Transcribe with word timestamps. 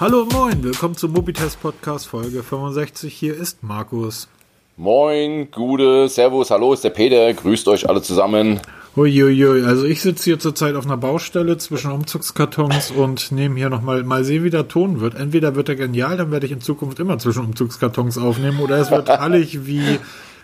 Hallo 0.00 0.20
und 0.20 0.32
moin, 0.32 0.62
willkommen 0.62 0.94
zum 0.94 1.10
Mobitest 1.10 1.60
Podcast 1.60 2.06
Folge 2.06 2.44
65. 2.44 3.12
Hier 3.12 3.34
ist 3.34 3.64
Markus. 3.64 4.28
Moin, 4.76 5.50
Gude, 5.50 6.08
Servus, 6.08 6.52
hallo, 6.52 6.72
ist 6.72 6.84
der 6.84 6.90
Peter, 6.90 7.34
grüßt 7.34 7.66
euch 7.66 7.88
alle 7.88 8.00
zusammen. 8.00 8.60
Uiuiui, 8.96 9.64
also 9.64 9.84
ich 9.86 10.00
sitze 10.00 10.22
hier 10.22 10.38
zurzeit 10.38 10.76
auf 10.76 10.86
einer 10.86 10.96
Baustelle 10.96 11.58
zwischen 11.58 11.90
Umzugskartons 11.90 12.92
und 12.92 13.32
nehme 13.32 13.56
hier 13.56 13.70
nochmal, 13.70 14.04
mal 14.04 14.22
sehen, 14.22 14.44
wie 14.44 14.50
der 14.50 14.68
Ton 14.68 15.00
wird. 15.00 15.16
Entweder 15.16 15.56
wird 15.56 15.68
er 15.68 15.74
genial, 15.74 16.16
dann 16.16 16.30
werde 16.30 16.46
ich 16.46 16.52
in 16.52 16.60
Zukunft 16.60 17.00
immer 17.00 17.18
zwischen 17.18 17.44
Umzugskartons 17.44 18.18
aufnehmen, 18.18 18.60
oder 18.60 18.78
es 18.78 18.92
wird 18.92 19.08
hallig 19.08 19.66
wie 19.66 19.98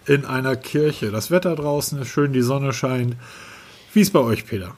in 0.04 0.25
einer 0.25 0.57
Kirche. 0.57 1.12
Das 1.12 1.30
Wetter 1.30 1.54
draußen 1.54 2.02
ist 2.02 2.08
schön, 2.08 2.32
die 2.32 2.43
Sonne 2.43 2.72
scheint. 2.72 3.14
Wie 3.93 4.00
ist 4.00 4.12
bei 4.12 4.18
euch, 4.18 4.46
Peter? 4.46 4.75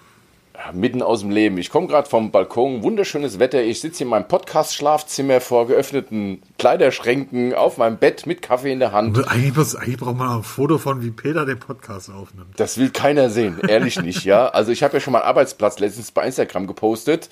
Mitten 0.73 1.03
aus 1.03 1.21
dem 1.21 1.31
Leben. 1.31 1.59
Ich 1.59 1.71
komme 1.71 1.87
gerade 1.87 2.09
vom 2.09 2.31
Balkon, 2.31 2.83
wunderschönes 2.83 3.39
Wetter. 3.39 3.63
Ich 3.63 3.81
sitze 3.81 4.05
in 4.05 4.11
meinem 4.11 4.29
Podcast-Schlafzimmer 4.29 5.41
vor 5.41 5.67
geöffneten 5.67 6.43
Kleiderschränken 6.59 7.55
auf 7.55 7.79
meinem 7.79 7.99
Bett 7.99 8.27
mit 8.27 8.43
Kaffee 8.43 8.73
in 8.73 8.79
der 8.79 8.93
Hand. 8.93 9.17
Eigentlich, 9.29 9.57
muss, 9.57 9.77
eigentlich 9.77 9.99
braucht 9.99 10.17
man 10.17 10.39
ein 10.39 10.43
Foto 10.43 10.79
von, 10.79 11.03
wie 11.03 11.11
Peter 11.11 11.47
den 11.47 11.59
Podcast 11.59 12.11
aufnimmt. 12.11 12.49
Das 12.57 12.79
will 12.79 12.91
keiner 12.91 13.31
sehen, 13.31 13.61
ehrlich 13.69 14.01
nicht, 14.01 14.25
ja. 14.25 14.49
Also 14.49 14.73
ich 14.73 14.83
habe 14.83 14.95
ja 14.95 15.01
schon 15.01 15.13
mal 15.13 15.21
einen 15.21 15.29
Arbeitsplatz 15.29 15.79
letztens 15.79 16.11
bei 16.11 16.25
Instagram 16.27 16.67
gepostet. 16.67 17.29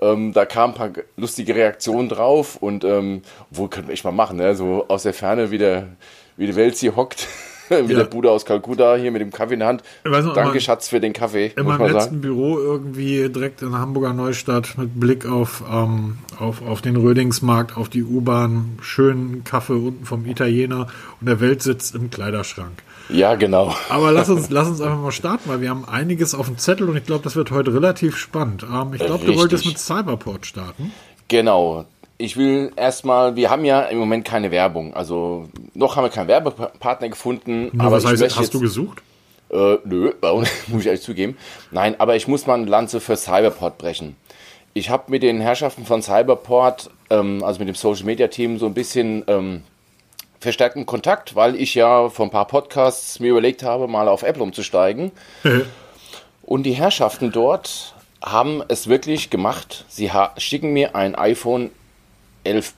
Ähm, 0.00 0.32
da 0.32 0.44
kamen 0.44 0.74
ein 0.74 0.76
paar 0.76 0.90
lustige 1.16 1.54
Reaktionen 1.54 2.08
drauf 2.08 2.56
und 2.56 2.84
ähm, 2.84 3.22
wo 3.50 3.68
wir 3.70 3.88
echt 3.90 4.04
mal 4.04 4.12
machen, 4.12 4.38
ne? 4.38 4.54
so 4.54 4.86
aus 4.88 5.04
der 5.04 5.14
Ferne, 5.14 5.50
wie, 5.50 5.58
der, 5.58 5.88
wie 6.36 6.46
die 6.46 6.56
Welt 6.56 6.76
sie 6.76 6.90
hockt. 6.90 7.28
Wie 7.88 7.92
ja. 7.92 7.98
der 7.98 8.04
Bruder 8.04 8.30
aus 8.30 8.44
Kalkutta 8.44 8.96
hier 8.96 9.10
mit 9.10 9.20
dem 9.20 9.30
Kaffee 9.30 9.54
in 9.54 9.60
der 9.60 9.68
Hand. 9.68 9.82
Noch, 10.04 10.34
Danke, 10.34 10.60
Schatz, 10.60 10.88
für 10.88 11.00
den 11.00 11.12
Kaffee. 11.12 11.52
In 11.56 11.66
meinem 11.66 11.80
letzten 11.82 11.98
sagen. 11.98 12.20
Büro 12.20 12.58
irgendwie 12.58 13.28
direkt 13.28 13.62
in 13.62 13.74
Hamburger 13.76 14.12
Neustadt 14.12 14.76
mit 14.78 14.98
Blick 14.98 15.26
auf, 15.26 15.62
ähm, 15.70 16.18
auf, 16.38 16.62
auf 16.62 16.82
den 16.82 16.96
Rödingsmarkt, 16.96 17.76
auf 17.76 17.88
die 17.88 18.02
U-Bahn, 18.02 18.78
schönen 18.80 19.44
Kaffee 19.44 19.74
unten 19.74 20.04
vom 20.04 20.26
Italiener 20.26 20.86
und 21.20 21.28
der 21.28 21.40
Welt 21.40 21.62
sitzt 21.62 21.94
im 21.94 22.10
Kleiderschrank. 22.10 22.82
Ja, 23.08 23.34
genau. 23.34 23.74
Aber 23.88 24.12
lass 24.12 24.28
uns, 24.28 24.50
lass 24.50 24.68
uns 24.68 24.80
einfach 24.80 25.00
mal 25.00 25.12
starten, 25.12 25.48
weil 25.48 25.60
wir 25.60 25.70
haben 25.70 25.84
einiges 25.86 26.34
auf 26.34 26.46
dem 26.46 26.58
Zettel 26.58 26.88
und 26.88 26.96
ich 26.96 27.04
glaube, 27.04 27.24
das 27.24 27.36
wird 27.36 27.50
heute 27.50 27.74
relativ 27.74 28.16
spannend. 28.16 28.64
Ähm, 28.64 28.94
ich 28.94 29.04
glaube, 29.04 29.24
du 29.24 29.34
wolltest 29.36 29.66
mit 29.66 29.78
Cyberport 29.78 30.46
starten. 30.46 30.92
Genau, 31.28 31.86
ich 32.22 32.36
will 32.36 32.70
erstmal, 32.76 33.34
wir 33.34 33.50
haben 33.50 33.64
ja 33.64 33.82
im 33.82 33.98
Moment 33.98 34.24
keine 34.24 34.52
Werbung. 34.52 34.94
Also 34.94 35.48
noch 35.74 35.96
haben 35.96 36.04
wir 36.04 36.10
keinen 36.10 36.28
Werbepartner 36.28 37.08
gefunden. 37.08 37.70
Na, 37.72 37.84
aber 37.84 37.96
was 37.96 38.04
heißt, 38.04 38.22
hast 38.22 38.38
jetzt, 38.38 38.54
du 38.54 38.60
gesucht? 38.60 39.02
Äh, 39.50 39.78
nö, 39.84 40.12
muss 40.68 40.80
ich 40.80 40.86
ehrlich 40.86 41.02
zugeben. 41.02 41.36
Nein, 41.72 41.96
aber 41.98 42.14
ich 42.14 42.28
muss 42.28 42.46
mal 42.46 42.54
eine 42.54 42.66
Lanze 42.66 43.00
für 43.00 43.16
Cyberport 43.16 43.76
brechen. 43.76 44.14
Ich 44.72 44.88
habe 44.88 45.10
mit 45.10 45.24
den 45.24 45.40
Herrschaften 45.40 45.84
von 45.84 46.00
Cyberport, 46.00 46.90
ähm, 47.10 47.42
also 47.42 47.58
mit 47.58 47.66
dem 47.66 47.74
Social 47.74 48.04
Media 48.04 48.28
Team, 48.28 48.56
so 48.56 48.66
ein 48.66 48.74
bisschen 48.74 49.24
ähm, 49.26 49.62
verstärkten 50.38 50.86
Kontakt, 50.86 51.34
weil 51.34 51.56
ich 51.56 51.74
ja 51.74 52.08
vor 52.08 52.26
ein 52.26 52.30
paar 52.30 52.46
Podcasts 52.46 53.18
mir 53.18 53.32
überlegt 53.32 53.64
habe, 53.64 53.88
mal 53.88 54.06
auf 54.06 54.22
Apple 54.22 54.44
umzusteigen. 54.44 55.10
Und 56.42 56.62
die 56.62 56.72
Herrschaften 56.72 57.32
dort 57.32 57.94
haben 58.24 58.62
es 58.68 58.86
wirklich 58.86 59.30
gemacht. 59.30 59.84
Sie 59.88 60.08
schicken 60.38 60.72
mir 60.72 60.94
ein 60.94 61.16
iPhone 61.16 61.70
11 62.44 62.74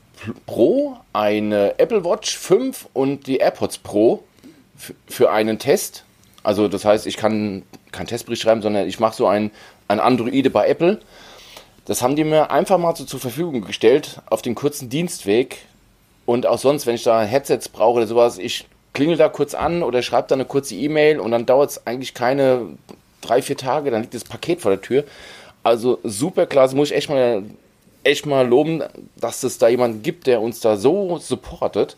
Pro, 0.46 0.96
eine 1.12 1.78
Apple 1.78 2.04
Watch 2.04 2.36
5 2.36 2.88
und 2.92 3.26
die 3.26 3.38
AirPods 3.38 3.78
Pro 3.78 4.22
für 5.06 5.30
einen 5.30 5.58
Test. 5.58 6.04
Also 6.42 6.68
das 6.68 6.84
heißt, 6.84 7.06
ich 7.06 7.16
kann 7.16 7.62
keinen 7.92 8.06
Testbericht 8.06 8.42
schreiben, 8.42 8.62
sondern 8.62 8.86
ich 8.86 9.00
mache 9.00 9.16
so 9.16 9.26
ein, 9.26 9.50
ein 9.88 10.00
Androide 10.00 10.50
bei 10.50 10.68
Apple. 10.68 11.00
Das 11.86 12.02
haben 12.02 12.16
die 12.16 12.24
mir 12.24 12.50
einfach 12.50 12.78
mal 12.78 12.96
so 12.96 13.04
zur 13.04 13.20
Verfügung 13.20 13.62
gestellt 13.62 14.20
auf 14.30 14.42
den 14.42 14.54
kurzen 14.54 14.88
Dienstweg. 14.88 15.58
Und 16.26 16.46
auch 16.46 16.58
sonst, 16.58 16.86
wenn 16.86 16.94
ich 16.94 17.02
da 17.02 17.22
Headsets 17.22 17.68
brauche 17.68 17.98
oder 17.98 18.06
sowas, 18.06 18.38
ich 18.38 18.66
klingel 18.94 19.16
da 19.16 19.28
kurz 19.28 19.54
an 19.54 19.82
oder 19.82 20.02
schreibe 20.02 20.28
da 20.28 20.34
eine 20.34 20.46
kurze 20.46 20.74
E-Mail 20.74 21.20
und 21.20 21.32
dann 21.32 21.44
dauert 21.44 21.70
es 21.70 21.86
eigentlich 21.86 22.14
keine 22.14 22.78
drei, 23.20 23.42
vier 23.42 23.56
Tage, 23.56 23.90
dann 23.90 24.02
liegt 24.02 24.14
das 24.14 24.24
Paket 24.24 24.60
vor 24.60 24.70
der 24.70 24.80
Tür. 24.80 25.04
Also 25.62 25.98
super 26.04 26.46
klasse, 26.46 26.76
muss 26.76 26.90
ich 26.90 26.96
echt 26.96 27.10
mal 27.10 27.42
echt 28.04 28.26
mal 28.26 28.46
loben, 28.46 28.82
dass 29.16 29.42
es 29.42 29.58
da 29.58 29.68
jemanden 29.68 30.02
gibt, 30.02 30.26
der 30.26 30.40
uns 30.40 30.60
da 30.60 30.76
so 30.76 31.18
supportet. 31.18 31.96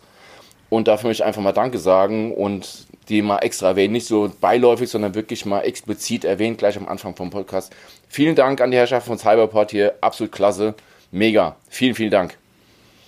Und 0.68 0.88
dafür 0.88 1.08
möchte 1.08 1.22
ich 1.22 1.26
einfach 1.26 1.42
mal 1.42 1.52
Danke 1.52 1.78
sagen 1.78 2.34
und 2.34 2.86
die 3.08 3.22
mal 3.22 3.38
extra 3.38 3.68
erwähnen. 3.68 3.92
Nicht 3.92 4.06
so 4.06 4.30
beiläufig, 4.40 4.90
sondern 4.90 5.14
wirklich 5.14 5.46
mal 5.46 5.60
explizit 5.60 6.24
erwähnt, 6.24 6.58
gleich 6.58 6.76
am 6.76 6.88
Anfang 6.88 7.14
vom 7.14 7.30
Podcast. 7.30 7.72
Vielen 8.08 8.34
Dank 8.34 8.60
an 8.60 8.70
die 8.70 8.76
Herrschaft 8.76 9.06
von 9.06 9.18
Cyberport 9.18 9.70
hier. 9.70 9.94
Absolut 10.00 10.32
klasse. 10.32 10.74
Mega. 11.12 11.56
Vielen, 11.68 11.94
vielen 11.94 12.10
Dank. 12.10 12.36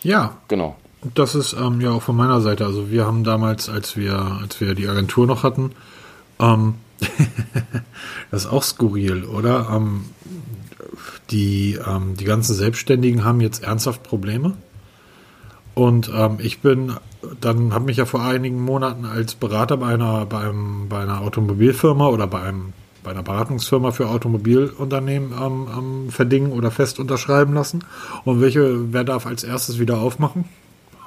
Ja. 0.02 0.36
Genau. 0.46 0.76
Das 1.14 1.34
ist 1.34 1.52
ähm, 1.52 1.80
ja 1.80 1.90
auch 1.92 2.02
von 2.02 2.16
meiner 2.16 2.40
Seite. 2.40 2.64
Also 2.64 2.90
wir 2.90 3.06
haben 3.06 3.24
damals, 3.24 3.68
als 3.68 3.96
wir, 3.96 4.38
als 4.42 4.60
wir 4.60 4.74
die 4.74 4.88
Agentur 4.88 5.26
noch 5.26 5.42
hatten, 5.42 5.72
ähm, 6.40 6.74
das 8.30 8.44
ist 8.44 8.52
auch 8.52 8.62
skurril, 8.62 9.24
oder? 9.24 9.68
Ähm, 9.72 10.06
die, 11.30 11.78
ähm, 11.86 12.16
die 12.16 12.24
ganzen 12.24 12.54
Selbstständigen 12.54 13.24
haben 13.24 13.40
jetzt 13.40 13.62
ernsthaft 13.62 14.02
Probleme. 14.02 14.54
Und 15.74 16.10
ähm, 16.14 16.38
ich 16.40 16.60
bin, 16.60 16.94
dann 17.40 17.72
habe 17.72 17.84
mich 17.84 17.98
ja 17.98 18.04
vor 18.04 18.22
einigen 18.22 18.60
Monaten 18.60 19.04
als 19.04 19.34
Berater 19.34 19.76
bei 19.76 19.94
einer, 19.94 20.26
bei, 20.26 20.40
einem, 20.40 20.88
bei 20.88 21.00
einer 21.00 21.20
Automobilfirma 21.20 22.08
oder 22.08 22.26
bei 22.26 22.42
einem 22.42 22.72
bei 23.04 23.12
einer 23.12 23.22
Beratungsfirma 23.22 23.92
für 23.92 24.08
Automobilunternehmen 24.08 25.32
ähm, 25.32 25.66
ähm, 25.76 26.10
verdingen 26.10 26.52
oder 26.52 26.70
fest 26.70 26.98
unterschreiben 26.98 27.54
lassen. 27.54 27.84
Und 28.24 28.40
welche, 28.42 28.92
wer 28.92 29.04
darf 29.04 29.24
als 29.24 29.44
erstes 29.44 29.78
wieder 29.78 29.98
aufmachen? 29.98 30.44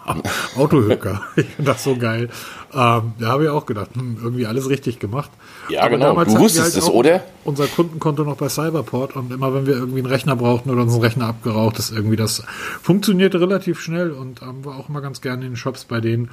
Autohöcker. 0.57 1.21
ich 1.35 1.45
finde 1.45 1.71
das 1.71 1.83
so 1.83 1.95
geil. 1.95 2.29
Ähm, 2.73 3.13
da 3.19 3.27
habe 3.27 3.43
ich 3.43 3.49
auch 3.49 3.65
gedacht, 3.65 3.89
hm, 3.93 4.17
irgendwie 4.21 4.45
alles 4.45 4.69
richtig 4.69 4.99
gemacht. 4.99 5.29
Ja, 5.69 5.81
Aber 5.81 5.91
genau. 5.91 6.23
Du 6.23 6.39
wusstest 6.39 6.75
halt 6.75 6.83
es, 6.83 6.89
oder? 6.89 7.23
Unser 7.43 7.67
Kundenkonto 7.67 8.23
noch 8.23 8.37
bei 8.37 8.49
Cyberport 8.49 9.15
und 9.15 9.31
immer 9.31 9.53
wenn 9.53 9.65
wir 9.65 9.73
irgendwie 9.73 9.99
einen 9.99 10.07
Rechner 10.07 10.35
brauchten 10.35 10.69
oder 10.69 10.83
unseren 10.83 11.01
Rechner 11.01 11.27
abgeraucht 11.27 11.79
ist, 11.79 11.91
irgendwie 11.91 12.15
das 12.15 12.43
funktionierte 12.81 13.39
relativ 13.39 13.79
schnell 13.79 14.11
und 14.11 14.41
ähm, 14.41 14.63
war 14.65 14.77
auch 14.77 14.89
immer 14.89 15.01
ganz 15.01 15.21
gerne 15.21 15.45
in 15.45 15.51
den 15.51 15.57
Shops 15.57 15.85
bei 15.85 15.99
denen. 15.99 16.29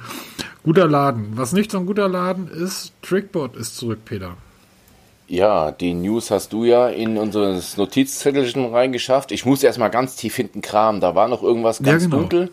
Guter 0.63 0.87
Laden. 0.87 1.33
Was 1.35 1.53
nicht 1.53 1.71
so 1.71 1.79
ein 1.79 1.85
guter 1.85 2.07
Laden 2.07 2.49
ist, 2.49 2.93
Trickbot 3.01 3.55
ist 3.55 3.77
zurück, 3.77 3.99
Peter. 4.05 4.35
Ja, 5.27 5.71
die 5.71 5.93
News 5.93 6.31
hast 6.31 6.53
du 6.53 6.63
ja 6.63 6.87
in 6.87 7.17
unser 7.17 7.61
Notizzettelchen 7.77 8.73
reingeschafft. 8.73 9.31
Ich 9.31 9.45
muss 9.45 9.61
erstmal 9.61 9.91
ganz 9.91 10.15
tief 10.15 10.35
hinten 10.35 10.61
kramen. 10.61 11.01
Da 11.01 11.13
war 11.13 11.27
noch 11.27 11.43
irgendwas 11.43 11.83
ganz 11.83 12.03
ja, 12.03 12.09
genau. 12.09 12.17
dunkel. 12.21 12.49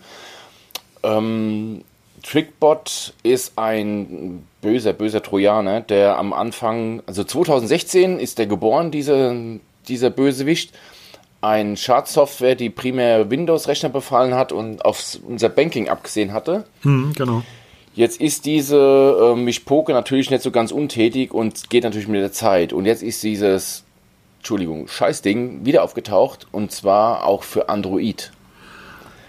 Ähm, 1.07 1.83
Trickbot 2.23 3.15
ist 3.23 3.53
ein 3.57 4.45
böser, 4.61 4.93
böser 4.93 5.23
Trojaner, 5.23 5.81
der 5.81 6.19
am 6.19 6.33
Anfang, 6.33 7.03
also 7.07 7.23
2016 7.23 8.19
ist 8.19 8.39
der 8.39 8.47
geboren, 8.47 8.91
diese, 8.91 9.61
dieser 9.87 10.11
Bösewicht. 10.11 10.73
Ein 11.41 11.77
Schadsoftware, 11.77 12.57
die 12.57 12.71
primär 12.71 13.31
Windows-Rechner 13.31 13.91
befallen 13.91 14.35
hat 14.35 14.51
und 14.51 14.85
auf 14.85 15.19
unser 15.27 15.49
Banking 15.49 15.89
abgesehen 15.89 16.33
hatte. 16.33 16.65
Hm, 16.83 17.13
genau. 17.17 17.43
Jetzt 17.95 18.21
ist 18.21 18.45
diese 18.45 18.77
äh, 18.77 19.37
Mischpoke 19.37 19.93
natürlich 19.93 20.31
nicht 20.31 20.43
so 20.43 20.51
ganz 20.51 20.73
untätig 20.73 21.33
und 21.33 21.71
geht 21.71 21.85
natürlich 21.85 22.09
mit 22.09 22.21
der 22.21 22.33
Zeit. 22.33 22.73
Und 22.73 22.87
jetzt 22.87 23.03
ist 23.03 23.23
dieses, 23.23 23.85
Entschuldigung, 24.39 24.89
Scheißding 24.89 25.65
wieder 25.65 25.85
aufgetaucht 25.85 26.49
und 26.51 26.73
zwar 26.73 27.25
auch 27.25 27.43
für 27.43 27.69
Android. 27.69 28.33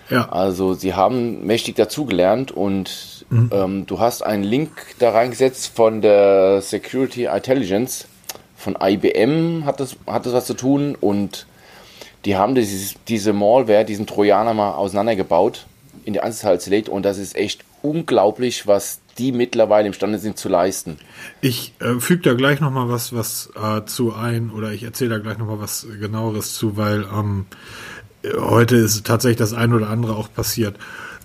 Ja. 0.09 0.29
Also 0.29 0.73
sie 0.73 0.93
haben 0.93 1.45
mächtig 1.45 1.75
dazugelernt 1.75 2.51
und 2.51 3.25
mhm. 3.29 3.49
ähm, 3.53 3.85
du 3.85 3.99
hast 3.99 4.21
einen 4.21 4.43
Link 4.43 4.71
da 4.99 5.11
reingesetzt 5.11 5.75
von 5.75 6.01
der 6.01 6.61
Security 6.61 7.25
Intelligence 7.25 8.07
von 8.55 8.75
IBM 8.81 9.65
hat 9.65 9.79
das, 9.79 9.95
hat 10.07 10.25
das 10.25 10.33
was 10.33 10.45
zu 10.45 10.55
tun 10.55 10.95
und 10.99 11.45
die 12.25 12.35
haben 12.35 12.55
dieses, 12.55 12.95
diese 13.07 13.31
Malware, 13.31 13.85
diesen 13.85 14.07
Trojaner 14.07 14.53
mal 14.53 14.71
auseinandergebaut, 14.73 15.67
in 16.03 16.13
die 16.13 16.21
Einzelteile 16.21 16.59
zerlegt 16.59 16.89
und 16.89 17.03
das 17.03 17.17
ist 17.17 17.35
echt 17.35 17.63
unglaublich, 17.81 18.65
was 18.65 18.99
die 19.17 19.31
mittlerweile 19.31 19.87
imstande 19.87 20.19
sind 20.19 20.37
zu 20.37 20.49
leisten. 20.49 20.97
Ich 21.41 21.73
äh, 21.79 21.99
füge 21.99 22.21
da 22.21 22.33
gleich 22.33 22.59
nochmal 22.59 22.89
was, 22.89 23.13
was 23.13 23.51
äh, 23.55 23.85
zu 23.85 24.13
ein 24.13 24.51
oder 24.51 24.71
ich 24.71 24.83
erzähle 24.83 25.11
da 25.11 25.17
gleich 25.19 25.37
nochmal 25.37 25.59
was 25.59 25.87
genaueres 25.99 26.53
zu, 26.53 26.77
weil 26.77 27.05
ähm, 27.13 27.45
heute 28.23 28.75
ist 28.77 29.05
tatsächlich 29.05 29.37
das 29.37 29.53
eine 29.53 29.75
oder 29.75 29.89
andere 29.89 30.15
auch 30.15 30.31
passiert. 30.33 30.75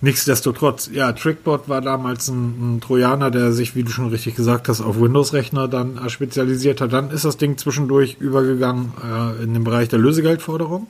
Nichtsdestotrotz, 0.01 0.89
ja, 0.91 1.13
Trickbot 1.13 1.69
war 1.69 1.79
damals 1.79 2.27
ein, 2.27 2.75
ein, 2.75 2.81
Trojaner, 2.81 3.31
der 3.31 3.53
sich, 3.53 3.73
wie 3.73 3.83
du 3.83 3.89
schon 3.89 4.09
richtig 4.09 4.35
gesagt 4.35 4.67
hast, 4.67 4.81
auf 4.81 4.99
Windows-Rechner 4.99 5.69
dann 5.69 5.97
äh, 5.97 6.09
spezialisiert 6.09 6.81
hat. 6.81 6.91
Dann 6.91 7.09
ist 7.09 7.23
das 7.23 7.37
Ding 7.37 7.57
zwischendurch 7.57 8.17
übergegangen 8.19 8.91
äh, 9.01 9.41
in 9.43 9.53
den 9.53 9.63
Bereich 9.63 9.87
der 9.87 9.99
Lösegeldforderung. 9.99 10.87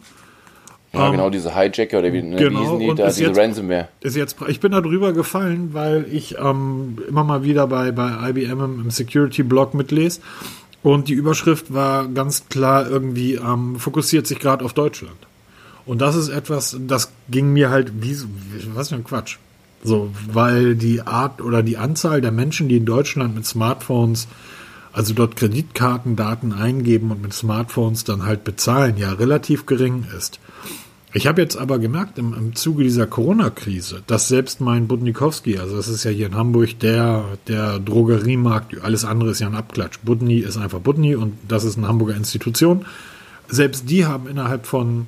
Ja, 0.93 1.05
um, 1.05 1.11
genau, 1.11 1.29
diese 1.29 1.55
Hijacker 1.55 1.99
oder 1.99 2.11
wie, 2.11 2.23
ne, 2.23 2.37
genau, 2.37 2.79
wie 2.79 2.87
die 2.87 2.95
da, 2.95 3.07
diese 3.07 3.25
jetzt, 3.25 3.37
Ransomware. 3.37 3.87
Ist 4.01 4.15
jetzt, 4.15 4.35
ich 4.47 4.59
bin 4.59 4.71
da 4.71 4.81
drüber 4.81 5.13
gefallen, 5.13 5.73
weil 5.73 6.07
ich 6.11 6.37
ähm, 6.39 6.97
immer 7.07 7.23
mal 7.23 7.43
wieder 7.43 7.67
bei, 7.67 7.91
bei 7.91 8.29
IBM 8.29 8.61
im, 8.61 8.81
im 8.81 8.89
Security-Blog 8.89 9.75
mitlese. 9.75 10.21
Und 10.81 11.07
die 11.07 11.13
Überschrift 11.13 11.71
war 11.71 12.07
ganz 12.07 12.49
klar 12.49 12.89
irgendwie, 12.89 13.35
ähm, 13.35 13.75
fokussiert 13.77 14.25
sich 14.25 14.39
gerade 14.39 14.65
auf 14.65 14.73
Deutschland. 14.73 15.17
Und 15.85 16.01
das 16.01 16.15
ist 16.15 16.29
etwas, 16.29 16.77
das 16.87 17.11
ging 17.29 17.51
mir 17.51 17.69
halt 17.69 18.01
wie, 18.01 18.17
was 18.73 18.89
für 18.89 18.95
ein 18.95 19.03
Quatsch. 19.03 19.37
So, 19.83 20.11
weil 20.31 20.75
die 20.75 21.01
Art 21.01 21.41
oder 21.41 21.61
die 21.61 21.77
Anzahl 21.77 22.21
der 22.21 22.31
Menschen, 22.31 22.69
die 22.69 22.77
in 22.77 22.85
Deutschland 22.85 23.35
mit 23.35 23.45
Smartphones, 23.45 24.27
also 24.93 25.13
dort 25.13 25.35
Kreditkartendaten 25.35 26.53
eingeben 26.53 27.11
und 27.11 27.21
mit 27.21 27.33
Smartphones 27.33 28.05
dann 28.05 28.25
halt 28.25 28.45
bezahlen, 28.45 28.97
ja 28.97 29.11
relativ 29.11 29.65
gering 29.65 30.05
ist. 30.17 30.39
Ich 31.15 31.27
habe 31.27 31.41
jetzt 31.41 31.57
aber 31.57 31.77
gemerkt 31.77 32.17
im, 32.17 32.33
im 32.33 32.55
Zuge 32.55 32.83
dieser 32.83 33.05
Corona-Krise, 33.05 34.01
dass 34.07 34.29
selbst 34.29 34.61
mein 34.61 34.87
Budnikowski, 34.87 35.59
also 35.59 35.75
das 35.75 35.87
ist 35.87 36.05
ja 36.05 36.11
hier 36.11 36.25
in 36.25 36.35
Hamburg 36.35 36.79
der, 36.79 37.25
der 37.47 37.77
Drogeriemarkt, 37.79 38.81
alles 38.81 39.05
andere 39.05 39.31
ist 39.31 39.39
ja 39.39 39.47
ein 39.47 39.55
Abklatsch. 39.55 39.99
Budni 40.01 40.39
ist 40.39 40.57
einfach 40.57 40.79
Budni 40.79 41.15
und 41.15 41.33
das 41.47 41.65
ist 41.65 41.77
eine 41.77 41.87
Hamburger 41.87 42.15
Institution. 42.15 42.85
Selbst 43.47 43.89
die 43.89 44.05
haben 44.05 44.27
innerhalb 44.27 44.65
von 44.65 45.07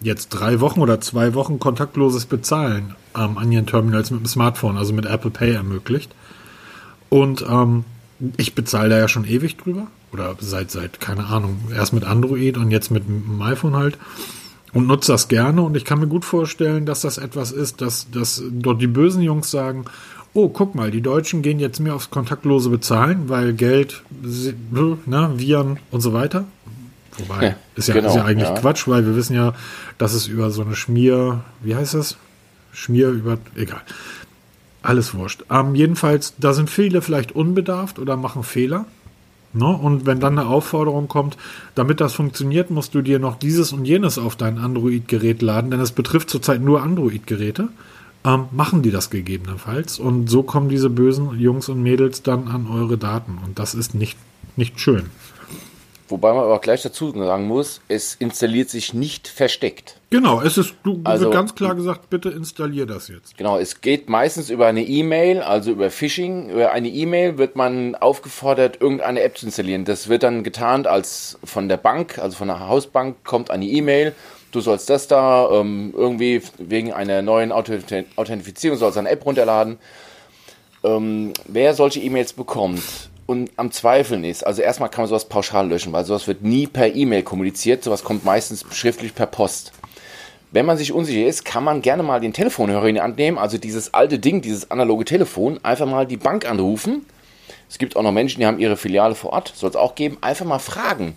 jetzt 0.00 0.28
drei 0.30 0.60
Wochen 0.60 0.80
oder 0.80 1.00
zwei 1.00 1.34
Wochen 1.34 1.58
kontaktloses 1.58 2.26
Bezahlen 2.26 2.94
ähm, 3.16 3.38
an 3.38 3.52
ihren 3.52 3.66
Terminals 3.66 4.10
mit 4.10 4.20
dem 4.20 4.26
Smartphone, 4.26 4.76
also 4.76 4.92
mit 4.92 5.06
Apple 5.06 5.30
Pay 5.30 5.52
ermöglicht. 5.52 6.10
Und 7.08 7.44
ähm, 7.48 7.84
ich 8.36 8.54
bezahle 8.54 8.90
da 8.90 8.98
ja 8.98 9.08
schon 9.08 9.24
ewig 9.24 9.56
drüber. 9.56 9.86
Oder 10.12 10.34
seit, 10.40 10.70
seit, 10.70 11.00
keine 11.00 11.26
Ahnung, 11.26 11.58
erst 11.74 11.92
mit 11.92 12.04
Android 12.04 12.56
und 12.56 12.70
jetzt 12.70 12.90
mit 12.90 13.06
dem 13.06 13.40
iPhone 13.42 13.76
halt 13.76 13.96
und 14.72 14.86
nutze 14.86 15.12
das 15.12 15.28
gerne 15.28 15.62
und 15.62 15.76
ich 15.76 15.84
kann 15.84 16.00
mir 16.00 16.06
gut 16.06 16.24
vorstellen, 16.24 16.86
dass 16.86 17.00
das 17.02 17.18
etwas 17.18 17.52
ist, 17.52 17.80
dass, 17.80 18.10
dass 18.10 18.42
dort 18.50 18.80
die 18.80 18.86
bösen 18.86 19.22
Jungs 19.22 19.50
sagen, 19.50 19.84
oh, 20.32 20.48
guck 20.48 20.74
mal, 20.74 20.90
die 20.90 21.00
Deutschen 21.00 21.42
gehen 21.42 21.58
jetzt 21.58 21.80
mehr 21.80 21.94
aufs 21.94 22.10
kontaktlose 22.10 22.70
Bezahlen, 22.70 23.28
weil 23.28 23.52
Geld, 23.52 24.02
ne, 24.22 25.30
Viren 25.34 25.78
und 25.90 26.00
so 26.00 26.12
weiter. 26.12 26.44
Wobei, 27.20 27.44
ja, 27.44 27.54
ist, 27.76 27.88
ja, 27.88 27.94
genau, 27.94 28.08
ist 28.08 28.16
ja 28.16 28.24
eigentlich 28.24 28.48
ja. 28.48 28.54
Quatsch, 28.54 28.88
weil 28.88 29.06
wir 29.06 29.16
wissen 29.16 29.34
ja, 29.34 29.54
dass 29.98 30.14
es 30.14 30.26
über 30.26 30.50
so 30.50 30.62
eine 30.62 30.74
Schmier, 30.74 31.42
wie 31.62 31.74
heißt 31.74 31.94
das? 31.94 32.16
Schmier 32.72 33.08
über, 33.08 33.38
egal. 33.56 33.82
Alles 34.82 35.14
wurscht. 35.14 35.44
Ähm, 35.50 35.74
jedenfalls, 35.74 36.34
da 36.38 36.52
sind 36.52 36.70
viele 36.70 37.02
vielleicht 37.02 37.32
unbedarft 37.32 37.98
oder 37.98 38.16
machen 38.16 38.42
Fehler. 38.42 38.86
Ne? 39.52 39.66
Und 39.66 40.06
wenn 40.06 40.20
dann 40.20 40.38
eine 40.38 40.48
Aufforderung 40.48 41.08
kommt, 41.08 41.36
damit 41.74 42.00
das 42.00 42.14
funktioniert, 42.14 42.70
musst 42.70 42.94
du 42.94 43.02
dir 43.02 43.18
noch 43.18 43.36
dieses 43.36 43.72
und 43.72 43.84
jenes 43.84 44.18
auf 44.18 44.36
dein 44.36 44.58
Android-Gerät 44.58 45.42
laden, 45.42 45.70
denn 45.70 45.80
es 45.80 45.92
betrifft 45.92 46.30
zurzeit 46.30 46.62
nur 46.62 46.82
Android-Geräte, 46.82 47.68
ähm, 48.24 48.46
machen 48.52 48.82
die 48.82 48.90
das 48.90 49.10
gegebenenfalls. 49.10 49.98
Und 49.98 50.30
so 50.30 50.42
kommen 50.42 50.68
diese 50.68 50.88
bösen 50.88 51.38
Jungs 51.38 51.68
und 51.68 51.82
Mädels 51.82 52.22
dann 52.22 52.48
an 52.48 52.66
eure 52.68 52.96
Daten. 52.96 53.38
Und 53.44 53.58
das 53.58 53.74
ist 53.74 53.94
nicht, 53.94 54.18
nicht 54.56 54.78
schön. 54.78 55.06
Wobei 56.10 56.32
man 56.32 56.44
aber 56.44 56.58
gleich 56.58 56.82
dazu 56.82 57.12
sagen 57.12 57.46
muss, 57.46 57.80
es 57.88 58.14
installiert 58.14 58.68
sich 58.68 58.94
nicht 58.94 59.28
versteckt. 59.28 59.96
Genau, 60.10 60.40
es 60.40 60.58
ist 60.58 60.74
du, 60.82 61.00
also, 61.04 61.26
wird 61.26 61.34
ganz 61.34 61.54
klar 61.54 61.76
gesagt, 61.76 62.10
bitte 62.10 62.30
installier 62.30 62.84
das 62.84 63.06
jetzt. 63.08 63.38
Genau, 63.38 63.58
es 63.58 63.80
geht 63.80 64.08
meistens 64.08 64.50
über 64.50 64.66
eine 64.66 64.82
E-Mail, 64.82 65.40
also 65.40 65.70
über 65.70 65.90
Phishing. 65.90 66.50
Über 66.50 66.72
eine 66.72 66.88
E-Mail 66.88 67.38
wird 67.38 67.54
man 67.54 67.94
aufgefordert, 67.94 68.80
irgendeine 68.80 69.22
App 69.22 69.38
zu 69.38 69.46
installieren. 69.46 69.84
Das 69.84 70.08
wird 70.08 70.24
dann 70.24 70.42
getan 70.42 70.86
als 70.86 71.38
von 71.44 71.68
der 71.68 71.76
Bank, 71.76 72.18
also 72.18 72.36
von 72.36 72.48
der 72.48 72.68
Hausbank 72.68 73.24
kommt 73.24 73.50
eine 73.52 73.66
E-Mail. 73.66 74.12
Du 74.50 74.60
sollst 74.60 74.90
das 74.90 75.06
da 75.06 75.48
ähm, 75.52 75.94
irgendwie 75.96 76.42
wegen 76.58 76.92
einer 76.92 77.22
neuen 77.22 77.52
Authentifizierung 77.52 78.78
sollst 78.78 78.98
eine 78.98 79.10
App 79.10 79.24
runterladen. 79.24 79.78
Ähm, 80.82 81.32
wer 81.46 81.74
solche 81.74 82.00
E-Mails 82.00 82.32
bekommt, 82.32 83.09
und 83.30 83.48
am 83.54 83.70
Zweifeln 83.70 84.24
ist, 84.24 84.44
also 84.44 84.60
erstmal 84.60 84.88
kann 84.88 85.02
man 85.02 85.08
sowas 85.08 85.28
pauschal 85.28 85.68
löschen, 85.68 85.92
weil 85.92 86.04
sowas 86.04 86.26
wird 86.26 86.42
nie 86.42 86.66
per 86.66 86.92
E-Mail 86.96 87.22
kommuniziert, 87.22 87.84
sowas 87.84 88.02
kommt 88.02 88.24
meistens 88.24 88.64
schriftlich 88.72 89.14
per 89.14 89.26
Post. 89.26 89.70
Wenn 90.50 90.66
man 90.66 90.76
sich 90.76 90.92
unsicher 90.92 91.28
ist, 91.28 91.44
kann 91.44 91.62
man 91.62 91.80
gerne 91.80 92.02
mal 92.02 92.20
den 92.20 92.32
Telefonhörer 92.32 92.88
in 92.88 92.96
die 92.96 93.00
Hand 93.00 93.18
nehmen, 93.18 93.38
also 93.38 93.56
dieses 93.56 93.94
alte 93.94 94.18
Ding, 94.18 94.40
dieses 94.42 94.72
analoge 94.72 95.04
Telefon, 95.04 95.60
einfach 95.62 95.86
mal 95.86 96.08
die 96.08 96.16
Bank 96.16 96.44
anrufen. 96.44 97.06
Es 97.68 97.78
gibt 97.78 97.94
auch 97.94 98.02
noch 98.02 98.10
Menschen, 98.10 98.40
die 98.40 98.46
haben 98.46 98.58
ihre 98.58 98.76
Filiale 98.76 99.14
vor 99.14 99.32
Ort, 99.32 99.52
soll 99.54 99.70
es 99.70 99.76
auch 99.76 99.94
geben, 99.94 100.18
einfach 100.22 100.44
mal 100.44 100.58
fragen. 100.58 101.14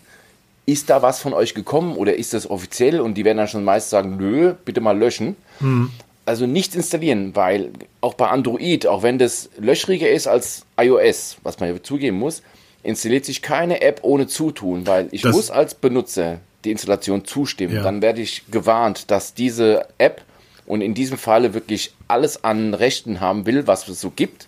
Ist 0.67 0.91
da 0.91 1.01
was 1.01 1.19
von 1.19 1.33
euch 1.33 1.55
gekommen 1.55 1.95
oder 1.95 2.15
ist 2.15 2.35
das 2.35 2.47
offiziell? 2.47 3.01
Und 3.01 3.15
die 3.15 3.25
werden 3.25 3.39
dann 3.39 3.47
schon 3.47 3.63
meist 3.63 3.89
sagen, 3.89 4.17
nö, 4.17 4.53
bitte 4.63 4.81
mal 4.81 4.95
löschen. 4.95 5.35
Hm 5.61 5.89
also 6.25 6.45
nichts 6.45 6.75
installieren, 6.75 7.35
weil 7.35 7.71
auch 8.01 8.13
bei 8.13 8.29
Android, 8.29 8.87
auch 8.87 9.03
wenn 9.03 9.17
das 9.17 9.49
löchriger 9.57 10.09
ist 10.09 10.27
als 10.27 10.65
iOS, 10.79 11.37
was 11.43 11.59
man 11.59 11.69
ja 11.69 11.83
zugeben 11.83 12.17
muss, 12.17 12.41
installiert 12.81 13.25
sich 13.25 13.41
keine 13.41 13.81
App 13.81 13.99
ohne 14.03 14.27
Zutun, 14.27 14.87
weil 14.87 15.07
ich 15.11 15.21
das 15.21 15.35
muss 15.35 15.51
als 15.51 15.75
Benutzer 15.75 16.39
die 16.63 16.71
Installation 16.71 17.25
zustimmen. 17.25 17.75
Ja. 17.75 17.83
Dann 17.83 18.01
werde 18.01 18.21
ich 18.21 18.43
gewarnt, 18.51 19.11
dass 19.11 19.33
diese 19.33 19.87
App 19.97 20.21
und 20.65 20.81
in 20.81 20.93
diesem 20.93 21.17
Falle 21.17 21.53
wirklich 21.53 21.93
alles 22.07 22.43
an 22.43 22.73
Rechten 22.73 23.19
haben 23.19 23.45
will, 23.45 23.67
was 23.67 23.87
es 23.89 23.99
so 23.99 24.09
gibt. 24.09 24.47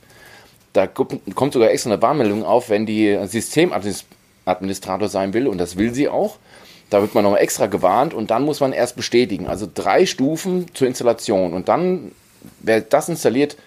Da 0.71 0.87
kommt 0.87 1.53
sogar 1.53 1.71
extra 1.71 1.91
eine 1.91 2.01
Warnmeldung 2.01 2.43
auf, 2.43 2.69
wenn 2.69 2.85
die 2.85 3.17
Systemadministrator 3.25 5.09
sein 5.09 5.33
will 5.33 5.47
und 5.47 5.57
das 5.57 5.77
will 5.77 5.93
sie 5.93 6.07
auch 6.09 6.37
da 6.89 7.01
wird 7.01 7.15
man 7.15 7.23
nochmal 7.23 7.41
extra 7.41 7.67
gewarnt 7.67 8.13
und 8.13 8.31
dann 8.31 8.43
muss 8.43 8.59
man 8.59 8.73
erst 8.73 8.95
bestätigen. 8.95 9.47
Also 9.47 9.67
drei 9.71 10.05
Stufen 10.05 10.67
zur 10.73 10.87
Installation. 10.87 11.53
Und 11.53 11.67
dann, 11.67 12.11
wer 12.59 12.81
das 12.81 13.09
installiert, 13.09 13.57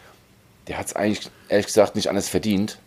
der 0.68 0.78
hat 0.78 0.86
es 0.86 0.96
eigentlich 0.96 1.28
ehrlich 1.48 1.66
gesagt 1.66 1.96
nicht 1.96 2.08
anders 2.08 2.28
verdient. 2.28 2.78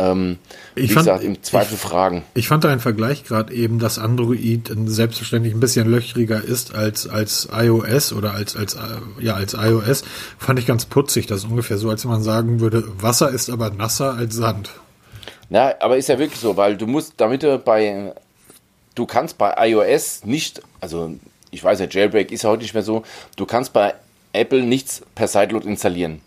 Ähm, 0.00 0.38
ich 0.74 0.90
wie 0.90 0.94
fand, 0.94 1.06
gesagt, 1.06 1.24
im 1.24 1.42
Zweifel 1.42 1.74
ich, 1.74 1.80
fragen. 1.80 2.22
Ich 2.34 2.48
fand 2.48 2.62
da 2.62 2.68
einen 2.68 2.80
Vergleich 2.80 3.24
gerade 3.24 3.52
eben, 3.52 3.78
dass 3.78 3.98
Android 3.98 4.70
selbstverständlich 4.86 5.54
ein 5.54 5.60
bisschen 5.60 5.90
löchriger 5.90 6.42
ist 6.42 6.74
als, 6.74 7.08
als 7.08 7.48
iOS 7.52 8.12
oder 8.12 8.34
als, 8.34 8.56
als, 8.56 8.74
äh, 8.74 8.78
ja, 9.20 9.34
als 9.34 9.54
iOS. 9.54 10.04
Fand 10.38 10.58
ich 10.58 10.66
ganz 10.66 10.86
putzig. 10.86 11.26
Das 11.26 11.38
ist 11.38 11.50
ungefähr 11.50 11.78
so, 11.78 11.90
als 11.90 12.04
wenn 12.04 12.12
man 12.12 12.22
sagen 12.22 12.60
würde, 12.60 12.84
Wasser 13.00 13.30
ist 13.30 13.50
aber 13.50 13.70
nasser 13.70 14.14
als 14.14 14.36
Sand. 14.36 14.70
Ja, 15.50 15.74
aber 15.80 15.96
ist 15.96 16.08
ja 16.08 16.18
wirklich 16.18 16.40
so, 16.40 16.56
weil 16.56 16.76
du 16.76 16.86
musst, 16.86 17.14
damit 17.16 17.42
du 17.42 17.58
bei 17.58 18.12
du 18.98 19.06
kannst 19.06 19.38
bei 19.38 19.54
iOS 19.68 20.24
nicht, 20.24 20.60
also 20.80 21.14
ich 21.50 21.62
weiß 21.62 21.80
ja, 21.80 21.86
Jailbreak 21.88 22.32
ist 22.32 22.42
ja 22.42 22.50
heute 22.50 22.62
nicht 22.62 22.74
mehr 22.74 22.82
so, 22.82 23.04
du 23.36 23.46
kannst 23.46 23.72
bei 23.72 23.94
Apple 24.32 24.62
nichts 24.62 25.02
per 25.14 25.28
Sideload 25.28 25.66
installieren. 25.66 26.20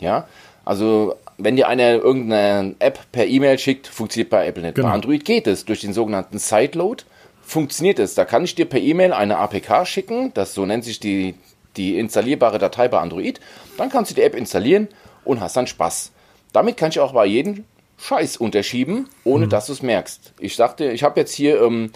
Ja, 0.00 0.26
also 0.64 1.14
wenn 1.38 1.56
dir 1.56 1.68
einer 1.68 1.92
irgendeine 1.92 2.74
App 2.78 2.98
per 3.12 3.26
E-Mail 3.26 3.58
schickt, 3.58 3.86
funktioniert 3.86 4.30
bei 4.30 4.46
Apple 4.46 4.62
nicht. 4.62 4.74
Genau. 4.76 4.88
Bei 4.88 4.94
Android 4.94 5.24
geht 5.24 5.46
es 5.46 5.64
durch 5.64 5.80
den 5.80 5.92
sogenannten 5.92 6.38
Sideload. 6.38 7.04
Funktioniert 7.42 7.98
es. 7.98 8.14
Da 8.14 8.24
kann 8.24 8.44
ich 8.44 8.54
dir 8.54 8.64
per 8.64 8.80
E-Mail 8.80 9.12
eine 9.12 9.38
APK 9.38 9.86
schicken, 9.86 10.32
das 10.34 10.54
so 10.54 10.64
nennt 10.64 10.84
sich 10.84 11.00
die, 11.00 11.34
die 11.76 11.98
installierbare 11.98 12.58
Datei 12.58 12.88
bei 12.88 12.98
Android. 12.98 13.40
Dann 13.76 13.90
kannst 13.90 14.10
du 14.10 14.14
die 14.14 14.22
App 14.22 14.34
installieren 14.34 14.88
und 15.24 15.40
hast 15.40 15.56
dann 15.56 15.66
Spaß. 15.66 16.12
Damit 16.52 16.76
kann 16.76 16.90
ich 16.90 17.00
auch 17.00 17.12
bei 17.12 17.26
jedem 17.26 17.64
Scheiß 17.98 18.36
unterschieben, 18.38 19.08
ohne 19.24 19.46
mhm. 19.46 19.50
dass 19.50 19.66
du 19.66 19.72
es 19.72 19.82
merkst. 19.82 20.32
Ich 20.38 20.56
sagte, 20.56 20.90
ich 20.90 21.02
habe 21.02 21.20
jetzt 21.20 21.32
hier 21.32 21.60
ähm, 21.60 21.90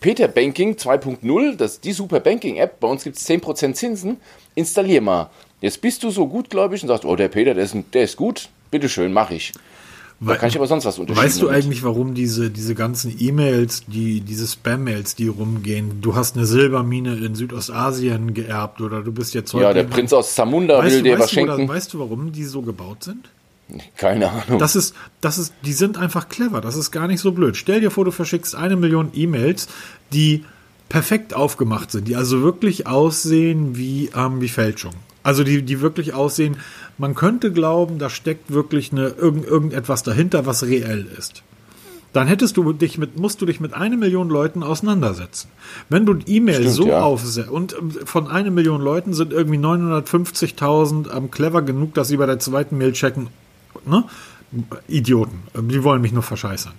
Peter 0.00 0.28
Banking 0.28 0.74
2.0, 0.74 1.56
das 1.56 1.74
ist 1.74 1.84
die 1.84 1.92
Super 1.92 2.20
Banking 2.20 2.56
App. 2.56 2.80
Bei 2.80 2.88
uns 2.88 3.04
gibt 3.04 3.16
es 3.16 3.28
10% 3.28 3.74
Zinsen. 3.74 4.18
Installier 4.54 5.00
mal. 5.00 5.30
Jetzt 5.60 5.80
bist 5.80 6.02
du 6.04 6.10
so 6.10 6.26
gutgläubig 6.28 6.82
und 6.82 6.88
sagst, 6.88 7.04
oh, 7.04 7.16
der 7.16 7.28
Peter, 7.28 7.54
der 7.54 7.64
ist, 7.64 7.76
der 7.92 8.04
ist 8.04 8.16
gut. 8.16 8.48
Bitteschön, 8.70 9.12
mach 9.12 9.30
ich. 9.30 9.52
Da 10.20 10.34
kann 10.34 10.48
ich 10.48 10.56
aber 10.56 10.66
sonst 10.66 10.84
was 10.84 10.98
unterschieden. 10.98 11.24
Weißt 11.24 11.42
du 11.42 11.48
eigentlich, 11.48 11.84
warum 11.84 12.14
diese, 12.14 12.50
diese 12.50 12.74
ganzen 12.74 13.14
E-Mails, 13.20 13.84
die, 13.86 14.20
diese 14.20 14.48
Spam-Mails, 14.48 15.14
die 15.14 15.28
rumgehen, 15.28 16.00
du 16.00 16.16
hast 16.16 16.36
eine 16.36 16.44
Silbermine 16.44 17.14
in 17.16 17.36
Südostasien 17.36 18.34
geerbt 18.34 18.80
oder 18.80 19.02
du 19.02 19.12
bist 19.12 19.34
jetzt 19.34 19.54
heute. 19.54 19.64
Ja, 19.64 19.72
der 19.72 19.84
Prinz 19.84 20.12
aus 20.12 20.34
Zamunda 20.34 20.84
will 20.84 21.02
dir 21.02 21.20
was 21.20 21.30
schenken. 21.30 21.52
Oder, 21.52 21.68
weißt 21.68 21.94
du, 21.94 22.00
warum 22.00 22.32
die 22.32 22.44
so 22.44 22.62
gebaut 22.62 23.04
sind? 23.04 23.30
Keine 23.96 24.30
Ahnung. 24.30 24.58
Das 24.58 24.76
ist, 24.76 24.94
das 25.20 25.38
ist, 25.38 25.52
die 25.64 25.72
sind 25.72 25.98
einfach 25.98 26.28
clever. 26.28 26.60
Das 26.60 26.76
ist 26.76 26.90
gar 26.90 27.06
nicht 27.06 27.20
so 27.20 27.32
blöd. 27.32 27.56
Stell 27.56 27.80
dir 27.80 27.90
vor, 27.90 28.04
du 28.04 28.10
verschickst 28.10 28.54
eine 28.54 28.76
Million 28.76 29.10
E-Mails, 29.12 29.68
die 30.12 30.44
perfekt 30.88 31.34
aufgemacht 31.34 31.90
sind, 31.90 32.08
die 32.08 32.16
also 32.16 32.42
wirklich 32.42 32.86
aussehen 32.86 33.76
wie, 33.76 34.10
ähm, 34.16 34.40
wie 34.40 34.48
Fälschung. 34.48 34.94
Also 35.22 35.44
die, 35.44 35.62
die 35.62 35.82
wirklich 35.82 36.14
aussehen, 36.14 36.56
man 36.96 37.14
könnte 37.14 37.52
glauben, 37.52 37.98
da 37.98 38.08
steckt 38.08 38.50
wirklich 38.50 38.92
eine, 38.92 39.08
irgend, 39.08 39.44
irgendetwas 39.46 40.02
dahinter, 40.02 40.46
was 40.46 40.64
reell 40.64 41.06
ist. 41.18 41.42
Dann 42.14 42.26
hättest 42.26 42.56
du 42.56 42.72
dich 42.72 42.96
mit, 42.96 43.18
musst 43.18 43.42
du 43.42 43.46
dich 43.46 43.60
mit 43.60 43.74
einer 43.74 43.98
Million 43.98 44.30
Leuten 44.30 44.62
auseinandersetzen. 44.62 45.50
Wenn 45.90 46.06
du 46.06 46.16
E-Mail 46.26 46.66
so 46.68 46.88
ja. 46.88 47.02
aufsetzt 47.02 47.50
und 47.50 47.76
ähm, 47.78 47.90
von 47.90 48.28
einer 48.28 48.50
Million 48.50 48.80
Leuten 48.80 49.12
sind 49.12 49.34
irgendwie 49.34 49.58
950.000 49.58 51.14
ähm, 51.14 51.30
clever 51.30 51.60
genug, 51.60 51.92
dass 51.92 52.08
sie 52.08 52.16
bei 52.16 52.24
der 52.24 52.38
zweiten 52.38 52.78
Mail 52.78 52.92
checken, 52.92 53.28
Ne? 53.88 54.04
Idioten. 54.86 55.42
Die 55.54 55.84
wollen 55.84 56.00
mich 56.00 56.12
nur 56.12 56.22
verscheißern. 56.22 56.74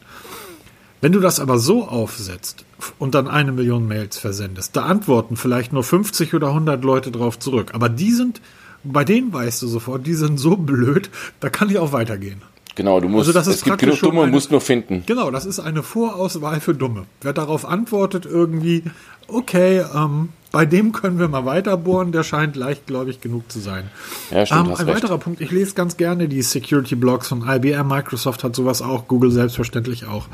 Wenn 1.01 1.11
du 1.13 1.19
das 1.19 1.39
aber 1.39 1.59
so 1.59 1.87
aufsetzt 1.87 2.65
und 2.97 3.15
dann 3.15 3.27
eine 3.29 3.53
Million 3.53 3.87
Mails 3.87 4.17
versendest, 4.17 4.75
da 4.75 4.83
antworten 4.83 5.37
vielleicht 5.37 5.71
nur 5.71 5.83
50 5.83 6.33
oder 6.33 6.49
100 6.49 6.83
Leute 6.83 7.11
drauf 7.11 7.39
zurück. 7.39 7.71
Aber 7.73 7.87
die 7.87 8.11
sind, 8.11 8.41
bei 8.83 9.05
denen 9.05 9.31
weißt 9.31 9.61
du 9.61 9.67
sofort, 9.67 10.05
die 10.05 10.13
sind 10.13 10.39
so 10.39 10.57
blöd, 10.57 11.09
da 11.39 11.49
kann 11.49 11.69
ich 11.69 11.77
auch 11.77 11.93
weitergehen. 11.93 12.41
Genau, 12.75 12.99
du 12.99 13.09
musst, 13.09 13.27
Also 13.27 13.33
das 13.37 13.47
ist 13.47 13.55
es 13.57 13.63
gibt 13.63 13.79
genug 13.79 13.99
Dumme, 13.99 14.21
eine- 14.23 14.31
musst 14.31 14.51
nur 14.51 14.61
finden. 14.61 15.03
Genau, 15.05 15.31
das 15.31 15.45
ist 15.45 15.59
eine 15.59 15.83
Vorauswahl 15.83 16.61
für 16.61 16.73
Dumme. 16.73 17.05
Wer 17.21 17.33
darauf 17.33 17.65
antwortet 17.65 18.25
irgendwie, 18.25 18.83
okay, 19.27 19.83
ähm, 19.93 20.29
bei 20.51 20.65
dem 20.65 20.93
können 20.93 21.19
wir 21.19 21.27
mal 21.27 21.45
weiterbohren, 21.45 22.11
der 22.11 22.23
scheint 22.23 22.55
leichtgläubig 22.55 23.21
genug 23.21 23.51
zu 23.51 23.59
sein. 23.59 23.91
Ja, 24.31 24.45
stimmt, 24.45 24.67
ähm, 24.69 24.75
ein 24.75 24.85
recht. 24.85 24.87
weiterer 25.03 25.17
Punkt, 25.17 25.41
ich 25.41 25.51
lese 25.51 25.73
ganz 25.75 25.97
gerne 25.97 26.27
die 26.27 26.41
Security-Blogs 26.41 27.27
von 27.27 27.47
IBM, 27.47 27.87
Microsoft 27.87 28.43
hat 28.43 28.55
sowas 28.55 28.81
auch, 28.81 29.07
Google 29.07 29.31
selbstverständlich 29.31 30.05
auch. 30.05 30.27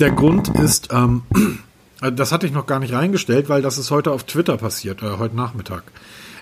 Der 0.00 0.10
Grund 0.12 0.48
ist, 0.48 0.88
ähm, 0.92 1.22
äh, 2.00 2.10
das 2.12 2.32
hatte 2.32 2.46
ich 2.46 2.52
noch 2.52 2.66
gar 2.66 2.80
nicht 2.80 2.92
reingestellt, 2.94 3.48
weil 3.48 3.60
das 3.62 3.76
ist 3.78 3.90
heute 3.90 4.12
auf 4.12 4.24
Twitter 4.24 4.56
passiert, 4.56 5.02
äh, 5.02 5.18
heute 5.18 5.36
Nachmittag. 5.36 5.82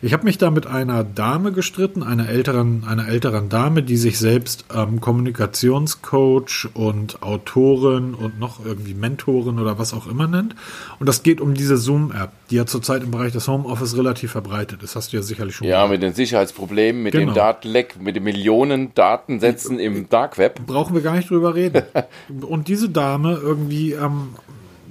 Ich 0.00 0.12
habe 0.12 0.24
mich 0.24 0.38
da 0.38 0.50
mit 0.50 0.66
einer 0.66 1.02
Dame 1.04 1.50
gestritten, 1.52 2.02
einer 2.02 2.28
älteren, 2.28 2.84
einer 2.88 3.08
älteren 3.08 3.48
Dame, 3.48 3.82
die 3.82 3.96
sich 3.96 4.18
selbst 4.18 4.64
ähm, 4.74 5.00
Kommunikationscoach 5.00 6.68
und 6.74 7.22
Autorin 7.22 8.14
und 8.14 8.38
noch 8.38 8.64
irgendwie 8.64 8.94
Mentorin 8.94 9.58
oder 9.58 9.78
was 9.78 9.92
auch 9.94 10.06
immer 10.06 10.26
nennt. 10.28 10.54
Und 11.00 11.08
das 11.08 11.22
geht 11.22 11.40
um 11.40 11.54
diese 11.54 11.76
Zoom-App, 11.76 12.30
die 12.50 12.56
ja 12.56 12.66
zurzeit 12.66 13.02
im 13.02 13.10
Bereich 13.10 13.32
des 13.32 13.48
Homeoffice 13.48 13.96
relativ 13.96 14.30
verbreitet 14.32 14.82
ist. 14.82 14.96
Hast 14.96 15.12
du 15.12 15.16
ja 15.16 15.22
sicherlich 15.22 15.56
schon 15.56 15.66
Ja, 15.66 15.86
mit 15.86 16.02
den 16.02 16.14
Sicherheitsproblemen, 16.14 17.02
mit 17.02 17.12
Genau. 17.12 17.32
dem 17.32 17.34
Datenleck, 17.34 18.00
mit 18.00 18.16
den 18.16 18.22
Millionen 18.24 18.94
Datensätzen 18.94 19.78
im 19.78 20.08
Dark 20.08 20.38
Web. 20.38 20.60
brauchen 20.66 20.94
wir 20.94 21.02
gar 21.02 21.14
nicht 21.16 21.30
drüber 21.30 21.54
reden. 21.54 21.82
Und 22.48 22.68
diese 22.68 22.88
Dame 22.88 23.34
irgendwie 23.42 23.92
ähm, 23.92 24.34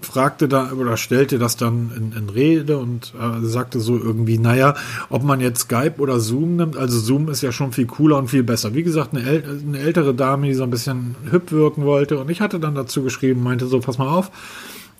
fragte 0.01 0.47
da 0.47 0.71
oder 0.71 0.97
stellte 0.97 1.39
das 1.39 1.57
dann 1.57 1.91
in, 1.95 2.11
in 2.11 2.29
Rede 2.29 2.77
und 2.77 3.13
äh, 3.19 3.45
sagte 3.45 3.79
so 3.79 3.97
irgendwie, 3.97 4.37
naja, 4.37 4.75
ob 5.09 5.23
man 5.23 5.39
jetzt 5.39 5.61
Skype 5.61 5.95
oder 5.97 6.19
Zoom 6.19 6.55
nimmt, 6.57 6.77
also 6.77 6.99
Zoom 6.99 7.29
ist 7.29 7.41
ja 7.41 7.51
schon 7.51 7.71
viel 7.71 7.85
cooler 7.85 8.17
und 8.17 8.29
viel 8.29 8.43
besser. 8.43 8.73
Wie 8.73 8.83
gesagt, 8.83 9.13
eine, 9.13 9.23
äl 9.23 9.61
eine 9.67 9.79
ältere 9.79 10.13
Dame, 10.13 10.47
die 10.47 10.53
so 10.53 10.63
ein 10.63 10.69
bisschen 10.69 11.15
hüb 11.29 11.51
wirken 11.51 11.85
wollte 11.85 12.17
und 12.19 12.29
ich 12.29 12.41
hatte 12.41 12.59
dann 12.59 12.75
dazu 12.75 13.03
geschrieben, 13.03 13.43
meinte 13.43 13.67
so, 13.67 13.79
pass 13.79 13.97
mal 13.97 14.09
auf, 14.09 14.31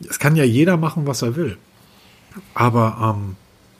es 0.07 0.19
kann 0.19 0.35
ja 0.35 0.43
jeder 0.43 0.77
machen, 0.77 1.07
was 1.07 1.21
er 1.21 1.35
will. 1.35 1.57
Aber 2.53 3.15
ähm, 3.17 3.35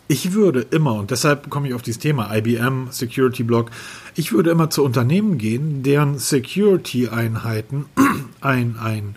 ich 0.08 0.34
würde 0.34 0.62
immer, 0.62 0.94
und 0.94 1.12
deshalb 1.12 1.50
komme 1.50 1.68
ich 1.68 1.74
auf 1.74 1.82
dieses 1.82 2.00
Thema 2.00 2.34
IBM, 2.34 2.88
Security 2.92 3.44
Block, 3.44 3.72
ich 4.16 4.32
würde 4.32 4.52
immer 4.52 4.70
zu 4.70 4.84
Unternehmen 4.84 5.38
gehen, 5.38 5.84
deren 5.84 6.18
Security-Einheiten 6.18 7.86
ein, 8.42 8.78
ein 8.80 9.16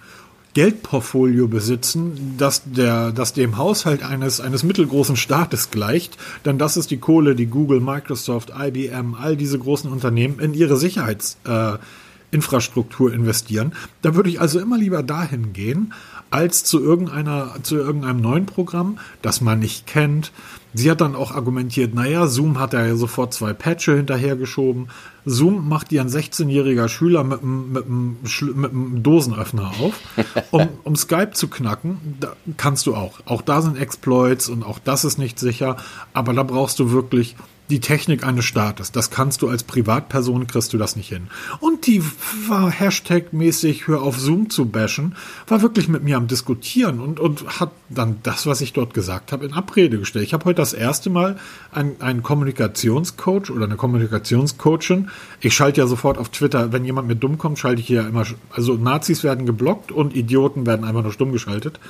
Geldportfolio 0.54 1.46
besitzen, 1.46 2.34
das, 2.36 2.62
der, 2.64 3.12
das 3.12 3.32
dem 3.32 3.56
Haushalt 3.56 4.02
eines, 4.02 4.40
eines 4.40 4.64
mittelgroßen 4.64 5.14
Staates 5.16 5.70
gleicht, 5.70 6.18
denn 6.44 6.58
das 6.58 6.76
ist 6.76 6.90
die 6.90 6.98
Kohle, 6.98 7.36
die 7.36 7.46
Google, 7.46 7.80
Microsoft, 7.80 8.52
IBM, 8.58 9.14
all 9.14 9.36
diese 9.36 9.56
großen 9.58 9.90
Unternehmen 9.90 10.38
in 10.40 10.52
ihre 10.54 10.76
Sicherheitsinfrastruktur 10.76 13.12
äh, 13.12 13.14
investieren. 13.14 13.72
Da 14.02 14.16
würde 14.16 14.30
ich 14.30 14.40
also 14.40 14.58
immer 14.58 14.76
lieber 14.76 15.04
dahin 15.04 15.52
gehen, 15.52 15.94
als 16.30 16.64
zu 16.64 16.80
irgendeiner, 16.80 17.54
zu 17.62 17.76
irgendeinem 17.76 18.20
neuen 18.20 18.46
Programm, 18.46 18.98
das 19.22 19.40
man 19.40 19.58
nicht 19.58 19.86
kennt. 19.86 20.32
Sie 20.72 20.88
hat 20.88 21.00
dann 21.00 21.16
auch 21.16 21.32
argumentiert, 21.32 21.94
naja, 21.94 22.28
Zoom 22.28 22.60
hat 22.60 22.72
ja 22.74 22.94
sofort 22.94 23.34
zwei 23.34 23.52
Patche 23.52 23.96
hinterhergeschoben. 23.96 24.88
Zoom 25.24 25.68
macht 25.68 25.90
dir 25.90 26.00
ein 26.00 26.08
16-jähriger 26.08 26.88
Schüler 26.88 27.20
einem- 27.20 27.72
mit 27.72 27.84
einem 28.70 29.02
Dosenöffner 29.02 29.72
auf. 29.80 29.94
Um, 30.52 30.68
um 30.84 30.96
Skype 30.96 31.32
zu 31.32 31.48
knacken, 31.48 32.16
da 32.18 32.34
kannst 32.56 32.86
du 32.86 32.94
auch. 32.94 33.20
Auch 33.24 33.42
da 33.42 33.62
sind 33.62 33.76
Exploits 33.76 34.48
und 34.48 34.64
auch 34.64 34.78
das 34.78 35.04
ist 35.04 35.18
nicht 35.18 35.38
sicher. 35.38 35.76
Aber 36.12 36.32
da 36.32 36.42
brauchst 36.42 36.78
du 36.78 36.90
wirklich 36.90 37.36
die 37.70 37.80
Technik 37.80 38.26
eines 38.26 38.44
Staates. 38.44 38.92
Das 38.92 39.10
kannst 39.10 39.42
du 39.42 39.48
als 39.48 39.62
Privatperson, 39.62 40.46
kriegst 40.46 40.72
du 40.72 40.78
das 40.78 40.96
nicht 40.96 41.08
hin. 41.08 41.28
Und 41.60 41.86
die 41.86 42.02
war 42.48 42.70
Hashtag-mäßig, 42.70 43.86
hör 43.86 44.02
auf 44.02 44.18
Zoom 44.18 44.50
zu 44.50 44.66
bashen, 44.66 45.14
war 45.46 45.62
wirklich 45.62 45.88
mit 45.88 46.02
mir 46.02 46.16
am 46.16 46.26
Diskutieren 46.26 47.00
und, 47.00 47.20
und 47.20 47.60
hat 47.60 47.70
dann 47.88 48.18
das, 48.22 48.46
was 48.46 48.60
ich 48.60 48.72
dort 48.72 48.94
gesagt 48.94 49.32
habe, 49.32 49.44
in 49.44 49.52
Abrede 49.52 49.98
gestellt. 49.98 50.24
Ich 50.24 50.34
habe 50.34 50.44
heute 50.44 50.56
das 50.56 50.72
erste 50.72 51.10
Mal 51.10 51.38
einen, 51.72 52.00
einen 52.00 52.22
Kommunikationscoach 52.22 53.50
oder 53.50 53.64
eine 53.64 53.76
Kommunikationscoachin. 53.76 55.10
Ich 55.40 55.54
schalte 55.54 55.80
ja 55.80 55.86
sofort 55.86 56.18
auf 56.18 56.28
Twitter, 56.28 56.72
wenn 56.72 56.84
jemand 56.84 57.08
mir 57.08 57.16
dumm 57.16 57.38
kommt, 57.38 57.58
schalte 57.58 57.80
ich 57.80 57.86
hier 57.86 58.06
immer, 58.06 58.26
also 58.50 58.74
Nazis 58.74 59.24
werden 59.24 59.46
geblockt 59.46 59.92
und 59.92 60.14
Idioten 60.14 60.66
werden 60.66 60.84
einfach 60.84 61.02
nur 61.02 61.12
stumm 61.12 61.32
geschaltet. 61.32 61.80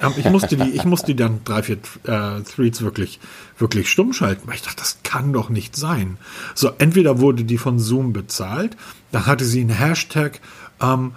Ähm, 0.00 0.12
Ich 0.16 0.28
musste 0.28 0.56
die, 0.56 0.70
ich 0.70 0.84
musste 0.84 1.08
die 1.08 1.16
dann 1.16 1.40
drei, 1.44 1.62
vier 1.62 1.76
äh, 2.04 2.42
Threads 2.42 2.82
wirklich, 2.82 3.20
wirklich 3.58 3.88
stumm 3.88 4.12
schalten, 4.12 4.46
weil 4.46 4.54
ich 4.54 4.62
dachte, 4.62 4.78
das 4.78 4.98
kann 5.02 5.32
doch 5.32 5.48
nicht 5.48 5.76
sein. 5.76 6.16
So, 6.54 6.70
entweder 6.78 7.20
wurde 7.20 7.44
die 7.44 7.58
von 7.58 7.78
Zoom 7.78 8.12
bezahlt, 8.12 8.76
dann 9.12 9.26
hatte 9.26 9.44
sie 9.44 9.60
einen 9.60 9.70
Hashtag, 9.70 10.40
ähm, 10.80 11.12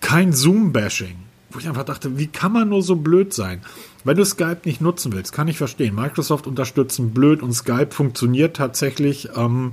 kein 0.00 0.32
Zoom-Bashing. 0.32 1.16
Wo 1.50 1.58
ich 1.58 1.68
einfach 1.68 1.84
dachte, 1.84 2.18
wie 2.18 2.26
kann 2.26 2.52
man 2.52 2.68
nur 2.68 2.82
so 2.82 2.96
blöd 2.96 3.32
sein? 3.32 3.62
Wenn 4.04 4.16
du 4.16 4.24
Skype 4.24 4.60
nicht 4.64 4.80
nutzen 4.80 5.12
willst, 5.12 5.32
kann 5.32 5.48
ich 5.48 5.56
verstehen. 5.56 5.94
Microsoft 5.94 6.46
unterstützen 6.46 7.12
blöd 7.14 7.42
und 7.42 7.52
Skype 7.52 7.92
funktioniert 7.92 8.56
tatsächlich 8.56 9.30
ähm, 9.34 9.72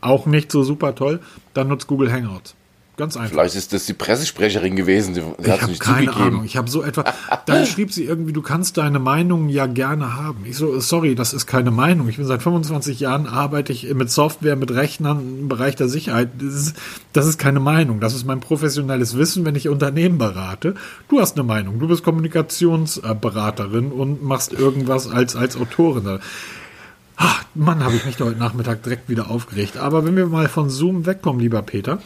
auch 0.00 0.26
nicht 0.26 0.50
so 0.50 0.62
super 0.62 0.94
toll. 0.94 1.20
Dann 1.54 1.68
nutzt 1.68 1.86
Google 1.86 2.10
Hangouts. 2.10 2.54
Ganz 2.98 3.16
einfach. 3.16 3.30
Vielleicht 3.30 3.54
ist 3.54 3.72
das 3.72 3.86
die 3.86 3.94
Pressesprecherin 3.94 4.76
gewesen. 4.76 5.14
Sie 5.14 5.20
Ich 5.20 5.48
habe 5.62 5.72
keine 5.78 6.06
zugegeben. 6.06 6.10
Ahnung. 6.14 6.44
Ich 6.44 6.58
habe 6.58 6.68
so 6.68 6.82
etwa. 6.82 7.04
Dann 7.46 7.64
schrieb 7.66 7.90
sie 7.90 8.04
irgendwie, 8.04 8.34
du 8.34 8.42
kannst 8.42 8.76
deine 8.76 8.98
Meinung 8.98 9.48
ja 9.48 9.66
gerne 9.66 10.14
haben. 10.14 10.44
Ich 10.44 10.56
so, 10.58 10.78
sorry, 10.78 11.14
das 11.14 11.32
ist 11.32 11.46
keine 11.46 11.70
Meinung. 11.70 12.06
Ich 12.10 12.18
bin 12.18 12.26
seit 12.26 12.42
25 12.42 13.00
Jahren 13.00 13.26
arbeite 13.26 13.72
ich 13.72 13.92
mit 13.94 14.10
Software, 14.10 14.56
mit 14.56 14.70
Rechnern 14.72 15.20
im 15.40 15.48
Bereich 15.48 15.74
der 15.74 15.88
Sicherheit. 15.88 16.28
Das 16.38 16.52
ist, 16.54 16.76
das 17.14 17.26
ist 17.26 17.38
keine 17.38 17.60
Meinung. 17.60 17.98
Das 17.98 18.14
ist 18.14 18.26
mein 18.26 18.40
professionelles 18.40 19.16
Wissen, 19.16 19.46
wenn 19.46 19.54
ich 19.56 19.70
Unternehmen 19.70 20.18
berate. 20.18 20.74
Du 21.08 21.18
hast 21.18 21.36
eine 21.36 21.44
Meinung. 21.44 21.78
Du 21.78 21.88
bist 21.88 22.04
Kommunikationsberaterin 22.04 23.90
und 23.90 24.22
machst 24.22 24.52
irgendwas 24.52 25.08
als 25.10 25.34
als 25.34 25.56
Autorin. 25.56 26.18
Ah, 27.16 27.34
Mann, 27.54 27.82
habe 27.82 27.94
ich 27.96 28.04
mich 28.04 28.16
da 28.16 28.26
heute 28.26 28.38
Nachmittag 28.38 28.82
direkt 28.82 29.08
wieder 29.08 29.30
aufgeregt. 29.30 29.76
Aber 29.78 30.04
wenn 30.04 30.14
wir 30.16 30.26
mal 30.26 30.48
von 30.48 30.68
Zoom 30.68 31.06
wegkommen, 31.06 31.40
lieber 31.40 31.62
Peter. 31.62 31.98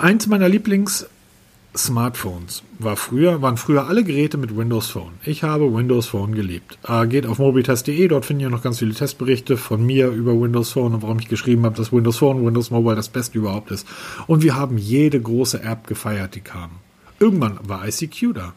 Eins 0.00 0.26
meiner 0.26 0.48
Lieblings-Smartphones 0.48 2.62
war 2.78 2.96
früher, 2.96 3.42
waren 3.42 3.58
früher 3.58 3.86
alle 3.86 4.02
Geräte 4.02 4.38
mit 4.38 4.56
Windows 4.56 4.88
Phone. 4.88 5.12
Ich 5.26 5.42
habe 5.42 5.74
Windows 5.74 6.06
Phone 6.06 6.34
geliebt. 6.34 6.78
Äh, 6.88 7.06
geht 7.06 7.26
auf 7.26 7.38
mobitest.de, 7.38 8.08
dort 8.08 8.24
finden 8.24 8.44
ihr 8.44 8.48
noch 8.48 8.62
ganz 8.62 8.78
viele 8.78 8.94
Testberichte 8.94 9.58
von 9.58 9.84
mir 9.84 10.08
über 10.08 10.32
Windows 10.40 10.72
Phone 10.72 10.94
und 10.94 11.02
warum 11.02 11.18
ich 11.18 11.28
geschrieben 11.28 11.66
habe, 11.66 11.76
dass 11.76 11.92
Windows 11.92 12.16
Phone, 12.16 12.46
Windows 12.46 12.70
Mobile 12.70 12.96
das 12.96 13.10
Beste 13.10 13.36
überhaupt 13.36 13.70
ist. 13.72 13.86
Und 14.26 14.42
wir 14.42 14.54
haben 14.54 14.78
jede 14.78 15.20
große 15.20 15.62
App 15.62 15.86
gefeiert, 15.86 16.34
die 16.34 16.40
kam. 16.40 16.70
Irgendwann 17.18 17.58
war 17.62 17.86
ICQ 17.86 18.32
da. 18.34 18.54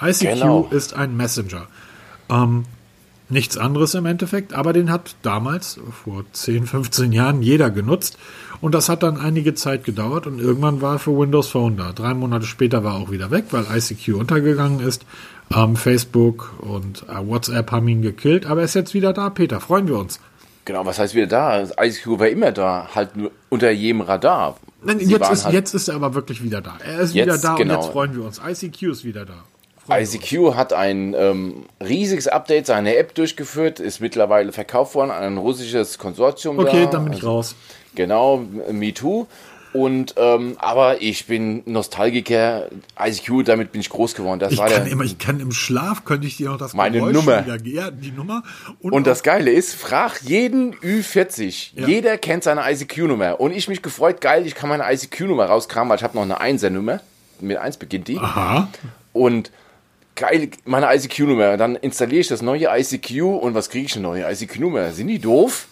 ICQ 0.00 0.20
Genau. 0.34 0.68
ist 0.70 0.94
ein 0.94 1.16
Messenger. 1.16 1.66
Ähm, 2.30 2.66
nichts 3.28 3.58
anderes 3.58 3.94
im 3.94 4.06
Endeffekt, 4.06 4.54
aber 4.54 4.72
den 4.72 4.92
hat 4.92 5.16
damals, 5.22 5.80
vor 6.04 6.24
10, 6.32 6.68
15 6.68 7.10
Jahren, 7.10 7.42
jeder 7.42 7.70
genutzt. 7.70 8.16
Und 8.64 8.74
das 8.74 8.88
hat 8.88 9.02
dann 9.02 9.18
einige 9.20 9.52
Zeit 9.52 9.84
gedauert 9.84 10.26
und 10.26 10.40
irgendwann 10.40 10.80
war 10.80 10.94
er 10.94 10.98
für 10.98 11.14
Windows 11.14 11.48
Phone 11.48 11.76
da. 11.76 11.92
Drei 11.92 12.14
Monate 12.14 12.46
später 12.46 12.82
war 12.82 12.94
er 12.94 13.02
auch 13.02 13.10
wieder 13.10 13.30
weg, 13.30 13.44
weil 13.50 13.66
ICQ 13.70 14.14
untergegangen 14.14 14.80
ist. 14.80 15.04
Ähm, 15.54 15.76
Facebook 15.76 16.50
und 16.60 17.04
äh, 17.10 17.28
WhatsApp 17.28 17.70
haben 17.72 17.86
ihn 17.88 18.00
gekillt, 18.00 18.46
aber 18.46 18.60
er 18.60 18.64
ist 18.64 18.72
jetzt 18.72 18.94
wieder 18.94 19.12
da, 19.12 19.28
Peter. 19.28 19.60
Freuen 19.60 19.86
wir 19.86 19.98
uns. 19.98 20.18
Genau, 20.64 20.86
was 20.86 20.98
heißt 20.98 21.14
wieder 21.14 21.26
da? 21.26 21.62
ICQ 21.78 22.18
war 22.18 22.28
immer 22.28 22.52
da, 22.52 22.88
halt 22.94 23.14
nur 23.18 23.32
unter 23.50 23.70
jedem 23.70 24.00
Radar. 24.00 24.56
Nein, 24.82 24.98
jetzt, 24.98 25.30
ist, 25.30 25.44
halt- 25.44 25.54
jetzt 25.54 25.74
ist 25.74 25.88
er 25.88 25.96
aber 25.96 26.14
wirklich 26.14 26.42
wieder 26.42 26.62
da. 26.62 26.78
Er 26.82 27.00
ist 27.00 27.12
wieder 27.12 27.34
Jetzt, 27.34 27.44
da 27.44 27.56
genau. 27.56 27.74
und 27.74 27.82
jetzt 27.82 27.92
freuen 27.92 28.16
wir 28.16 28.24
uns. 28.24 28.40
ICQ 28.42 28.82
ist 28.84 29.04
wieder 29.04 29.26
da. 29.26 29.44
Freuen. 29.86 30.04
ICQ 30.06 30.54
hat 30.54 30.72
ein 30.72 31.12
ähm, 31.14 31.64
riesiges 31.86 32.28
Update 32.28 32.64
seiner 32.64 32.96
App 32.96 33.14
durchgeführt, 33.14 33.78
ist 33.78 34.00
mittlerweile 34.00 34.52
verkauft 34.52 34.94
worden 34.94 35.10
an 35.10 35.22
ein 35.22 35.36
russisches 35.36 35.98
Konsortium. 35.98 36.58
Okay, 36.58 36.84
da. 36.84 36.92
dann 36.92 37.04
bin 37.04 37.12
ich 37.12 37.24
raus. 37.24 37.54
Genau, 37.94 38.44
Me 38.70 38.92
Too. 38.94 39.26
Und 39.72 40.14
ähm, 40.18 40.56
aber 40.60 41.02
ich 41.02 41.26
bin 41.26 41.62
Nostalgiker. 41.66 42.68
ICQ, 42.96 43.44
damit 43.44 43.72
bin 43.72 43.80
ich 43.80 43.90
groß 43.90 44.14
geworden. 44.14 44.38
Das 44.38 44.52
Ich 44.52 44.58
war 44.58 44.68
kann, 44.68 44.84
der. 44.84 44.92
immer, 44.92 45.02
ich 45.02 45.18
kann 45.18 45.40
im 45.40 45.50
Schlaf, 45.50 46.04
könnte 46.04 46.28
ich 46.28 46.36
dir 46.36 46.50
noch 46.50 46.58
das 46.58 46.74
Meine 46.74 46.98
Geräusch 46.98 47.12
Nummer. 47.12 47.44
Wieder, 47.44 47.58
ja, 47.66 47.90
die 47.90 48.12
Nummer. 48.12 48.44
Und 48.80 49.04
das 49.08 49.24
Geile 49.24 49.50
ist, 49.50 49.74
frag 49.74 50.22
jeden 50.22 50.74
Ü40. 50.76 51.70
Ja. 51.74 51.88
Jeder 51.88 52.18
kennt 52.18 52.44
seine 52.44 52.70
ICQ-Nummer. 52.70 53.40
Und 53.40 53.50
ich 53.50 53.66
mich 53.66 53.82
gefreut, 53.82 54.20
geil, 54.20 54.46
ich 54.46 54.54
kann 54.54 54.68
meine 54.68 54.84
ICQ-Nummer 54.92 55.46
rauskramen, 55.46 55.90
weil 55.90 55.96
ich 55.98 56.04
habe 56.04 56.14
noch 56.14 56.22
eine 56.22 56.40
Einser-Nummer. 56.40 57.00
Mit 57.40 57.56
1 57.56 57.78
beginnt 57.78 58.06
die. 58.06 58.18
Aha. 58.18 58.68
Und 59.12 59.50
geil, 60.14 60.50
meine 60.64 60.86
ICQ-Nummer. 60.94 61.56
Dann 61.56 61.74
installiere 61.74 62.20
ich 62.20 62.28
das 62.28 62.42
neue 62.42 62.68
ICQ 62.70 63.22
und 63.22 63.54
was 63.54 63.70
kriege 63.70 63.86
ich 63.86 63.96
eine 63.96 64.04
neue 64.04 64.30
ICQ-Nummer? 64.32 64.92
Sind 64.92 65.08
die 65.08 65.18
doof? 65.18 65.66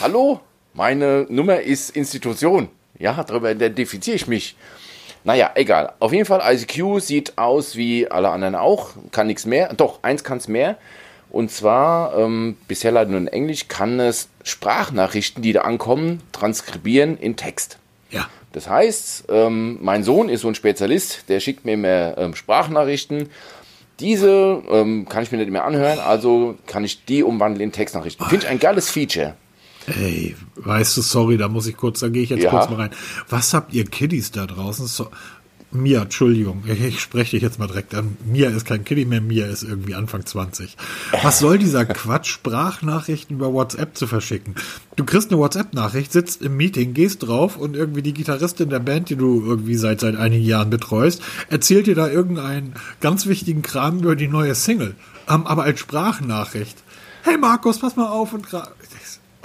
Hallo? 0.00 0.40
Meine 0.76 1.26
Nummer 1.30 1.60
ist 1.60 1.96
Institution. 1.96 2.68
Ja, 2.98 3.24
darüber 3.26 3.50
identifiziere 3.50 4.16
ich 4.16 4.26
mich. 4.26 4.56
Naja, 5.24 5.50
egal. 5.54 5.94
Auf 6.00 6.12
jeden 6.12 6.26
Fall, 6.26 6.42
ICQ 6.54 7.00
sieht 7.00 7.38
aus 7.38 7.76
wie 7.76 8.10
alle 8.10 8.28
anderen 8.28 8.54
auch. 8.54 8.90
Kann 9.10 9.26
nichts 9.26 9.46
mehr. 9.46 9.72
Doch, 9.74 10.00
eins 10.02 10.22
kann 10.22 10.36
es 10.36 10.48
mehr. 10.48 10.76
Und 11.30 11.50
zwar, 11.50 12.16
ähm, 12.18 12.56
bisher 12.68 12.92
leider 12.92 13.10
nur 13.10 13.20
in 13.20 13.26
Englisch, 13.26 13.68
kann 13.68 13.98
es 13.98 14.28
Sprachnachrichten, 14.44 15.42
die 15.42 15.54
da 15.54 15.62
ankommen, 15.62 16.22
transkribieren 16.32 17.16
in 17.16 17.36
Text. 17.36 17.78
Ja. 18.10 18.28
Das 18.52 18.68
heißt, 18.68 19.24
ähm, 19.30 19.78
mein 19.80 20.04
Sohn 20.04 20.28
ist 20.28 20.42
so 20.42 20.48
ein 20.48 20.54
Spezialist, 20.54 21.28
der 21.28 21.40
schickt 21.40 21.64
mir 21.64 21.78
mehr 21.78 22.16
ähm, 22.18 22.34
Sprachnachrichten. 22.34 23.30
Diese 23.98 24.62
ähm, 24.70 25.08
kann 25.08 25.22
ich 25.22 25.32
mir 25.32 25.38
nicht 25.38 25.50
mehr 25.50 25.64
anhören, 25.64 25.98
also 25.98 26.56
kann 26.66 26.84
ich 26.84 27.06
die 27.06 27.22
umwandeln 27.22 27.62
in 27.62 27.72
Textnachrichten. 27.72 28.26
Finde 28.26 28.44
ich 28.44 28.50
ein 28.50 28.60
geiles 28.60 28.90
Feature. 28.90 29.34
Ey, 29.86 30.34
weißt 30.56 30.96
du, 30.96 31.02
sorry, 31.02 31.36
da 31.36 31.48
muss 31.48 31.66
ich 31.66 31.76
kurz, 31.76 32.00
da 32.00 32.08
gehe 32.08 32.22
ich 32.22 32.30
jetzt 32.30 32.42
ja. 32.42 32.50
kurz 32.50 32.68
mal 32.70 32.76
rein. 32.76 32.90
Was 33.28 33.54
habt 33.54 33.72
ihr 33.72 33.84
Kiddies 33.84 34.32
da 34.32 34.46
draußen? 34.46 34.86
So, 34.86 35.08
Mia, 35.72 36.02
Entschuldigung, 36.02 36.62
ich 36.66 37.00
spreche 37.00 37.32
dich 37.32 37.42
jetzt 37.42 37.58
mal 37.58 37.66
direkt 37.66 37.94
an. 37.94 38.16
Mia 38.24 38.48
ist 38.48 38.66
kein 38.66 38.84
Kitty 38.84 39.04
mehr, 39.04 39.20
Mia 39.20 39.46
ist 39.46 39.62
irgendwie 39.62 39.94
Anfang 39.94 40.24
20. 40.24 40.76
Was 41.22 41.38
soll 41.38 41.58
dieser 41.58 41.84
Quatsch, 41.84 42.28
Sprachnachrichten 42.28 43.36
über 43.36 43.52
WhatsApp 43.52 43.96
zu 43.96 44.06
verschicken? 44.06 44.54
Du 44.94 45.04
kriegst 45.04 45.30
eine 45.30 45.40
WhatsApp-Nachricht, 45.40 46.12
sitzt 46.12 46.42
im 46.42 46.56
Meeting, 46.56 46.94
gehst 46.94 47.26
drauf 47.26 47.56
und 47.56 47.76
irgendwie 47.76 48.02
die 48.02 48.14
Gitarristin 48.14 48.70
der 48.70 48.78
Band, 48.78 49.10
die 49.10 49.16
du 49.16 49.44
irgendwie 49.44 49.76
seit, 49.76 50.00
seit 50.00 50.16
einigen 50.16 50.44
Jahren 50.44 50.70
betreust, 50.70 51.20
erzählt 51.50 51.86
dir 51.86 51.94
da 51.94 52.08
irgendeinen 52.08 52.74
ganz 53.00 53.26
wichtigen 53.26 53.62
Kram 53.62 53.98
über 53.98 54.16
die 54.16 54.28
neue 54.28 54.54
Single. 54.54 54.94
Ähm, 55.28 55.46
aber 55.46 55.64
als 55.64 55.80
Sprachnachricht. 55.80 56.82
Hey 57.22 57.38
Markus, 57.38 57.80
pass 57.80 57.96
mal 57.96 58.08
auf 58.08 58.32
und 58.32 58.46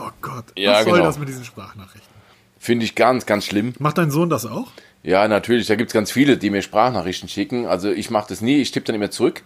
Oh 0.02 0.10
Gott, 0.22 0.46
ja, 0.58 0.74
was 0.74 0.84
soll 0.86 0.94
genau. 0.94 1.06
das 1.06 1.20
mit 1.20 1.30
diesen 1.30 1.46
Sprachnachrichten? 1.46 2.10
Finde 2.58 2.86
ich 2.86 2.96
ganz, 2.96 3.26
ganz 3.26 3.46
schlimm. 3.46 3.74
Macht 3.80 3.98
dein 3.98 4.12
Sohn 4.12 4.30
das 4.30 4.46
auch? 4.46 4.68
Ja, 5.04 5.28
natürlich. 5.28 5.68
Da 5.68 5.76
gibt 5.76 5.90
es 5.90 5.94
ganz 5.94 6.12
viele, 6.12 6.38
die 6.38 6.50
mir 6.50 6.62
Sprachnachrichten 6.62 7.28
schicken. 7.28 7.66
Also 7.66 7.92
ich 7.92 8.10
mache 8.10 8.30
das 8.30 8.42
nie, 8.42 8.62
ich 8.62 8.72
tippe 8.72 8.86
dann 8.86 8.96
immer 8.96 9.12
zurück. 9.12 9.44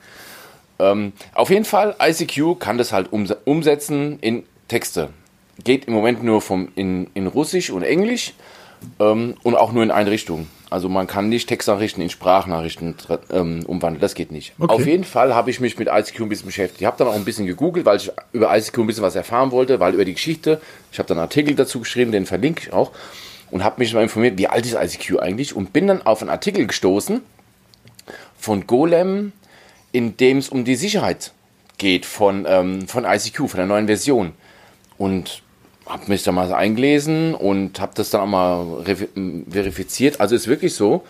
Ähm, 0.80 1.14
auf 1.34 1.50
jeden 1.50 1.66
Fall, 1.66 1.96
ICQ 2.02 2.60
kann 2.60 2.78
das 2.78 2.92
halt 2.92 3.12
ums 3.14 3.34
umsetzen 3.46 4.20
in 4.20 4.44
Texte. 4.68 5.10
Geht 5.64 5.86
im 5.86 5.94
Moment 5.94 6.24
nur 6.24 6.42
vom, 6.42 6.70
in, 6.76 7.08
in 7.14 7.28
Russisch 7.28 7.70
und 7.70 7.84
Englisch 7.84 8.34
ähm, 9.00 9.36
und 9.44 9.56
auch 9.56 9.72
nur 9.72 9.84
in 9.84 9.92
eine 9.92 10.12
Richtung. 10.12 10.48
Also 10.70 10.90
man 10.90 11.06
kann 11.06 11.30
nicht 11.30 11.48
Textnachrichten 11.48 12.02
in 12.02 12.10
Sprachnachrichten 12.10 12.96
ähm, 13.32 13.64
umwandeln, 13.68 14.02
das 14.02 14.16
geht 14.16 14.32
nicht. 14.32 14.54
Okay. 14.58 14.74
Auf 14.74 14.86
jeden 14.86 15.04
Fall 15.04 15.36
habe 15.36 15.52
ich 15.52 15.60
mich 15.60 15.78
mit 15.78 15.88
ICQ 15.92 16.22
ein 16.22 16.30
bisschen 16.30 16.48
beschäftigt. 16.48 16.82
Ich 16.82 16.88
habe 16.88 16.98
dann 16.98 17.08
auch 17.08 17.14
ein 17.14 17.26
bisschen 17.26 17.46
gegoogelt, 17.46 17.86
weil 17.86 17.98
ich 17.98 18.12
über 18.32 18.56
ICQ 18.56 18.80
ein 18.80 18.88
bisschen 18.88 19.04
was 19.04 19.16
erfahren 19.16 19.52
wollte, 19.52 19.80
weil 19.80 19.94
über 19.94 20.06
die 20.06 20.16
Geschichte, 20.16 20.60
ich 20.92 20.98
habe 20.98 21.08
dann 21.08 21.18
einen 21.18 21.26
Artikel 21.26 21.56
dazu 21.56 21.80
geschrieben, 21.80 22.12
den 22.12 22.26
verlinke 22.26 22.64
ich 22.64 22.74
auch 22.74 22.92
und 23.52 23.64
habe 23.64 23.80
mich 23.80 23.94
mal 23.94 24.02
informiert, 24.02 24.38
wie 24.38 24.48
alt 24.48 24.66
ist 24.66 24.74
ICQ 24.74 25.20
eigentlich 25.20 25.56
und 25.56 25.72
bin 25.72 25.88
dann 25.88 26.02
auf 26.02 26.22
einen 26.22 26.32
Artikel 26.32 26.66
gestoßen 26.66 27.22
von 28.38 28.68
Golem, 28.68 29.34
in 29.92 30.18
dem 30.18 30.40
es 30.40 30.50
um 30.50 30.66
die 30.66 30.76
Sicherheit 30.76 31.32
geht 31.78 32.06
von, 32.06 32.46
ähm, 32.48 32.88
von 32.88 33.06
ICQ, 33.06 33.50
von 33.50 33.58
der 33.58 33.66
neuen 33.66 33.86
Version. 33.88 34.34
Und 34.98 35.44
habe 35.86 36.04
mich 36.08 36.24
da 36.24 36.32
mal 36.32 36.52
eingelesen 36.54 37.36
und 37.36 37.80
habe 37.80 37.94
das 37.96 38.10
dann 38.10 38.22
auch 38.22 38.28
mal 38.28 38.84
verifiziert. 39.50 40.20
Also 40.20 40.36
ist 40.36 40.48
wirklich 40.48 40.74
so, 40.74 41.04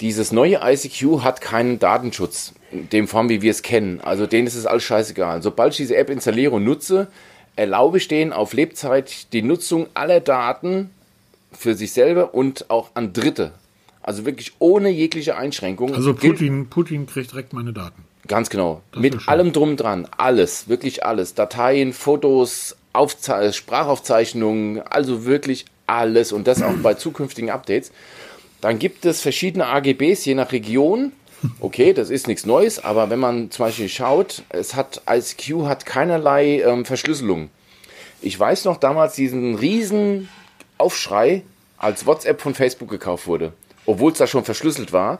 dieses 0.00 0.32
neue 0.32 0.60
ICQ 0.62 1.22
hat 1.22 1.40
keinen 1.40 1.78
Datenschutz 1.78 2.54
in 2.72 2.88
dem 2.88 3.08
Form, 3.08 3.28
wie 3.28 3.42
wir 3.42 3.50
es 3.50 3.62
kennen. 3.62 4.00
Also 4.00 4.26
denen 4.26 4.46
ist 4.46 4.54
es 4.54 4.66
alles 4.66 4.82
scheißegal. 4.84 5.42
Sobald 5.42 5.72
ich 5.72 5.76
diese 5.78 5.96
App 5.96 6.10
installiere 6.10 6.52
und 6.52 6.64
nutze, 6.64 7.08
erlaube 7.56 7.98
ich 7.98 8.08
denen 8.08 8.32
auf 8.32 8.52
Lebzeit 8.52 9.32
die 9.32 9.42
Nutzung 9.42 9.86
aller 9.94 10.20
Daten 10.20 10.90
für 11.52 11.74
sich 11.74 11.92
selber 11.92 12.34
und 12.34 12.70
auch 12.70 12.90
an 12.94 13.12
Dritte. 13.12 13.52
Also 14.02 14.26
wirklich 14.26 14.52
ohne 14.58 14.90
jegliche 14.90 15.36
Einschränkung. 15.36 15.94
Also 15.94 16.14
Putin, 16.14 16.68
Putin 16.68 17.06
kriegt 17.06 17.32
direkt 17.32 17.52
meine 17.52 17.72
Daten. 17.72 18.02
Ganz 18.26 18.50
genau. 18.50 18.82
Das 18.92 19.00
Mit 19.00 19.28
allem 19.28 19.52
drum 19.52 19.76
dran. 19.76 20.08
Alles, 20.16 20.68
wirklich 20.68 21.04
alles. 21.04 21.34
Dateien, 21.34 21.92
Fotos, 21.92 22.76
Aufze 22.94 23.52
Sprachaufzeichnungen, 23.52 24.80
also 24.80 25.24
wirklich 25.24 25.66
alles 25.86 26.32
und 26.32 26.46
das 26.46 26.62
auch 26.62 26.74
bei 26.82 26.94
zukünftigen 27.04 27.50
Updates. 27.50 27.92
Dann 28.60 28.78
gibt 28.78 29.04
es 29.04 29.20
verschiedene 29.20 29.66
AGBs 29.66 30.24
je 30.24 30.34
nach 30.34 30.52
Region. 30.52 31.12
Okay, 31.60 31.92
das 31.92 32.08
ist 32.08 32.26
nichts 32.26 32.46
Neues, 32.46 32.82
aber 32.82 33.10
wenn 33.10 33.18
man 33.18 33.50
zum 33.50 33.66
Beispiel 33.66 33.90
schaut, 33.90 34.44
es 34.48 34.74
hat 34.74 35.02
ICQ 35.06 35.66
hat 35.66 35.84
keinerlei 35.84 36.62
ähm, 36.62 36.86
Verschlüsselung. 36.86 37.50
Ich 38.22 38.40
weiß 38.40 38.64
noch 38.64 38.78
damals 38.78 39.14
diesen 39.14 39.54
riesen 39.54 40.30
Aufschrei, 40.78 41.42
als 41.76 42.06
WhatsApp 42.06 42.40
von 42.40 42.54
Facebook 42.54 42.88
gekauft 42.88 43.26
wurde, 43.26 43.52
obwohl 43.84 44.12
es 44.12 44.16
da 44.18 44.26
schon 44.26 44.44
verschlüsselt 44.44 44.94
war, 44.94 45.18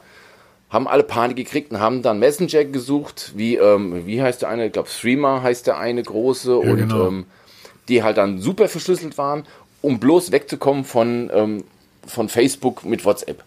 haben 0.70 0.88
alle 0.88 1.02
Panik 1.02 1.36
gekriegt 1.36 1.70
und 1.72 1.80
haben 1.80 2.02
dann 2.02 2.18
Messenger 2.18 2.64
gesucht, 2.64 3.32
wie, 3.36 3.56
ähm, 3.56 4.06
wie 4.06 4.22
heißt 4.22 4.42
der 4.42 4.48
eine, 4.48 4.66
ich 4.66 4.72
glaube 4.72 4.88
Streamer 4.88 5.42
heißt 5.42 5.66
der 5.66 5.78
eine 5.78 6.02
große 6.02 6.50
ja, 6.50 6.56
und 6.56 6.76
genau. 6.76 7.08
ähm, 7.08 7.26
die 7.88 8.02
halt 8.02 8.16
dann 8.16 8.40
super 8.40 8.68
verschlüsselt 8.68 9.18
waren, 9.18 9.44
um 9.82 10.00
bloß 10.00 10.32
wegzukommen 10.32 10.84
von, 10.84 11.30
ähm, 11.32 11.64
von 12.06 12.28
Facebook 12.28 12.84
mit 12.84 13.04
WhatsApp. 13.04 13.42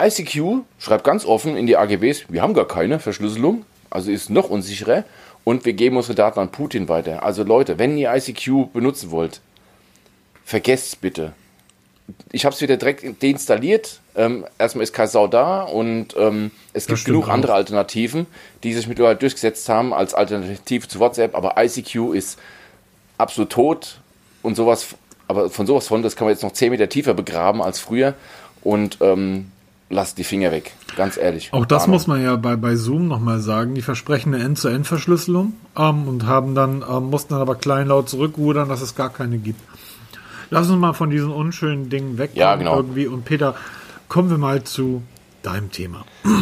ICQ 0.00 0.62
schreibt 0.78 1.04
ganz 1.04 1.24
offen 1.24 1.56
in 1.56 1.66
die 1.66 1.76
AGBs, 1.76 2.24
wir 2.28 2.42
haben 2.42 2.54
gar 2.54 2.66
keine 2.66 2.98
Verschlüsselung, 2.98 3.64
also 3.90 4.10
ist 4.10 4.30
noch 4.30 4.48
unsicherer 4.48 5.04
und 5.44 5.64
wir 5.64 5.74
geben 5.74 5.96
unsere 5.96 6.14
Daten 6.14 6.40
an 6.40 6.50
Putin 6.50 6.88
weiter. 6.88 7.22
Also 7.22 7.42
Leute, 7.42 7.78
wenn 7.78 7.96
ihr 7.98 8.12
ICQ 8.14 8.72
benutzen 8.72 9.10
wollt, 9.10 9.40
vergesst 10.44 10.88
es 10.88 10.96
bitte. 10.96 11.32
Ich 12.32 12.44
habe 12.44 12.54
es 12.54 12.60
wieder 12.60 12.76
direkt 12.76 13.22
deinstalliert. 13.22 14.00
Ähm, 14.16 14.44
erstmal 14.58 14.82
ist 14.82 14.92
kein 14.92 15.06
Sau 15.06 15.28
da 15.28 15.62
und 15.62 16.16
ähm, 16.18 16.50
es 16.72 16.86
gibt 16.86 17.04
genug 17.04 17.26
auch. 17.26 17.28
andere 17.28 17.54
Alternativen, 17.54 18.26
die 18.64 18.72
sich 18.72 18.88
mittlerweile 18.88 19.16
durchgesetzt 19.16 19.68
haben 19.68 19.92
als 19.94 20.14
Alternative 20.14 20.88
zu 20.88 20.98
WhatsApp. 20.98 21.36
Aber 21.36 21.54
ICQ 21.56 22.14
ist 22.14 22.38
absolut 23.20 23.50
tot 23.50 24.00
und 24.42 24.56
sowas, 24.56 24.88
aber 25.28 25.50
von 25.50 25.66
sowas 25.66 25.86
von, 25.86 26.02
das 26.02 26.16
kann 26.16 26.26
man 26.26 26.34
jetzt 26.34 26.42
noch 26.42 26.52
10 26.52 26.70
Meter 26.70 26.88
tiefer 26.88 27.14
begraben 27.14 27.62
als 27.62 27.78
früher 27.78 28.14
und 28.62 28.98
ähm, 29.00 29.50
lasst 29.90 30.18
die 30.18 30.24
Finger 30.24 30.52
weg, 30.52 30.72
ganz 30.96 31.16
ehrlich. 31.16 31.52
Auch 31.52 31.66
das 31.66 31.84
Ahnung. 31.84 31.94
muss 31.94 32.06
man 32.06 32.22
ja 32.22 32.36
bei, 32.36 32.56
bei 32.56 32.76
Zoom 32.76 33.08
nochmal 33.08 33.40
sagen. 33.40 33.74
Die 33.74 33.82
versprechen 33.82 34.34
eine 34.34 34.42
End-zu-End-Verschlüsselung 34.44 35.54
ähm, 35.76 36.08
und 36.08 36.26
haben 36.26 36.54
dann, 36.54 36.84
ähm, 36.88 37.10
mussten 37.10 37.34
dann 37.34 37.42
aber 37.42 37.56
kleinlaut 37.56 38.08
zurückrudern, 38.08 38.68
dass 38.68 38.80
es 38.80 38.94
gar 38.94 39.10
keine 39.10 39.38
gibt. 39.38 39.60
Lass 40.50 40.68
uns 40.68 40.78
mal 40.78 40.94
von 40.94 41.10
diesen 41.10 41.30
unschönen 41.30 41.90
Dingen 41.90 42.18
weg. 42.18 42.30
Ja, 42.34 42.56
genau. 42.56 42.76
Irgendwie. 42.76 43.06
Und 43.06 43.24
Peter, 43.24 43.54
kommen 44.08 44.30
wir 44.30 44.38
mal 44.38 44.64
zu 44.64 45.02
deinem 45.42 45.70
Thema. 45.70 46.04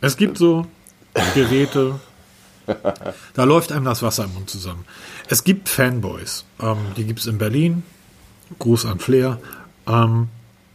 Es 0.00 0.16
gibt 0.16 0.38
so 0.38 0.64
Geräte, 1.34 1.98
da 3.34 3.44
läuft 3.44 3.72
einem 3.72 3.84
das 3.84 4.02
Wasser 4.02 4.24
im 4.24 4.34
Mund 4.34 4.50
zusammen. 4.50 4.84
Es 5.28 5.44
gibt 5.44 5.68
Fanboys, 5.68 6.44
ähm, 6.60 6.78
die 6.96 7.04
gibt 7.04 7.20
es 7.20 7.26
in 7.26 7.38
Berlin. 7.38 7.82
Gruß 8.58 8.86
an 8.86 8.98
Flair. 8.98 9.38
Ähm, 9.86 10.28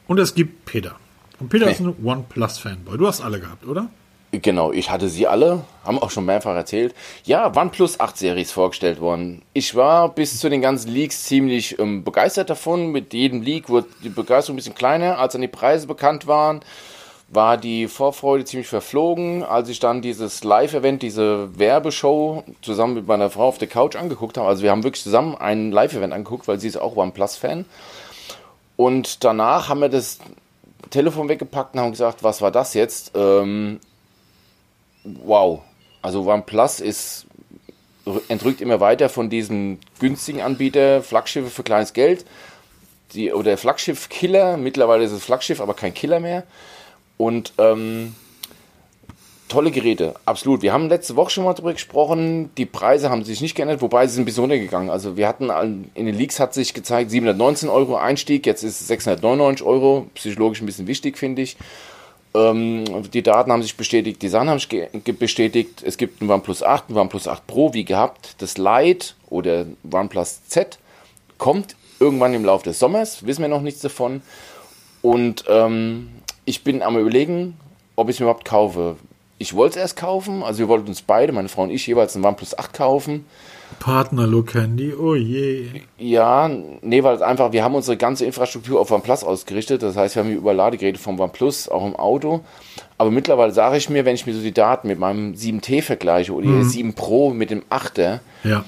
und 0.07 0.19
es 0.19 0.35
gibt 0.35 0.65
Peter. 0.65 0.95
Und 1.39 1.49
Peter 1.49 1.65
hey. 1.65 1.73
ist 1.73 1.79
ein 1.79 1.95
OnePlus-Fanboy. 2.03 2.97
Du 2.97 3.07
hast 3.07 3.21
alle 3.21 3.39
gehabt, 3.39 3.65
oder? 3.65 3.89
Genau, 4.31 4.71
ich 4.71 4.89
hatte 4.89 5.09
sie 5.09 5.27
alle, 5.27 5.63
haben 5.83 5.99
auch 5.99 6.09
schon 6.09 6.25
mehrfach 6.25 6.55
erzählt. 6.55 6.95
Ja, 7.23 7.55
OnePlus 7.55 7.99
8 7.99 8.17
Series 8.17 8.51
vorgestellt 8.51 8.99
worden. 8.99 9.43
Ich 9.53 9.75
war 9.75 10.09
bis 10.09 10.39
zu 10.39 10.49
den 10.49 10.61
ganzen 10.61 10.89
Leaks 10.91 11.25
ziemlich 11.25 11.77
ähm, 11.77 12.03
begeistert 12.03 12.49
davon. 12.49 12.91
Mit 12.91 13.13
jedem 13.13 13.43
Leak 13.43 13.69
wurde 13.69 13.87
die 14.03 14.09
Begeisterung 14.09 14.55
ein 14.55 14.57
bisschen 14.57 14.73
kleiner. 14.73 15.19
Als 15.19 15.33
dann 15.33 15.41
die 15.41 15.47
Preise 15.47 15.85
bekannt 15.85 16.25
waren, 16.25 16.61
war 17.33 17.57
die 17.57 17.87
Vorfreude 17.87 18.45
ziemlich 18.45 18.67
verflogen. 18.67 19.43
Als 19.43 19.69
ich 19.69 19.79
dann 19.79 20.01
dieses 20.01 20.43
Live-Event, 20.43 21.01
diese 21.01 21.57
Werbeshow 21.57 22.43
zusammen 22.61 22.95
mit 22.95 23.07
meiner 23.07 23.29
Frau 23.29 23.47
auf 23.47 23.57
der 23.57 23.67
Couch 23.67 23.95
angeguckt 23.95 24.37
habe, 24.37 24.47
also 24.47 24.63
wir 24.63 24.71
haben 24.71 24.83
wirklich 24.83 25.03
zusammen 25.03 25.35
ein 25.35 25.71
Live-Event 25.71 26.13
angeguckt, 26.13 26.47
weil 26.47 26.59
sie 26.59 26.67
ist 26.67 26.77
auch 26.77 26.95
OnePlus-Fan. 26.95 27.65
Und 28.75 29.23
danach 29.23 29.69
haben 29.69 29.81
wir 29.81 29.89
das 29.89 30.19
Telefon 30.89 31.29
weggepackt 31.29 31.75
und 31.75 31.81
haben 31.81 31.91
gesagt, 31.91 32.23
was 32.23 32.41
war 32.41 32.51
das 32.51 32.73
jetzt? 32.73 33.11
Ähm, 33.15 33.79
wow. 35.03 35.61
Also 36.01 36.25
OnePlus 36.29 36.79
ist 36.79 37.25
entrückt 38.27 38.61
immer 38.61 38.79
weiter 38.79 39.09
von 39.09 39.29
diesen 39.29 39.79
günstigen 39.99 40.41
Anbieter, 40.41 41.01
Flaggschiffe 41.01 41.49
für 41.49 41.63
kleines 41.63 41.93
Geld. 41.93 42.25
Die, 43.13 43.31
oder 43.31 43.57
Flaggschiff-Killer, 43.57 44.57
mittlerweile 44.57 45.03
ist 45.03 45.11
es 45.11 45.23
Flaggschiff, 45.23 45.61
aber 45.61 45.75
kein 45.75 45.93
Killer 45.93 46.19
mehr. 46.19 46.43
Und 47.23 47.53
ähm, 47.57 48.15
tolle 49.47 49.71
Geräte, 49.71 50.13
absolut. 50.25 50.61
Wir 50.61 50.73
haben 50.73 50.89
letzte 50.89 51.15
Woche 51.15 51.29
schon 51.29 51.45
mal 51.45 51.53
darüber 51.53 51.71
gesprochen. 51.71 52.49
Die 52.57 52.65
Preise 52.65 53.09
haben 53.09 53.23
sich 53.23 53.39
nicht 53.39 53.55
geändert, 53.55 53.81
wobei 53.81 54.07
sie 54.07 54.15
sind 54.15 54.23
ein 54.23 54.25
bisschen 54.25 54.41
runtergegangen. 54.41 54.89
Also 54.89 55.15
wir 55.15 55.25
hatten 55.25 55.49
in 55.93 56.05
den 56.05 56.15
Leaks 56.15 56.41
hat 56.41 56.53
sich 56.53 56.73
gezeigt 56.73 57.11
719 57.11 57.69
Euro 57.69 57.95
Einstieg, 57.95 58.45
jetzt 58.45 58.63
ist 58.63 58.81
es 58.81 58.87
699 58.89 59.65
Euro. 59.65 60.07
Psychologisch 60.15 60.61
ein 60.61 60.65
bisschen 60.65 60.87
wichtig, 60.87 61.17
finde 61.17 61.43
ich. 61.43 61.55
Ähm, 62.35 62.83
die 63.13 63.23
Daten 63.23 63.53
haben 63.53 63.61
sich 63.61 63.77
bestätigt, 63.77 64.21
die 64.21 64.27
Sachen 64.27 64.49
haben 64.49 64.59
sich 64.59 64.89
bestätigt. 65.17 65.81
Es 65.81 65.95
gibt 65.95 66.21
ein 66.21 66.29
OnePlus 66.29 66.61
8, 66.61 66.89
ein 66.89 66.97
OnePlus 66.97 67.29
8 67.29 67.47
Pro, 67.47 67.73
wie 67.73 67.85
gehabt. 67.85 68.35
Das 68.39 68.57
Lite 68.57 69.13
oder 69.29 69.65
OnePlus 69.89 70.45
Z 70.47 70.77
kommt 71.37 71.77
irgendwann 72.01 72.33
im 72.33 72.43
Laufe 72.43 72.65
des 72.65 72.79
Sommers, 72.79 73.25
wissen 73.25 73.43
wir 73.43 73.47
noch 73.47 73.61
nichts 73.61 73.79
davon. 73.79 74.21
Und 75.01 75.45
ähm, 75.47 76.09
ich 76.45 76.63
bin 76.63 76.81
am 76.81 76.97
überlegen, 76.97 77.57
ob 77.95 78.09
ich 78.09 78.15
es 78.15 78.19
mir 78.19 78.25
überhaupt 78.25 78.45
kaufe. 78.45 78.97
ich 79.39 79.53
wollte 79.55 79.77
es 79.77 79.81
erst 79.81 79.97
kaufen, 79.97 80.41
also 80.43 80.59
wir 80.59 80.67
wollten 80.67 80.87
uns 80.87 81.01
beide, 81.01 81.33
meine 81.33 81.49
Frau 81.49 81.63
und 81.63 81.69
ich, 81.69 81.85
jeweils 81.85 82.15
ein 82.15 82.23
OnePlus 82.23 82.57
8 82.57 82.73
kaufen. 82.73 83.25
Partner 83.79 84.27
Look 84.27 84.53
Handy, 84.53 84.93
oh 84.93 85.15
je. 85.15 85.67
Ja, 85.97 86.49
nee, 86.81 87.03
weil 87.03 87.21
einfach, 87.21 87.51
wir 87.51 87.63
haben 87.63 87.75
unsere 87.75 87.97
ganze 87.97 88.25
Infrastruktur 88.25 88.79
auf 88.79 88.91
OnePlus 88.91 89.23
ausgerichtet. 89.23 89.83
Das 89.83 89.97
heißt, 89.97 90.15
wir 90.15 90.21
haben 90.23 90.29
hier 90.29 90.37
Überladegeräte 90.37 90.99
vom 90.99 91.19
OnePlus, 91.19 91.67
auch 91.67 91.85
im 91.85 91.95
Auto. 91.95 92.41
Aber 92.97 93.11
mittlerweile 93.11 93.51
sage 93.51 93.77
ich 93.77 93.89
mir, 93.89 94.05
wenn 94.05 94.15
ich 94.15 94.25
mir 94.25 94.33
so 94.33 94.41
die 94.41 94.53
Daten 94.53 94.87
mit 94.87 94.99
meinem 94.99 95.33
7T 95.33 95.81
vergleiche 95.81 96.33
oder 96.33 96.47
mhm. 96.47 96.63
7 96.63 96.93
Pro 96.93 97.31
mit 97.31 97.49
dem 97.49 97.63
8er, 97.69 98.19
ja. 98.43 98.63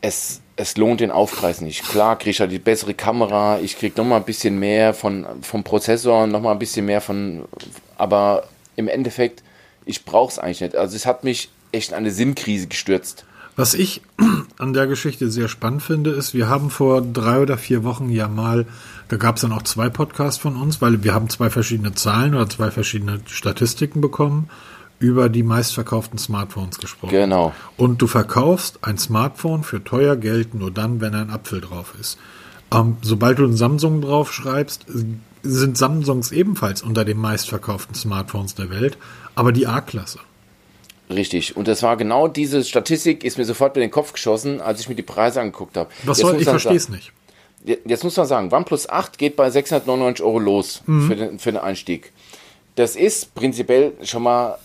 es, 0.00 0.40
es 0.58 0.76
lohnt 0.76 1.00
den 1.00 1.12
Aufpreis 1.12 1.60
nicht. 1.60 1.88
Klar 1.88 2.18
kriege 2.18 2.30
ich 2.30 2.40
halt 2.40 2.50
die 2.50 2.58
bessere 2.58 2.92
Kamera, 2.92 3.60
ich 3.60 3.78
kriege 3.78 3.96
nochmal 3.96 4.18
ein 4.18 4.24
bisschen 4.24 4.58
mehr 4.58 4.92
von, 4.92 5.24
vom 5.40 5.62
Prozessor, 5.62 6.26
nochmal 6.26 6.52
ein 6.52 6.58
bisschen 6.58 6.84
mehr 6.84 7.00
von, 7.00 7.44
aber 7.96 8.42
im 8.74 8.88
Endeffekt, 8.88 9.44
ich 9.86 10.04
brauche 10.04 10.32
es 10.32 10.38
eigentlich 10.38 10.60
nicht. 10.60 10.76
Also 10.76 10.96
es 10.96 11.06
hat 11.06 11.22
mich 11.22 11.48
echt 11.70 11.90
in 11.90 11.96
eine 11.96 12.10
Sinnkrise 12.10 12.66
gestürzt. 12.66 13.24
Was 13.54 13.74
ich 13.74 14.02
an 14.58 14.72
der 14.72 14.88
Geschichte 14.88 15.30
sehr 15.30 15.46
spannend 15.46 15.82
finde, 15.84 16.10
ist, 16.10 16.34
wir 16.34 16.48
haben 16.48 16.70
vor 16.70 17.02
drei 17.02 17.38
oder 17.38 17.56
vier 17.56 17.84
Wochen 17.84 18.10
ja 18.10 18.26
mal, 18.26 18.66
da 19.08 19.16
gab 19.16 19.36
es 19.36 19.42
dann 19.42 19.52
auch 19.52 19.62
zwei 19.62 19.88
Podcasts 19.88 20.40
von 20.40 20.56
uns, 20.56 20.82
weil 20.82 21.04
wir 21.04 21.14
haben 21.14 21.28
zwei 21.28 21.50
verschiedene 21.50 21.94
Zahlen 21.94 22.34
oder 22.34 22.50
zwei 22.50 22.72
verschiedene 22.72 23.20
Statistiken 23.26 24.00
bekommen 24.00 24.50
über 24.98 25.28
die 25.28 25.42
meistverkauften 25.42 26.18
Smartphones 26.18 26.78
gesprochen. 26.78 27.12
Genau. 27.12 27.52
Und 27.76 28.02
du 28.02 28.06
verkaufst 28.06 28.80
ein 28.82 28.98
Smartphone 28.98 29.62
für 29.62 29.82
teuer 29.82 30.16
Geld 30.16 30.54
nur 30.54 30.70
dann, 30.70 31.00
wenn 31.00 31.14
ein 31.14 31.30
Apfel 31.30 31.60
drauf 31.60 31.94
ist. 32.00 32.18
Ähm, 32.72 32.96
sobald 33.02 33.38
du 33.38 33.44
ein 33.44 33.56
Samsung 33.56 34.00
drauf 34.00 34.32
schreibst, 34.32 34.86
sind 35.42 35.78
Samsungs 35.78 36.32
ebenfalls 36.32 36.82
unter 36.82 37.04
den 37.04 37.18
meistverkauften 37.18 37.94
Smartphones 37.94 38.54
der 38.54 38.70
Welt, 38.70 38.98
aber 39.34 39.52
die 39.52 39.66
A-Klasse. 39.66 40.18
Richtig. 41.10 41.56
Und 41.56 41.68
das 41.68 41.82
war 41.82 41.96
genau 41.96 42.28
diese 42.28 42.64
Statistik, 42.64 43.24
ist 43.24 43.38
mir 43.38 43.44
sofort 43.44 43.76
in 43.76 43.80
den 43.80 43.90
Kopf 43.90 44.12
geschossen, 44.12 44.60
als 44.60 44.80
ich 44.80 44.88
mir 44.88 44.94
die 44.94 45.02
Preise 45.02 45.40
angeguckt 45.40 45.76
habe. 45.76 45.88
Was 46.04 46.18
soll, 46.18 46.36
ich 46.36 46.44
verstehe 46.44 46.76
es 46.76 46.88
nicht. 46.88 47.12
Jetzt 47.64 48.04
muss 48.04 48.16
man 48.16 48.26
sagen, 48.26 48.52
OnePlus 48.52 48.88
8 48.88 49.18
geht 49.18 49.36
bei 49.36 49.50
699 49.50 50.24
Euro 50.24 50.38
los 50.38 50.82
mhm. 50.86 51.08
für, 51.08 51.16
den, 51.16 51.38
für 51.38 51.52
den 51.52 51.60
Einstieg. 51.60 52.12
Das 52.76 52.94
ist 52.94 53.34
prinzipiell 53.34 53.92
schon 54.04 54.22
mal, 54.22 54.58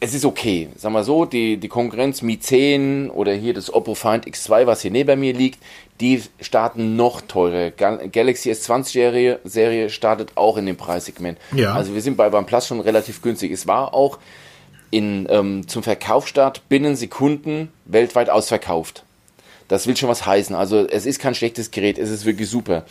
es 0.00 0.14
ist 0.14 0.24
okay. 0.24 0.68
Sagen 0.76 0.94
wir 0.94 1.04
so, 1.04 1.24
die, 1.24 1.56
die 1.56 1.68
Konkurrenz 1.68 2.22
Mi 2.22 2.38
10 2.38 3.10
oder 3.10 3.32
hier 3.32 3.54
das 3.54 3.72
Oppo 3.72 3.94
Find 3.94 4.26
X2, 4.26 4.66
was 4.66 4.82
hier 4.82 4.90
neben 4.90 5.18
mir 5.18 5.32
liegt, 5.32 5.60
die 6.00 6.22
starten 6.40 6.94
noch 6.96 7.20
teurer. 7.20 7.70
Galaxy 7.70 8.50
S20 8.50 8.84
Serie, 8.84 9.40
Serie 9.44 9.90
startet 9.90 10.32
auch 10.36 10.56
in 10.56 10.66
dem 10.66 10.76
Preissegment. 10.76 11.38
Ja. 11.52 11.74
Also 11.74 11.94
wir 11.94 12.02
sind 12.02 12.16
bei 12.16 12.32
OnePlus 12.32 12.68
schon 12.68 12.80
relativ 12.80 13.22
günstig. 13.22 13.50
Es 13.50 13.66
war 13.66 13.92
auch 13.92 14.18
in, 14.90 15.26
ähm, 15.30 15.66
zum 15.66 15.82
Verkaufsstart 15.82 16.68
binnen 16.68 16.94
Sekunden 16.94 17.68
weltweit 17.84 18.30
ausverkauft. 18.30 19.04
Das 19.66 19.86
will 19.86 19.96
schon 19.96 20.08
was 20.08 20.24
heißen. 20.24 20.54
Also 20.54 20.86
es 20.88 21.04
ist 21.04 21.20
kein 21.20 21.34
schlechtes 21.34 21.70
Gerät, 21.70 21.98
es 21.98 22.08
ist 22.08 22.24
wirklich 22.24 22.48
super. 22.48 22.84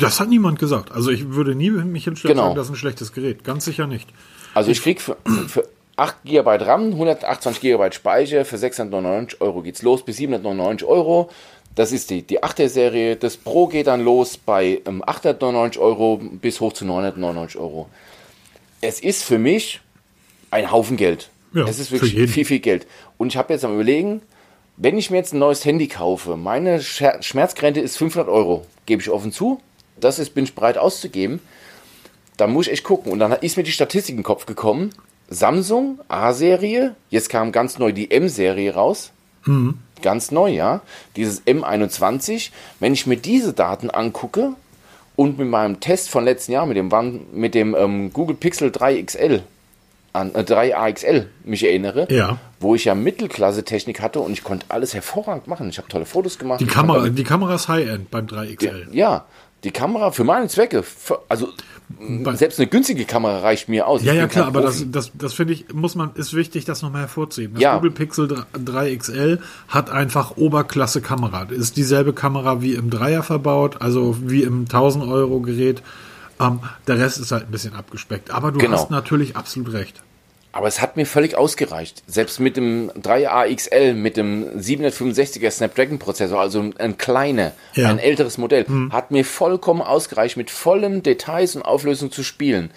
Das 0.00 0.18
hat 0.18 0.28
niemand 0.28 0.58
gesagt. 0.58 0.90
Also 0.90 1.10
ich 1.10 1.30
würde 1.30 1.54
nie 1.54 1.70
mich 1.70 2.04
hinstellen 2.04 2.34
genau. 2.34 2.48
sagen, 2.48 2.56
das 2.56 2.66
ist 2.66 2.72
ein 2.72 2.76
schlechtes 2.76 3.12
Gerät. 3.12 3.44
Ganz 3.44 3.64
sicher 3.64 3.86
nicht. 3.86 4.08
Also 4.52 4.70
ich 4.70 4.82
krieg 4.82 5.00
für, 5.00 5.16
für 5.46 5.68
8 5.96 6.24
GB 6.24 6.48
RAM, 6.64 6.92
128 6.92 7.60
GB 7.60 7.92
Speicher, 7.92 8.44
für 8.44 8.58
699 8.58 9.40
Euro 9.40 9.62
geht's 9.62 9.82
los, 9.82 10.04
bis 10.04 10.16
799 10.16 10.86
Euro. 10.86 11.30
Das 11.74 11.92
ist 11.92 12.10
die, 12.10 12.22
die 12.22 12.42
8er 12.42 12.68
Serie. 12.68 13.16
Das 13.16 13.36
Pro 13.36 13.66
geht 13.66 13.88
dann 13.88 14.02
los 14.02 14.36
bei 14.36 14.80
ähm, 14.86 15.02
899 15.04 15.80
Euro 15.80 16.18
bis 16.18 16.60
hoch 16.60 16.72
zu 16.72 16.84
999 16.84 17.60
Euro. 17.60 17.88
Es 18.80 19.00
ist 19.00 19.24
für 19.24 19.38
mich 19.38 19.80
ein 20.50 20.70
Haufen 20.70 20.96
Geld. 20.96 21.30
Ja, 21.52 21.64
das 21.64 21.78
ist 21.78 21.92
wirklich 21.92 22.30
viel, 22.30 22.44
viel 22.44 22.58
Geld. 22.58 22.86
Und 23.16 23.28
ich 23.28 23.36
habe 23.36 23.52
jetzt 23.52 23.64
am 23.64 23.74
überlegen, 23.74 24.22
wenn 24.76 24.98
ich 24.98 25.10
mir 25.10 25.18
jetzt 25.18 25.32
ein 25.32 25.38
neues 25.38 25.64
Handy 25.64 25.86
kaufe, 25.86 26.36
meine 26.36 26.82
Schmerzgrenze 26.82 27.80
ist 27.80 27.96
500 27.96 28.28
Euro, 28.28 28.66
gebe 28.86 29.00
ich 29.00 29.10
offen 29.10 29.32
zu. 29.32 29.60
Das 29.96 30.18
ist, 30.18 30.34
bin 30.34 30.44
ich 30.44 30.54
bereit 30.54 30.78
auszugeben. 30.78 31.40
Da 32.36 32.48
muss 32.48 32.66
ich 32.66 32.72
echt 32.72 32.84
gucken. 32.84 33.12
Und 33.12 33.20
dann 33.20 33.32
ist 33.32 33.56
mir 33.56 33.62
die 33.62 33.70
Statistik 33.72 34.14
in 34.14 34.18
den 34.18 34.24
Kopf 34.24 34.46
gekommen. 34.46 34.90
Samsung 35.28 36.00
A-Serie, 36.08 36.94
jetzt 37.10 37.28
kam 37.28 37.52
ganz 37.52 37.78
neu 37.78 37.92
die 37.92 38.10
M-Serie 38.10 38.74
raus. 38.74 39.10
Mhm. 39.44 39.78
Ganz 40.02 40.30
neu, 40.30 40.48
ja. 40.48 40.80
Dieses 41.16 41.46
M21. 41.46 42.50
Wenn 42.80 42.92
ich 42.92 43.06
mir 43.06 43.16
diese 43.16 43.52
Daten 43.52 43.90
angucke 43.90 44.52
und 45.16 45.38
mit 45.38 45.48
meinem 45.48 45.80
Test 45.80 46.10
von 46.10 46.24
letzten 46.24 46.52
Jahr, 46.52 46.66
mit 46.66 46.76
dem, 46.76 46.90
mit 47.32 47.54
dem 47.54 47.74
ähm, 47.74 48.12
Google 48.12 48.36
Pixel 48.36 48.70
3 48.70 49.02
XL 49.02 49.42
an 50.14 50.34
äh, 50.34 50.44
3 50.44 50.76
AXL 50.76 51.28
mich 51.44 51.64
erinnere, 51.64 52.06
ja. 52.10 52.38
wo 52.60 52.74
ich 52.74 52.84
ja 52.86 52.94
Mittelklasse-Technik 52.94 54.00
hatte 54.00 54.20
und 54.20 54.32
ich 54.32 54.44
konnte 54.44 54.66
alles 54.68 54.94
hervorragend 54.94 55.48
machen. 55.48 55.68
Ich 55.68 55.78
habe 55.78 55.88
tolle 55.88 56.06
Fotos 56.06 56.38
gemacht. 56.38 56.60
Die 56.60 56.66
Kamera, 56.66 57.08
die 57.08 57.24
Kamera 57.24 57.56
ist 57.56 57.68
High-End 57.68 58.10
beim 58.10 58.26
3XL. 58.26 58.90
Die, 58.90 58.98
ja, 58.98 59.26
die 59.64 59.72
Kamera 59.72 60.12
für 60.12 60.24
meine 60.24 60.48
Zwecke, 60.48 60.82
für, 60.82 61.20
also 61.28 61.48
selbst 62.34 62.58
eine 62.58 62.68
günstige 62.68 63.04
Kamera 63.04 63.38
reicht 63.40 63.68
mir 63.68 63.86
aus. 63.86 64.02
Ja, 64.02 64.12
ja, 64.12 64.26
klar, 64.26 64.46
aber 64.46 64.62
das, 64.62 64.84
das, 64.90 65.12
das 65.14 65.34
finde 65.34 65.52
ich, 65.52 65.72
muss 65.72 65.94
man, 65.94 66.12
ist 66.14 66.34
wichtig, 66.34 66.64
das 66.64 66.82
nochmal 66.82 67.02
hervorzuheben. 67.02 67.54
Das 67.54 67.62
ja. 67.62 67.76
Google 67.76 67.90
Pixel 67.90 68.44
3 68.52 68.96
XL 68.96 69.40
hat 69.68 69.90
einfach 69.90 70.36
Oberklasse 70.36 71.00
Kamera. 71.00 71.44
Ist 71.44 71.76
dieselbe 71.76 72.12
Kamera 72.12 72.62
wie 72.62 72.74
im 72.74 72.90
Dreier 72.90 73.22
verbaut, 73.22 73.80
also 73.80 74.16
wie 74.20 74.42
im 74.42 74.62
1000 74.62 75.04
Euro 75.04 75.40
Gerät. 75.40 75.82
Ähm, 76.40 76.60
der 76.86 76.98
Rest 76.98 77.18
ist 77.18 77.32
halt 77.32 77.44
ein 77.44 77.50
bisschen 77.50 77.74
abgespeckt. 77.74 78.30
Aber 78.30 78.52
du 78.52 78.58
genau. 78.58 78.76
hast 78.76 78.90
natürlich 78.90 79.36
absolut 79.36 79.72
recht. 79.72 80.02
Aber 80.54 80.68
es 80.68 80.80
hat 80.80 80.96
mir 80.96 81.04
völlig 81.04 81.34
ausgereicht. 81.34 82.04
Selbst 82.06 82.38
mit 82.38 82.56
dem 82.56 82.88
3A 82.92 83.52
XL, 83.52 83.92
mit 83.94 84.16
dem 84.16 84.44
765er 84.56 85.50
Snapdragon 85.50 85.98
Prozessor, 85.98 86.38
also 86.38 86.70
ein 86.78 86.96
kleiner, 86.96 87.50
ja. 87.74 87.88
ein 87.88 87.98
älteres 87.98 88.38
Modell, 88.38 88.64
hm. 88.64 88.92
hat 88.92 89.10
mir 89.10 89.24
vollkommen 89.24 89.82
ausgereicht, 89.82 90.36
mit 90.36 90.52
vollen 90.52 91.02
Details 91.02 91.56
und 91.56 91.62
Auflösung 91.62 92.12
zu 92.12 92.22
spielen. 92.22 92.70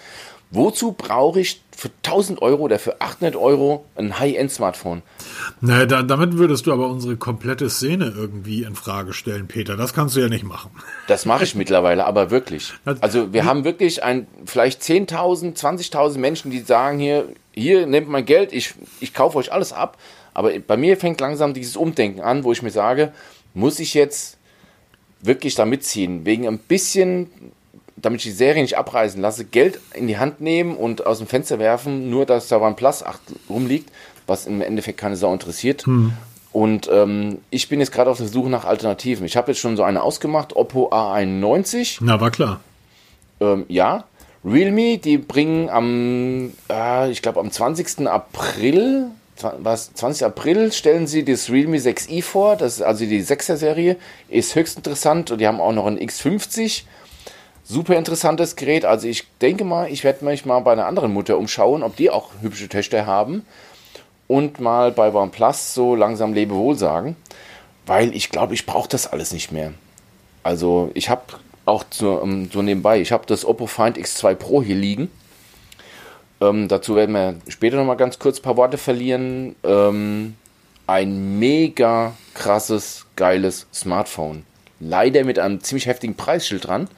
Wozu 0.50 0.92
brauche 0.92 1.40
ich 1.40 1.60
für 1.76 1.90
1000 2.04 2.40
Euro 2.40 2.62
oder 2.62 2.78
für 2.78 3.00
800 3.00 3.36
Euro 3.36 3.84
ein 3.96 4.18
High-End-Smartphone? 4.18 5.02
Naja, 5.60 5.84
da, 5.84 6.02
damit 6.02 6.38
würdest 6.38 6.66
du 6.66 6.72
aber 6.72 6.88
unsere 6.88 7.16
komplette 7.16 7.68
Szene 7.68 8.12
irgendwie 8.16 8.62
in 8.62 8.74
Frage 8.74 9.12
stellen, 9.12 9.46
Peter. 9.46 9.76
Das 9.76 9.92
kannst 9.92 10.16
du 10.16 10.20
ja 10.20 10.28
nicht 10.28 10.44
machen. 10.44 10.70
Das 11.06 11.26
mache 11.26 11.44
ich 11.44 11.54
mittlerweile, 11.54 12.06
aber 12.06 12.30
wirklich. 12.30 12.72
Also 13.00 13.32
wir 13.32 13.44
haben 13.44 13.64
wirklich 13.64 14.02
ein, 14.02 14.26
vielleicht 14.46 14.82
10.000, 14.82 15.56
20.000 15.56 16.18
Menschen, 16.18 16.50
die 16.50 16.60
sagen 16.60 16.98
hier, 16.98 17.28
hier 17.52 17.86
nehmt 17.86 18.08
mein 18.08 18.24
Geld, 18.24 18.52
ich, 18.52 18.74
ich 19.00 19.12
kaufe 19.12 19.36
euch 19.36 19.52
alles 19.52 19.72
ab. 19.72 19.98
Aber 20.32 20.50
bei 20.60 20.76
mir 20.76 20.96
fängt 20.96 21.20
langsam 21.20 21.52
dieses 21.52 21.76
Umdenken 21.76 22.20
an, 22.20 22.44
wo 22.44 22.52
ich 22.52 22.62
mir 22.62 22.70
sage, 22.70 23.12
muss 23.54 23.80
ich 23.80 23.92
jetzt 23.92 24.38
wirklich 25.20 25.54
da 25.54 25.64
mitziehen? 25.66 26.24
Wegen 26.24 26.46
ein 26.46 26.58
bisschen 26.58 27.30
damit 28.02 28.20
ich 28.20 28.26
die 28.26 28.36
Serie 28.36 28.62
nicht 28.62 28.78
abreißen 28.78 29.20
lasse, 29.20 29.44
Geld 29.44 29.80
in 29.94 30.06
die 30.06 30.18
Hand 30.18 30.40
nehmen 30.40 30.76
und 30.76 31.06
aus 31.06 31.18
dem 31.18 31.26
Fenster 31.26 31.58
werfen, 31.58 32.10
nur 32.10 32.26
dass 32.26 32.48
da 32.48 32.60
OnePlus 32.60 33.02
8 33.02 33.20
rumliegt, 33.48 33.90
was 34.26 34.46
im 34.46 34.60
Endeffekt 34.60 34.98
keine 34.98 35.16
Sau 35.16 35.32
interessiert. 35.32 35.86
Hm. 35.86 36.12
Und 36.52 36.88
ähm, 36.92 37.38
ich 37.50 37.68
bin 37.68 37.80
jetzt 37.80 37.92
gerade 37.92 38.10
auf 38.10 38.18
der 38.18 38.28
Suche 38.28 38.48
nach 38.48 38.64
Alternativen. 38.64 39.26
Ich 39.26 39.36
habe 39.36 39.52
jetzt 39.52 39.60
schon 39.60 39.76
so 39.76 39.82
eine 39.82 40.02
ausgemacht, 40.02 40.56
Oppo 40.56 40.90
A91. 40.90 41.98
Na, 42.00 42.20
war 42.20 42.30
klar. 42.30 42.60
Ähm, 43.40 43.64
ja. 43.68 44.04
Realme, 44.44 44.98
die 44.98 45.18
bringen 45.18 45.68
am, 45.68 46.52
äh, 46.70 47.10
ich 47.10 47.22
glaube 47.22 47.40
am 47.40 47.50
20. 47.50 48.08
April, 48.08 49.06
was, 49.58 49.92
20. 49.94 50.26
April 50.26 50.72
stellen 50.72 51.06
sie 51.06 51.24
das 51.24 51.50
Realme 51.50 51.78
6i 51.78 52.22
vor, 52.22 52.56
das 52.56 52.76
ist 52.76 52.82
also 52.82 53.04
die 53.04 53.22
6er 53.22 53.56
Serie, 53.56 53.96
ist 54.28 54.54
höchst 54.54 54.76
interessant 54.76 55.30
und 55.30 55.40
die 55.40 55.46
haben 55.46 55.60
auch 55.60 55.72
noch 55.72 55.86
ein 55.86 55.98
X50 55.98 56.84
super 57.68 57.96
interessantes 57.96 58.56
Gerät. 58.56 58.84
Also 58.84 59.06
ich 59.06 59.26
denke 59.40 59.64
mal, 59.64 59.90
ich 59.92 60.02
werde 60.02 60.24
mich 60.24 60.46
mal 60.46 60.60
bei 60.60 60.72
einer 60.72 60.86
anderen 60.86 61.12
Mutter 61.12 61.38
umschauen, 61.38 61.82
ob 61.82 61.96
die 61.96 62.10
auch 62.10 62.30
hübsche 62.40 62.68
Töchter 62.68 63.06
haben. 63.06 63.44
Und 64.26 64.60
mal 64.60 64.90
bei 64.90 65.12
OnePlus 65.12 65.74
so 65.74 65.94
langsam 65.94 66.34
Lebewohl 66.34 66.76
sagen. 66.76 67.16
Weil 67.86 68.14
ich 68.14 68.30
glaube, 68.30 68.54
ich 68.54 68.66
brauche 68.66 68.88
das 68.88 69.06
alles 69.06 69.32
nicht 69.32 69.52
mehr. 69.52 69.72
Also 70.42 70.90
ich 70.94 71.08
habe 71.08 71.22
auch 71.64 71.84
so, 71.90 72.14
um, 72.14 72.50
so 72.50 72.62
nebenbei, 72.62 73.00
ich 73.00 73.12
habe 73.12 73.26
das 73.26 73.44
Oppo 73.44 73.66
Find 73.66 73.98
X2 73.98 74.34
Pro 74.34 74.62
hier 74.62 74.76
liegen. 74.76 75.10
Ähm, 76.40 76.68
dazu 76.68 76.96
werden 76.96 77.14
wir 77.14 77.36
später 77.48 77.76
noch 77.76 77.84
mal 77.84 77.96
ganz 77.96 78.18
kurz 78.18 78.38
ein 78.38 78.42
paar 78.42 78.56
Worte 78.56 78.78
verlieren. 78.78 79.56
Ähm, 79.64 80.36
ein 80.86 81.38
mega 81.38 82.14
krasses, 82.34 83.06
geiles 83.16 83.66
Smartphone. 83.74 84.44
Leider 84.80 85.24
mit 85.24 85.38
einem 85.38 85.60
ziemlich 85.60 85.86
heftigen 85.86 86.14
Preisschild 86.14 86.66
dran 86.66 86.88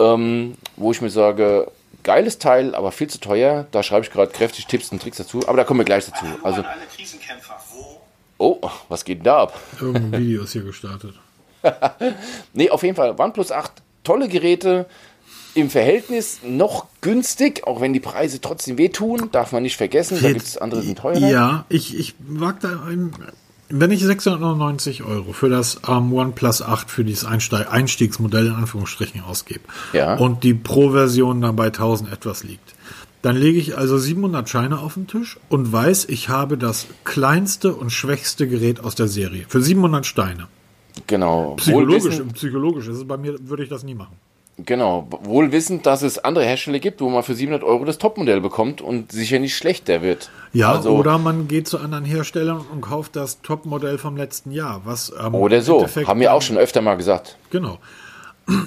ähm, 0.00 0.56
wo 0.76 0.90
ich 0.90 1.00
mir 1.00 1.10
sage, 1.10 1.70
geiles 2.02 2.38
Teil, 2.38 2.74
aber 2.74 2.90
viel 2.92 3.08
zu 3.08 3.20
teuer. 3.20 3.66
Da 3.70 3.82
schreibe 3.82 4.04
ich 4.04 4.10
gerade 4.10 4.32
kräftig 4.32 4.66
Tipps 4.66 4.90
und 4.90 5.02
Tricks 5.02 5.18
dazu, 5.18 5.46
aber 5.46 5.58
da 5.58 5.64
kommen 5.64 5.80
wir 5.80 5.84
gleich 5.84 6.06
dazu. 6.06 6.24
Also, 6.42 6.64
oh, 8.38 8.58
was 8.88 9.04
geht 9.04 9.18
denn 9.18 9.24
da 9.24 9.42
ab? 9.42 9.60
Irgendein 9.80 10.20
Video 10.20 10.42
ist 10.42 10.52
hier 10.52 10.62
gestartet. 10.62 11.14
nee, 12.54 12.70
auf 12.70 12.82
jeden 12.82 12.96
Fall, 12.96 13.14
OnePlus 13.18 13.52
8, 13.52 13.70
tolle 14.02 14.28
Geräte, 14.28 14.86
im 15.54 15.68
Verhältnis 15.68 16.40
noch 16.44 16.86
günstig, 17.00 17.66
auch 17.66 17.80
wenn 17.80 17.92
die 17.92 18.00
Preise 18.00 18.40
trotzdem 18.40 18.78
wehtun, 18.78 19.30
darf 19.32 19.52
man 19.52 19.62
nicht 19.62 19.76
vergessen. 19.76 20.18
Da 20.22 20.28
gibt 20.28 20.42
es 20.42 20.56
andere, 20.56 20.80
die 20.80 20.86
sind 20.86 20.98
teurer. 20.98 21.18
Ja, 21.18 21.64
ich, 21.68 21.98
ich 21.98 22.14
wage 22.20 22.58
da 22.62 22.84
ein, 22.86 23.12
wenn 23.70 23.90
ich 23.90 24.04
699 24.04 25.04
Euro 25.04 25.32
für 25.32 25.48
das 25.48 25.80
ähm, 25.88 26.12
OnePlus 26.12 26.62
8 26.62 26.90
für 26.90 27.04
dieses 27.04 27.24
Einsteig 27.24 27.72
Einstiegsmodell 27.72 28.46
in 28.48 28.54
Anführungsstrichen 28.54 29.22
ausgebe 29.22 29.60
Ja. 29.92 30.16
und 30.16 30.44
die 30.44 30.54
Pro-Version 30.54 31.40
dann 31.40 31.56
bei 31.56 31.66
1000 31.66 32.12
etwas 32.12 32.44
liegt, 32.44 32.74
dann 33.22 33.36
lege 33.36 33.58
ich 33.58 33.76
also 33.76 33.98
700 33.98 34.48
Scheine 34.48 34.78
auf 34.78 34.94
den 34.94 35.06
Tisch 35.06 35.38
und 35.48 35.72
weiß, 35.72 36.06
ich 36.08 36.28
habe 36.28 36.56
das 36.58 36.86
kleinste 37.04 37.74
und 37.74 37.90
schwächste 37.90 38.48
Gerät 38.48 38.82
aus 38.82 38.94
der 38.94 39.08
Serie 39.08 39.44
für 39.48 39.60
700 39.62 40.06
Steine. 40.06 40.48
Genau. 41.06 41.54
Psychologisch, 41.56 42.20
psychologisch 42.34 42.88
ist 42.88 42.96
es 42.96 43.06
bei 43.06 43.16
mir, 43.16 43.36
würde 43.48 43.62
ich 43.62 43.68
das 43.68 43.84
nie 43.84 43.94
machen. 43.94 44.16
Genau. 44.66 45.06
Wohl 45.22 45.52
wissend, 45.52 45.86
dass 45.86 46.02
es 46.02 46.18
andere 46.18 46.44
Hersteller 46.44 46.78
gibt, 46.78 47.00
wo 47.00 47.08
man 47.08 47.22
für 47.22 47.34
700 47.34 47.64
Euro 47.64 47.84
das 47.84 47.98
Topmodell 47.98 48.40
bekommt 48.40 48.80
und 48.80 49.12
sicher 49.12 49.38
nicht 49.38 49.56
schlechter 49.56 50.02
wird. 50.02 50.30
Ja, 50.52 50.72
Also- 50.72 50.90
oder 50.90 51.18
man 51.18 51.48
geht 51.48 51.68
zu 51.68 51.78
anderen 51.78 52.04
Herstellern 52.04 52.60
und 52.72 52.80
kauft 52.80 53.16
das 53.16 53.40
Topmodell 53.42 53.98
vom 53.98 54.16
letzten 54.16 54.52
Jahr. 54.52 54.82
Was, 54.84 55.12
ähm, 55.18 55.34
Oder 55.34 55.62
so. 55.62 55.86
Haben 55.86 56.20
wir 56.20 56.32
auch 56.34 56.42
schon 56.42 56.56
öfter 56.58 56.80
mal 56.80 56.96
gesagt. 56.96 57.36
Genau. 57.50 57.78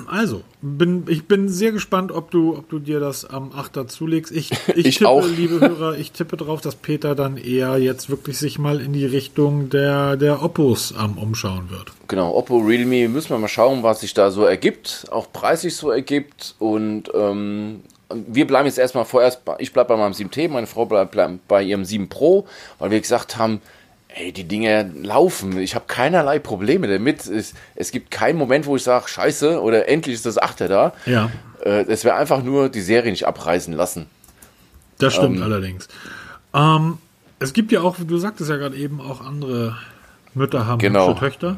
Also, 0.07 0.43
bin, 0.61 1.03
ich 1.07 1.25
bin 1.27 1.49
sehr 1.49 1.71
gespannt, 1.73 2.11
ob 2.11 2.31
du, 2.31 2.55
ob 2.55 2.69
du 2.69 2.79
dir 2.79 2.99
das 3.01 3.25
am 3.25 3.51
8. 3.53 3.89
zulegst. 3.91 4.31
Ich, 4.31 4.51
ich, 4.75 4.85
Ich 4.85 4.97
tippe, 4.99 5.09
auch. 5.09 5.25
liebe 5.27 5.59
Hörer, 5.59 5.97
ich 5.97 6.11
tippe 6.13 6.37
drauf, 6.37 6.61
dass 6.61 6.75
Peter 6.75 7.15
dann 7.15 7.35
eher 7.37 7.77
jetzt 7.77 8.09
wirklich 8.09 8.37
sich 8.37 8.59
mal 8.59 8.79
in 8.79 8.93
die 8.93 9.05
Richtung 9.05 9.69
der, 9.69 10.15
der 10.15 10.41
Oppos 10.41 10.93
am 10.95 11.17
umschauen 11.17 11.69
wird. 11.69 11.91
Genau, 12.07 12.33
Oppo, 12.35 12.59
Realme, 12.59 13.09
müssen 13.09 13.29
wir 13.31 13.37
mal 13.39 13.47
schauen, 13.49 13.83
was 13.83 14.01
sich 14.01 14.13
da 14.13 14.31
so 14.31 14.45
ergibt, 14.45 15.05
auch 15.11 15.27
preislich 15.33 15.75
so 15.75 15.89
ergibt. 15.91 16.55
Und 16.59 17.09
ähm, 17.13 17.81
wir 18.27 18.47
bleiben 18.47 18.67
jetzt 18.67 18.77
erstmal 18.79 19.05
vorerst, 19.05 19.43
bei- 19.43 19.57
ich 19.59 19.73
bleibe 19.73 19.89
bei 19.89 19.97
meinem 19.97 20.13
7T, 20.13 20.47
meine 20.49 20.67
Frau 20.67 20.85
bleibt 20.85 21.11
bleib 21.11 21.39
bei 21.47 21.61
ihrem 21.63 21.83
7 21.83 22.07
Pro, 22.07 22.45
weil 22.79 22.91
wir 22.91 23.01
gesagt 23.01 23.37
haben, 23.37 23.59
ey, 24.15 24.31
die 24.31 24.43
Dinge 24.45 24.91
laufen. 25.01 25.57
Ich 25.59 25.75
habe 25.75 25.85
keinerlei 25.87 26.39
Probleme 26.39 26.87
damit. 26.87 27.25
Es, 27.27 27.53
es 27.75 27.91
gibt 27.91 28.11
keinen 28.11 28.37
Moment, 28.37 28.65
wo 28.65 28.75
ich 28.75 28.83
sage, 28.83 29.07
scheiße, 29.07 29.61
oder 29.61 29.87
endlich 29.89 30.15
ist 30.15 30.25
das 30.25 30.37
Achter 30.37 30.67
da. 30.67 30.93
Ja. 31.05 31.29
Äh, 31.63 31.83
es 31.87 32.03
wäre 32.05 32.15
einfach 32.15 32.43
nur 32.43 32.69
die 32.69 32.81
Serie 32.81 33.11
nicht 33.11 33.25
abreißen 33.27 33.73
lassen. 33.73 34.05
Das 34.99 35.13
stimmt 35.13 35.37
Ähm. 35.37 35.43
allerdings. 35.43 35.87
Ähm, 36.53 36.97
es 37.39 37.53
gibt 37.53 37.71
ja 37.71 37.81
auch, 37.81 37.97
du 37.99 38.17
sagtest 38.17 38.49
ja 38.49 38.57
gerade 38.57 38.75
eben, 38.77 39.01
auch 39.01 39.21
andere 39.25 39.77
Mütter 40.33 40.65
haben 40.67 40.79
Genau. 40.79 41.13
Töchter. 41.13 41.57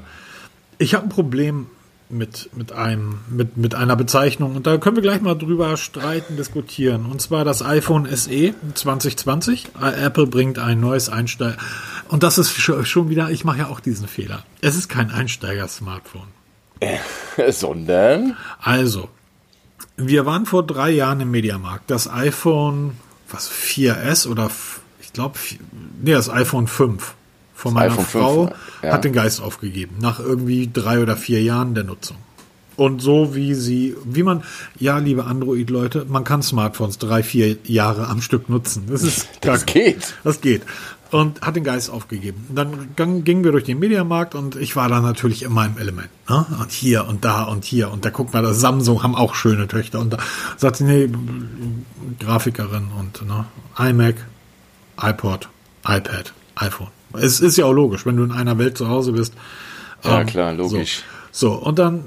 Ich 0.77 0.93
habe 0.95 1.05
ein 1.05 1.09
Problem 1.09 1.67
mit, 2.17 2.49
mit 2.55 2.71
einem, 2.71 3.19
mit, 3.29 3.57
mit 3.57 3.75
einer 3.75 3.95
Bezeichnung 3.95 4.55
und 4.55 4.65
da 4.67 4.77
können 4.77 4.95
wir 4.95 5.03
gleich 5.03 5.21
mal 5.21 5.35
drüber 5.35 5.77
streiten, 5.77 6.37
diskutieren. 6.37 7.05
Und 7.05 7.21
zwar 7.21 7.45
das 7.45 7.61
iPhone 7.63 8.07
SE 8.15 8.53
2020. 8.73 9.67
Äh, 9.81 10.05
Apple 10.05 10.27
bringt 10.27 10.59
ein 10.59 10.79
neues 10.79 11.09
Einsteiger. 11.09 11.57
Und 12.09 12.23
das 12.23 12.37
ist 12.37 12.51
sch- 12.57 12.85
schon 12.85 13.09
wieder, 13.09 13.29
ich 13.31 13.45
mache 13.45 13.59
ja 13.59 13.67
auch 13.67 13.79
diesen 13.79 14.07
Fehler. 14.07 14.43
Es 14.61 14.75
ist 14.75 14.89
kein 14.89 15.09
Einsteiger-Smartphone. 15.11 16.27
Sondern, 17.49 18.35
Also, 18.61 19.09
wir 19.97 20.25
waren 20.25 20.45
vor 20.45 20.65
drei 20.65 20.91
Jahren 20.91 21.21
im 21.21 21.31
Mediamarkt. 21.31 21.89
Das 21.89 22.09
iPhone, 22.11 22.97
was, 23.29 23.49
4S 23.49 24.27
oder, 24.27 24.49
ich 25.01 25.13
glaube, 25.13 25.37
nee, 26.01 26.11
das 26.13 26.29
iPhone 26.29 26.67
5 26.67 27.13
von 27.55 27.73
meiner 27.73 27.93
iPhone 27.93 28.05
5, 28.05 28.23
Frau 28.23 28.53
ja. 28.83 28.93
hat 28.93 29.03
den 29.03 29.13
Geist 29.13 29.41
aufgegeben. 29.41 29.95
Nach 29.99 30.19
irgendwie 30.19 30.69
drei 30.71 31.01
oder 31.01 31.15
vier 31.15 31.41
Jahren 31.41 31.73
der 31.73 31.85
Nutzung. 31.85 32.17
Und 32.75 33.01
so 33.01 33.35
wie 33.35 33.53
sie, 33.53 33.95
wie 34.03 34.23
man, 34.23 34.43
ja, 34.77 34.97
liebe 34.97 35.25
Android-Leute, 35.25 36.05
man 36.09 36.23
kann 36.23 36.41
Smartphones 36.41 36.97
drei, 36.97 37.23
vier 37.23 37.57
Jahre 37.63 38.07
am 38.07 38.21
Stück 38.21 38.49
nutzen. 38.49 38.83
Das 38.89 39.01
ist 39.01 39.29
das 39.41 39.65
geht. 39.65 40.13
das 40.23 40.41
geht. 40.41 40.63
Und 41.11 41.41
hat 41.41 41.55
den 41.55 41.63
Geist 41.63 41.89
aufgegeben. 41.89 42.47
Dann 42.53 43.23
gingen 43.23 43.43
wir 43.45 43.53
durch 43.53 43.63
den 43.63 43.79
Mediamarkt 43.79 44.35
und 44.35 44.57
ich 44.57 44.75
war 44.75 44.89
da 44.89 44.99
natürlich 44.99 45.43
immer 45.43 45.65
im 45.65 45.77
Element. 45.77 46.09
Ne? 46.27 46.45
Und 46.59 46.71
hier 46.71 47.07
und 47.07 47.23
da 47.23 47.43
und 47.43 47.63
hier. 47.63 47.91
Und 47.91 48.03
da 48.03 48.09
guckt 48.09 48.33
mal, 48.33 48.41
das 48.41 48.59
Samsung 48.59 49.01
haben 49.03 49.15
auch 49.15 49.35
schöne 49.35 49.67
Töchter. 49.67 49.99
Und 49.99 50.11
da 50.11 50.17
sagt 50.57 50.77
sie, 50.77 50.83
nee, 50.83 51.09
Grafikerin 52.19 52.89
und 52.99 53.25
ne, 53.25 53.45
iMac, 53.77 54.15
iPod, 55.01 55.47
iPad, 55.87 56.33
iPhone. 56.55 56.89
Es 57.17 57.39
ist 57.39 57.57
ja 57.57 57.65
auch 57.65 57.73
logisch, 57.73 58.05
wenn 58.05 58.17
du 58.17 58.23
in 58.23 58.31
einer 58.31 58.57
Welt 58.57 58.77
zu 58.77 58.87
Hause 58.87 59.13
bist. 59.13 59.33
Ja, 60.03 60.21
Ähm, 60.21 60.27
klar, 60.27 60.53
logisch. 60.53 61.03
So. 61.31 61.49
so, 61.49 61.53
und 61.55 61.79
dann 61.79 62.05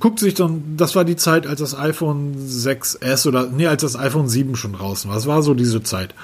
guckt 0.00 0.18
sich 0.18 0.34
dann, 0.34 0.76
das 0.76 0.96
war 0.96 1.04
die 1.04 1.16
Zeit, 1.16 1.46
als 1.46 1.60
das 1.60 1.78
iPhone 1.78 2.34
6S 2.48 3.26
oder, 3.28 3.48
nee, 3.48 3.66
als 3.66 3.82
das 3.82 3.96
iPhone 3.96 4.28
7 4.28 4.56
schon 4.56 4.72
draußen 4.72 5.08
war. 5.08 5.16
Das 5.16 5.26
war 5.26 5.42
so 5.42 5.54
diese 5.54 5.82
Zeit. 5.82 6.14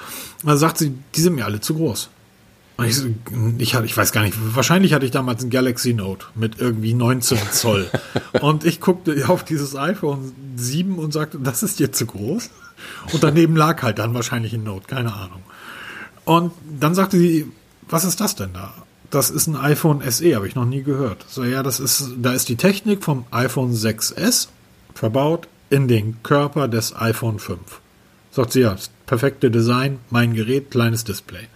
Da 0.43 0.57
sagt 0.57 0.77
sie, 0.77 0.93
die 1.15 1.21
sind 1.21 1.35
mir 1.35 1.45
alle 1.45 1.61
zu 1.61 1.75
groß. 1.75 2.09
Und 2.77 2.85
ich, 2.85 2.97
ich, 3.59 3.75
hatte, 3.75 3.85
ich 3.85 3.95
weiß 3.95 4.11
gar 4.11 4.23
nicht, 4.23 4.35
wahrscheinlich 4.53 4.93
hatte 4.93 5.05
ich 5.05 5.11
damals 5.11 5.41
ein 5.43 5.49
Galaxy 5.49 5.93
Note 5.93 6.25
mit 6.35 6.59
irgendwie 6.59 6.93
19 6.93 7.37
Zoll. 7.51 7.89
und 8.41 8.65
ich 8.65 8.81
guckte 8.81 9.29
auf 9.29 9.45
dieses 9.45 9.77
iPhone 9.77 10.33
7 10.57 10.99
und 10.99 11.13
sagte, 11.13 11.39
das 11.39 11.63
ist 11.63 11.79
dir 11.79 11.93
zu 11.93 12.05
groß. 12.05 12.49
Und 13.13 13.23
daneben 13.23 13.55
lag 13.55 13.81
halt 13.81 13.99
dann 13.99 14.13
wahrscheinlich 14.13 14.53
ein 14.53 14.63
Note, 14.63 14.87
keine 14.87 15.13
Ahnung. 15.13 15.41
Und 16.25 16.51
dann 16.79 16.95
sagte 16.95 17.17
sie, 17.17 17.49
was 17.89 18.03
ist 18.03 18.19
das 18.21 18.35
denn 18.35 18.53
da? 18.53 18.73
Das 19.09 19.29
ist 19.29 19.47
ein 19.47 19.55
iPhone 19.55 20.01
SE, 20.09 20.35
habe 20.35 20.47
ich 20.47 20.55
noch 20.55 20.65
nie 20.65 20.83
gehört. 20.83 21.25
So, 21.27 21.43
ja, 21.43 21.63
das 21.63 21.79
ist, 21.79 22.09
da 22.17 22.33
ist 22.33 22.49
die 22.49 22.55
Technik 22.55 23.03
vom 23.03 23.25
iPhone 23.31 23.73
6S 23.73 24.47
verbaut 24.93 25.47
in 25.69 25.87
den 25.87 26.21
Körper 26.23 26.67
des 26.67 26.95
iPhone 26.95 27.39
5. 27.39 27.59
Sagt 28.31 28.53
sie, 28.53 28.61
ja, 28.61 28.71
das 28.71 28.89
perfekte 29.05 29.51
Design, 29.51 29.99
mein 30.09 30.33
Gerät, 30.33 30.71
kleines 30.71 31.03
Display. 31.03 31.47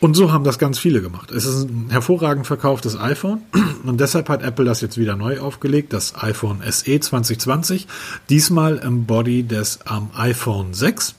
Und 0.00 0.14
so 0.14 0.32
haben 0.32 0.44
das 0.44 0.58
ganz 0.58 0.78
viele 0.78 1.00
gemacht. 1.00 1.30
Es 1.30 1.46
ist 1.46 1.70
ein 1.70 1.88
hervorragend 1.88 2.46
verkauftes 2.46 2.98
iPhone 2.98 3.40
und 3.84 4.00
deshalb 4.00 4.28
hat 4.28 4.42
Apple 4.42 4.66
das 4.66 4.82
jetzt 4.82 4.98
wieder 4.98 5.16
neu 5.16 5.40
aufgelegt, 5.40 5.94
das 5.94 6.22
iPhone 6.22 6.60
SE 6.70 7.00
2020, 7.00 7.86
diesmal 8.28 8.76
im 8.76 9.06
Body 9.06 9.44
des 9.44 9.78
ähm, 9.90 10.10
iPhone 10.14 10.74
6. 10.74 11.14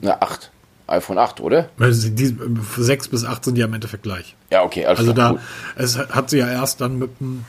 Na, 0.00 0.20
8. 0.20 0.50
iPhone 0.88 1.18
8, 1.18 1.40
oder? 1.40 1.68
Also 1.78 2.08
die 2.08 2.34
6 2.76 3.08
bis 3.08 3.24
8 3.24 3.44
sind 3.44 3.58
ja 3.58 3.66
im 3.66 3.74
Endeffekt 3.74 4.02
gleich. 4.02 4.34
Ja, 4.50 4.62
okay, 4.62 4.86
Also 4.86 5.12
klar, 5.12 5.14
da, 5.14 5.30
gut. 5.32 5.40
es 5.76 5.98
hat 5.98 6.30
sie 6.30 6.38
ja 6.38 6.48
erst 6.48 6.80
dann 6.80 6.98
mit 6.98 7.20
dem, 7.20 7.44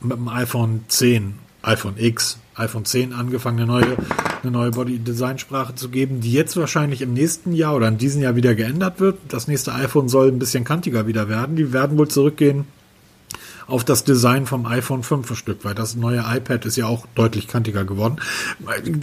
mit 0.00 0.16
dem 0.16 0.28
iPhone 0.28 0.84
10, 0.88 1.34
iPhone 1.62 1.94
X, 1.98 2.38
iPhone 2.54 2.84
10 2.84 3.12
angefangen, 3.12 3.58
eine 3.58 3.66
neue, 3.66 3.96
eine 4.42 4.50
neue 4.50 4.70
Body-Design-Sprache 4.70 5.74
zu 5.74 5.90
geben, 5.90 6.20
die 6.20 6.32
jetzt 6.32 6.56
wahrscheinlich 6.56 7.02
im 7.02 7.12
nächsten 7.12 7.52
Jahr 7.52 7.74
oder 7.76 7.88
in 7.88 7.98
diesem 7.98 8.22
Jahr 8.22 8.36
wieder 8.36 8.54
geändert 8.54 9.00
wird. 9.00 9.18
Das 9.28 9.46
nächste 9.48 9.74
iPhone 9.74 10.08
soll 10.08 10.28
ein 10.28 10.38
bisschen 10.38 10.64
kantiger 10.64 11.06
wieder 11.06 11.28
werden. 11.28 11.56
Die 11.56 11.72
werden 11.72 11.98
wohl 11.98 12.08
zurückgehen 12.08 12.66
auf 13.66 13.84
das 13.84 14.04
Design 14.04 14.46
vom 14.46 14.64
iPhone 14.66 15.02
5 15.02 15.30
ein 15.30 15.36
Stück 15.36 15.64
weit. 15.64 15.78
Das 15.78 15.96
neue 15.96 16.24
iPad 16.26 16.64
ist 16.66 16.76
ja 16.76 16.86
auch 16.86 17.06
deutlich 17.14 17.48
kantiger 17.48 17.84
geworden. 17.84 18.16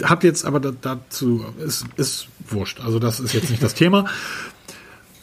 Hat 0.04 0.23
jetzt 0.23 0.45
aber 0.45 0.60
da- 0.60 0.71
dazu, 0.71 1.43
ist, 1.65 1.86
ist 1.97 2.28
wurscht. 2.49 2.80
Also 2.80 2.99
das 2.99 3.19
ist 3.19 3.34
jetzt 3.34 3.49
nicht 3.49 3.62
das 3.62 3.73
Thema. 3.73 4.06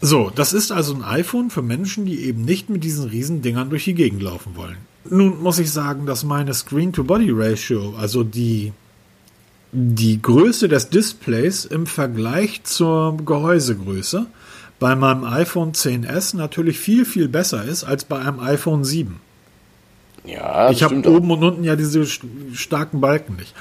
So, 0.03 0.31
das 0.35 0.53
ist 0.53 0.73
also 0.73 0.95
ein 0.95 1.05
iPhone 1.05 1.51
für 1.51 1.63
Menschen, 1.63 2.07
die 2.07 2.21
eben 2.25 2.43
nicht 2.45 2.71
mit 2.71 2.85
diesen 2.85 3.09
riesen 3.09 3.43
Dingern 3.43 3.71
durch 3.71 3.85
die 3.85 3.95
Gegend 3.95 4.23
laufen 4.23 4.57
wollen. 4.57 4.77
Nun 5.09 5.43
muss 5.43 5.59
ich 5.59 5.71
sagen, 5.73 6.07
dass 6.07 6.25
meine 6.25 6.53
Screen-to-Body-Ratio, 6.55 7.95
also 7.99 8.23
die, 8.25 8.73
die 9.73 10.21
Größe 10.21 10.69
des 10.69 10.91
Displays 10.91 11.65
im 11.65 11.87
Vergleich 11.87 12.65
zur 12.65 13.17
Gehäusegröße, 13.19 14.27
bei 14.79 14.97
meinem 14.97 15.25
iPhone 15.25 15.73
10s 15.73 16.37
natürlich 16.37 16.79
viel, 16.79 17.05
viel 17.05 17.29
besser 17.29 17.65
ist 17.65 17.85
als 17.85 18.05
bei 18.05 18.19
einem 18.19 18.41
iPhone 18.41 18.85
7. 18.85 19.21
Ja, 20.25 20.71
Ich 20.71 20.83
habe 20.83 20.95
stimmt 20.95 21.07
auch. 21.07 21.13
oben 21.17 21.31
und 21.31 21.43
unten 21.45 21.65
ja 21.65 21.77
diese 21.77 22.01
st- 22.03 22.25
starken 22.55 23.01
Balken 23.01 23.37
nicht. 23.37 23.55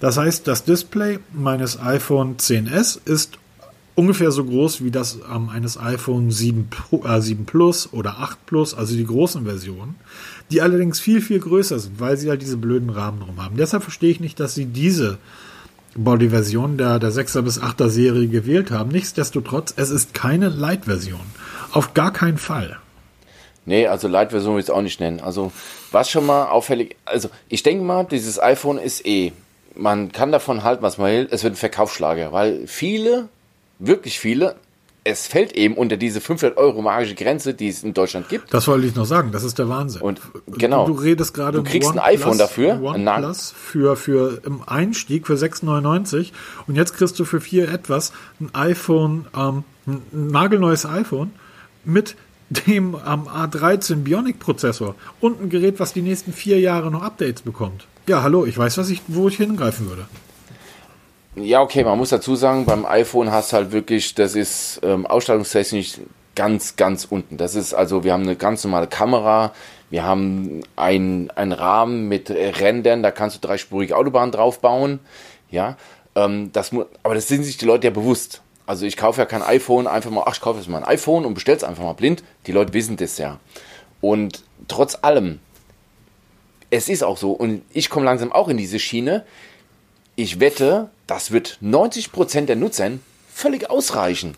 Das 0.00 0.16
heißt, 0.16 0.46
das 0.46 0.64
Display 0.64 1.18
meines 1.32 1.80
iPhone 1.80 2.36
10s 2.36 2.98
ist 3.04 3.38
ungefähr 3.96 4.30
so 4.32 4.44
groß 4.44 4.82
wie 4.84 4.90
das 4.90 5.18
ähm, 5.32 5.48
eines 5.48 5.78
iPhone 5.78 6.30
7, 6.30 6.68
Pro- 6.68 7.04
äh, 7.06 7.20
7 7.20 7.46
Plus 7.46 7.88
oder 7.92 8.18
8 8.18 8.46
Plus, 8.46 8.74
also 8.74 8.94
die 8.94 9.06
großen 9.06 9.44
Versionen, 9.44 9.94
die 10.50 10.62
allerdings 10.62 11.00
viel, 11.00 11.20
viel 11.20 11.40
größer 11.40 11.78
sind, 11.78 12.00
weil 12.00 12.16
sie 12.16 12.28
halt 12.28 12.42
diese 12.42 12.56
blöden 12.56 12.90
Rahmen 12.90 13.20
drum 13.20 13.42
haben. 13.42 13.56
Deshalb 13.56 13.82
verstehe 13.82 14.10
ich 14.10 14.20
nicht, 14.20 14.38
dass 14.40 14.54
sie 14.54 14.66
diese 14.66 15.18
Body-Version 15.96 16.76
der, 16.76 16.98
der 16.98 17.12
6er 17.12 17.42
bis 17.42 17.60
8er 17.60 17.88
Serie 17.88 18.26
gewählt 18.28 18.70
haben. 18.72 18.90
Nichtsdestotrotz, 18.90 19.72
es 19.76 19.90
ist 19.90 20.12
keine 20.12 20.48
Light-Version. 20.48 21.20
Auf 21.70 21.94
gar 21.94 22.12
keinen 22.12 22.38
Fall. 22.38 22.76
Nee, 23.66 23.86
also 23.86 24.08
Light-Version 24.08 24.54
will 24.54 24.60
ich 24.60 24.66
es 24.66 24.70
auch 24.70 24.82
nicht 24.82 25.00
nennen. 25.00 25.20
Also, 25.20 25.52
was 25.90 26.10
schon 26.10 26.26
mal 26.26 26.48
auffällig, 26.48 26.96
also 27.04 27.30
ich 27.48 27.62
denke 27.62 27.84
mal, 27.84 28.04
dieses 28.04 28.40
iPhone 28.40 28.78
ist 28.78 29.06
eh, 29.06 29.32
man 29.74 30.12
kann 30.12 30.32
davon 30.32 30.62
halten, 30.62 30.82
was 30.82 30.98
man 30.98 31.10
will, 31.10 31.28
es 31.30 31.42
wird 31.42 31.54
ein 31.54 31.56
Verkaufsschlager, 31.56 32.32
weil 32.32 32.66
viele, 32.66 33.28
wirklich 33.78 34.20
viele, 34.20 34.56
es 35.04 35.26
fällt 35.26 35.52
eben 35.52 35.74
unter 35.74 35.98
diese 35.98 36.20
500 36.20 36.56
Euro 36.56 36.80
magische 36.80 37.14
Grenze, 37.14 37.52
die 37.52 37.68
es 37.68 37.84
in 37.84 37.92
Deutschland 37.92 38.30
gibt. 38.30 38.52
Das 38.54 38.66
wollte 38.66 38.86
ich 38.86 38.94
noch 38.94 39.04
sagen, 39.04 39.32
das 39.32 39.44
ist 39.44 39.58
der 39.58 39.68
Wahnsinn. 39.68 40.00
Und 40.00 40.20
genau. 40.46 40.86
Du, 40.86 40.94
du 40.94 41.00
redest 41.00 41.34
gerade. 41.34 41.58
Du 41.58 41.64
kriegst 41.64 41.90
ein 41.92 41.98
iPhone 41.98 42.38
dafür. 42.38 42.80
OnePlus 42.82 43.52
für, 43.52 43.96
für 43.96 44.40
im 44.44 44.62
Einstieg 44.66 45.26
für 45.26 45.34
6,99 45.34 46.32
und 46.66 46.76
jetzt 46.76 46.94
kriegst 46.94 47.18
du 47.18 47.26
für 47.26 47.40
vier 47.40 47.68
etwas 47.70 48.12
ein 48.40 48.54
iPhone, 48.54 49.26
ähm, 49.36 49.64
ein 49.86 50.30
nagelneues 50.30 50.86
iPhone 50.86 51.32
mit 51.84 52.16
dem 52.48 52.94
am 52.94 53.26
A13 53.26 53.96
Bionic 54.04 54.38
Prozessor 54.38 54.94
und 55.20 55.40
ein 55.40 55.48
Gerät, 55.48 55.80
was 55.80 55.92
die 55.92 56.02
nächsten 56.02 56.32
vier 56.32 56.60
Jahre 56.60 56.90
noch 56.90 57.02
Updates 57.02 57.42
bekommt. 57.42 57.86
Ja, 58.06 58.22
hallo, 58.22 58.44
ich 58.44 58.56
weiß, 58.56 58.78
was 58.78 58.90
ich, 58.90 59.00
wo 59.08 59.28
ich 59.28 59.36
hingreifen 59.36 59.88
würde. 59.88 60.06
Ja, 61.36 61.62
okay, 61.62 61.82
man 61.82 61.98
muss 61.98 62.10
dazu 62.10 62.36
sagen, 62.36 62.64
beim 62.64 62.86
iPhone 62.86 63.32
hast 63.32 63.52
du 63.52 63.56
halt 63.56 63.72
wirklich, 63.72 64.14
das 64.14 64.36
ist 64.36 64.80
ähm, 64.84 65.04
ausstattungstechnisch 65.06 66.00
ganz, 66.36 66.76
ganz 66.76 67.06
unten. 67.06 67.36
Das 67.36 67.54
ist 67.54 67.74
also, 67.74 68.04
wir 68.04 68.12
haben 68.12 68.22
eine 68.22 68.36
ganz 68.36 68.62
normale 68.62 68.86
Kamera, 68.86 69.52
wir 69.90 70.04
haben 70.04 70.62
einen 70.76 71.30
Rahmen 71.52 72.08
mit 72.08 72.30
Rändern, 72.30 73.02
da 73.02 73.10
kannst 73.10 73.36
du 73.36 73.46
dreispurige 73.46 73.96
Autobahn 73.96 74.30
draufbauen. 74.32 75.00
Ja, 75.50 75.76
ähm, 76.14 76.50
das 76.52 76.72
aber 77.02 77.14
das 77.14 77.28
sind 77.28 77.44
sich 77.44 77.56
die 77.56 77.66
Leute 77.66 77.88
ja 77.88 77.92
bewusst. 77.92 78.42
Also 78.66 78.86
ich 78.86 78.96
kaufe 78.96 79.20
ja 79.20 79.26
kein 79.26 79.42
iPhone 79.42 79.86
einfach 79.86 80.10
mal, 80.10 80.24
ach, 80.26 80.34
ich 80.34 80.40
kaufe 80.40 80.58
jetzt 80.58 80.68
mal 80.68 80.78
ein 80.78 80.84
iPhone 80.84 81.24
und 81.24 81.34
bestelle 81.34 81.56
es 81.56 81.64
einfach 81.64 81.84
mal 81.84 81.92
blind. 81.92 82.24
Die 82.46 82.52
Leute 82.52 82.72
wissen 82.72 82.96
das 82.96 83.18
ja. 83.18 83.38
Und 84.00 84.42
trotz 84.68 84.98
allem, 85.02 85.38
es 86.70 86.88
ist 86.88 87.04
auch 87.04 87.16
so, 87.16 87.32
und 87.32 87.62
ich 87.72 87.90
komme 87.90 88.06
langsam 88.06 88.32
auch 88.32 88.48
in 88.48 88.56
diese 88.56 88.78
Schiene, 88.78 89.24
ich 90.16 90.40
wette, 90.40 90.90
das 91.06 91.30
wird 91.30 91.58
90% 91.62 92.46
der 92.46 92.56
Nutzern 92.56 93.00
völlig 93.32 93.70
ausreichen. 93.70 94.36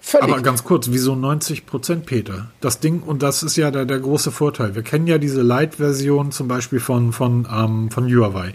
Völlig. 0.00 0.32
Aber 0.32 0.40
ganz 0.40 0.64
kurz, 0.64 0.88
wieso 0.90 1.12
90% 1.12 2.00
Peter? 2.00 2.50
Das 2.60 2.80
Ding, 2.80 3.02
und 3.02 3.22
das 3.22 3.42
ist 3.42 3.56
ja 3.56 3.70
der, 3.70 3.84
der 3.84 3.98
große 3.98 4.30
Vorteil. 4.30 4.74
Wir 4.74 4.82
kennen 4.82 5.06
ja 5.06 5.18
diese 5.18 5.42
Light-Version 5.42 6.32
zum 6.32 6.48
Beispiel 6.48 6.80
von, 6.80 7.12
von, 7.12 7.46
ähm, 7.52 7.90
von 7.90 8.04
Huawei. 8.06 8.54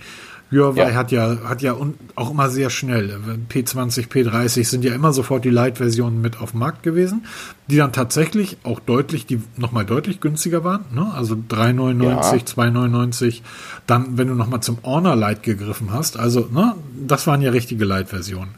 Huawei 0.56 0.90
ja. 0.90 0.96
hat 0.96 1.12
ja, 1.12 1.38
hat 1.46 1.62
ja 1.62 1.76
auch 2.16 2.32
immer 2.32 2.50
sehr 2.50 2.70
schnell, 2.70 3.20
P20, 3.50 4.08
P30 4.10 4.64
sind 4.64 4.84
ja 4.84 4.94
immer 4.94 5.14
sofort 5.14 5.46
die 5.46 5.50
Light-Versionen 5.50 6.22
mit 6.22 6.40
auf 6.40 6.52
dem 6.52 6.60
Markt 6.60 6.84
gewesen, 6.84 7.26
die 7.68 7.78
dann 7.78 7.92
tatsächlich 7.92 8.58
auch 8.64 8.80
deutlich, 8.80 9.26
die 9.26 9.42
nochmal 9.58 9.86
deutlich 9.86 10.22
günstiger 10.22 10.64
waren, 10.64 10.86
ne? 10.94 11.12
also 11.14 11.36
3,99, 11.36 12.04
ja. 12.04 12.22
2,99, 12.22 13.42
dann, 13.88 14.18
wenn 14.18 14.28
du 14.28 14.36
nochmal 14.36 14.62
zum 14.62 14.78
Honor 14.84 15.16
Light 15.16 15.44
gegriffen 15.44 15.92
hast, 15.92 16.18
also, 16.18 16.48
ne, 16.52 16.76
das 17.08 17.28
waren 17.28 17.42
ja 17.42 17.52
richtige 17.52 17.86
Light-Versionen. 17.86 18.56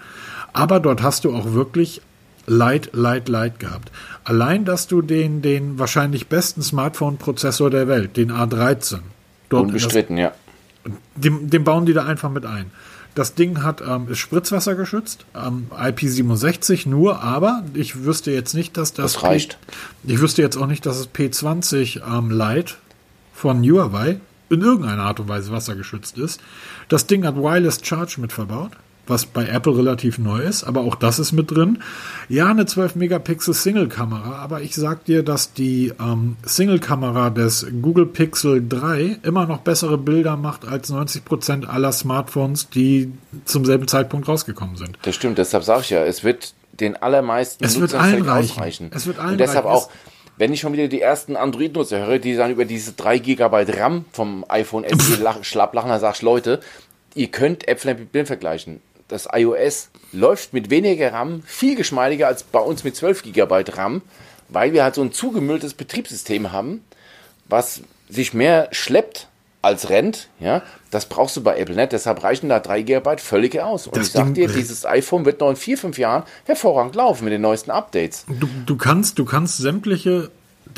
Aber 0.53 0.79
dort 0.79 1.03
hast 1.03 1.25
du 1.25 1.35
auch 1.35 1.53
wirklich 1.53 2.01
Light, 2.47 2.89
Light, 2.93 3.27
Light 3.27 3.59
gehabt. 3.59 3.91
Allein, 4.23 4.63
dass 4.63 4.87
du 4.87 5.01
den, 5.01 5.41
den 5.41 5.77
wahrscheinlich 5.77 6.27
besten 6.27 6.61
Smartphone-Prozessor 6.61 7.69
der 7.69 7.87
Welt, 7.87 8.15
den 8.15 8.31
A13, 8.31 8.99
dort 9.49 9.65
Unbestritten, 9.65 10.17
ja 10.17 10.31
den, 11.15 11.49
den 11.49 11.63
bauen 11.63 11.85
die 11.85 11.93
da 11.93 12.05
einfach 12.05 12.29
mit 12.29 12.45
ein. 12.45 12.71
Das 13.15 13.33
Ding 13.33 13.63
hat 13.63 13.81
ähm, 13.81 14.09
ist 14.09 14.19
Spritzwasser 14.19 14.75
geschützt, 14.75 15.25
ähm, 15.35 15.67
IP67 15.71 16.87
nur, 16.87 17.23
aber 17.23 17.63
ich 17.73 18.03
wüsste 18.03 18.31
jetzt 18.31 18.53
nicht, 18.53 18.77
dass 18.77 18.93
das. 18.93 19.13
Das 19.13 19.23
reicht. 19.23 19.57
P 20.05 20.13
ich 20.13 20.21
wüsste 20.21 20.43
jetzt 20.43 20.55
auch 20.55 20.67
nicht, 20.67 20.85
dass 20.85 20.99
es 20.99 21.09
P20 21.09 22.01
ähm, 22.05 22.29
Lite 22.29 22.75
von 23.33 23.63
Huawei 23.63 24.19
in 24.49 24.61
irgendeiner 24.61 25.03
Art 25.03 25.19
und 25.19 25.27
Weise 25.27 25.51
wassergeschützt 25.51 26.17
ist. 26.17 26.41
Das 26.89 27.07
Ding 27.07 27.25
hat 27.25 27.35
Wireless 27.35 27.79
Charge 27.83 28.21
mit 28.21 28.31
verbaut 28.31 28.71
was 29.09 29.25
bei 29.25 29.45
Apple 29.47 29.77
relativ 29.77 30.17
neu 30.17 30.39
ist, 30.39 30.63
aber 30.63 30.81
auch 30.81 30.95
das 30.95 31.19
ist 31.19 31.31
mit 31.31 31.51
drin. 31.51 31.81
Ja, 32.29 32.47
eine 32.47 32.65
12 32.65 32.95
Megapixel 32.95 33.53
Single-Kamera, 33.53 34.35
aber 34.37 34.61
ich 34.61 34.75
sag 34.75 35.05
dir, 35.05 35.23
dass 35.23 35.53
die 35.53 35.93
ähm, 35.99 36.35
Single-Kamera 36.43 37.29
des 37.29 37.67
Google 37.81 38.05
Pixel 38.05 38.63
3 38.67 39.19
immer 39.23 39.45
noch 39.45 39.59
bessere 39.59 39.97
Bilder 39.97 40.37
macht 40.37 40.67
als 40.67 40.89
90 40.89 41.25
Prozent 41.25 41.69
aller 41.69 41.91
Smartphones, 41.91 42.69
die 42.69 43.11
zum 43.45 43.65
selben 43.65 43.87
Zeitpunkt 43.87 44.27
rausgekommen 44.27 44.75
sind. 44.77 44.97
Das 45.03 45.15
stimmt, 45.15 45.37
deshalb 45.37 45.63
sage 45.63 45.81
ich 45.81 45.89
ja, 45.89 46.03
es 46.03 46.23
wird 46.23 46.53
den 46.79 46.95
allermeisten 46.95 47.63
es 47.63 47.79
wird 47.79 47.95
allen 47.95 48.21
reichen. 48.23 48.51
ausreichen. 48.51 48.91
Es 48.93 49.07
wird 49.07 49.19
allen 49.19 49.31
Und 49.31 49.37
deshalb 49.39 49.65
reichen. 49.65 49.75
auch 49.77 49.89
wenn 50.37 50.53
ich 50.53 50.59
schon 50.59 50.73
wieder 50.73 50.87
die 50.87 51.01
ersten 51.01 51.35
Android-Nutzer 51.35 52.05
höre, 52.05 52.19
die 52.19 52.35
dann 52.35 52.51
über 52.51 52.65
diese 52.65 52.91
3 52.93 53.17
GB 53.17 53.65
RAM 53.75 54.05
vom 54.11 54.45
iPhone 54.49 54.85
SE 54.87 55.17
schlapp 55.43 55.73
lachen, 55.73 55.89
dann 55.89 55.99
sagst 55.99 56.21
Leute, 56.21 56.59
ihr 57.15 57.27
könnt 57.29 57.67
Äpfel 57.67 57.95
mit 57.95 58.11
Birnen 58.11 58.27
vergleichen 58.27 58.81
das 59.07 59.27
iOS 59.31 59.89
läuft 60.11 60.53
mit 60.53 60.69
weniger 60.69 61.13
RAM 61.13 61.43
viel 61.45 61.75
geschmeidiger 61.75 62.27
als 62.27 62.43
bei 62.43 62.59
uns 62.59 62.83
mit 62.83 62.95
12 62.95 63.23
GB 63.23 63.63
RAM, 63.73 64.01
weil 64.49 64.73
wir 64.73 64.83
halt 64.83 64.95
so 64.95 65.01
ein 65.01 65.11
zugemülltes 65.11 65.73
Betriebssystem 65.73 66.51
haben, 66.51 66.83
was 67.47 67.81
sich 68.09 68.33
mehr 68.33 68.69
schleppt 68.71 69.27
als 69.61 69.89
rennt, 69.89 70.29
ja, 70.39 70.61
das 70.91 71.07
brauchst 71.07 71.35
du 71.35 71.43
bei 71.43 71.57
Apple 71.57 71.75
nicht, 71.75 71.91
deshalb 71.91 72.23
reichen 72.23 72.47
da 72.47 72.59
3 72.59 72.83
GB 72.83 73.17
völlig 73.17 73.59
aus. 73.59 73.87
Und 73.87 73.97
das 73.97 74.07
ich 74.07 74.13
sag 74.13 74.33
dir, 74.33 74.47
dieses 74.47 74.85
iPhone 74.85 75.25
wird 75.25 75.41
noch 75.41 75.49
in 75.49 75.55
4, 75.55 75.77
5 75.77 75.97
Jahren 75.97 76.23
hervorragend 76.45 76.95
laufen 76.95 77.25
mit 77.25 77.33
den 77.33 77.41
neuesten 77.41 77.71
Updates. 77.71 78.25
Du, 78.27 78.47
du 78.65 78.77
kannst, 78.77 79.19
du 79.19 79.25
kannst 79.25 79.57
sämtliche 79.57 80.31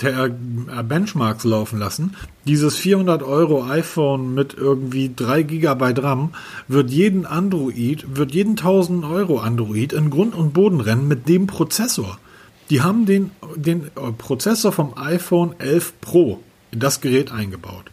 Benchmarks 0.04 1.44
laufen 1.44 1.80
lassen. 1.80 2.16
Dieses 2.46 2.76
400 2.76 3.24
Euro 3.24 3.66
iPhone 3.66 4.34
mit 4.34 4.54
irgendwie 4.54 5.12
3 5.16 5.44
Gigabyte 5.44 6.04
RAM 6.04 6.34
wird 6.68 6.90
jeden 6.92 7.26
Android, 7.26 8.06
wird 8.16 8.34
jeden 8.34 8.52
1000 8.52 9.06
Euro 9.06 9.40
Android 9.40 9.94
in 9.94 10.10
Grund 10.10 10.36
und 10.36 10.54
Boden 10.54 10.82
rennen 10.82 11.08
mit 11.08 11.28
dem 11.28 11.48
Prozessor. 11.48 12.18
Die 12.70 12.82
haben 12.82 13.06
den, 13.06 13.32
den 13.56 13.86
äh, 13.88 14.12
Prozessor 14.18 14.72
vom 14.72 14.98
iPhone 14.98 15.56
11 15.60 15.94
Pro 16.02 16.40
in 16.72 16.80
das 16.80 17.02
Gerät 17.02 17.32
eingebaut. 17.32 17.86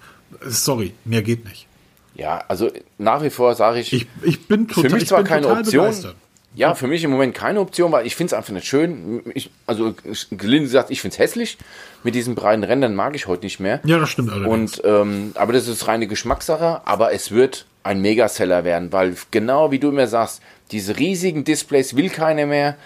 Sorry, 0.47 0.93
mehr 1.05 1.23
geht 1.23 1.47
nicht. 1.47 1.67
Ja, 2.15 2.45
also 2.49 2.71
nach 2.99 3.23
wie 3.23 3.31
vor 3.31 3.55
sage 3.55 3.81
ich, 3.81 3.93
ich, 3.93 4.07
ich 4.23 4.49
bin 4.49 4.69
total, 4.69 4.91
für 4.91 4.97
mich 4.97 5.07
zwar 5.09 5.25
keine 5.25 5.49
Option, 5.49 5.85
begeistert. 5.85 6.17
Ja, 6.57 6.75
für 6.75 6.87
mich 6.87 7.05
im 7.05 7.11
Moment 7.11 7.35
keine 7.35 7.61
Option, 7.61 7.93
weil 7.93 8.07
ich 8.07 8.17
finde 8.17 8.29
es 8.29 8.33
einfach 8.33 8.53
nicht 8.53 8.67
schön. 8.67 9.23
Ich, 9.35 9.51
also 9.67 9.95
gelinde 10.31 10.65
gesagt, 10.65 10.91
ich 10.91 11.03
finde 11.03 11.13
es 11.13 11.19
hässlich. 11.19 11.59
Mit 12.03 12.15
diesen 12.15 12.35
breiten 12.35 12.65
Rändern 12.65 12.95
mag 12.95 13.15
ich 13.15 13.27
heute 13.27 13.45
nicht 13.45 13.61
mehr. 13.61 13.81
Ja, 13.85 13.99
das 13.99 14.09
stimmt 14.09 14.31
allerdings. 14.31 14.79
Und, 14.79 14.83
ähm, 14.87 15.33
aber 15.35 15.53
das 15.53 15.69
ist 15.69 15.87
reine 15.87 16.07
Geschmackssache. 16.07 16.81
Aber 16.87 17.13
es 17.13 17.31
wird 17.31 17.67
ein 17.83 18.01
Megaseller 18.01 18.65
werden, 18.65 18.91
weil 18.91 19.15
genau 19.31 19.71
wie 19.71 19.79
du 19.79 19.91
immer 19.91 20.07
sagst, 20.07 20.41
diese 20.73 20.99
riesigen 20.99 21.45
Displays 21.45 21.95
will 21.95 22.09
keiner 22.09 22.47
mehr. 22.47 22.77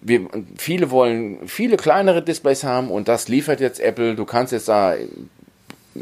Wir, 0.00 0.28
viele 0.56 0.90
wollen 0.90 1.48
viele 1.48 1.76
kleinere 1.78 2.22
Displays 2.22 2.62
haben 2.62 2.90
und 2.90 3.08
das 3.08 3.28
liefert 3.28 3.60
jetzt 3.60 3.80
Apple. 3.80 4.16
Du 4.16 4.26
kannst 4.26 4.52
jetzt 4.52 4.68
da 4.68 4.94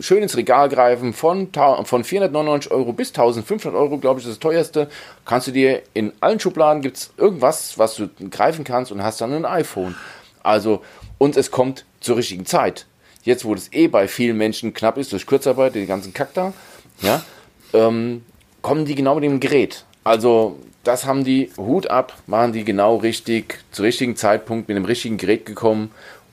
schön 0.00 0.22
ins 0.22 0.36
Regal 0.36 0.68
greifen, 0.68 1.12
von, 1.12 1.48
von 1.52 2.04
499 2.04 2.70
Euro 2.70 2.92
bis 2.92 3.08
1500 3.08 3.74
Euro, 3.74 3.98
glaube 3.98 4.20
ich, 4.20 4.26
das, 4.26 4.34
das 4.34 4.40
teuerste. 4.40 4.88
Kannst 5.24 5.48
du 5.48 5.52
dir 5.52 5.82
in 5.94 6.12
allen 6.20 6.40
Schubladen 6.40 6.82
gibt 6.82 6.96
es 6.96 7.10
irgendwas, 7.16 7.78
was 7.78 7.96
du 7.96 8.08
greifen 8.30 8.64
kannst 8.64 8.92
und 8.92 9.02
hast 9.02 9.20
dann 9.20 9.32
ein 9.32 9.44
iPhone. 9.44 9.94
Also, 10.42 10.82
und 11.18 11.36
es 11.36 11.50
kommt 11.50 11.84
zur 12.00 12.16
richtigen 12.16 12.46
Zeit. 12.46 12.86
Jetzt, 13.22 13.44
wo 13.44 13.54
das 13.54 13.72
eh 13.72 13.88
bei 13.88 14.06
vielen 14.06 14.36
Menschen 14.36 14.72
knapp 14.72 14.98
ist 14.98 15.12
durch 15.12 15.26
Kurzarbeit, 15.26 15.74
die 15.74 15.86
ganzen 15.86 16.12
Kack 16.12 16.34
da, 16.34 16.52
ja, 17.00 17.24
ähm, 17.72 18.24
kommen 18.62 18.84
die 18.84 18.94
genau 18.94 19.16
mit 19.16 19.24
dem 19.24 19.40
Gerät. 19.40 19.84
Also, 20.04 20.58
das 20.84 21.04
haben 21.04 21.24
die 21.24 21.50
Hut 21.56 21.88
ab, 21.88 22.14
machen 22.26 22.52
die 22.52 22.64
genau 22.64 22.96
richtig, 22.96 23.58
zum 23.72 23.84
richtigen 23.84 24.14
Zeitpunkt 24.14 24.68
mit 24.68 24.76
dem 24.76 24.84
richtigen 24.84 25.16
Gerät 25.16 25.44
gekommen 25.44 25.90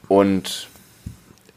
und 0.07 0.67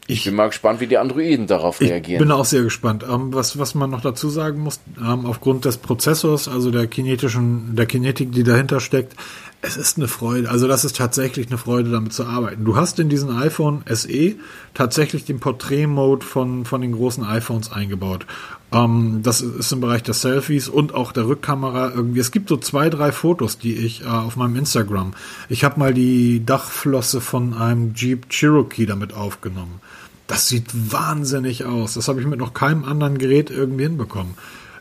ich 0.07 0.23
bin 0.23 0.35
mal 0.35 0.47
gespannt, 0.47 0.79
wie 0.79 0.87
die 0.87 0.97
Androiden 0.97 1.47
darauf 1.47 1.81
reagieren. 1.81 2.21
Ich 2.21 2.27
bin 2.27 2.31
auch 2.31 2.45
sehr 2.45 2.63
gespannt. 2.63 3.03
Ähm, 3.03 3.33
was, 3.33 3.59
was 3.59 3.75
man 3.75 3.89
noch 3.89 4.01
dazu 4.01 4.29
sagen 4.29 4.61
muss, 4.61 4.79
ähm, 4.97 5.25
aufgrund 5.25 5.65
des 5.65 5.77
Prozessors, 5.77 6.47
also 6.47 6.71
der 6.71 6.87
kinetischen, 6.87 7.75
der 7.75 7.85
Kinetik, 7.85 8.31
die 8.31 8.43
dahinter 8.43 8.79
steckt, 8.79 9.15
es 9.61 9.75
ist 9.75 9.97
eine 9.97 10.07
Freude. 10.07 10.49
Also 10.49 10.67
das 10.67 10.85
ist 10.85 10.97
tatsächlich 10.97 11.47
eine 11.47 11.57
Freude, 11.57 11.89
damit 11.89 12.13
zu 12.13 12.25
arbeiten. 12.25 12.63
Du 12.63 12.75
hast 12.75 12.99
in 12.99 13.09
diesen 13.09 13.35
iPhone 13.35 13.83
SE 13.87 14.35
tatsächlich 14.73 15.25
den 15.25 15.39
Portrait-Mode 15.39 16.25
von, 16.25 16.63
von 16.65 16.81
den 16.81 16.91
großen 16.91 17.23
iPhones 17.23 17.71
eingebaut. 17.71 18.27
Ähm, 18.71 19.21
das 19.23 19.41
ist 19.41 19.71
im 19.71 19.81
Bereich 19.81 20.03
der 20.03 20.13
Selfies 20.13 20.69
und 20.69 20.93
auch 20.93 21.11
der 21.11 21.27
Rückkamera 21.27 21.91
irgendwie. 21.95 22.19
Es 22.19 22.31
gibt 22.31 22.49
so 22.49 22.57
zwei, 22.57 22.89
drei 22.89 23.11
Fotos, 23.11 23.57
die 23.57 23.73
ich 23.75 24.01
äh, 24.01 24.07
auf 24.07 24.35
meinem 24.35 24.55
Instagram. 24.57 25.13
Ich 25.49 25.63
habe 25.63 25.79
mal 25.79 25.93
die 25.93 26.45
Dachflosse 26.45 27.19
von 27.19 27.53
einem 27.55 27.93
Jeep 27.95 28.29
Cherokee 28.29 28.85
damit 28.85 29.13
aufgenommen. 29.13 29.81
Das 30.27 30.49
sieht 30.49 30.91
wahnsinnig 30.91 31.65
aus. 31.65 31.95
Das 31.95 32.07
habe 32.07 32.19
ich 32.19 32.27
mit 32.27 32.39
noch 32.39 32.53
keinem 32.53 32.83
anderen 32.83 33.17
Gerät 33.17 33.49
irgendwie 33.49 33.83
hinbekommen. 33.83 34.35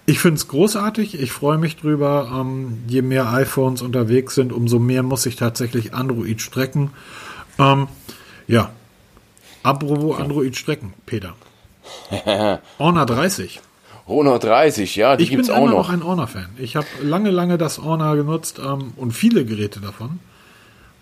Ich 0.07 0.21
finde 0.21 0.37
es 0.37 0.47
großartig. 0.47 1.21
Ich 1.21 1.33
freue 1.33 1.59
mich 1.59 1.77
drüber. 1.77 2.31
Ähm, 2.33 2.85
je 2.87 3.03
mehr 3.03 3.33
iPhones 3.33 3.83
unterwegs 3.83 4.37
sind, 4.37 4.53
umso 4.53 4.79
mehr 4.79 5.03
muss 5.03 5.27
ich 5.27 5.37
tatsächlich 5.37 5.95
Android 5.95 6.41
strecken. 6.41 6.91
Ähm, 7.59 7.89
ja. 8.47 8.71
Apropos 9.65 10.19
Android 10.19 10.57
strecken, 10.57 10.95
Peter. 11.07 11.35
Honor 12.79 13.07
30. 13.07 13.61
Honor 14.07 14.39
30, 14.39 14.95
ja, 14.95 15.17
die 15.17 15.25
ich 15.25 15.31
gibt's 15.31 15.51
auch 15.51 15.57
noch. 15.57 15.65
Ich 15.65 15.71
bin 15.71 15.77
noch 15.79 15.91
ein 15.91 16.05
Honor-Fan. 16.05 16.51
Ich 16.59 16.77
habe 16.77 16.87
lange, 17.03 17.31
lange 17.31 17.59
das 17.59 17.83
Honor 17.83 18.15
genutzt 18.15 18.61
ähm, 18.65 18.93
und 18.97 19.11
viele 19.11 19.45
Geräte 19.45 19.81
davon 19.81 20.21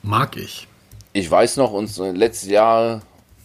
mag 0.02 0.38
ich. 0.38 0.68
Ich 1.12 1.30
weiß 1.30 1.58
noch, 1.58 1.72
uns 1.72 1.98
letztes 1.98 2.48
Jahr 2.48 3.02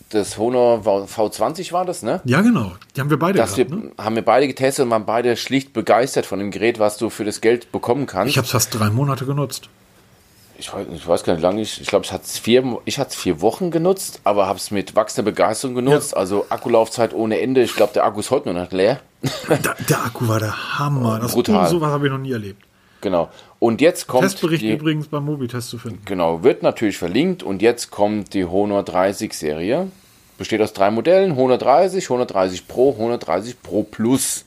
das 0.09 0.37
Honor 0.37 0.81
V20 0.85 1.71
war 1.71 1.85
das, 1.85 2.01
ne? 2.01 2.21
Ja, 2.25 2.41
genau. 2.41 2.71
Die 2.95 3.01
haben 3.01 3.09
wir 3.09 3.19
beide 3.19 3.37
das 3.37 3.55
gehabt, 3.55 3.71
ne? 3.71 3.91
Haben 3.97 4.15
wir 4.15 4.25
beide 4.25 4.47
getestet 4.47 4.85
und 4.85 4.91
waren 4.91 5.05
beide 5.05 5.37
schlicht 5.37 5.71
begeistert 5.73 6.25
von 6.25 6.39
dem 6.39 6.51
Gerät, 6.51 6.79
was 6.79 6.97
du 6.97 7.09
für 7.09 7.25
das 7.25 7.41
Geld 7.41 7.71
bekommen 7.71 8.07
kannst. 8.07 8.31
Ich 8.31 8.37
habe 8.37 8.45
es 8.45 8.51
fast 8.51 8.73
drei 8.77 8.89
Monate 8.89 9.25
genutzt. 9.25 9.69
Ich, 10.57 10.71
ich 10.93 11.07
weiß 11.07 11.23
gar 11.23 11.33
nicht 11.33 11.41
lange. 11.41 11.61
Ich, 11.61 11.79
ich 11.79 11.87
glaube, 11.87 12.05
ich 12.05 12.11
hatte 12.11 12.25
es 12.25 12.37
vier, 12.37 12.79
vier 13.09 13.41
Wochen 13.41 13.71
genutzt, 13.71 14.19
aber 14.23 14.47
habe 14.47 14.57
es 14.57 14.71
mit 14.71 14.95
wachsender 14.95 15.31
Begeisterung 15.31 15.75
genutzt. 15.75 16.11
Ja. 16.11 16.17
Also 16.17 16.47
Akkulaufzeit 16.49 17.13
ohne 17.13 17.39
Ende. 17.39 17.61
Ich 17.61 17.75
glaube, 17.75 17.93
der 17.93 18.03
Akku 18.03 18.19
ist 18.19 18.31
heute 18.31 18.51
nur 18.51 18.61
noch 18.61 18.71
leer. 18.71 18.99
der, 19.49 19.75
der 19.87 20.05
Akku 20.05 20.27
war 20.27 20.39
der 20.39 20.79
Hammer. 20.79 21.19
Das 21.19 21.33
Brutal. 21.33 21.69
So 21.69 21.79
was 21.79 21.91
habe 21.91 22.07
ich 22.07 22.11
noch 22.11 22.19
nie 22.19 22.33
erlebt. 22.33 22.63
Genau. 23.01 23.29
Und 23.59 23.79
jetzt 23.79 24.07
kommt. 24.07 24.23
Testbericht 24.23 24.63
die, 24.63 24.73
übrigens 24.73 25.07
beim 25.07 25.25
Mobitest 25.25 25.69
zu 25.69 25.77
finden. 25.77 26.01
Genau, 26.05 26.43
wird 26.43 26.63
natürlich 26.63 26.97
verlinkt. 26.97 27.43
Und 27.43 27.61
jetzt 27.61 27.91
kommt 27.91 28.33
die 28.33 28.43
Honor 28.43 28.83
30 28.83 29.33
Serie. 29.33 29.87
Besteht 30.39 30.61
aus 30.61 30.73
drei 30.73 30.89
Modellen: 30.89 31.31
130, 31.31 32.05
130 32.05 32.67
Pro, 32.67 32.93
130 32.93 33.61
Pro 33.61 33.83
Plus. 33.83 34.45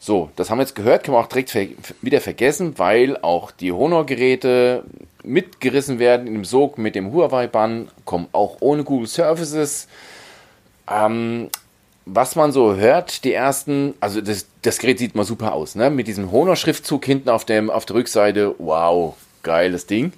So, 0.00 0.30
das 0.36 0.50
haben 0.50 0.58
wir 0.58 0.62
jetzt 0.62 0.74
gehört, 0.74 1.04
können 1.04 1.16
wir 1.16 1.20
auch 1.20 1.28
direkt 1.28 1.50
ver 1.50 1.66
wieder 2.00 2.20
vergessen, 2.20 2.78
weil 2.78 3.16
auch 3.16 3.50
die 3.50 3.72
Honor-Geräte 3.72 4.84
mitgerissen 5.22 5.98
werden 5.98 6.26
dem 6.26 6.44
Sog 6.44 6.78
mit 6.78 6.94
dem 6.94 7.12
Huawei-Bann, 7.12 7.88
kommen 8.04 8.28
auch 8.32 8.58
ohne 8.60 8.84
Google 8.84 9.08
Services. 9.08 9.88
Ähm, 10.88 11.50
was 12.06 12.36
man 12.36 12.52
so 12.52 12.76
hört, 12.76 13.24
die 13.24 13.32
ersten, 13.32 13.94
also 13.98 14.20
das, 14.20 14.46
das 14.62 14.78
Gerät 14.78 15.00
sieht 15.00 15.16
mal 15.16 15.24
super 15.24 15.52
aus, 15.52 15.74
ne? 15.74 15.90
Mit 15.90 16.06
diesem 16.06 16.30
Honor-Schriftzug 16.30 17.04
hinten 17.04 17.28
auf, 17.28 17.44
dem, 17.44 17.68
auf 17.68 17.84
der 17.84 17.96
Rückseite, 17.96 18.54
wow, 18.58 19.16
geiles 19.42 19.86
Ding. 19.86 20.12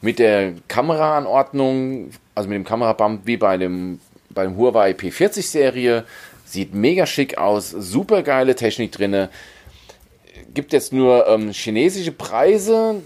Mit 0.00 0.18
der 0.18 0.54
Kameraanordnung, 0.68 2.10
also 2.34 2.48
mit 2.48 2.56
dem 2.56 2.64
Kamerabump 2.64 3.26
wie 3.26 3.36
bei 3.36 3.58
dem, 3.58 4.00
beim 4.34 4.56
Huawei 4.56 4.92
P40-Serie, 4.92 6.04
sieht 6.44 6.74
mega 6.74 7.06
schick 7.06 7.38
aus, 7.38 7.70
super 7.70 8.22
geile 8.22 8.54
Technik 8.54 8.92
drin. 8.92 9.28
Gibt 10.52 10.72
jetzt 10.72 10.92
nur 10.92 11.26
ähm, 11.26 11.50
chinesische 11.52 12.12
Preise, 12.12 13.02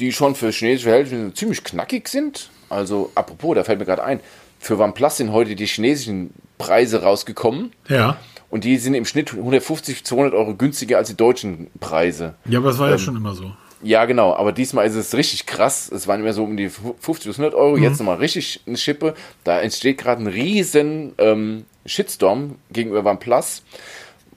die 0.00 0.12
schon 0.12 0.34
für 0.34 0.50
chinesische 0.50 0.88
Verhältnisse 0.88 1.34
ziemlich 1.34 1.64
knackig 1.64 2.08
sind. 2.08 2.50
Also, 2.68 3.10
apropos, 3.14 3.54
da 3.54 3.64
fällt 3.64 3.78
mir 3.78 3.86
gerade 3.86 4.04
ein, 4.04 4.20
für 4.58 4.78
OnePlus 4.78 5.16
sind 5.16 5.32
heute 5.32 5.54
die 5.54 5.66
chinesischen 5.66 6.30
Preise 6.58 7.02
rausgekommen. 7.02 7.72
Ja. 7.88 8.18
Und 8.50 8.64
die 8.64 8.78
sind 8.78 8.94
im 8.94 9.04
Schnitt 9.04 9.32
150, 9.32 10.04
200 10.04 10.34
Euro 10.34 10.54
günstiger 10.54 10.98
als 10.98 11.08
die 11.08 11.16
deutschen 11.16 11.68
Preise. 11.80 12.34
Ja, 12.46 12.58
aber 12.58 12.68
das 12.68 12.78
war 12.78 12.86
ähm, 12.86 12.92
ja 12.92 12.98
schon 12.98 13.16
immer 13.16 13.34
so. 13.34 13.52
Ja, 13.82 14.04
genau, 14.06 14.34
aber 14.34 14.52
diesmal 14.52 14.86
ist 14.86 14.96
es 14.96 15.14
richtig 15.14 15.46
krass. 15.46 15.90
Es 15.90 16.08
waren 16.08 16.20
immer 16.20 16.32
so 16.32 16.42
um 16.42 16.56
die 16.56 16.68
50 16.68 17.26
bis 17.26 17.38
100 17.38 17.54
Euro, 17.54 17.76
mhm. 17.76 17.82
jetzt 17.82 17.98
nochmal 17.98 18.16
richtig 18.16 18.60
eine 18.66 18.76
Schippe. 18.76 19.14
Da 19.44 19.60
entsteht 19.60 19.98
gerade 19.98 20.22
ein 20.22 20.26
riesen 20.26 21.14
ähm, 21.18 21.64
Shitstorm 21.86 22.56
gegenüber 22.70 23.08
OnePlus 23.08 23.62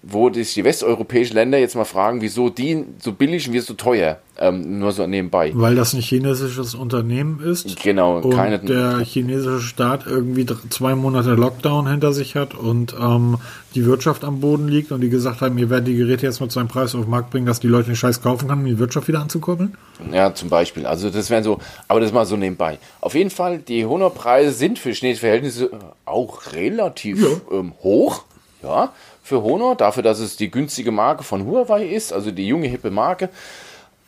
wo 0.04 0.34
sich 0.34 0.56
die 0.56 0.64
westeuropäischen 0.64 1.36
Länder 1.36 1.60
jetzt 1.60 1.76
mal 1.76 1.86
fragen, 1.86 2.22
wieso 2.22 2.50
die 2.50 2.86
so 3.00 3.12
billig 3.12 3.48
und 3.48 3.54
wir 3.54 3.62
so 3.62 3.76
teuer, 3.76 4.18
ähm, 4.40 4.80
nur 4.80 4.92
so 4.94 5.06
nebenbei. 5.06 5.52
Weil 5.54 5.76
das 5.76 5.94
ein 5.94 6.02
chinesisches 6.02 6.74
Unternehmen 6.74 7.40
ist. 7.40 7.80
Genau. 7.82 8.18
Und 8.18 8.34
keine, 8.34 8.58
der 8.58 9.00
chinesische 9.00 9.62
Staat 9.62 10.08
irgendwie 10.08 10.48
zwei 10.70 10.96
Monate 10.96 11.36
Lockdown 11.36 11.88
hinter 11.88 12.14
sich 12.14 12.36
hat 12.36 12.56
und 12.56 12.96
ähm, 13.00 13.38
die 13.76 13.86
Wirtschaft 13.86 14.24
am 14.24 14.40
Boden 14.40 14.68
liegt 14.68 14.92
und 14.92 15.02
die 15.02 15.10
gesagt 15.10 15.42
haben, 15.42 15.58
ihr 15.60 15.70
werdet 15.70 15.88
die 15.88 15.96
Geräte 15.96 16.26
jetzt 16.26 16.42
mit 16.42 16.52
so 16.52 16.60
einem 16.60 16.70
Preis 16.70 16.96
auf 16.96 17.02
den 17.02 17.12
Markt 17.12 17.30
bringen, 17.30 17.46
dass 17.46 17.60
die 17.60 17.68
Leute 17.68 17.92
den 17.92 17.96
Scheiß 17.96 18.24
kaufen 18.24 18.48
können, 18.48 18.62
um 18.62 18.68
die 18.68 18.80
Wirtschaft 18.80 19.08
wieder 19.08 19.20
anzukurbeln? 19.20 19.78
Ja, 20.12 20.34
zum 20.34 20.50
Beispiel. 20.50 20.88
Also 20.88 21.12
das 21.12 21.30
wären 21.30 21.44
so, 21.44 21.60
aber 21.88 22.00
das 22.00 22.12
mal 22.12 22.26
so 22.26 22.38
nebenbei. 22.38 22.80
Auf 23.02 23.14
jeden 23.14 23.30
Fall, 23.30 23.60
die 23.60 23.86
Honor-Preise 23.86 24.52
sind 24.52 24.80
für 24.80 24.90
chinesische 24.90 25.22
Verhältnisse 25.22 25.70
auch 26.06 26.54
relativ 26.54 27.22
ja. 27.22 27.60
ähm, 27.60 27.74
hoch. 27.84 28.24
Ja, 28.64 28.94
für 29.32 29.44
Honor, 29.44 29.76
dafür, 29.76 30.04
dass 30.04 30.20
es 30.20 30.36
die 30.36 30.52
günstige 30.52 30.92
Marke 30.92 31.24
von 31.24 31.46
Huawei 31.46 31.86
ist, 31.86 32.12
also 32.12 32.32
die 32.32 32.46
junge, 32.46 32.68
hippe 32.68 32.92
Marke. 32.92 33.30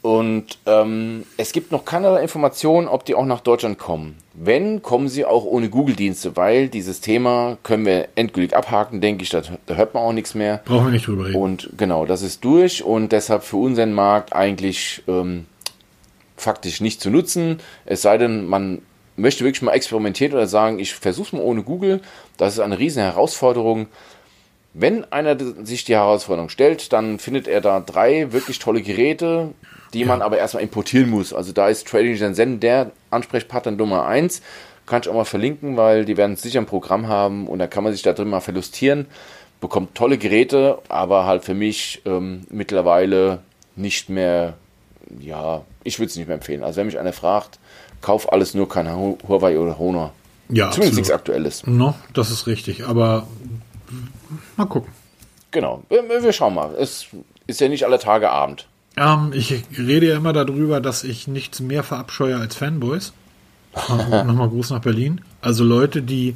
Und 0.02 0.58
ähm, 0.66 1.24
es 1.38 1.54
gibt 1.54 1.72
noch 1.72 1.86
keinerlei 1.86 2.22
Informationen, 2.22 2.90
ob 2.90 3.06
die 3.06 3.16
auch 3.16 3.26
nach 3.26 3.40
Deutschland 3.40 3.78
kommen. 3.80 4.18
Wenn, 4.34 4.82
kommen 4.82 5.08
sie 5.08 5.24
auch 5.24 5.46
ohne 5.46 5.70
Google-Dienste, 5.70 6.36
weil 6.36 6.68
dieses 6.68 7.00
Thema 7.00 7.58
können 7.64 7.86
wir 7.86 8.10
endgültig 8.16 8.54
abhaken, 8.54 9.00
denke 9.00 9.24
ich, 9.24 9.30
da, 9.30 9.44
da 9.66 9.76
hört 9.76 9.94
man 9.94 10.04
auch 10.04 10.12
nichts 10.12 10.36
mehr. 10.36 10.62
Brauchen 10.66 10.88
wir 10.88 10.92
nicht 10.92 11.08
drüber 11.08 11.28
reden. 11.28 11.42
Und 11.42 11.70
genau, 11.78 12.06
das 12.06 12.22
ist 12.22 12.44
durch 12.44 12.84
und 12.84 13.14
deshalb 13.14 13.44
für 13.44 13.56
unseren 13.56 13.94
Markt 13.94 14.34
eigentlich 14.34 15.04
ähm, 15.08 15.46
faktisch 16.36 16.82
nicht 16.82 17.00
zu 17.00 17.10
nutzen. 17.10 17.62
Es 17.86 18.02
sei 18.02 18.18
denn, 18.18 18.46
man 18.46 18.82
möchte 19.16 19.46
wirklich 19.46 19.62
mal 19.62 19.72
experimentieren 19.72 20.34
oder 20.34 20.48
sagen, 20.48 20.80
ich 20.80 20.94
versuche 20.96 21.28
es 21.28 21.34
mal 21.34 21.44
ohne 21.44 21.64
Google. 21.64 22.02
Das 22.36 22.56
ist 22.56 22.60
eine 22.60 22.78
riesen 22.78 23.04
Herausforderung. 23.04 23.88
Wenn 24.74 25.06
einer 25.12 25.38
sich 25.64 25.86
die 25.86 25.94
Herausforderung 25.94 26.50
stellt, 26.50 26.94
dann 26.94 27.20
findet 27.20 27.48
er 27.48 27.62
da 27.62 27.80
drei 27.80 28.32
wirklich 28.32 28.58
tolle 28.58 28.82
Geräte, 28.82 29.50
die 29.94 30.02
ja. 30.02 30.08
man 30.08 30.22
aber 30.22 30.40
erstmal 30.40 30.64
importieren 30.64 31.10
muss. 31.10 31.32
Also 31.34 31.52
da 31.52 31.68
ist 31.68 31.88
Trading 31.88 32.18
Shenzhen 32.18 32.60
der 32.60 32.92
Ansprechpartner 33.12 33.72
Nummer 33.74 34.06
eins. 34.06 34.42
Kann 34.86 35.02
ich 35.02 35.10
auch 35.10 35.14
mal 35.14 35.26
verlinken, 35.26 35.78
weil 35.78 36.06
die 36.06 36.18
werden 36.18 36.36
sicher 36.36 36.60
ein 36.60 36.66
Programm 36.66 37.08
haben 37.08 37.48
und 37.48 37.60
da 37.60 37.68
kann 37.68 37.84
man 37.84 37.94
sich 37.94 38.02
da 38.02 38.14
drin 38.14 38.30
mal 38.30 38.42
verlustieren. 38.42 39.06
Bekommt 39.62 39.96
tolle 39.96 40.18
Geräte, 40.18 40.80
aber 40.90 41.26
halt 41.26 41.46
für 41.46 41.54
mich 41.54 42.02
ähm, 42.06 42.42
mittlerweile 42.50 43.40
nicht 43.76 44.10
mehr, 44.10 44.56
ja, 45.20 45.62
ich 45.84 46.00
würde 46.00 46.10
es 46.10 46.16
nicht 46.16 46.28
mehr 46.28 46.36
empfehlen. 46.36 46.64
Also 46.64 46.78
wenn 46.78 46.88
mich 46.88 47.00
einer 47.00 47.14
fragt, 47.14 47.60
kauf 48.02 48.34
alles 48.34 48.56
nur 48.56 48.68
kein 48.68 48.92
Huawei 48.94 49.58
oder 49.60 49.78
Honor. 49.78 50.14
Ja, 50.50 50.72
Zumindest 50.72 50.98
nichts 50.98 51.12
Aktuelles. 51.12 51.66
No, 51.66 51.96
das 52.14 52.30
ist 52.30 52.48
richtig. 52.48 52.86
Aber 52.86 53.28
Mal 54.58 54.66
gucken. 54.66 54.92
Genau, 55.52 55.84
wir, 55.90 56.34
schauen 56.34 56.56
mal. 56.56 56.74
Es 56.76 57.08
ist 57.46 57.62
ja 57.62 57.70
nicht 57.70 57.86
alle 57.86 58.00
Tage 58.00 58.32
Abend. 58.32 58.68
Ähm, 58.98 59.32
ich 59.34 59.64
rede 59.78 60.08
ja 60.08 60.18
immer 60.18 60.34
darüber, 60.34 60.82
dass 60.82 61.04
ich 61.04 61.28
nichts 61.28 61.60
mehr 61.60 61.84
verabscheue 61.84 62.38
als 62.38 62.56
Fanboys. 62.56 63.14
Nochmal 63.90 64.50
Gruß 64.50 64.72
nach 64.72 64.82
Berlin. 64.82 65.22
Also 65.42 65.64
Leute, 65.64 66.02
die 66.02 66.36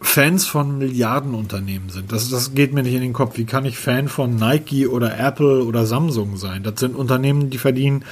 Fans 0.00 0.46
von 0.46 0.78
Milliardenunternehmen 0.78 1.90
sind. 1.90 2.12
Das, 2.12 2.28
das 2.28 2.54
geht 2.54 2.72
mir 2.72 2.82
nicht 2.82 2.94
in 2.94 3.00
den 3.00 3.12
Kopf. 3.12 3.38
Wie 3.38 3.46
kann 3.46 3.64
ich 3.64 3.78
Fan 3.78 4.08
von 4.08 4.36
Nike 4.36 4.86
oder 4.86 5.18
Apple 5.18 5.64
oder 5.64 5.86
Samsung 5.86 6.36
sein? 6.36 6.62
Das 6.62 6.78
sind 6.78 6.94
Unternehmen, 6.94 7.50
die 7.50 7.58
verdienen 7.58 8.04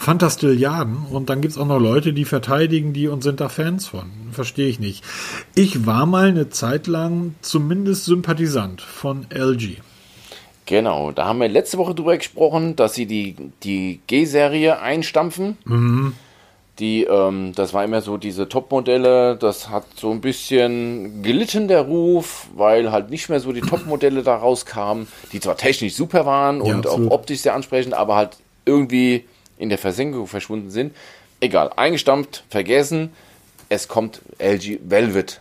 Fantastilliarden 0.00 1.04
und 1.10 1.28
dann 1.28 1.42
gibt 1.42 1.52
es 1.52 1.58
auch 1.58 1.66
noch 1.66 1.78
Leute, 1.78 2.14
die 2.14 2.24
verteidigen 2.24 2.94
die 2.94 3.06
und 3.06 3.22
sind 3.22 3.38
da 3.38 3.50
Fans 3.50 3.86
von. 3.86 4.10
Verstehe 4.32 4.66
ich 4.66 4.80
nicht. 4.80 5.04
Ich 5.54 5.84
war 5.84 6.06
mal 6.06 6.28
eine 6.28 6.48
Zeit 6.48 6.86
lang 6.86 7.34
zumindest 7.42 8.06
Sympathisant 8.06 8.80
von 8.80 9.26
LG. 9.28 9.76
Genau, 10.64 11.12
da 11.12 11.26
haben 11.26 11.38
wir 11.38 11.48
letzte 11.48 11.76
Woche 11.76 11.94
drüber 11.94 12.16
gesprochen, 12.16 12.76
dass 12.76 12.94
sie 12.94 13.04
die, 13.04 13.36
die 13.62 14.00
G-Serie 14.06 14.80
einstampfen. 14.80 15.58
Mhm. 15.66 16.14
Die, 16.78 17.04
ähm, 17.04 17.52
das 17.54 17.74
war 17.74 17.84
immer 17.84 18.00
so 18.00 18.16
diese 18.16 18.48
Top-Modelle, 18.48 19.36
das 19.36 19.68
hat 19.68 19.84
so 19.96 20.10
ein 20.12 20.22
bisschen 20.22 21.22
gelitten, 21.22 21.68
der 21.68 21.82
Ruf, 21.82 22.46
weil 22.56 22.90
halt 22.90 23.10
nicht 23.10 23.28
mehr 23.28 23.40
so 23.40 23.52
die 23.52 23.60
Top-Modelle 23.60 24.22
da 24.22 24.36
rauskamen, 24.36 25.08
die 25.34 25.40
zwar 25.40 25.58
technisch 25.58 25.92
super 25.92 26.24
waren 26.24 26.62
und 26.62 26.86
ja, 26.86 26.90
auch 26.90 27.10
optisch 27.10 27.40
sehr 27.40 27.54
ansprechend, 27.54 27.92
aber 27.92 28.16
halt 28.16 28.38
irgendwie 28.64 29.26
in 29.60 29.68
der 29.68 29.78
Versenkung 29.78 30.26
verschwunden 30.26 30.70
sind. 30.70 30.94
Egal, 31.40 31.70
eingestampft, 31.76 32.44
vergessen. 32.48 33.12
Es 33.68 33.86
kommt 33.86 34.20
LG 34.38 34.80
Velvet. 34.82 35.40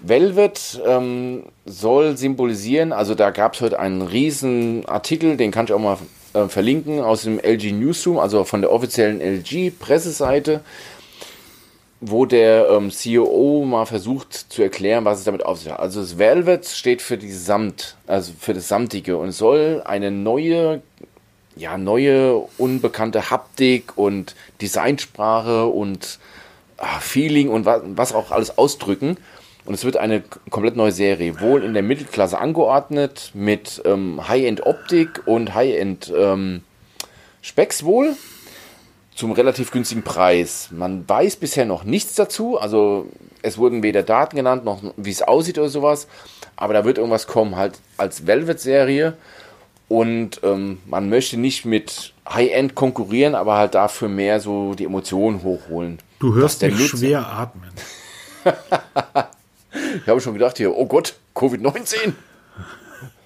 Velvet 0.00 0.80
ähm, 0.86 1.44
soll 1.66 2.16
symbolisieren, 2.16 2.92
also 2.92 3.14
da 3.14 3.30
gab 3.30 3.54
es 3.54 3.60
heute 3.60 3.78
einen 3.78 4.00
riesen 4.00 4.86
Artikel, 4.86 5.36
den 5.36 5.50
kann 5.50 5.66
ich 5.66 5.72
auch 5.74 5.78
mal 5.78 5.98
äh, 6.32 6.48
verlinken 6.48 7.00
aus 7.00 7.22
dem 7.22 7.38
LG 7.38 7.72
Newsroom, 7.72 8.18
also 8.18 8.44
von 8.44 8.62
der 8.62 8.72
offiziellen 8.72 9.20
LG 9.20 9.72
Presseseite, 9.78 10.62
wo 12.00 12.24
der 12.24 12.70
ähm, 12.70 12.90
CEO 12.90 13.64
mal 13.66 13.84
versucht 13.84 14.32
zu 14.32 14.62
erklären, 14.62 15.04
was 15.04 15.18
es 15.18 15.24
damit 15.24 15.44
auf 15.44 15.58
sich 15.58 15.70
hat. 15.70 15.80
Also 15.80 16.00
das 16.00 16.16
Velvet 16.16 16.64
steht 16.66 17.02
für 17.02 17.18
die 17.18 17.32
Samt, 17.32 17.96
also 18.06 18.32
für 18.38 18.54
das 18.54 18.68
Samtige 18.68 19.18
und 19.18 19.32
soll 19.32 19.82
eine 19.84 20.10
neue 20.10 20.80
ja, 21.56 21.76
neue, 21.76 22.36
unbekannte 22.58 23.30
Haptik 23.30 23.96
und 23.96 24.34
Designsprache 24.60 25.66
und 25.66 26.18
ach, 26.78 27.02
Feeling 27.02 27.48
und 27.48 27.64
was, 27.64 27.82
was 27.84 28.12
auch 28.12 28.30
alles 28.30 28.58
ausdrücken. 28.58 29.16
Und 29.66 29.74
es 29.74 29.84
wird 29.84 29.98
eine 29.98 30.22
komplett 30.48 30.76
neue 30.76 30.92
Serie, 30.92 31.40
wohl 31.40 31.62
in 31.62 31.74
der 31.74 31.82
Mittelklasse 31.82 32.38
angeordnet, 32.38 33.30
mit 33.34 33.82
ähm, 33.84 34.26
High-End-Optik 34.26 35.22
und 35.26 35.54
High-End-Specs 35.54 37.80
ähm, 37.80 37.86
wohl, 37.86 38.16
zum 39.14 39.32
relativ 39.32 39.70
günstigen 39.70 40.02
Preis. 40.02 40.68
Man 40.70 41.06
weiß 41.06 41.36
bisher 41.36 41.66
noch 41.66 41.84
nichts 41.84 42.14
dazu, 42.14 42.58
also 42.58 43.06
es 43.42 43.58
wurden 43.58 43.82
weder 43.82 44.02
Daten 44.02 44.36
genannt, 44.36 44.64
noch 44.64 44.82
wie 44.96 45.10
es 45.10 45.22
aussieht 45.22 45.58
oder 45.58 45.68
sowas, 45.68 46.08
aber 46.56 46.72
da 46.72 46.84
wird 46.84 46.96
irgendwas 46.96 47.26
kommen, 47.26 47.56
halt 47.56 47.78
als 47.98 48.26
Velvet-Serie 48.26 49.14
und 49.90 50.40
ähm, 50.44 50.78
man 50.86 51.08
möchte 51.08 51.36
nicht 51.36 51.64
mit 51.64 52.14
High-End 52.28 52.76
konkurrieren, 52.76 53.34
aber 53.34 53.56
halt 53.56 53.74
dafür 53.74 54.08
mehr 54.08 54.38
so 54.38 54.74
die 54.74 54.84
Emotionen 54.84 55.42
hochholen. 55.42 55.98
Du 56.20 56.32
hörst 56.32 56.62
mich 56.62 56.86
schwer 56.86 57.26
atmen. 57.26 57.72
ich 58.44 60.06
habe 60.06 60.20
schon 60.20 60.34
gedacht 60.34 60.58
hier, 60.58 60.76
oh 60.76 60.86
Gott, 60.86 61.16
Covid-19. 61.34 62.12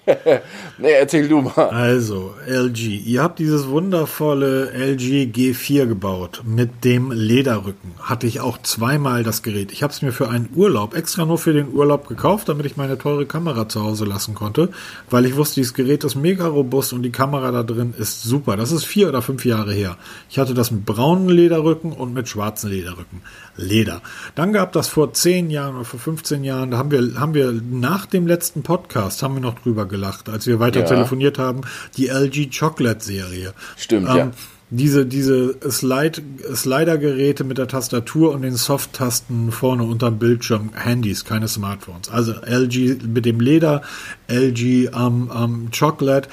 nee, 0.77 0.91
erzähl 0.91 1.27
du 1.27 1.41
mal. 1.41 1.69
Also, 1.69 2.35
LG. 2.47 3.01
Ihr 3.05 3.23
habt 3.23 3.39
dieses 3.39 3.67
wundervolle 3.67 4.71
LG 4.71 5.31
G4 5.33 5.87
gebaut 5.87 6.43
mit 6.45 6.83
dem 6.83 7.11
Lederrücken. 7.11 7.93
Hatte 7.99 8.27
ich 8.27 8.39
auch 8.39 8.59
zweimal 8.61 9.23
das 9.23 9.41
Gerät. 9.41 9.71
Ich 9.71 9.83
habe 9.83 9.91
es 9.91 10.01
mir 10.01 10.11
für 10.11 10.29
einen 10.29 10.49
Urlaub, 10.55 10.95
extra 10.95 11.25
nur 11.25 11.37
für 11.37 11.53
den 11.53 11.73
Urlaub 11.73 12.07
gekauft, 12.07 12.49
damit 12.49 12.65
ich 12.65 12.77
meine 12.77 12.97
teure 12.97 13.25
Kamera 13.25 13.67
zu 13.67 13.83
Hause 13.83 14.05
lassen 14.05 14.35
konnte, 14.35 14.69
weil 15.09 15.25
ich 15.25 15.35
wusste, 15.35 15.55
dieses 15.55 15.73
Gerät 15.73 16.03
ist 16.03 16.15
mega 16.15 16.45
robust 16.45 16.93
und 16.93 17.01
die 17.01 17.11
Kamera 17.11 17.51
da 17.51 17.63
drin 17.63 17.93
ist 17.97 18.23
super. 18.23 18.57
Das 18.57 18.71
ist 18.71 18.85
vier 18.85 19.09
oder 19.09 19.21
fünf 19.21 19.43
Jahre 19.45 19.73
her. 19.73 19.97
Ich 20.29 20.37
hatte 20.37 20.53
das 20.53 20.71
mit 20.71 20.85
braunen 20.85 21.29
Lederrücken 21.29 21.93
und 21.93 22.13
mit 22.13 22.29
schwarzen 22.29 22.69
Lederrücken. 22.69 23.21
Leder. 23.57 24.01
Dann 24.35 24.53
gab 24.53 24.73
das 24.73 24.87
vor 24.87 25.13
zehn 25.13 25.49
Jahren 25.49 25.75
oder 25.75 25.85
vor 25.85 25.99
15 25.99 26.43
Jahren, 26.43 26.71
da 26.71 26.77
haben 26.77 26.91
wir, 26.91 27.19
haben 27.19 27.33
wir 27.33 27.51
nach 27.51 28.05
dem 28.05 28.27
letzten 28.27 28.63
Podcast, 28.63 29.23
haben 29.23 29.35
wir 29.35 29.41
noch 29.41 29.59
drüber 29.59 29.85
gelacht, 29.95 30.29
als 30.29 30.45
wir 30.45 30.59
weiter 30.59 30.81
ja. 30.81 30.85
telefoniert 30.85 31.39
haben, 31.39 31.61
die 31.97 32.07
LG 32.07 32.49
Chocolate 32.57 33.03
Serie. 33.03 33.53
Stimmt, 33.77 34.09
ähm, 34.09 34.15
ja. 34.17 34.31
Diese, 34.71 35.05
diese 35.05 35.55
Slide, 35.69 36.21
Slider-Geräte 36.53 37.43
mit 37.43 37.59
der 37.59 37.67
Tastatur 37.67 38.33
und 38.33 38.41
den 38.41 38.55
Soft-Tasten 38.55 39.51
vorne 39.51 39.83
unterm 39.83 40.17
Bildschirm, 40.17 40.71
Handys, 40.73 41.23
keine 41.23 41.47
Smartphones. 41.47 42.09
Also 42.09 42.33
LG 42.33 42.97
mit 43.05 43.25
dem 43.25 43.39
Leder, 43.39 43.83
LG 44.27 44.89
ähm, 44.91 45.31
ähm, 45.33 45.69
Chocolate. 45.71 46.29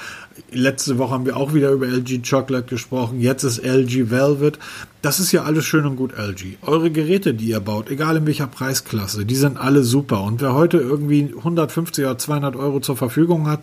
Letzte 0.51 0.97
Woche 0.97 1.11
haben 1.11 1.25
wir 1.25 1.37
auch 1.37 1.53
wieder 1.53 1.71
über 1.71 1.87
LG 1.87 2.21
Chocolate 2.27 2.67
gesprochen. 2.67 3.19
Jetzt 3.19 3.43
ist 3.43 3.63
LG 3.63 4.09
Velvet. 4.09 4.57
Das 5.01 5.19
ist 5.19 5.31
ja 5.31 5.43
alles 5.43 5.65
schön 5.65 5.85
und 5.85 5.95
gut, 5.95 6.13
LG. 6.17 6.57
Eure 6.61 6.89
Geräte, 6.91 7.33
die 7.33 7.49
ihr 7.49 7.59
baut, 7.59 7.89
egal 7.89 8.17
in 8.17 8.25
welcher 8.25 8.47
Preisklasse, 8.47 9.25
die 9.25 9.35
sind 9.35 9.57
alle 9.57 9.83
super. 9.83 10.23
Und 10.23 10.41
wer 10.41 10.53
heute 10.53 10.77
irgendwie 10.77 11.33
150 11.35 12.05
oder 12.05 12.17
200 12.17 12.55
Euro 12.55 12.79
zur 12.79 12.97
Verfügung 12.97 13.47
hat, 13.47 13.61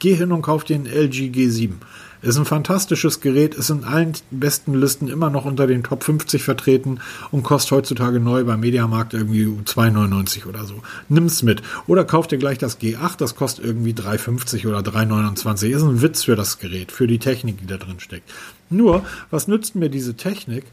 geh 0.00 0.14
hin 0.14 0.32
und 0.32 0.42
kauf 0.42 0.64
dir 0.64 0.76
einen 0.76 0.86
LG 0.86 1.30
G7. 1.30 1.74
Ist 2.22 2.38
ein 2.38 2.44
fantastisches 2.44 3.20
Gerät, 3.20 3.56
ist 3.56 3.70
in 3.70 3.82
allen 3.82 4.12
besten 4.30 4.74
Listen 4.74 5.08
immer 5.08 5.28
noch 5.28 5.44
unter 5.44 5.66
den 5.66 5.82
Top 5.82 6.04
50 6.04 6.42
vertreten 6.42 7.00
und 7.32 7.42
kostet 7.42 7.72
heutzutage 7.72 8.20
neu 8.20 8.44
beim 8.44 8.60
Mediamarkt 8.60 9.12
irgendwie 9.12 9.44
2,99 9.44 10.46
oder 10.46 10.64
so. 10.64 10.82
Nimm's 11.08 11.42
mit. 11.42 11.62
Oder 11.88 12.04
kauf 12.04 12.28
dir 12.28 12.38
gleich 12.38 12.58
das 12.58 12.80
G8, 12.80 13.16
das 13.18 13.34
kostet 13.34 13.64
irgendwie 13.64 13.92
3,50 13.92 14.68
oder 14.68 14.78
3,29. 14.78 15.68
Ist 15.70 15.82
ein 15.82 16.00
Witz 16.00 16.22
für 16.22 16.36
das 16.36 16.60
Gerät, 16.60 16.92
für 16.92 17.08
die 17.08 17.18
Technik, 17.18 17.58
die 17.58 17.66
da 17.66 17.76
drin 17.76 17.98
steckt. 17.98 18.30
Nur, 18.70 19.04
was 19.30 19.48
nützt 19.48 19.74
mir 19.74 19.88
diese 19.88 20.14
Technik? 20.14 20.64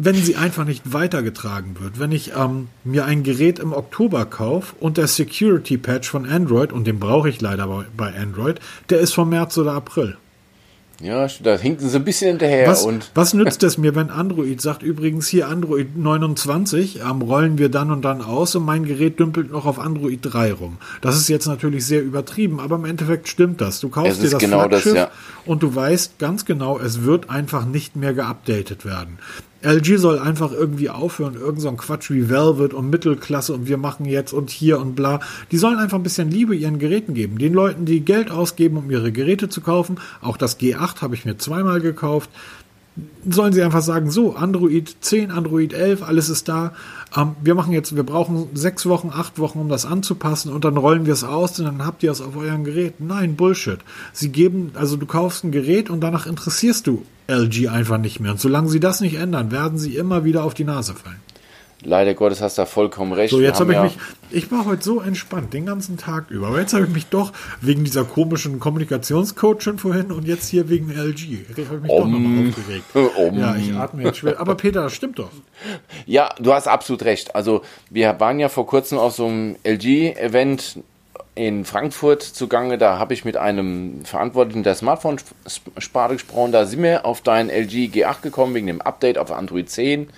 wenn 0.00 0.14
sie 0.14 0.36
einfach 0.36 0.64
nicht 0.64 0.92
weitergetragen 0.92 1.80
wird. 1.80 1.98
Wenn 1.98 2.12
ich 2.12 2.32
ähm, 2.36 2.68
mir 2.84 3.04
ein 3.04 3.24
Gerät 3.24 3.58
im 3.58 3.72
Oktober 3.72 4.26
kaufe 4.26 4.76
und 4.78 4.96
der 4.96 5.08
Security 5.08 5.76
Patch 5.76 6.08
von 6.08 6.24
Android, 6.24 6.72
und 6.72 6.86
den 6.86 7.00
brauche 7.00 7.28
ich 7.28 7.40
leider 7.40 7.66
bei, 7.66 7.84
bei 7.96 8.16
Android, 8.16 8.60
der 8.90 9.00
ist 9.00 9.12
vom 9.12 9.30
März 9.30 9.58
oder 9.58 9.72
April. 9.72 10.16
Ja, 11.00 11.28
da 11.42 11.56
hinken 11.56 11.88
sie 11.88 11.96
ein 11.96 12.04
bisschen 12.04 12.30
hinterher. 12.30 12.66
Was, 12.66 12.84
und 12.84 13.12
was 13.14 13.32
nützt 13.32 13.62
es 13.62 13.78
mir, 13.78 13.94
wenn 13.94 14.10
Android 14.10 14.60
sagt, 14.60 14.82
übrigens 14.82 15.28
hier 15.28 15.46
Android 15.46 15.96
29, 15.96 17.00
ähm, 17.00 17.22
rollen 17.22 17.56
wir 17.56 17.68
dann 17.68 17.92
und 17.92 18.02
dann 18.02 18.20
aus 18.20 18.56
und 18.56 18.64
mein 18.64 18.84
Gerät 18.84 19.20
dümpelt 19.20 19.52
noch 19.52 19.64
auf 19.64 19.78
Android 19.78 20.18
3 20.22 20.52
rum. 20.54 20.78
Das 21.00 21.16
ist 21.16 21.28
jetzt 21.28 21.46
natürlich 21.46 21.86
sehr 21.86 22.02
übertrieben, 22.02 22.58
aber 22.58 22.76
im 22.76 22.84
Endeffekt 22.84 23.28
stimmt 23.28 23.60
das. 23.60 23.78
Du 23.78 23.90
kaufst 23.90 24.22
dir 24.22 24.30
das 24.30 24.40
genau 24.40 24.66
Flaggschiff 24.66 24.94
das, 24.94 25.02
ja. 25.04 25.10
und 25.46 25.62
du 25.62 25.72
weißt 25.72 26.18
ganz 26.18 26.44
genau, 26.44 26.80
es 26.80 27.04
wird 27.04 27.30
einfach 27.30 27.64
nicht 27.64 27.94
mehr 27.94 28.12
geupdatet 28.12 28.84
werden. 28.84 29.18
LG 29.68 29.98
soll 29.98 30.18
einfach 30.18 30.50
irgendwie 30.50 30.88
aufhören, 30.88 31.34
irgend 31.34 31.60
so 31.60 31.68
ein 31.68 31.76
Quatsch 31.76 32.10
wie 32.10 32.30
Velvet 32.30 32.72
und 32.72 32.88
Mittelklasse 32.88 33.52
und 33.52 33.68
wir 33.68 33.76
machen 33.76 34.06
jetzt 34.06 34.32
und 34.32 34.48
hier 34.48 34.80
und 34.80 34.94
bla. 34.94 35.20
Die 35.50 35.58
sollen 35.58 35.78
einfach 35.78 35.98
ein 35.98 36.02
bisschen 36.02 36.30
Liebe 36.30 36.56
ihren 36.56 36.78
Geräten 36.78 37.12
geben. 37.12 37.36
Den 37.36 37.52
Leuten, 37.52 37.84
die 37.84 38.00
Geld 38.00 38.30
ausgeben, 38.30 38.78
um 38.78 38.90
ihre 38.90 39.12
Geräte 39.12 39.50
zu 39.50 39.60
kaufen. 39.60 39.98
Auch 40.22 40.38
das 40.38 40.58
G8 40.58 41.02
habe 41.02 41.14
ich 41.14 41.26
mir 41.26 41.36
zweimal 41.36 41.82
gekauft. 41.82 42.30
Sollen 43.28 43.52
sie 43.52 43.62
einfach 43.62 43.82
sagen, 43.82 44.10
so, 44.10 44.34
Android 44.34 44.96
10, 45.00 45.30
Android 45.30 45.72
11, 45.72 46.02
alles 46.02 46.28
ist 46.28 46.48
da. 46.48 46.72
Ähm, 47.16 47.36
wir 47.42 47.54
machen 47.54 47.72
jetzt, 47.72 47.94
wir 47.94 48.02
brauchen 48.02 48.48
sechs 48.54 48.86
Wochen, 48.86 49.10
acht 49.12 49.38
Wochen, 49.38 49.58
um 49.58 49.68
das 49.68 49.86
anzupassen 49.86 50.52
und 50.52 50.64
dann 50.64 50.76
rollen 50.76 51.06
wir 51.06 51.12
es 51.12 51.24
aus 51.24 51.58
und 51.58 51.66
dann 51.66 51.84
habt 51.84 52.02
ihr 52.02 52.10
es 52.10 52.20
auf 52.20 52.36
euren 52.36 52.64
Gerät. 52.64 53.00
Nein, 53.00 53.36
Bullshit. 53.36 53.78
Sie 54.12 54.30
geben, 54.30 54.72
also 54.74 54.96
du 54.96 55.06
kaufst 55.06 55.44
ein 55.44 55.52
Gerät 55.52 55.90
und 55.90 56.00
danach 56.00 56.26
interessierst 56.26 56.86
du 56.86 57.04
LG 57.28 57.68
einfach 57.68 57.98
nicht 57.98 58.20
mehr. 58.20 58.32
Und 58.32 58.40
solange 58.40 58.68
sie 58.68 58.80
das 58.80 59.00
nicht 59.00 59.16
ändern, 59.16 59.50
werden 59.50 59.78
sie 59.78 59.96
immer 59.96 60.24
wieder 60.24 60.44
auf 60.44 60.54
die 60.54 60.64
Nase 60.64 60.94
fallen. 60.94 61.20
Leider 61.84 62.14
Gottes 62.14 62.40
hast 62.40 62.58
du 62.58 62.62
da 62.62 62.66
vollkommen 62.66 63.12
recht. 63.12 63.30
So, 63.30 63.40
jetzt 63.40 63.60
habe 63.60 63.72
ich 63.72 63.76
ja 63.76 63.84
mich, 63.84 63.98
ich 64.30 64.50
war 64.50 64.64
heute 64.64 64.82
so 64.82 65.00
entspannt 65.00 65.54
den 65.54 65.66
ganzen 65.66 65.96
Tag 65.96 66.28
über. 66.30 66.48
Aber 66.48 66.60
jetzt 66.60 66.72
habe 66.72 66.84
ich 66.86 66.90
mich 66.90 67.06
doch 67.06 67.32
wegen 67.60 67.84
dieser 67.84 68.04
komischen 68.04 68.58
Kommunikationscoachin 68.58 69.78
vorhin 69.78 70.10
und 70.10 70.26
jetzt 70.26 70.48
hier 70.48 70.68
wegen 70.68 70.90
LG. 70.90 71.44
Ich 71.56 71.68
habe 71.68 71.78
mich 71.78 71.90
um, 71.90 71.98
doch 71.98 72.08
nochmal 72.08 72.48
aufgeregt. 72.48 72.84
Um. 73.18 73.38
Ja, 73.38 73.56
ich 73.56 73.72
atme 73.74 74.02
jetzt 74.02 74.18
schwer. 74.18 74.40
Aber 74.40 74.56
Peter, 74.56 74.82
das 74.82 74.92
stimmt 74.92 75.18
doch. 75.18 75.30
Ja, 76.06 76.34
du 76.40 76.52
hast 76.52 76.66
absolut 76.66 77.02
recht. 77.04 77.34
Also, 77.34 77.62
wir 77.90 78.18
waren 78.18 78.38
ja 78.38 78.48
vor 78.48 78.66
kurzem 78.66 78.98
auf 78.98 79.14
so 79.14 79.26
einem 79.26 79.56
LG-Event 79.64 80.78
in 81.34 81.64
Frankfurt 81.64 82.22
zugange. 82.22 82.78
Da 82.78 82.98
habe 82.98 83.14
ich 83.14 83.24
mit 83.24 83.36
einem 83.36 84.04
Verantwortlichen 84.04 84.64
der 84.64 84.74
Smartphone-Sparte 84.74 86.14
gesprochen. 86.14 86.52
Da 86.52 86.66
sind 86.66 86.82
wir 86.82 87.06
auf 87.06 87.20
dein 87.20 87.48
LG 87.48 87.90
G8 87.92 88.22
gekommen 88.22 88.54
wegen 88.54 88.66
dem 88.66 88.80
Update 88.80 89.18
auf 89.18 89.30
Android 89.30 89.70
10. 89.70 90.08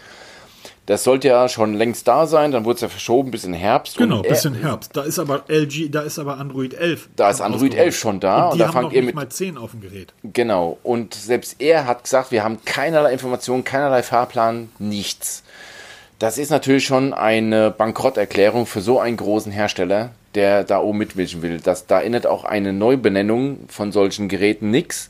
Das 0.90 1.04
sollte 1.04 1.28
ja 1.28 1.48
schon 1.48 1.74
längst 1.74 2.08
da 2.08 2.26
sein, 2.26 2.50
dann 2.50 2.64
wurde 2.64 2.74
es 2.74 2.80
ja 2.80 2.88
verschoben 2.88 3.30
bis 3.30 3.44
in 3.44 3.54
Herbst. 3.54 3.96
Genau, 3.96 4.22
bis 4.22 4.44
in 4.44 4.54
Herbst. 4.54 4.90
Da 4.96 5.02
ist 5.02 5.20
aber 5.20 5.44
LG, 5.46 5.88
da 5.88 6.00
ist 6.00 6.18
aber 6.18 6.38
Android 6.38 6.74
11. 6.74 7.10
Da 7.14 7.30
ist 7.30 7.40
Android 7.40 7.76
11 7.76 7.96
schon 7.96 8.18
da. 8.18 8.46
Und, 8.46 8.48
die 8.48 8.52
und 8.54 8.58
da 8.58 8.66
haben 8.66 8.72
fangt 8.72 8.92
ihr 8.94 9.04
mit 9.04 9.14
mal 9.14 9.28
10 9.28 9.56
auf 9.56 9.70
dem 9.70 9.82
Gerät. 9.82 10.12
Genau. 10.24 10.78
Und 10.82 11.14
selbst 11.14 11.60
er 11.60 11.86
hat 11.86 12.02
gesagt, 12.02 12.32
wir 12.32 12.42
haben 12.42 12.58
keinerlei 12.64 13.12
Informationen, 13.12 13.62
keinerlei 13.62 14.02
Fahrplan, 14.02 14.70
nichts. 14.80 15.44
Das 16.18 16.38
ist 16.38 16.50
natürlich 16.50 16.86
schon 16.86 17.14
eine 17.14 17.70
Bankrotterklärung 17.70 18.66
für 18.66 18.80
so 18.80 18.98
einen 18.98 19.16
großen 19.16 19.52
Hersteller, 19.52 20.10
der 20.34 20.64
da 20.64 20.80
oben 20.80 20.98
mitmischen 20.98 21.40
will. 21.42 21.60
Das, 21.60 21.86
da 21.86 22.00
erinnert 22.00 22.26
auch 22.26 22.42
eine 22.42 22.72
Neubenennung 22.72 23.60
von 23.68 23.92
solchen 23.92 24.28
Geräten 24.28 24.72
nichts, 24.72 25.08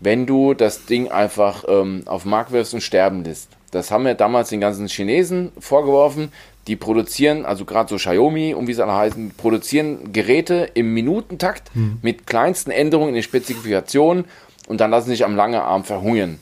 wenn 0.00 0.24
du 0.24 0.54
das 0.54 0.86
Ding 0.86 1.10
einfach 1.10 1.64
ähm, 1.68 2.04
auf 2.06 2.22
den 2.22 2.30
Markt 2.30 2.50
wirfst 2.52 2.72
und 2.72 2.80
sterben 2.80 3.24
lässt. 3.24 3.50
Das 3.72 3.90
haben 3.90 4.04
wir 4.04 4.14
damals 4.14 4.50
den 4.50 4.60
ganzen 4.60 4.86
Chinesen 4.86 5.50
vorgeworfen. 5.58 6.30
Die 6.68 6.76
produzieren, 6.76 7.44
also 7.44 7.64
gerade 7.64 7.88
so 7.88 7.96
Xiaomi 7.96 8.54
und 8.54 8.68
wie 8.68 8.74
sie 8.74 8.82
alle 8.82 8.94
heißen, 8.94 9.32
produzieren 9.36 10.12
Geräte 10.12 10.70
im 10.74 10.94
Minutentakt 10.94 11.74
hm. 11.74 11.98
mit 12.02 12.28
kleinsten 12.28 12.70
Änderungen 12.70 13.08
in 13.08 13.14
den 13.14 13.22
Spezifikationen 13.24 14.26
und 14.68 14.80
dann 14.80 14.92
lassen 14.92 15.08
sich 15.08 15.24
am 15.24 15.34
langen 15.34 15.60
Arm 15.60 15.82
verhungern. 15.82 16.38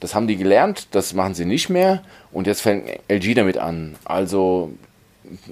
Das 0.00 0.14
haben 0.14 0.26
die 0.26 0.36
gelernt, 0.36 0.88
das 0.90 1.14
machen 1.14 1.34
sie 1.34 1.44
nicht 1.44 1.68
mehr 1.68 2.02
und 2.32 2.48
jetzt 2.48 2.62
fängt 2.62 2.90
LG 3.08 3.34
damit 3.34 3.58
an. 3.58 3.94
Also 4.04 4.72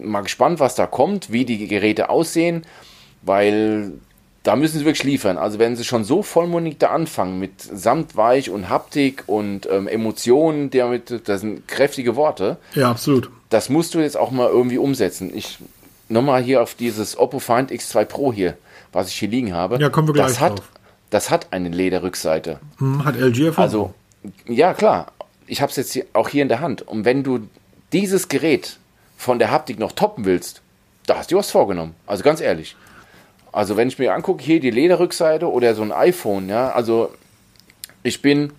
mal 0.02 0.22
gespannt, 0.22 0.58
was 0.58 0.74
da 0.74 0.86
kommt, 0.86 1.30
wie 1.30 1.44
die 1.44 1.68
Geräte 1.68 2.10
aussehen, 2.10 2.64
weil 3.22 3.92
da 4.43 4.57
müssen 4.57 4.78
sie 4.78 4.84
wirklich 4.84 5.05
liefern. 5.05 5.38
Also 5.38 5.59
wenn 5.59 5.76
sie 5.76 5.84
schon 5.84 6.05
so 6.05 6.22
vollmundig 6.22 6.78
da 6.78 6.88
anfangen 6.88 7.38
mit 7.38 7.61
Samtweich 7.61 8.51
und 8.51 8.68
Haptik 8.68 9.24
und 9.26 9.68
ähm, 9.70 9.86
Emotionen, 9.86 10.70
damit, 10.70 11.28
das 11.28 11.43
sind 11.43 11.68
kräftige 11.68 12.16
Worte. 12.16 12.57
Ja, 12.74 12.90
absolut. 12.90 13.30
Das 13.51 13.68
musst 13.68 13.95
du 13.95 14.01
jetzt 14.01 14.16
auch 14.16 14.30
mal 14.30 14.49
irgendwie 14.49 14.78
umsetzen. 14.78 15.30
Ich 15.34 15.59
nochmal 16.09 16.43
hier 16.43 16.62
auf 16.62 16.74
dieses 16.74 17.16
Oppo 17.18 17.38
Find 17.38 17.70
X2 17.70 18.05
Pro 18.05 18.32
hier, 18.32 18.57
was 18.93 19.09
ich 19.09 19.14
hier 19.14 19.28
liegen 19.28 19.55
habe. 19.55 19.78
Ja, 19.80 19.90
kommen 19.90 20.09
wir 20.09 20.14
gleich 20.14 20.26
das 20.26 20.40
hat, 20.40 20.59
drauf. 20.59 20.68
Das 21.11 21.30
hat 21.30 21.49
eine 21.53 21.68
Lederrückseite. 21.68 22.59
Hm, 22.78 23.05
hat 23.05 23.16
LG 23.16 23.47
erfunden. 23.47 23.61
Also, 23.61 23.95
ja 24.47 24.74
klar. 24.74 25.12
Ich 25.47 25.61
habe 25.61 25.70
es 25.70 25.76
jetzt 25.76 25.93
hier, 25.93 26.07
auch 26.14 26.28
hier 26.28 26.43
in 26.43 26.49
der 26.49 26.61
Hand. 26.61 26.82
Und 26.82 27.05
wenn 27.05 27.22
du 27.22 27.40
dieses 27.93 28.28
Gerät 28.28 28.78
von 29.18 29.38
der 29.38 29.51
Haptik 29.51 29.78
noch 29.78 29.93
toppen 29.93 30.24
willst, 30.24 30.62
da 31.07 31.18
hast 31.18 31.30
du 31.30 31.36
was 31.36 31.51
vorgenommen. 31.51 31.95
Also 32.07 32.24
ganz 32.24 32.40
ehrlich. 32.40 32.76
Also 33.53 33.76
wenn 33.76 33.88
ich 33.88 33.98
mir 33.98 34.14
angucke, 34.14 34.42
hier 34.42 34.61
die 34.61 34.70
Lederrückseite 34.70 35.50
oder 35.50 35.74
so 35.74 35.82
ein 35.82 35.92
iPhone, 35.92 36.48
ja, 36.48 36.70
also 36.70 37.12
ich 38.03 38.22
bin, 38.22 38.53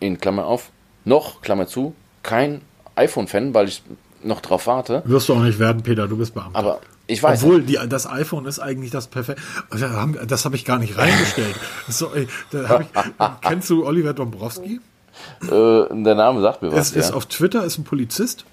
in 0.00 0.20
Klammer 0.20 0.46
auf, 0.46 0.70
noch, 1.04 1.40
Klammer 1.40 1.66
zu, 1.66 1.94
kein 2.22 2.60
iPhone-Fan, 2.94 3.54
weil 3.54 3.68
ich 3.68 3.82
noch 4.22 4.40
drauf 4.40 4.66
warte. 4.66 5.02
Wirst 5.06 5.28
du 5.28 5.34
auch 5.34 5.42
nicht 5.42 5.58
werden, 5.58 5.82
Peter, 5.82 6.06
du 6.06 6.16
bist 6.16 6.34
Beamter. 6.34 6.58
Aber 6.58 6.80
ich 7.06 7.22
weiß. 7.22 7.42
Obwohl, 7.42 7.62
die, 7.62 7.78
das 7.88 8.06
iPhone 8.06 8.46
ist 8.46 8.58
eigentlich 8.58 8.90
das 8.90 9.08
perfekte. 9.08 9.42
Das 10.26 10.44
habe 10.44 10.56
ich 10.56 10.64
gar 10.64 10.78
nicht 10.78 10.96
reingestellt. 10.96 11.54
so, 11.88 12.10
hab 12.68 12.80
ich, 12.80 12.88
kennst 13.42 13.70
du 13.70 13.86
Oliver 13.86 14.12
Dombrowski? 14.12 14.80
Äh, 15.42 15.48
der 15.48 16.14
Name 16.14 16.40
sagt 16.40 16.62
mir 16.62 16.72
was. 16.72 16.90
Es 16.90 16.96
ist 16.96 17.12
auf 17.12 17.26
Twitter, 17.26 17.64
ist 17.64 17.78
ein 17.78 17.84
Polizist 17.84 18.44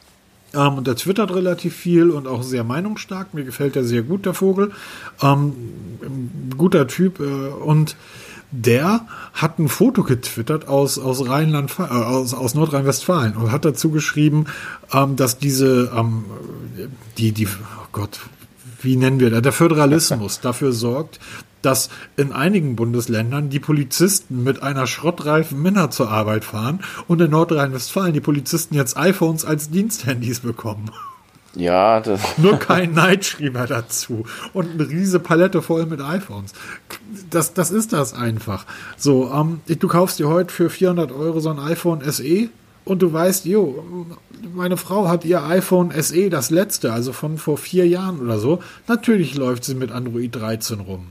ähm, 0.54 0.76
und 0.76 0.88
der 0.88 0.96
twittert 0.96 1.34
relativ 1.34 1.76
viel 1.76 2.10
und 2.10 2.28
auch 2.28 2.44
sehr 2.44 2.64
meinungsstark. 2.64 3.34
Mir 3.34 3.44
gefällt 3.44 3.76
er 3.76 3.84
sehr 3.84 4.04
gut, 4.04 4.26
der 4.26 4.34
Vogel. 4.34 4.72
Ähm, 5.22 5.54
guter 6.58 6.88
Typ. 6.88 7.20
Äh, 7.20 7.24
und 7.24 7.96
der 8.52 9.08
hat 9.34 9.60
ein 9.60 9.70
Foto 9.70 10.04
getwittert 10.04 10.68
aus, 10.68 11.00
aus 11.00 11.28
Rheinland, 11.28 11.80
äh, 11.80 11.84
aus, 11.84 12.34
aus 12.34 12.54
Nordrhein-Westfalen 12.54 13.36
und 13.38 13.52
hat 13.52 13.64
dazu 13.64 13.92
geschrieben, 13.92 14.46
ähm, 14.94 15.16
dass 15.16 15.38
diese, 15.38 15.92
ähm, 15.96 16.26
die, 17.18 17.32
die, 17.32 17.48
oh 17.48 17.88
Gott, 17.94 18.20
wie 18.82 18.98
nennen 18.98 19.20
wir 19.20 19.30
das, 19.30 19.42
der 19.42 19.54
Föderalismus 19.54 20.40
dafür 20.42 20.74
sorgt, 20.74 21.20
dass 21.62 21.90
in 22.18 22.32
einigen 22.32 22.76
Bundesländern 22.76 23.50
die 23.50 23.60
Polizisten 23.60 24.44
mit 24.44 24.64
einer 24.64 24.88
schrottreifen 24.88 25.62
Minna 25.62 25.90
zur 25.90 26.10
Arbeit 26.10 26.44
fahren 26.44 26.82
und 27.08 27.22
in 27.22 27.32
Nordrhein-Westfalen 27.32 28.14
die 28.14 28.22
Polizisten 28.22 28.76
jetzt 28.76 28.98
iPhones 28.98 29.46
als 29.46 29.70
Diensthandys 29.70 30.42
bekommen. 30.42 30.92
Ja, 31.54 32.00
das 32.00 32.38
Nur 32.38 32.58
kein 32.58 32.94
Night 32.94 33.26
schrieb 33.26 33.56
er 33.56 33.68
dazu. 33.68 34.26
Und 34.54 34.72
eine 34.72 34.88
riese 34.88 35.20
Palette 35.20 35.62
voll 35.62 35.86
mit 35.86 36.02
iPhones. 36.02 36.54
Das, 37.30 37.54
das 37.54 37.72
ist 37.72 37.92
das 37.92 38.14
einfach. 38.14 38.66
So, 38.96 39.32
ähm, 39.34 39.60
du 39.68 39.88
kaufst 39.88 40.20
dir 40.20 40.30
heute 40.30 40.54
für 40.54 40.70
400 40.70 41.12
Euro 41.12 41.40
so 41.42 41.50
ein 41.50 41.60
iPhone 41.60 42.02
SE 42.10 42.50
und 42.86 43.02
du 43.02 43.12
weißt, 43.12 43.46
jo, 43.46 44.08
meine 44.54 44.78
Frau 44.78 45.08
hat 45.08 45.26
ihr 45.26 45.44
iPhone 45.44 45.92
SE, 46.02 46.30
das 46.30 46.50
letzte, 46.50 46.94
also 46.94 47.14
von 47.14 47.38
vor 47.38 47.58
vier 47.58 47.88
Jahren 47.88 48.20
oder 48.20 48.40
so. 48.40 48.60
Natürlich 48.88 49.36
läuft 49.36 49.66
sie 49.66 49.76
mit 49.76 49.92
Android 49.92 50.34
13 50.34 50.80
rum. 50.80 51.08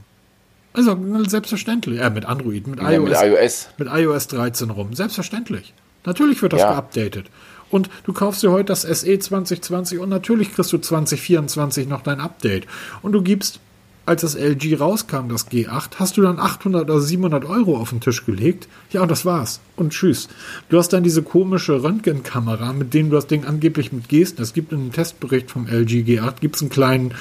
Also 0.73 0.97
selbstverständlich. 1.27 2.01
Äh, 2.01 2.11
mit 2.11 2.27
Android, 2.27 2.66
mit, 2.66 2.81
ja, 2.81 2.91
iOS, 2.93 3.09
mit 3.09 3.23
iOS. 3.23 3.68
Mit 3.79 3.89
iOS 3.91 4.27
13 4.29 4.71
rum. 4.71 4.95
Selbstverständlich. 4.95 5.75
Natürlich 6.05 6.41
wird 6.43 6.53
das 6.53 6.61
ja. 6.61 6.73
geupdatet. 6.73 7.27
Und 7.71 7.89
du 8.05 8.12
kaufst 8.12 8.43
dir 8.43 8.51
heute 8.51 8.66
das 8.66 8.83
SE 8.83 9.18
2020 9.18 9.99
und 9.99 10.09
natürlich 10.09 10.53
kriegst 10.53 10.73
du 10.73 10.79
2024 10.79 11.89
noch 11.89 12.03
dein 12.03 12.21
Update. 12.21 12.66
Und 13.03 13.12
du 13.12 13.23
gibst, 13.23 13.61
als 14.07 14.23
das 14.23 14.35
LG 14.35 14.81
rauskam, 14.81 15.29
das 15.29 15.49
G8, 15.49 15.91
hast 15.97 16.16
du 16.16 16.23
dann 16.23 16.41
800 16.41 16.83
oder 16.83 17.01
700 17.01 17.45
Euro 17.45 17.77
auf 17.77 17.91
den 17.91 18.01
Tisch 18.01 18.27
gelegt. 18.27 18.66
Ja, 18.91 19.03
und 19.03 19.11
das 19.11 19.25
war's. 19.25 19.61
Und 19.77 19.93
tschüss. 19.93 20.29
Du 20.68 20.79
hast 20.79 20.89
dann 20.89 21.05
diese 21.05 21.23
komische 21.23 21.83
Röntgenkamera, 21.83 22.73
mit 22.73 22.93
dem 22.93 23.11
du 23.11 23.16
das 23.16 23.29
Ding 23.29 23.45
angeblich 23.45 23.93
mit 23.93 24.09
Gesten. 24.09 24.43
Es 24.43 24.53
gibt 24.53 24.73
einen 24.73 24.91
Testbericht 24.91 25.51
vom 25.51 25.66
LG 25.68 26.03
G8, 26.03 26.41
gibt 26.41 26.57
es 26.57 26.62
einen 26.62 26.71
kleinen 26.71 27.14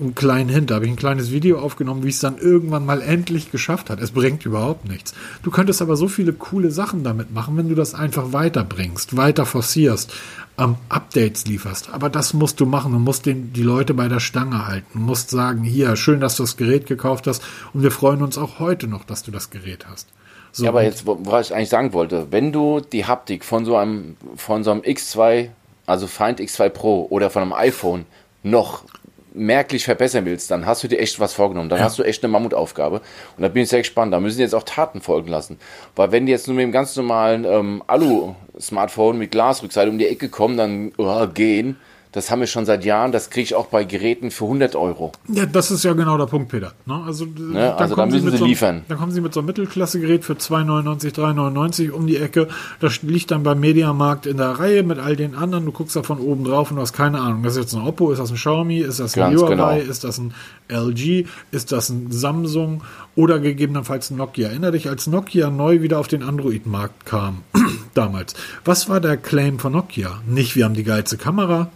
einen 0.00 0.14
kleinen 0.14 0.48
Hint. 0.48 0.70
Da 0.70 0.76
habe 0.76 0.86
ich 0.86 0.90
ein 0.90 0.96
kleines 0.96 1.30
Video 1.30 1.58
aufgenommen, 1.58 2.04
wie 2.04 2.08
es 2.08 2.20
dann 2.20 2.38
irgendwann 2.38 2.86
mal 2.86 3.02
endlich 3.02 3.50
geschafft 3.50 3.90
hat. 3.90 4.00
Es 4.00 4.12
bringt 4.12 4.44
überhaupt 4.44 4.88
nichts. 4.88 5.14
Du 5.42 5.50
könntest 5.50 5.82
aber 5.82 5.96
so 5.96 6.08
viele 6.08 6.32
coole 6.32 6.70
Sachen 6.70 7.04
damit 7.04 7.32
machen, 7.32 7.56
wenn 7.56 7.68
du 7.68 7.74
das 7.74 7.94
einfach 7.94 8.32
weiterbringst, 8.32 9.16
weiter 9.16 9.46
forcierst, 9.46 10.12
ähm, 10.58 10.76
Updates 10.88 11.46
lieferst. 11.46 11.90
Aber 11.92 12.08
das 12.08 12.34
musst 12.34 12.60
du 12.60 12.66
machen. 12.66 12.92
Du 12.92 12.98
musst 12.98 13.26
den, 13.26 13.52
die 13.52 13.62
Leute 13.62 13.94
bei 13.94 14.08
der 14.08 14.20
Stange 14.20 14.66
halten. 14.66 14.86
Du 14.94 15.00
musst 15.00 15.30
sagen, 15.30 15.62
hier, 15.64 15.96
schön, 15.96 16.20
dass 16.20 16.36
du 16.36 16.42
das 16.42 16.56
Gerät 16.56 16.86
gekauft 16.86 17.26
hast 17.26 17.42
und 17.72 17.82
wir 17.82 17.90
freuen 17.90 18.22
uns 18.22 18.38
auch 18.38 18.58
heute 18.58 18.86
noch, 18.86 19.04
dass 19.04 19.22
du 19.22 19.30
das 19.30 19.50
Gerät 19.50 19.86
hast. 19.88 20.08
So, 20.52 20.64
ja, 20.64 20.70
aber 20.70 20.82
jetzt, 20.82 21.04
was 21.06 21.46
ich 21.46 21.54
eigentlich 21.54 21.68
sagen 21.68 21.92
wollte, 21.92 22.26
wenn 22.30 22.52
du 22.52 22.80
die 22.80 23.06
Haptik 23.06 23.44
von 23.44 23.64
so 23.64 23.76
einem, 23.76 24.16
von 24.36 24.64
so 24.64 24.72
einem 24.72 24.80
X2, 24.80 25.50
also 25.86 26.06
Find 26.06 26.40
X2 26.40 26.68
Pro 26.70 27.06
oder 27.08 27.30
von 27.30 27.42
einem 27.42 27.52
iPhone 27.52 28.04
noch 28.42 28.84
merklich 29.32 29.84
verbessern 29.84 30.24
willst, 30.24 30.50
dann 30.50 30.66
hast 30.66 30.82
du 30.82 30.88
dir 30.88 30.98
echt 30.98 31.20
was 31.20 31.34
vorgenommen. 31.34 31.68
Dann 31.68 31.78
ja. 31.78 31.84
hast 31.84 31.98
du 31.98 32.02
echt 32.02 32.22
eine 32.22 32.32
Mammutaufgabe. 32.32 33.00
Und 33.36 33.42
da 33.42 33.48
bin 33.48 33.62
ich 33.62 33.68
sehr 33.68 33.80
gespannt. 33.80 34.12
Da 34.12 34.20
müssen 34.20 34.40
jetzt 34.40 34.54
auch 34.54 34.62
Taten 34.62 35.00
folgen 35.00 35.28
lassen. 35.28 35.58
Weil 35.96 36.12
wenn 36.12 36.26
die 36.26 36.32
jetzt 36.32 36.46
nur 36.46 36.56
mit 36.56 36.64
dem 36.64 36.72
ganz 36.72 36.96
normalen 36.96 37.44
ähm, 37.44 37.82
Alu-Smartphone 37.86 39.18
mit 39.18 39.30
Glasrückseite 39.30 39.90
um 39.90 39.98
die 39.98 40.08
Ecke 40.08 40.28
kommen, 40.28 40.56
dann 40.56 40.92
oh, 40.96 41.26
gehen, 41.28 41.76
das 42.12 42.30
haben 42.30 42.40
wir 42.40 42.48
schon 42.48 42.66
seit 42.66 42.84
Jahren. 42.84 43.12
Das 43.12 43.30
kriege 43.30 43.44
ich 43.44 43.54
auch 43.54 43.66
bei 43.66 43.84
Geräten 43.84 44.30
für 44.30 44.44
100 44.44 44.74
Euro. 44.74 45.12
Ja, 45.28 45.46
das 45.46 45.70
ist 45.70 45.84
ja 45.84 45.92
genau 45.92 46.18
der 46.18 46.26
Punkt, 46.26 46.48
Peter. 46.48 46.72
Ne? 46.84 47.02
Also, 47.06 47.24
ne? 47.24 47.74
also 47.76 47.94
da 47.94 48.06
müssen 48.06 48.30
sie, 48.30 48.36
sie 48.36 48.44
liefern. 48.44 48.78
So, 48.78 48.84
dann 48.88 48.98
kommen 48.98 49.12
sie 49.12 49.20
mit 49.20 49.32
so 49.32 49.40
einem 49.40 49.46
Mittelklasse-Gerät 49.46 50.24
für 50.24 50.32
2,99, 50.32 51.14
3,99 51.14 51.90
um 51.90 52.06
die 52.06 52.16
Ecke. 52.16 52.48
Das 52.80 53.02
liegt 53.02 53.30
dann 53.30 53.44
beim 53.44 53.60
Mediamarkt 53.60 54.26
in 54.26 54.38
der 54.38 54.50
Reihe 54.50 54.82
mit 54.82 54.98
all 54.98 55.14
den 55.14 55.36
anderen. 55.36 55.66
Du 55.66 55.72
guckst 55.72 55.94
da 55.94 56.02
von 56.02 56.18
oben 56.18 56.44
drauf 56.44 56.70
und 56.70 56.76
du 56.76 56.82
hast 56.82 56.92
keine 56.92 57.20
Ahnung. 57.20 57.44
Das 57.44 57.52
ist 57.52 57.60
jetzt 57.60 57.74
ein 57.74 57.86
Oppo, 57.86 58.10
ist 58.10 58.18
das 58.18 58.30
ein 58.30 58.36
Xiaomi, 58.36 58.78
ist 58.78 58.98
das 58.98 59.16
ein 59.16 59.20
Ganz 59.20 59.40
Huawei, 59.40 59.78
genau. 59.78 59.90
ist 59.90 60.02
das 60.02 60.18
ein 60.18 60.34
LG, 60.68 61.26
ist 61.52 61.70
das 61.70 61.90
ein 61.90 62.10
Samsung 62.10 62.82
oder 63.20 63.38
gegebenenfalls 63.38 64.10
Nokia. 64.10 64.48
Erinner 64.48 64.70
dich, 64.70 64.88
als 64.88 65.06
Nokia 65.06 65.50
neu 65.50 65.82
wieder 65.82 65.98
auf 65.98 66.08
den 66.08 66.22
Android-Markt 66.22 67.04
kam, 67.04 67.42
damals. 67.94 68.34
Was 68.64 68.88
war 68.88 68.98
der 68.98 69.18
Claim 69.18 69.58
von 69.58 69.72
Nokia? 69.72 70.22
Nicht, 70.26 70.56
wir 70.56 70.64
haben 70.64 70.74
die 70.74 70.84
geilste 70.84 71.18
Kamera, 71.18 71.70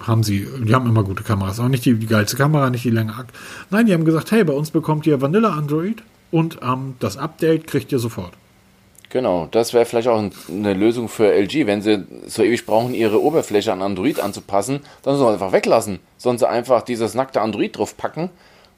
haben 0.00 0.22
sie, 0.22 0.48
die 0.64 0.74
haben 0.74 0.88
immer 0.88 1.04
gute 1.04 1.24
Kameras, 1.24 1.60
aber 1.60 1.68
nicht 1.68 1.84
die, 1.84 1.94
die 1.94 2.06
geilste 2.06 2.38
Kamera, 2.38 2.70
nicht 2.70 2.84
die 2.84 2.90
Länge. 2.90 3.12
Nein, 3.68 3.84
die 3.84 3.92
haben 3.92 4.06
gesagt, 4.06 4.30
hey, 4.30 4.42
bei 4.42 4.54
uns 4.54 4.70
bekommt 4.70 5.06
ihr 5.06 5.20
Vanilla 5.20 5.50
Android 5.50 6.02
und 6.30 6.58
ähm, 6.62 6.94
das 7.00 7.18
Update 7.18 7.66
kriegt 7.66 7.92
ihr 7.92 7.98
sofort. 7.98 8.32
Genau, 9.10 9.46
das 9.50 9.74
wäre 9.74 9.84
vielleicht 9.84 10.08
auch 10.08 10.22
eine 10.48 10.72
Lösung 10.72 11.08
für 11.08 11.30
LG. 11.34 11.66
Wenn 11.66 11.82
sie 11.82 12.06
so 12.28 12.42
ewig 12.42 12.64
brauchen, 12.64 12.94
ihre 12.94 13.20
Oberfläche 13.20 13.72
an 13.72 13.82
Android 13.82 14.20
anzupassen, 14.20 14.80
dann 15.02 15.18
sollen 15.18 15.36
sie 15.36 15.44
einfach 15.44 15.52
weglassen. 15.52 15.98
Sollen 16.16 16.38
sie 16.38 16.48
einfach 16.48 16.82
dieses 16.82 17.14
nackte 17.14 17.42
Android 17.42 17.76
drauf 17.76 17.96
packen 17.96 18.30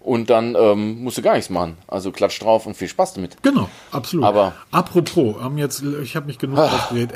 und 0.02 0.30
dann 0.30 0.56
ähm, 0.58 1.02
musst 1.02 1.18
du 1.18 1.22
gar 1.22 1.34
nichts 1.34 1.50
machen. 1.50 1.76
Also 1.86 2.10
klatsch 2.10 2.40
drauf 2.40 2.66
und 2.66 2.76
viel 2.76 2.88
Spaß 2.88 3.14
damit. 3.14 3.42
Genau, 3.42 3.68
absolut. 3.90 4.24
Aber 4.24 4.54
apropos, 4.70 5.40
haben 5.40 5.58
jetzt, 5.58 5.82
ich 6.02 6.16
habe 6.16 6.26
mich 6.26 6.38
genug 6.38 6.58
ah. 6.58 6.66
aufgeregt. 6.66 7.14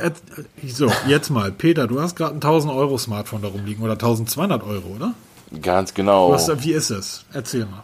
So, 0.66 0.90
jetzt 1.06 1.30
mal, 1.30 1.50
Peter, 1.52 1.86
du 1.86 2.00
hast 2.00 2.16
gerade 2.16 2.34
ein 2.34 2.36
1000 2.36 2.72
Euro 2.72 2.96
Smartphone 2.98 3.42
darum 3.42 3.64
liegen 3.64 3.82
oder 3.82 3.94
1200 3.94 4.62
Euro, 4.62 4.88
oder? 4.94 5.14
Ganz 5.62 5.94
genau. 5.94 6.30
Was, 6.30 6.50
wie 6.62 6.72
ist 6.72 6.90
es? 6.90 7.24
Erzähl 7.32 7.66
mal. 7.66 7.82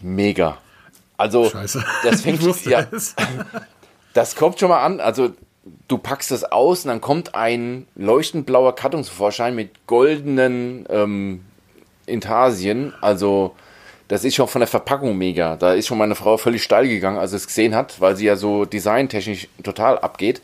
Mega. 0.00 0.58
Also, 1.16 1.48
Scheiße. 1.48 1.84
das 2.02 2.20
fängt 2.22 2.42
ja, 2.66 2.86
Das 4.14 4.36
kommt 4.36 4.60
schon 4.60 4.68
mal 4.68 4.82
an. 4.82 5.00
Also, 5.00 5.30
du 5.88 5.98
packst 5.98 6.30
das 6.30 6.44
aus 6.44 6.84
und 6.84 6.88
dann 6.88 7.00
kommt 7.00 7.34
ein 7.34 7.86
leuchtend 7.94 8.46
blauer 8.46 8.74
Karton 8.74 9.04
Vorschein 9.04 9.54
mit 9.54 9.86
goldenen 9.86 10.86
ähm, 10.88 11.44
Intarsien. 12.06 12.92
Also, 13.00 13.54
das 14.08 14.24
ist 14.24 14.34
schon 14.36 14.48
von 14.48 14.60
der 14.60 14.68
Verpackung 14.68 15.16
mega. 15.16 15.56
Da 15.56 15.72
ist 15.72 15.86
schon 15.86 15.98
meine 15.98 16.14
Frau 16.14 16.36
völlig 16.36 16.62
steil 16.62 16.86
gegangen, 16.86 17.18
als 17.18 17.32
sie 17.32 17.38
es 17.38 17.46
gesehen 17.46 17.74
hat, 17.74 18.00
weil 18.00 18.16
sie 18.16 18.26
ja 18.26 18.36
so 18.36 18.64
designtechnisch 18.64 19.48
total 19.62 19.98
abgeht. 19.98 20.40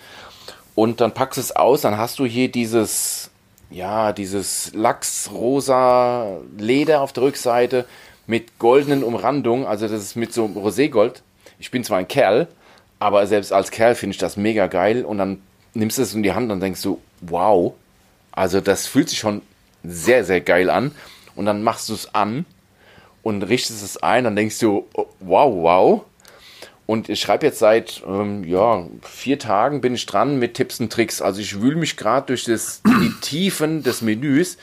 Und 0.74 1.00
dann 1.00 1.12
packst 1.12 1.36
du 1.36 1.40
es 1.42 1.54
aus, 1.54 1.82
dann 1.82 1.98
hast 1.98 2.18
du 2.18 2.24
hier 2.24 2.50
dieses, 2.50 3.30
ja, 3.70 4.12
dieses 4.12 4.72
Lachsrosa 4.74 6.38
Leder 6.58 7.02
auf 7.02 7.12
der 7.12 7.24
Rückseite 7.24 7.84
mit 8.26 8.58
goldenen 8.58 9.04
Umrandungen. 9.04 9.66
Also 9.66 9.86
das 9.86 10.02
ist 10.02 10.16
mit 10.16 10.32
so 10.32 10.46
Roségold. 10.46 11.22
Ich 11.58 11.70
bin 11.70 11.84
zwar 11.84 11.98
ein 11.98 12.08
Kerl, 12.08 12.48
aber 12.98 13.26
selbst 13.26 13.52
als 13.52 13.70
Kerl 13.70 13.94
finde 13.94 14.14
ich 14.14 14.18
das 14.18 14.36
mega 14.36 14.66
geil. 14.66 15.04
Und 15.04 15.18
dann 15.18 15.40
nimmst 15.74 15.98
du 15.98 16.02
es 16.02 16.14
in 16.14 16.24
die 16.24 16.32
Hand 16.32 16.50
und 16.50 16.60
denkst 16.60 16.82
du, 16.82 17.00
wow. 17.20 17.74
Also 18.32 18.60
das 18.60 18.86
fühlt 18.86 19.08
sich 19.08 19.18
schon 19.18 19.42
sehr, 19.84 20.24
sehr 20.24 20.40
geil 20.40 20.68
an. 20.70 20.92
Und 21.36 21.46
dann 21.46 21.62
machst 21.62 21.88
du 21.88 21.94
es 21.94 22.14
an 22.14 22.44
und 23.22 23.42
richtest 23.42 23.82
es 23.82 23.96
ein, 24.02 24.24
dann 24.24 24.36
denkst 24.36 24.58
du, 24.58 24.86
oh, 24.94 25.06
wow, 25.20 25.54
wow. 25.54 26.04
Und 26.86 27.08
ich 27.08 27.20
schreibe 27.20 27.46
jetzt 27.46 27.58
seit 27.58 28.02
ähm, 28.06 28.44
ja, 28.44 28.86
vier 29.02 29.38
Tagen 29.38 29.80
bin 29.80 29.94
ich 29.94 30.04
dran 30.06 30.38
mit 30.38 30.54
Tipps 30.54 30.80
und 30.80 30.92
Tricks. 30.92 31.22
Also 31.22 31.40
ich 31.40 31.60
wühle 31.60 31.76
mich 31.76 31.96
gerade 31.96 32.26
durch 32.26 32.44
das, 32.44 32.82
die 32.84 33.12
Tiefen 33.20 33.82
des 33.82 34.02
Menüs 34.02 34.58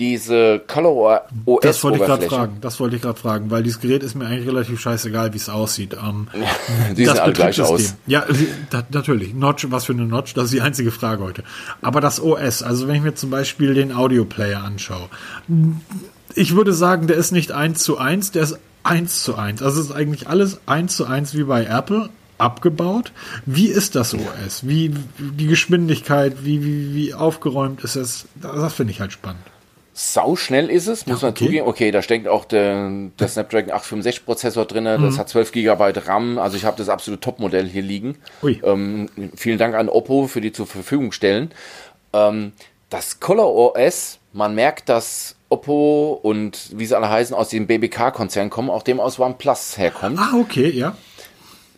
diese 0.00 0.62
Color 0.66 1.26
OS 1.44 1.60
Das 1.60 1.84
wollte 1.84 1.98
ich 1.98 2.04
gerade 2.04 2.26
fragen. 2.26 2.56
Das 2.62 2.80
wollte 2.80 2.96
ich 2.96 3.02
gerade 3.02 3.20
fragen, 3.20 3.50
weil 3.50 3.62
dieses 3.62 3.80
Gerät 3.80 4.02
ist 4.02 4.14
mir 4.14 4.26
eigentlich 4.26 4.48
relativ 4.48 4.80
scheißegal, 4.80 5.34
wie 5.34 5.36
es 5.36 5.50
aussieht. 5.50 5.94
Ähm, 5.94 6.26
die 6.96 7.04
sehen 7.04 7.18
alle 7.18 7.32
gleich 7.34 7.60
aus. 7.60 7.94
Ja, 8.06 8.24
da, 8.70 8.82
natürlich. 8.90 9.34
Notch, 9.34 9.66
was 9.70 9.84
für 9.84 9.92
eine 9.92 10.06
Notch? 10.06 10.32
Das 10.32 10.46
ist 10.46 10.54
die 10.54 10.62
einzige 10.62 10.90
Frage 10.90 11.22
heute. 11.22 11.44
Aber 11.82 12.00
das 12.00 12.20
OS, 12.20 12.62
also 12.62 12.88
wenn 12.88 12.96
ich 12.96 13.02
mir 13.02 13.14
zum 13.14 13.30
Beispiel 13.30 13.74
den 13.74 13.92
Audio 13.92 14.24
Player 14.24 14.64
anschaue, 14.64 15.10
ich 16.34 16.54
würde 16.54 16.72
sagen, 16.72 17.06
der 17.06 17.16
ist 17.16 17.32
nicht 17.32 17.52
eins 17.52 17.82
zu 17.82 17.98
eins, 17.98 18.30
der 18.30 18.42
ist 18.42 18.58
eins 18.82 19.22
zu 19.22 19.36
eins. 19.36 19.62
Also 19.62 19.80
es 19.80 19.86
ist 19.86 19.92
eigentlich 19.92 20.28
alles 20.28 20.60
eins 20.66 20.96
zu 20.96 21.06
eins 21.06 21.34
wie 21.34 21.44
bei 21.44 21.64
Apple 21.64 22.10
abgebaut. 22.38 23.12
Wie 23.46 23.68
ist 23.68 23.94
das 23.94 24.14
OS? 24.14 24.66
Wie 24.66 24.94
die 25.18 25.46
Geschwindigkeit, 25.46 26.44
wie, 26.44 26.64
wie, 26.64 26.94
wie 26.94 27.14
aufgeräumt 27.14 27.84
ist 27.84 27.96
es? 27.96 28.26
Das 28.40 28.72
finde 28.72 28.92
ich 28.92 29.00
halt 29.00 29.12
spannend. 29.12 29.42
Sau 29.92 30.34
schnell 30.34 30.70
ist 30.70 30.86
es, 30.86 31.06
muss 31.06 31.20
ja, 31.20 31.26
man 31.26 31.34
okay. 31.34 31.44
zugeben. 31.44 31.66
Okay, 31.66 31.90
da 31.90 32.00
steckt 32.00 32.26
auch 32.26 32.46
der, 32.46 32.90
der 33.18 33.28
Snapdragon 33.28 33.70
865 33.70 34.24
Prozessor 34.24 34.64
drin, 34.64 34.84
das 34.84 34.98
mhm. 34.98 35.18
hat 35.18 35.28
12 35.28 35.52
GB 35.52 35.92
RAM, 36.06 36.38
also 36.38 36.56
ich 36.56 36.64
habe 36.64 36.78
das 36.78 36.88
absolute 36.88 37.20
Topmodell 37.20 37.66
hier 37.66 37.82
liegen. 37.82 38.16
Ähm, 38.42 39.10
vielen 39.34 39.58
Dank 39.58 39.74
an 39.74 39.90
Oppo 39.90 40.26
für 40.26 40.40
die 40.40 40.52
zur 40.52 40.66
Verfügung 40.66 41.12
stellen. 41.12 41.50
Ähm, 42.14 42.52
das 42.88 43.20
Color 43.20 43.52
OS, 43.52 44.20
man 44.32 44.54
merkt, 44.54 44.88
dass 44.88 45.36
Oppo 45.50 46.18
und 46.22 46.70
wie 46.78 46.86
sie 46.86 46.96
alle 46.96 47.10
heißen 47.10 47.34
aus 47.36 47.48
dem 47.50 47.66
BBK-Konzern 47.66 48.48
kommen, 48.50 48.70
auch 48.70 48.82
dem 48.82 49.00
aus 49.00 49.18
OnePlus 49.18 49.76
herkommt. 49.76 50.18
Ah, 50.18 50.32
okay, 50.40 50.70
ja. 50.70 50.96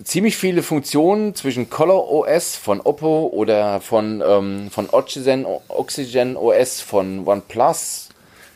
Ziemlich 0.05 0.37
viele 0.37 0.63
Funktionen 0.63 1.35
zwischen 1.35 1.71
Color 1.71 2.11
OS 2.11 2.57
von 2.57 2.81
Oppo 2.81 3.31
oder 3.33 3.81
von, 3.81 4.23
ähm, 4.27 4.71
von 4.71 4.89
Oxygen, 4.91 5.47
Oxygen 5.69 6.37
OS 6.37 6.81
von 6.81 7.27
OnePlus 7.27 8.09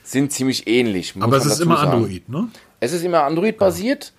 sind 0.05 0.33
ziemlich 0.33 0.67
ähnlich. 0.67 1.15
Aber 1.19 1.37
es 1.37 1.47
ist 1.47 1.61
immer 1.61 1.79
sagen. 1.79 1.93
Android, 1.93 2.29
ne? 2.29 2.49
Es 2.81 2.93
ist 2.93 3.03
immer 3.05 3.25
Android-basiert. 3.25 4.13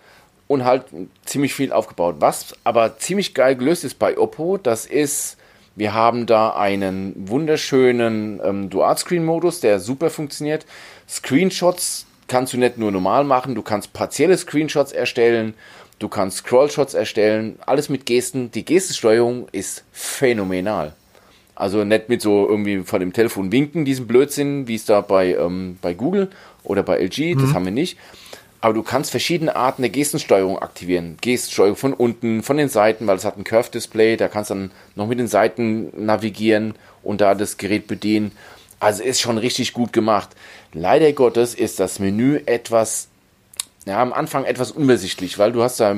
und 0.47 0.63
halt 0.63 0.85
ziemlich 1.25 1.53
viel 1.53 1.73
aufgebaut. 1.73 2.15
Was 2.19 2.55
aber 2.63 2.97
ziemlich 2.97 3.33
geil 3.33 3.55
gelöst 3.57 3.83
ist 3.83 3.99
bei 3.99 4.17
Oppo, 4.17 4.57
das 4.57 4.85
ist, 4.85 5.37
wir 5.77 5.93
haben 5.93 6.25
da 6.25 6.49
einen 6.49 7.13
wunderschönen 7.15 8.41
ähm, 8.43 8.69
Dual-Screen-Modus, 8.71 9.59
der 9.59 9.79
super 9.79 10.09
funktioniert. 10.09 10.65
Screenshots 11.07 12.07
kannst 12.27 12.53
du 12.53 12.57
nicht 12.57 12.79
nur 12.79 12.91
normal 12.91 13.23
machen, 13.23 13.53
du 13.53 13.61
kannst 13.61 13.93
partielle 13.93 14.35
Screenshots 14.35 14.91
erstellen, 14.91 15.53
du 15.99 16.09
kannst 16.09 16.37
Scrollshots 16.37 16.95
erstellen, 16.95 17.59
alles 17.63 17.89
mit 17.89 18.07
Gesten. 18.07 18.49
Die 18.51 18.65
Gestensteuerung 18.65 19.47
ist 19.51 19.83
phänomenal. 19.91 20.93
Also 21.53 21.83
nicht 21.83 22.09
mit 22.09 22.23
so 22.23 22.49
irgendwie 22.49 22.79
von 22.79 22.99
dem 22.99 23.13
Telefon 23.13 23.51
winken, 23.51 23.85
diesen 23.85 24.07
Blödsinn, 24.07 24.67
wie 24.67 24.75
es 24.75 24.85
da 24.85 25.01
bei, 25.01 25.35
ähm, 25.35 25.77
bei 25.79 25.93
Google 25.93 26.31
oder 26.63 26.81
bei 26.81 26.97
LG, 26.97 27.35
mhm. 27.35 27.41
das 27.41 27.53
haben 27.53 27.65
wir 27.65 27.71
nicht. 27.71 27.99
Aber 28.59 28.73
du 28.73 28.81
kannst 28.81 29.11
verschiedene 29.11 29.55
Arten 29.55 29.83
der 29.83 29.91
Gestensteuerung 29.91 30.59
aktivieren. 30.59 31.17
Gestensteuerung 31.21 31.75
von 31.75 31.93
unten, 31.93 32.41
von 32.41 32.57
den 32.57 32.69
Seiten, 32.69 33.05
weil 33.05 33.17
es 33.17 33.25
hat 33.25 33.37
ein 33.37 33.43
Curve-Display, 33.43 34.17
da 34.17 34.27
kannst 34.27 34.49
du 34.49 34.55
dann 34.55 34.71
noch 34.95 35.07
mit 35.07 35.19
den 35.19 35.27
Seiten 35.27 35.91
navigieren 36.05 36.73
und 37.03 37.21
da 37.21 37.35
das 37.35 37.57
Gerät 37.57 37.87
bedienen. 37.87 38.31
Also 38.79 39.03
ist 39.03 39.21
schon 39.21 39.37
richtig 39.37 39.73
gut 39.73 39.93
gemacht. 39.93 40.29
Leider 40.73 41.11
Gottes 41.13 41.53
ist 41.53 41.79
das 41.79 41.99
Menü 41.99 42.41
etwas, 42.45 43.07
ja, 43.85 44.01
am 44.01 44.13
Anfang 44.13 44.43
etwas 44.45 44.71
unübersichtlich, 44.71 45.37
weil 45.37 45.51
du 45.51 45.63
hast 45.63 45.79
da 45.79 45.95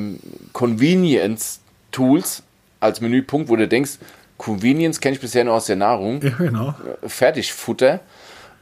Convenience 0.54 1.60
Tools 1.92 2.44
als 2.80 3.02
Menüpunkt, 3.02 3.50
wo 3.50 3.56
du 3.56 3.68
denkst, 3.68 4.00
Convenience 4.38 5.02
kenne 5.02 5.16
ich 5.16 5.22
bisher 5.22 5.44
nur 5.44 5.56
aus 5.56 5.66
der 5.66 5.76
Nahrung. 5.76 6.22
Ja, 6.22 6.30
genau. 6.30 6.76
Fertigfutter. 7.06 8.00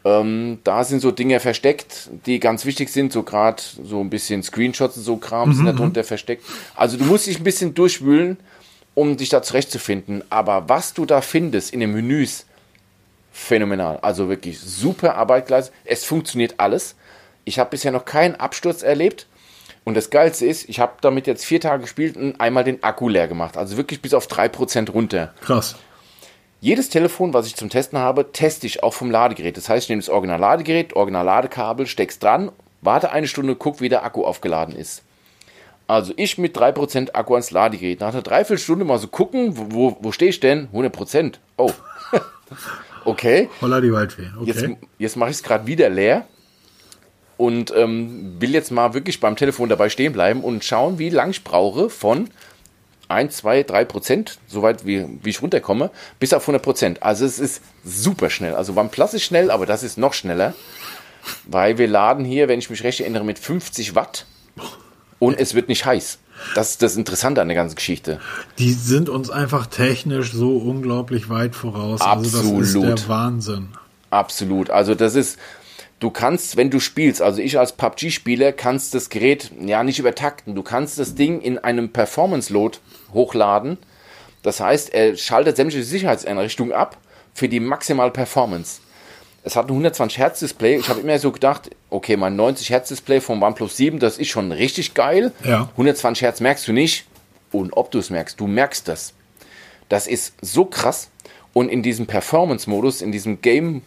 Ähm, 0.06 0.60
da 0.64 0.84
sind 0.84 1.02
so 1.02 1.12
Dinge 1.12 1.40
versteckt, 1.40 2.10
die 2.26 2.40
ganz 2.40 2.66
wichtig 2.66 2.90
sind, 2.90 3.12
so 3.12 3.24
gerade 3.24 3.62
so 3.84 4.00
ein 4.00 4.10
bisschen 4.10 4.44
Screenshots 4.44 4.98
und 4.98 5.04
so 5.04 5.18
Kram 5.18 5.50
mhm, 5.50 5.54
sind 5.54 5.66
darunter 5.66 6.04
versteckt. 6.04 6.46
Also 6.76 6.98
du 6.98 7.04
musst 7.06 7.28
dich 7.28 7.40
ein 7.40 7.44
bisschen 7.44 7.74
durchwühlen, 7.74 8.38
um 8.94 9.18
dich 9.18 9.30
da 9.30 9.42
zurechtzufinden. 9.42 10.24
Aber 10.30 10.70
was 10.70 10.94
du 10.94 11.06
da 11.06 11.22
findest 11.22 11.74
in 11.74 11.80
den 11.80 11.94
Menüs, 11.94 12.46
phänomenal. 13.38 14.00
Also 14.02 14.30
wirklich 14.30 14.60
super 14.60 15.16
Arbeit 15.16 15.48
geleistet. 15.48 15.74
Es 15.86 16.04
funktioniert 16.04 16.56
alles. 16.58 16.96
Ich 17.46 17.60
habe 17.60 17.70
bisher 17.70 17.92
noch 17.92 18.04
keinen 18.04 18.36
Absturz 18.36 18.82
erlebt. 18.82 19.28
Und 19.84 19.96
das 19.96 20.10
Geilste 20.10 20.46
ist, 20.46 20.68
ich 20.68 20.82
habe 20.82 20.94
damit 21.00 21.28
jetzt 21.28 21.46
vier 21.46 21.62
Tage 21.62 21.84
gespielt 21.84 22.18
und 22.18 22.42
einmal 22.42 22.66
den 22.66 22.84
Akku 22.84 23.08
leer 23.08 23.28
gemacht. 23.28 23.56
Also 23.56 23.78
wirklich 23.78 24.02
bis 24.02 24.14
auf 24.14 24.28
3% 24.28 24.92
runter. 24.92 25.34
Krass. 25.42 25.78
Jedes 26.60 26.90
Telefon, 26.90 27.34
was 27.34 27.46
ich 27.46 27.56
zum 27.56 27.70
Testen 27.70 28.00
habe, 28.00 28.32
teste 28.32 28.66
ich 28.66 28.82
auch 28.82 28.94
vom 28.94 29.12
Ladegerät. 29.12 29.58
Das 29.58 29.70
heißt, 29.70 29.86
ich 29.86 29.90
nehme 29.90 30.02
das 30.02 30.10
Original-Ladegerät, 30.10 30.96
Original-Ladekabel, 30.96 31.86
steck's 31.86 32.18
dran, 32.18 32.52
warte 32.82 33.12
eine 33.12 33.28
Stunde, 33.28 33.56
guck, 33.56 33.80
wie 33.80 33.90
der 33.90 34.04
Akku 34.04 34.24
aufgeladen 34.24 34.76
ist. 34.76 35.04
Also 35.86 36.14
ich 36.18 36.38
mit 36.38 36.58
3% 36.58 37.14
Akku 37.14 37.34
ans 37.34 37.52
Ladegerät. 37.52 38.02
Nach 38.02 38.12
einer 38.12 38.22
Dreiviertelstunde 38.22 38.84
mal 38.86 38.98
so 38.98 39.08
gucken, 39.08 39.54
wo, 39.56 39.98
wo 40.02 40.12
stehe 40.12 40.30
ich 40.30 40.40
denn? 40.40 40.68
100%. 40.74 41.36
Oh. 41.58 41.72
okay. 43.06 43.50
Holla 43.62 43.80
die 43.80 43.94
Waldfee. 43.94 44.30
Okay. 44.36 44.52
Jetzt, 44.52 44.66
jetzt 44.98 45.16
mache 45.16 45.30
ich 45.30 45.38
es 45.38 45.44
gerade 45.44 45.66
wieder 45.68 45.90
leer 45.90 46.26
und 47.38 47.72
ähm, 47.76 48.36
will 48.40 48.52
jetzt 48.52 48.72
mal 48.72 48.94
wirklich 48.94 49.20
beim 49.20 49.36
Telefon 49.36 49.70
dabei 49.70 49.90
stehen 49.90 50.12
bleiben 50.12 50.44
und 50.44 50.66
schauen, 50.66 51.00
wie 51.00 51.10
lange 51.10 51.32
ich 51.32 51.44
brauche 51.44 51.90
von 51.90 52.30
1, 53.10 53.38
2, 53.38 53.64
3 53.64 53.86
Prozent, 53.86 54.40
soweit 54.48 54.86
wie, 54.86 55.06
wie 55.24 55.30
ich 55.30 55.42
runterkomme, 55.42 55.92
bis 56.20 56.34
auf 56.34 56.44
100 56.44 56.62
Prozent. 56.62 57.04
Also 57.04 57.26
es 57.26 57.40
ist 57.40 57.62
super 57.86 58.30
schnell. 58.30 58.56
Also 58.56 58.76
OnePlus 58.76 59.14
ist 59.14 59.24
schnell, 59.24 59.52
aber 59.52 59.66
das 59.66 59.84
ist 59.84 59.98
noch 59.98 60.14
schneller, 60.14 60.54
weil 61.46 61.78
wir 61.78 61.88
laden 61.88 62.26
hier, 62.26 62.48
wenn 62.48 62.60
ich 62.60 62.70
mich 62.70 62.84
recht 62.84 63.00
erinnere, 63.00 63.24
mit 63.24 63.40
50 63.40 63.96
Watt 63.96 64.26
und 65.20 65.40
es 65.40 65.54
wird 65.54 65.70
nicht 65.70 65.86
heiß. 65.86 66.20
Das 66.54 66.72
ist 66.72 66.84
das 66.84 66.96
Interessante 66.96 67.42
an 67.42 67.48
der 67.48 67.56
ganzen 67.56 67.76
Geschichte. 67.76 68.20
Die 68.60 68.74
sind 68.74 69.10
uns 69.10 69.30
einfach 69.30 69.68
technisch 69.68 70.32
so 70.34 70.58
unglaublich 70.58 71.30
weit 71.30 71.56
voraus. 71.56 72.02
Absolut. 72.02 72.60
Also 72.60 72.82
das 72.82 72.92
ist 72.92 73.04
der 73.04 73.10
Wahnsinn. 73.10 73.70
Absolut. 74.10 74.70
Also 74.70 74.96
das 74.96 75.16
ist, 75.16 75.40
du 76.00 76.12
kannst, 76.12 76.56
wenn 76.58 76.70
du 76.70 76.80
spielst, 76.80 77.22
also 77.22 77.42
ich 77.42 77.58
als 77.58 77.74
PUBG-Spieler, 77.74 78.52
kannst 78.52 78.94
das 78.94 79.10
Gerät 79.10 79.52
ja 79.60 79.84
nicht 79.84 80.00
übertakten. 80.00 80.56
Du 80.56 80.62
kannst 80.62 81.00
das 81.00 81.16
Ding 81.16 81.42
in 81.42 81.58
einem 81.58 81.90
Performance-Load 81.90 82.78
hochladen. 83.14 83.78
Das 84.44 84.60
heißt, 84.60 84.94
er 84.94 85.16
schaltet 85.18 85.58
sämtliche 85.58 85.84
Sicherheitseinrichtungen 85.84 86.74
ab 86.74 86.98
für 87.34 87.50
die 87.50 87.60
maximale 87.60 88.12
Performance. 88.12 88.82
Es 89.44 89.56
hat 89.56 89.68
ein 89.68 89.72
120 89.72 90.18
Hertz 90.18 90.40
Display. 90.40 90.78
Ich 90.78 90.90
habe 90.90 91.00
immer 91.00 91.18
so 91.20 91.32
gedacht, 91.32 91.70
okay, 91.90 92.18
mein 92.18 92.36
90 92.36 92.70
Hertz 92.70 92.90
Display 92.90 93.22
vom 93.22 93.42
OnePlus 93.42 93.78
7, 93.78 94.00
das 94.00 94.18
ist 94.18 94.28
schon 94.28 94.52
richtig 94.52 94.94
geil. 94.94 95.32
Ja. 95.44 95.70
120 95.72 96.22
Hertz 96.22 96.40
merkst 96.42 96.68
du 96.68 96.74
nicht. 96.74 97.06
Und 97.52 97.72
ob 97.74 97.92
du 97.92 98.00
es 98.00 98.10
merkst, 98.10 98.40
du 98.40 98.48
merkst 98.48 98.88
das. 98.88 99.14
Das 99.90 100.08
ist 100.08 100.34
so 100.42 100.66
krass. 100.66 101.10
Und 101.54 101.70
in 101.70 101.82
diesem 101.82 102.08
Performance-Modus, 102.08 103.02
in 103.02 103.12
diesem 103.12 103.42
Game, 103.42 103.84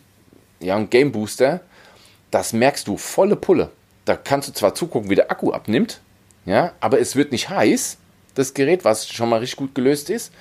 ja, 0.61 0.79
Game 0.79 1.13
Booster, 1.13 1.61
das 2.31 2.53
merkst 2.53 2.89
du 2.89 2.97
volle 2.97 3.37
Pulle. 3.37 3.71
Da 4.07 4.17
kannst 4.17 4.49
du 4.49 4.53
zwar 4.53 4.75
zugucken, 4.75 5.11
wie 5.11 5.15
der 5.15 5.31
Akku 5.31 5.53
abnimmt, 5.53 6.01
ja, 6.47 6.73
aber 6.81 7.01
es 7.01 7.17
wird 7.17 7.33
nicht 7.33 7.49
heiß, 7.51 7.99
das 8.35 8.55
Gerät, 8.55 8.85
was 8.85 9.09
schon 9.09 9.29
mal 9.29 9.39
richtig 9.39 9.59
gut 9.59 9.75
gelöst 9.75 10.11
ist. 10.11 10.33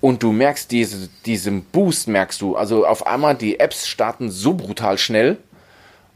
Und 0.00 0.22
du 0.22 0.32
merkst 0.32 0.70
diese, 0.70 1.08
diesen 1.26 1.62
Boost, 1.62 2.08
merkst 2.08 2.40
du. 2.40 2.56
Also 2.56 2.86
auf 2.86 3.06
einmal 3.06 3.34
die 3.34 3.58
Apps 3.58 3.88
starten 3.88 4.30
so 4.30 4.54
brutal 4.54 4.96
schnell. 4.98 5.38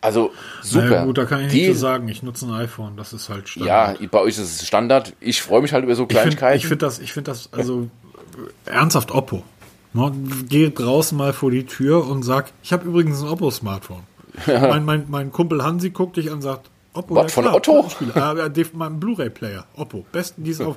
Also 0.00 0.32
super. 0.62 0.86
Naja, 0.86 1.04
gut, 1.04 1.18
da 1.18 1.24
kann 1.24 1.42
ich 1.42 1.52
die, 1.52 1.68
nicht 1.68 1.74
so 1.74 1.80
sagen. 1.80 2.08
Ich 2.08 2.22
nutze 2.22 2.46
ein 2.46 2.52
iPhone, 2.52 2.96
das 2.96 3.12
ist 3.12 3.28
halt 3.28 3.48
Standard. 3.48 4.00
Ja, 4.00 4.08
bei 4.08 4.20
euch 4.20 4.38
ist 4.38 4.60
es 4.60 4.66
Standard. 4.66 5.14
Ich 5.20 5.42
freue 5.42 5.62
mich 5.62 5.72
halt 5.72 5.84
über 5.84 5.94
so 5.94 6.06
Kleinigkeiten. 6.06 6.56
Ich 6.56 6.66
finde 6.66 6.86
find 6.86 6.98
das, 6.98 6.98
ich 6.98 7.12
finde 7.12 7.30
das, 7.30 7.52
also 7.52 7.88
ernsthaft 8.66 9.12
Oppo. 9.12 9.44
Ne, 9.94 10.12
geh 10.48 10.70
draußen 10.70 11.16
mal 11.16 11.32
vor 11.32 11.50
die 11.50 11.66
Tür 11.66 12.06
und 12.06 12.22
sag, 12.22 12.50
ich 12.62 12.72
habe 12.72 12.86
übrigens 12.88 13.20
ein 13.20 13.28
Oppo-Smartphone 13.28 14.04
mein, 14.46 14.84
mein, 14.84 15.04
mein 15.08 15.32
Kumpel 15.32 15.62
Hansi 15.62 15.90
guckt 15.90 16.16
dich 16.16 16.28
an 16.28 16.36
und 16.36 16.42
sagt, 16.42 16.70
Oppo, 16.94 17.14
Was, 17.14 17.32
von 17.32 17.44
klar, 17.44 17.56
Otto? 17.56 17.88
Äh, 18.14 18.64
mein 18.74 19.00
Blu-ray-Player, 19.00 19.64
Oppo. 19.76 20.04
Besten, 20.12 20.44
die 20.44 20.54
auf. 20.62 20.76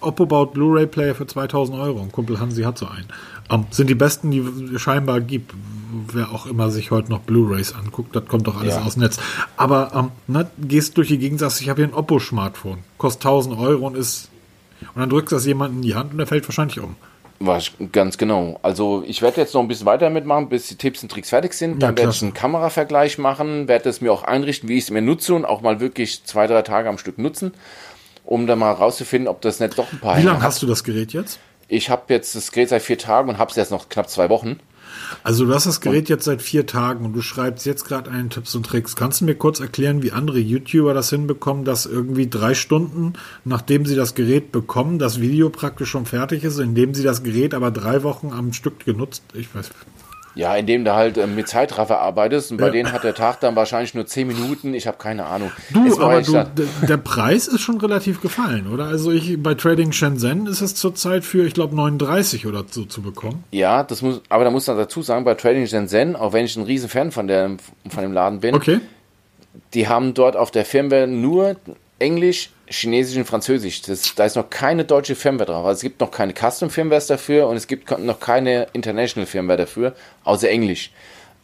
Oppo 0.00 0.24
baut 0.24 0.54
Blu-ray-Player 0.54 1.16
für 1.16 1.26
2000 1.26 1.76
Euro. 1.76 2.00
Und 2.00 2.12
Kumpel 2.12 2.38
Hansi 2.38 2.62
hat 2.62 2.78
so 2.78 2.86
einen. 2.86 3.08
Ähm, 3.50 3.66
sind 3.70 3.90
die 3.90 3.96
besten, 3.96 4.30
die 4.30 4.38
es 4.38 4.80
scheinbar 4.80 5.20
gibt. 5.20 5.52
Wer 6.12 6.30
auch 6.30 6.46
immer 6.46 6.70
sich 6.70 6.92
heute 6.92 7.10
noch 7.10 7.20
Blu-rays 7.20 7.74
anguckt, 7.74 8.14
das 8.14 8.26
kommt 8.26 8.46
doch 8.46 8.60
alles 8.60 8.74
ja. 8.74 8.82
aus 8.82 8.94
dem 8.94 9.02
Netz. 9.02 9.18
Aber 9.56 9.92
ähm, 9.94 10.10
ne, 10.28 10.48
gehst 10.58 10.96
durch 10.98 11.08
die 11.08 11.18
Gegend, 11.18 11.40
sagst, 11.40 11.60
ich 11.60 11.68
habe 11.68 11.82
hier 11.82 11.90
ein 11.90 11.94
Oppo-Smartphone. 11.94 12.78
Kostet 12.96 13.26
1000 13.26 13.58
Euro 13.58 13.88
und 13.88 13.96
ist. 13.96 14.30
Und 14.94 15.00
dann 15.00 15.10
drückst 15.10 15.32
du 15.32 15.36
das 15.36 15.46
jemanden 15.46 15.78
in 15.78 15.82
die 15.82 15.94
Hand 15.96 16.12
und 16.12 16.18
der 16.18 16.26
fällt 16.28 16.46
wahrscheinlich 16.46 16.78
um. 16.78 16.94
Ganz 17.92 18.18
genau. 18.18 18.58
Also 18.62 19.04
ich 19.06 19.22
werde 19.22 19.40
jetzt 19.40 19.54
noch 19.54 19.60
ein 19.60 19.68
bisschen 19.68 19.86
weiter 19.86 20.10
mitmachen, 20.10 20.48
bis 20.48 20.68
die 20.68 20.76
Tipps 20.76 21.02
und 21.02 21.10
Tricks 21.10 21.30
fertig 21.30 21.52
sind. 21.54 21.82
Dann 21.82 21.94
ja, 21.94 21.98
werde 21.98 22.12
ich 22.12 22.22
einen 22.22 22.34
Kameravergleich 22.34 23.18
machen, 23.18 23.68
werde 23.68 23.88
es 23.88 24.00
mir 24.00 24.12
auch 24.12 24.22
einrichten, 24.22 24.68
wie 24.68 24.78
ich 24.78 24.84
es 24.84 24.90
mir 24.90 25.02
nutze 25.02 25.34
und 25.34 25.44
auch 25.44 25.60
mal 25.60 25.80
wirklich 25.80 26.24
zwei, 26.24 26.46
drei 26.46 26.62
Tage 26.62 26.88
am 26.88 26.98
Stück 26.98 27.18
nutzen, 27.18 27.52
um 28.24 28.46
dann 28.46 28.58
mal 28.58 28.72
rauszufinden, 28.72 29.28
ob 29.28 29.40
das 29.42 29.60
nicht 29.60 29.78
doch 29.78 29.92
ein 29.92 30.00
paar 30.00 30.18
Wie 30.18 30.22
lange 30.22 30.42
hast 30.42 30.62
du 30.62 30.66
das 30.66 30.82
Gerät 30.82 31.12
jetzt? 31.12 31.38
Ich 31.68 31.90
habe 31.90 32.02
jetzt 32.08 32.34
das 32.34 32.52
Gerät 32.52 32.68
seit 32.68 32.82
vier 32.82 32.98
Tagen 32.98 33.28
und 33.28 33.38
habe 33.38 33.50
es 33.50 33.56
jetzt 33.56 33.70
noch 33.70 33.88
knapp 33.88 34.08
zwei 34.08 34.28
Wochen. 34.30 34.60
Also 35.22 35.46
du 35.46 35.54
hast 35.54 35.66
das 35.66 35.80
Gerät 35.80 36.08
jetzt 36.08 36.24
seit 36.24 36.42
vier 36.42 36.66
Tagen 36.66 37.04
und 37.04 37.12
du 37.12 37.22
schreibst 37.22 37.66
jetzt 37.66 37.84
gerade 37.84 38.10
einen 38.10 38.30
Tipps 38.30 38.54
und 38.54 38.66
Tricks. 38.66 38.96
Kannst 38.96 39.20
du 39.20 39.24
mir 39.24 39.34
kurz 39.34 39.60
erklären, 39.60 40.02
wie 40.02 40.12
andere 40.12 40.38
YouTuber 40.38 40.94
das 40.94 41.10
hinbekommen, 41.10 41.64
dass 41.64 41.86
irgendwie 41.86 42.28
drei 42.28 42.54
Stunden, 42.54 43.14
nachdem 43.44 43.86
sie 43.86 43.96
das 43.96 44.14
Gerät 44.14 44.52
bekommen, 44.52 44.98
das 44.98 45.20
Video 45.20 45.50
praktisch 45.50 45.90
schon 45.90 46.06
fertig 46.06 46.44
ist, 46.44 46.58
indem 46.58 46.94
sie 46.94 47.02
das 47.02 47.22
Gerät 47.22 47.54
aber 47.54 47.70
drei 47.70 48.02
Wochen 48.02 48.32
am 48.32 48.52
Stück 48.52 48.84
genutzt, 48.84 49.22
ich 49.34 49.54
weiß, 49.54 49.70
ja, 50.36 50.54
indem 50.54 50.84
du 50.84 50.94
halt 50.94 51.16
äh, 51.16 51.26
mit 51.26 51.48
Zeitraffer 51.48 51.98
arbeitest 51.98 52.52
und 52.52 52.58
bei 52.58 52.66
ja. 52.66 52.72
denen 52.72 52.92
hat 52.92 53.04
der 53.04 53.14
Tag 53.14 53.40
dann 53.40 53.56
wahrscheinlich 53.56 53.94
nur 53.94 54.06
10 54.06 54.28
Minuten. 54.28 54.74
Ich 54.74 54.86
habe 54.86 54.98
keine 54.98 55.24
Ahnung. 55.24 55.50
Du, 55.70 55.98
aber 56.00 56.20
du, 56.20 56.44
der 56.86 56.98
Preis 56.98 57.48
ist 57.48 57.62
schon 57.62 57.80
relativ 57.80 58.20
gefallen, 58.20 58.66
oder? 58.72 58.84
Also 58.84 59.10
ich 59.10 59.42
bei 59.42 59.54
Trading 59.54 59.92
Shenzhen 59.92 60.46
ist 60.46 60.60
es 60.60 60.74
zurzeit 60.74 61.24
für, 61.24 61.46
ich 61.46 61.54
glaube, 61.54 61.74
39 61.74 62.46
oder 62.46 62.64
so 62.70 62.84
zu 62.84 63.00
bekommen. 63.00 63.44
Ja, 63.50 63.82
das 63.82 64.02
muss, 64.02 64.20
aber 64.28 64.44
da 64.44 64.50
muss 64.50 64.66
man 64.66 64.76
dazu 64.76 65.00
sagen, 65.00 65.24
bei 65.24 65.34
Trading 65.34 65.66
Shenzhen, 65.66 66.14
auch 66.14 66.34
wenn 66.34 66.44
ich 66.44 66.54
ein 66.56 66.64
riesen 66.64 66.90
Fan 66.90 67.12
von, 67.12 67.26
der, 67.26 67.56
von 67.88 68.02
dem 68.02 68.12
Laden 68.12 68.40
bin, 68.40 68.54
okay. 68.54 68.80
die 69.72 69.88
haben 69.88 70.12
dort 70.12 70.36
auf 70.36 70.50
der 70.50 70.66
Firmware 70.66 71.06
nur 71.06 71.56
Englisch, 71.98 72.50
Chinesisch 72.66 73.16
und 73.16 73.24
Französisch. 73.24 73.82
Das, 73.82 74.14
da 74.14 74.24
ist 74.24 74.36
noch 74.36 74.50
keine 74.50 74.84
deutsche 74.84 75.14
Firmware 75.14 75.46
drauf. 75.46 75.66
Also 75.66 75.78
es 75.78 75.82
gibt 75.82 76.00
noch 76.00 76.10
keine 76.10 76.34
Custom-Firmwares 76.34 77.06
dafür 77.06 77.48
und 77.48 77.56
es 77.56 77.66
gibt 77.66 77.98
noch 77.98 78.20
keine 78.20 78.66
International 78.72 79.26
Firmware 79.26 79.58
dafür, 79.58 79.94
außer 80.24 80.48
Englisch. 80.48 80.90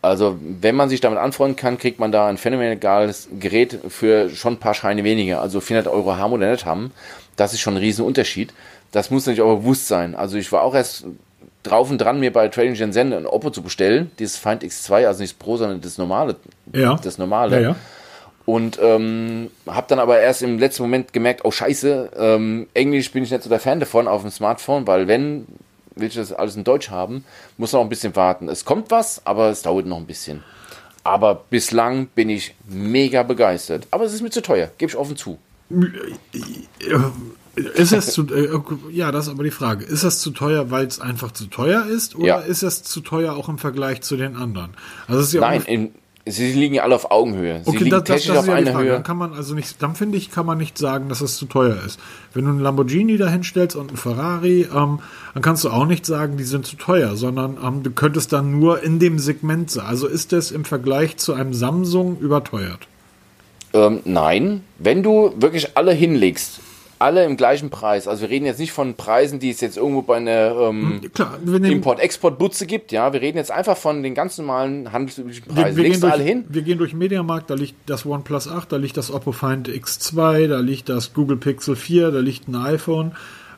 Also 0.02 0.36
wenn 0.40 0.74
man 0.74 0.88
sich 0.88 1.00
damit 1.00 1.20
anfreunden 1.20 1.56
kann, 1.56 1.78
kriegt 1.78 2.00
man 2.00 2.10
da 2.10 2.26
ein 2.26 2.36
phänomenales 2.36 3.28
Gerät 3.38 3.78
für 3.88 4.30
schon 4.30 4.54
ein 4.54 4.58
paar 4.58 4.74
Scheine 4.74 5.04
weniger. 5.04 5.40
Also 5.40 5.60
400 5.60 5.92
Euro 5.92 6.16
haben 6.16 6.32
oder 6.32 6.50
nicht 6.50 6.66
haben. 6.66 6.92
Das 7.36 7.52
ist 7.52 7.60
schon 7.60 7.74
ein 7.74 7.78
riesen 7.78 8.04
Unterschied. 8.04 8.52
Das 8.90 9.10
muss 9.10 9.26
natürlich 9.26 9.42
auch 9.42 9.56
bewusst 9.58 9.86
sein. 9.86 10.16
Also 10.16 10.36
ich 10.36 10.50
war 10.50 10.62
auch 10.62 10.74
erst 10.74 11.04
drauf 11.62 11.88
und 11.88 11.98
dran, 11.98 12.18
mir 12.18 12.32
bei 12.32 12.48
Trading 12.48 12.74
Shenzhen 12.74 13.12
ein 13.12 13.26
Oppo 13.26 13.50
zu 13.50 13.62
bestellen. 13.62 14.10
Dieses 14.18 14.36
Find 14.36 14.64
X2, 14.64 15.06
also 15.06 15.20
nicht 15.20 15.34
das 15.34 15.38
Pro, 15.38 15.56
sondern 15.56 15.80
das 15.80 15.98
normale. 15.98 16.36
Ja. 16.72 16.98
Das 17.02 17.16
normale. 17.18 17.56
Ja, 17.56 17.68
ja. 17.70 17.76
Und 18.44 18.78
ähm, 18.82 19.50
habe 19.66 19.86
dann 19.88 20.00
aber 20.00 20.18
erst 20.20 20.42
im 20.42 20.58
letzten 20.58 20.82
Moment 20.82 21.12
gemerkt, 21.12 21.44
oh 21.44 21.50
scheiße, 21.50 22.10
ähm, 22.16 22.66
Englisch 22.74 23.12
bin 23.12 23.22
ich 23.22 23.30
nicht 23.30 23.44
so 23.44 23.48
der 23.48 23.60
Fan 23.60 23.80
davon 23.80 24.08
auf 24.08 24.22
dem 24.22 24.30
Smartphone, 24.30 24.86
weil 24.86 25.06
wenn 25.06 25.46
will 25.94 26.08
ich 26.08 26.14
das 26.14 26.32
alles 26.32 26.56
in 26.56 26.64
Deutsch 26.64 26.90
haben, 26.90 27.24
muss 27.58 27.72
noch 27.72 27.80
ein 27.80 27.88
bisschen 27.88 28.16
warten. 28.16 28.48
Es 28.48 28.64
kommt 28.64 28.90
was, 28.90 29.24
aber 29.26 29.50
es 29.50 29.62
dauert 29.62 29.86
noch 29.86 29.98
ein 29.98 30.06
bisschen. 30.06 30.42
Aber 31.04 31.44
bislang 31.50 32.06
bin 32.06 32.28
ich 32.28 32.54
mega 32.68 33.22
begeistert. 33.22 33.86
Aber 33.90 34.04
es 34.04 34.14
ist 34.14 34.22
mir 34.22 34.30
zu 34.30 34.42
teuer, 34.42 34.70
gebe 34.78 34.90
ich 34.90 34.96
offen 34.96 35.16
zu. 35.16 35.38
Ist 37.74 37.92
es 37.92 38.12
zu, 38.12 38.26
äh, 38.28 38.48
ja, 38.92 39.10
das 39.10 39.26
ist 39.26 39.32
aber 39.32 39.42
die 39.42 39.50
Frage. 39.50 39.84
Ist 39.84 40.04
das 40.04 40.20
zu 40.20 40.30
teuer, 40.30 40.70
weil 40.70 40.86
es 40.86 41.00
einfach 41.00 41.32
zu 41.32 41.46
teuer 41.46 41.86
ist? 41.86 42.14
Oder 42.14 42.26
ja. 42.26 42.38
ist 42.38 42.62
es 42.62 42.82
zu 42.82 43.00
teuer 43.00 43.34
auch 43.34 43.48
im 43.48 43.58
Vergleich 43.58 44.00
zu 44.02 44.16
den 44.16 44.36
anderen? 44.36 44.74
Also 45.08 45.36
ja 45.36 45.42
Nein, 45.42 45.62
in, 45.62 45.94
sie 46.26 46.52
liegen 46.52 46.74
ja 46.74 46.82
alle 46.82 46.94
auf 46.94 47.10
Augenhöhe. 47.10 47.62
Sie 47.64 47.70
okay, 47.70 47.78
liegen 47.78 47.90
das, 47.90 48.04
das, 48.04 48.24
das 48.26 48.36
auf 48.36 48.48
einer 48.48 48.78
Höhe. 48.78 48.92
Dann 48.92 49.02
kann 49.02 49.16
man 49.16 49.34
also 49.34 49.54
nicht, 49.54 49.82
dann 49.82 49.94
finde 49.94 50.18
ich, 50.18 50.30
kann 50.30 50.46
man 50.46 50.58
nicht 50.58 50.78
sagen, 50.78 51.08
dass 51.08 51.20
es 51.20 51.36
zu 51.36 51.46
teuer 51.46 51.76
ist. 51.84 51.98
Wenn 52.32 52.44
du 52.44 52.50
einen 52.50 52.60
Lamborghini 52.60 53.16
dahinstellst 53.16 53.76
und 53.76 53.88
einen 53.88 53.96
Ferrari, 53.96 54.62
ähm, 54.74 55.00
dann 55.34 55.42
kannst 55.42 55.64
du 55.64 55.70
auch 55.70 55.86
nicht 55.86 56.06
sagen, 56.06 56.36
die 56.36 56.44
sind 56.44 56.66
zu 56.66 56.76
teuer, 56.76 57.16
sondern 57.16 57.58
ähm, 57.62 57.82
du 57.82 57.90
könntest 57.90 58.32
dann 58.32 58.58
nur 58.58 58.82
in 58.82 58.98
dem 58.98 59.18
Segment 59.18 59.70
sein. 59.70 59.86
Also 59.86 60.06
ist 60.06 60.32
es 60.32 60.50
im 60.50 60.64
Vergleich 60.64 61.16
zu 61.16 61.34
einem 61.34 61.54
Samsung 61.54 62.18
überteuert? 62.18 62.86
Ähm, 63.74 64.00
nein, 64.04 64.62
wenn 64.78 65.02
du 65.02 65.32
wirklich 65.36 65.76
alle 65.76 65.92
hinlegst, 65.92 66.60
alle 67.02 67.24
im 67.24 67.36
gleichen 67.36 67.68
Preis. 67.68 68.06
Also 68.06 68.22
wir 68.22 68.30
reden 68.30 68.46
jetzt 68.46 68.60
nicht 68.60 68.72
von 68.72 68.94
Preisen, 68.94 69.40
die 69.40 69.50
es 69.50 69.60
jetzt 69.60 69.76
irgendwo 69.76 70.02
bei 70.02 70.16
einer 70.16 70.54
ähm, 70.56 71.00
hm, 71.44 71.64
Import-Export-Butze 71.64 72.66
gibt. 72.66 72.92
Ja, 72.92 73.12
wir 73.12 73.20
reden 73.20 73.38
jetzt 73.38 73.50
einfach 73.50 73.76
von 73.76 74.02
den 74.02 74.14
ganz 74.14 74.38
normalen 74.38 74.92
handelsüblichen 74.92 75.46
Preisen. 75.46 75.76
Wir, 75.76 75.84
wir, 75.84 75.90
gehen 75.90 76.00
durch, 76.00 76.12
alle 76.12 76.22
hin. 76.22 76.44
wir 76.48 76.62
gehen 76.62 76.78
durch 76.78 76.90
den 76.90 77.00
Mediamarkt, 77.00 77.50
da 77.50 77.54
liegt 77.54 77.74
das 77.86 78.06
OnePlus 78.06 78.48
8, 78.48 78.70
da 78.70 78.76
liegt 78.76 78.96
das 78.96 79.10
Oppo 79.10 79.32
Find 79.32 79.68
X2, 79.68 80.46
da 80.46 80.60
liegt 80.60 80.88
das 80.88 81.12
Google 81.12 81.36
Pixel 81.36 81.74
4, 81.74 82.12
da 82.12 82.20
liegt 82.20 82.48
ein 82.48 82.54
iPhone. 82.56 83.12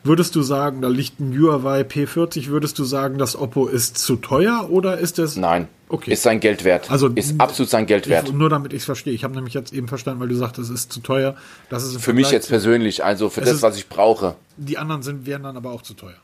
Würdest 0.06 0.36
du 0.36 0.42
sagen, 0.42 0.82
da 0.82 0.88
liegt 0.88 1.18
ein 1.18 1.32
Huawei 1.32 1.80
P40, 1.80 2.48
würdest 2.48 2.78
du 2.78 2.84
sagen, 2.84 3.16
das 3.16 3.36
Oppo 3.36 3.68
ist 3.68 3.96
zu 3.96 4.16
teuer 4.16 4.68
oder 4.70 4.98
ist 4.98 5.18
es... 5.18 5.36
Nein, 5.36 5.66
okay. 5.88 6.12
ist 6.12 6.22
sein 6.22 6.40
Geld 6.40 6.62
wert. 6.62 6.90
Also 6.90 7.08
ist 7.08 7.40
absolut 7.40 7.70
sein 7.70 7.86
Geld 7.86 8.06
wert. 8.06 8.28
Ich, 8.28 8.34
nur 8.34 8.50
damit 8.50 8.74
ich 8.74 8.80
es 8.80 8.84
verstehe. 8.84 9.14
Ich 9.14 9.24
habe 9.24 9.34
nämlich 9.34 9.54
jetzt 9.54 9.72
eben 9.72 9.88
verstanden, 9.88 10.20
weil 10.20 10.28
du 10.28 10.34
sagst, 10.34 10.58
es 10.58 10.68
ist 10.68 10.92
zu 10.92 11.00
teuer. 11.00 11.36
Das 11.70 11.84
ist 11.84 12.02
für 12.02 12.12
mich 12.12 12.30
jetzt 12.30 12.50
persönlich, 12.50 13.02
also 13.02 13.30
für 13.30 13.40
das, 13.40 13.50
ist, 13.50 13.62
was 13.62 13.78
ich 13.78 13.88
brauche. 13.88 14.36
Die 14.58 14.76
anderen 14.76 15.02
sind, 15.02 15.24
wären 15.24 15.42
dann 15.42 15.56
aber 15.56 15.72
auch 15.72 15.80
zu 15.80 15.94
teuer. 15.94 16.20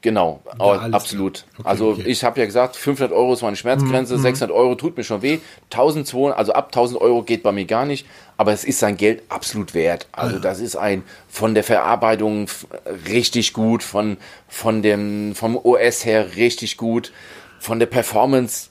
Genau, 0.00 0.40
ja, 0.60 0.74
absolut. 0.92 1.44
Okay, 1.58 1.68
also 1.68 1.90
okay. 1.90 2.04
ich 2.06 2.22
habe 2.22 2.38
ja 2.38 2.46
gesagt, 2.46 2.76
500 2.76 3.12
Euro 3.12 3.32
ist 3.32 3.42
meine 3.42 3.56
Schmerzgrenze, 3.56 4.16
mhm. 4.16 4.22
600 4.22 4.56
Euro 4.56 4.76
tut 4.76 4.96
mir 4.96 5.02
schon 5.02 5.22
weh, 5.22 5.40
1200, 5.72 6.38
also 6.38 6.52
ab 6.52 6.66
1000 6.66 7.00
Euro 7.00 7.24
geht 7.24 7.42
bei 7.42 7.50
mir 7.50 7.64
gar 7.64 7.84
nicht, 7.84 8.06
aber 8.36 8.52
es 8.52 8.62
ist 8.62 8.78
sein 8.78 8.96
Geld 8.96 9.24
absolut 9.28 9.74
wert. 9.74 10.06
Also 10.12 10.36
ja. 10.36 10.40
das 10.40 10.60
ist 10.60 10.76
ein 10.76 11.02
von 11.28 11.54
der 11.54 11.64
Verarbeitung 11.64 12.46
richtig 13.08 13.52
gut, 13.52 13.82
von 13.82 14.18
von 14.46 14.82
dem 14.82 15.34
vom 15.34 15.56
OS 15.56 16.04
her 16.04 16.36
richtig 16.36 16.76
gut, 16.76 17.12
von 17.58 17.80
der 17.80 17.86
Performance 17.86 18.68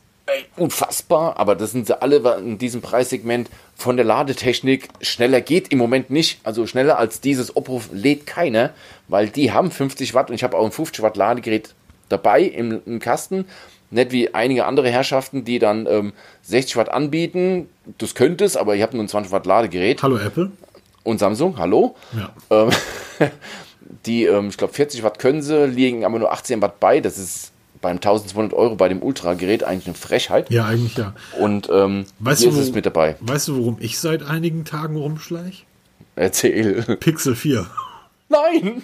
unfassbar, 0.56 1.38
aber 1.38 1.56
das 1.56 1.72
sind 1.72 1.88
sie 1.88 2.02
alle 2.02 2.38
in 2.40 2.58
diesem 2.58 2.82
Preissegment 2.82 3.50
von 3.76 3.96
der 3.96 4.06
Ladetechnik. 4.06 4.90
Schneller 5.02 5.42
geht 5.42 5.72
im 5.72 5.78
Moment 5.78 6.10
nicht, 6.10 6.40
also 6.44 6.68
schneller 6.68 6.98
als 6.98 7.22
dieses 7.22 7.56
Oppo 7.56 7.82
lädt 7.92 8.26
keiner, 8.26 8.72
weil 9.08 9.30
die 9.30 9.52
haben 9.52 9.72
50 9.72 10.14
Watt 10.14 10.30
und 10.30 10.36
ich 10.36 10.44
habe 10.44 10.58
auch 10.58 10.66
ein 10.66 10.72
50 10.72 11.02
Watt 11.04 11.18
Ladegerät 11.18 11.74
dabei 12.10 12.42
im, 12.42 12.82
im 12.86 13.00
Kasten. 13.00 13.46
Nicht 13.90 14.12
wie 14.12 14.34
einige 14.34 14.66
andere 14.66 14.90
Herrschaften, 14.90 15.46
die 15.46 15.60
dann 15.60 15.88
ähm, 15.88 16.14
60 16.44 16.76
Watt 16.76 16.90
anbieten. 16.90 17.70
Das 17.98 18.16
könnte 18.16 18.44
es, 18.44 18.58
aber 18.58 18.76
ich 18.76 18.82
habe 18.82 18.96
nur 18.96 19.06
ein 19.06 19.10
20 19.10 19.32
Watt 19.32 19.46
Ladegerät. 19.46 20.04
Hallo 20.04 20.18
Apple. 20.18 20.52
Und 21.04 21.20
Samsung, 21.20 21.58
hallo. 21.58 21.96
Ja. 22.18 22.34
Ähm, 22.50 22.70
die, 24.06 24.26
ähm, 24.26 24.50
ich 24.50 24.58
glaube, 24.58 24.74
40 24.74 25.04
Watt 25.04 25.20
können 25.20 25.42
sie, 25.42 25.66
liegen 25.68 26.04
aber 26.04 26.20
nur 26.20 26.34
18 26.34 26.62
Watt 26.62 26.82
bei. 26.82 27.00
Das 27.00 27.18
ist 27.18 27.54
beim 27.82 27.98
1200 27.98 28.54
Euro 28.54 28.76
bei 28.76 28.90
dem 28.90 29.02
Ultra-Gerät 29.02 29.64
eigentlich 29.64 29.88
eine 29.88 29.96
Frechheit. 29.96 30.50
Ja, 30.50 30.66
eigentlich 30.66 30.98
ja. 30.98 31.14
Und 31.40 31.70
ähm, 31.72 32.06
weißt 32.20 32.42
hier 32.42 32.52
du, 32.52 32.58
ist 32.58 32.64
es 32.64 32.74
mit 32.74 32.86
dabei. 32.86 33.16
Weißt 33.22 33.48
du, 33.48 33.58
warum 33.58 33.78
ich 33.80 34.00
seit 34.00 34.24
einigen 34.24 34.66
Tagen 34.66 34.98
rumschleich? 34.98 35.66
Erzähl. 36.16 36.84
Pixel 37.00 37.36
4. 37.36 37.68
Nein! 38.30 38.84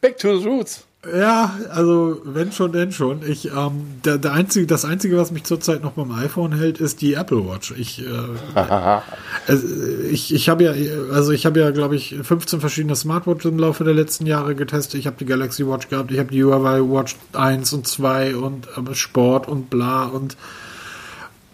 Back 0.00 0.18
to 0.18 0.38
the 0.38 0.46
roots. 0.46 0.86
Ja, 1.14 1.54
also 1.70 2.20
wenn 2.24 2.50
schon, 2.50 2.72
denn 2.72 2.90
schon. 2.90 3.20
Ich, 3.28 3.46
ähm, 3.46 4.00
der, 4.04 4.18
der 4.18 4.32
einzige, 4.32 4.66
das 4.66 4.84
Einzige, 4.84 5.16
was 5.16 5.30
mich 5.30 5.44
zurzeit 5.44 5.82
noch 5.82 5.92
beim 5.92 6.10
iPhone 6.10 6.52
hält, 6.52 6.80
ist 6.80 7.00
die 7.00 7.14
Apple 7.14 7.46
Watch. 7.46 7.72
Ich, 7.76 8.02
äh, 8.04 9.52
ich, 10.10 10.34
ich 10.34 10.48
habe 10.48 10.64
ja, 10.64 10.72
also 11.12 11.30
ich 11.30 11.46
habe 11.46 11.60
ja, 11.60 11.70
glaube 11.70 11.94
ich, 11.94 12.16
15 12.20 12.60
verschiedene 12.60 12.96
Smartwatches 12.96 13.52
im 13.52 13.58
Laufe 13.58 13.84
der 13.84 13.94
letzten 13.94 14.26
Jahre 14.26 14.56
getestet. 14.56 14.98
Ich 14.98 15.06
habe 15.06 15.16
die 15.18 15.26
Galaxy 15.26 15.66
Watch 15.66 15.88
gehabt, 15.88 16.10
ich 16.10 16.18
habe 16.18 16.32
die 16.32 16.42
Huawei 16.42 16.80
Watch 16.80 17.16
1 17.34 17.72
und 17.72 17.86
2 17.86 18.36
und 18.36 18.66
äh, 18.66 18.94
Sport 18.94 19.46
und 19.46 19.70
bla 19.70 20.06
und 20.06 20.36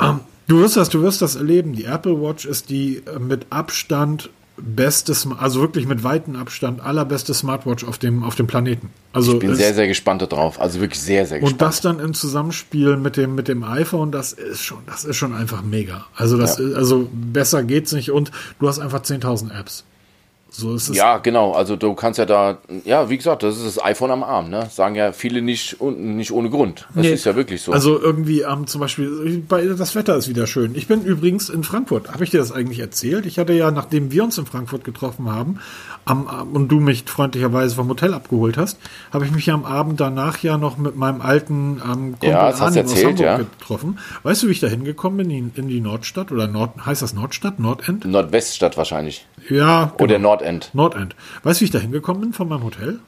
ähm, 0.01 0.21
du 0.47 0.61
wirst 0.61 0.77
das, 0.77 0.89
du 0.89 1.03
wirst 1.03 1.21
das 1.21 1.37
erleben. 1.37 1.75
Die 1.75 1.85
Apple 1.85 2.23
Watch 2.23 2.47
ist 2.47 2.71
die 2.71 3.03
äh, 3.07 3.19
mit 3.19 3.47
Abstand 3.51 4.31
bestes, 4.57 5.27
also 5.39 5.61
wirklich 5.61 5.87
mit 5.87 6.05
weitem 6.05 6.37
Abstand 6.37 6.81
allerbeste 6.81 7.35
Smartwatch 7.35 7.85
auf 7.85 7.99
dem, 7.99 8.23
auf 8.23 8.35
dem 8.35 8.47
Planeten. 8.47 8.91
Also 9.13 9.35
ich 9.35 9.39
bin 9.41 9.55
sehr, 9.55 9.75
sehr 9.75 9.89
gespannt 9.89 10.23
darauf. 10.23 10.61
Also 10.61 10.81
wirklich 10.81 11.01
sehr, 11.01 11.27
sehr 11.27 11.41
gespannt. 11.41 11.61
Und 11.61 11.63
das 11.63 11.81
dann 11.81 12.01
im 12.01 12.15
Zusammenspiel 12.15 12.97
mit 12.97 13.17
dem, 13.17 13.35
mit 13.35 13.49
dem 13.49 13.65
iPhone, 13.65 14.13
das 14.13 14.33
ist 14.33 14.63
schon, 14.63 14.79
das 14.87 15.05
ist 15.05 15.17
schon 15.17 15.35
einfach 15.35 15.63
mega. 15.63 16.07
Also 16.15 16.37
das, 16.37 16.59
ja. 16.59 16.77
also 16.77 17.09
besser 17.13 17.63
geht's 17.63 17.93
nicht 17.93 18.11
und 18.11 18.31
du 18.59 18.69
hast 18.69 18.79
einfach 18.79 19.03
10.000 19.03 19.59
Apps. 19.59 19.85
So 20.55 20.75
ist 20.75 20.91
es. 20.91 20.97
Ja, 20.97 21.17
genau. 21.17 21.53
Also 21.53 21.77
du 21.77 21.95
kannst 21.95 22.19
ja 22.19 22.27
da, 22.27 22.59
ja, 22.85 23.09
wie 23.09 23.17
gesagt, 23.17 23.43
das 23.43 23.57
ist 23.57 23.65
das 23.79 23.85
iPhone 23.85 24.11
am 24.11 24.23
Arm, 24.23 24.51
ne? 24.51 24.69
Sagen 24.71 24.95
ja 24.95 25.13
viele 25.13 25.41
nicht, 25.41 25.81
nicht 25.81 26.31
ohne 26.31 26.51
Grund. 26.51 26.87
Das 26.95 27.05
nee, 27.05 27.13
ist 27.13 27.25
ja 27.25 27.35
wirklich 27.35 27.63
so. 27.63 27.73
Also 27.73 27.99
irgendwie 27.99 28.43
ähm, 28.43 28.67
zum 28.67 28.83
Beispiel, 28.83 29.43
bei, 29.49 29.65
das 29.65 29.95
Wetter 29.95 30.15
ist 30.15 30.29
wieder 30.29 30.47
schön. 30.47 30.75
Ich 30.75 30.89
bin 30.89 31.05
übrigens 31.05 31.49
in 31.49 31.65
Frankfurt. 31.65 32.13
Habe 32.13 32.23
ich 32.25 32.31
dir 32.31 32.39
das 32.39 32.53
eigentlich 32.53 32.81
erzählt? 32.81 33.25
Ich 33.25 33.39
hatte 33.39 33.55
ja, 33.55 33.71
nachdem 33.71 34.13
wir 34.13 34.25
uns 34.25 34.37
in 34.37 34.45
Frankfurt 34.45 34.85
getroffen 34.85 35.31
haben, 35.33 35.59
am, 36.05 36.27
und 36.53 36.69
du 36.69 36.81
mich 36.81 37.05
freundlicherweise 37.07 37.75
vom 37.75 37.89
Hotel 37.89 38.13
abgeholt 38.13 38.59
hast, 38.59 38.79
habe 39.11 39.25
ich 39.25 39.31
mich 39.31 39.51
am 39.51 39.65
Abend 39.65 40.01
danach 40.01 40.43
ja 40.43 40.59
noch 40.59 40.77
mit 40.77 40.97
meinem 40.97 41.23
alten 41.23 41.81
ähm, 41.83 42.13
Kumpel 42.13 42.29
ja, 42.29 42.51
Arne 42.51 42.79
erzählt, 42.79 42.87
aus 42.87 43.05
Hamburg 43.05 43.21
ja. 43.21 43.37
getroffen. 43.39 43.99
Weißt 44.23 44.43
du, 44.43 44.49
wie 44.49 44.53
ich 44.53 44.61
da 44.61 44.67
hingekommen 44.67 45.17
bin 45.17 45.31
in, 45.31 45.53
in 45.55 45.69
die 45.69 45.81
Nordstadt 45.81 46.31
oder 46.31 46.47
Nord, 46.47 46.85
heißt 46.85 47.01
das 47.01 47.15
Nordstadt, 47.15 47.59
Nordend? 47.59 48.05
Nordweststadt 48.05 48.77
wahrscheinlich. 48.77 49.27
Ja. 49.49 49.93
Genau. 49.97 50.05
Oder 50.05 50.19
Nordend. 50.43 50.71
Nordend. 50.75 51.17
Weißt 51.43 51.61
du, 51.61 51.63
wie 51.63 51.65
ich 51.67 51.71
da 51.71 51.79
hingekommen 51.79 52.21
bin 52.21 52.33
von 52.33 52.49
meinem 52.49 52.65
Hotel? 52.65 52.99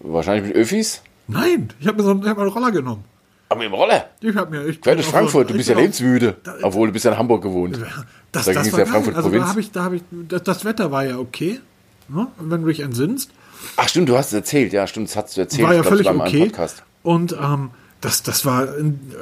Wahrscheinlich 0.00 0.48
mit 0.48 0.56
Öfis? 0.56 1.02
Nein, 1.26 1.70
ich 1.80 1.86
habe 1.86 1.98
mir 1.98 2.04
so 2.04 2.10
einen, 2.10 2.28
hab 2.28 2.38
einen 2.38 2.50
Roller 2.50 2.70
genommen. 2.70 3.04
Aber 3.48 3.60
mit 3.60 3.70
dem 3.70 3.74
Roller? 3.74 4.10
Ich 4.20 4.34
habe 4.36 4.50
mir. 4.50 4.66
Ich 4.66 4.80
Quer 4.80 4.96
durch 4.96 5.06
Frankfurt, 5.06 5.48
so, 5.48 5.52
du 5.52 5.56
bist 5.56 5.68
ja 5.68 5.76
lebensmüde. 5.76 6.36
Da, 6.42 6.56
obwohl 6.62 6.88
du 6.88 6.92
bist 6.92 7.04
ja 7.04 7.12
in 7.12 7.18
Hamburg 7.18 7.42
gewohnt. 7.42 7.78
Das, 8.32 8.46
da 8.46 8.52
das 8.52 8.72
war 8.72 8.80
ja 8.80 8.86
Frankfurt 8.86 9.14
also 9.14 9.28
Provinz. 9.28 9.54
Da 9.54 9.60
ich, 9.60 9.70
da 9.70 9.84
hab 9.84 9.92
ich, 9.92 10.02
das, 10.28 10.42
das 10.42 10.64
Wetter 10.64 10.90
war 10.90 11.04
ja 11.04 11.18
okay, 11.18 11.60
ne, 12.08 12.26
wenn 12.38 12.62
du 12.62 12.68
dich 12.68 12.80
entsinnst. 12.80 13.30
Ach 13.76 13.88
stimmt, 13.88 14.08
du 14.08 14.16
hast 14.16 14.28
es 14.28 14.32
erzählt, 14.34 14.72
ja 14.72 14.86
stimmt, 14.86 15.08
das 15.08 15.16
hast 15.16 15.36
du 15.36 15.40
erzählt. 15.42 15.68
War 15.68 15.74
ja 15.74 15.82
völlig 15.82 16.08
okay. 16.08 16.50
Und 17.02 17.36
ähm, 17.40 17.70
das, 18.04 18.22
das, 18.22 18.44
war, 18.44 18.68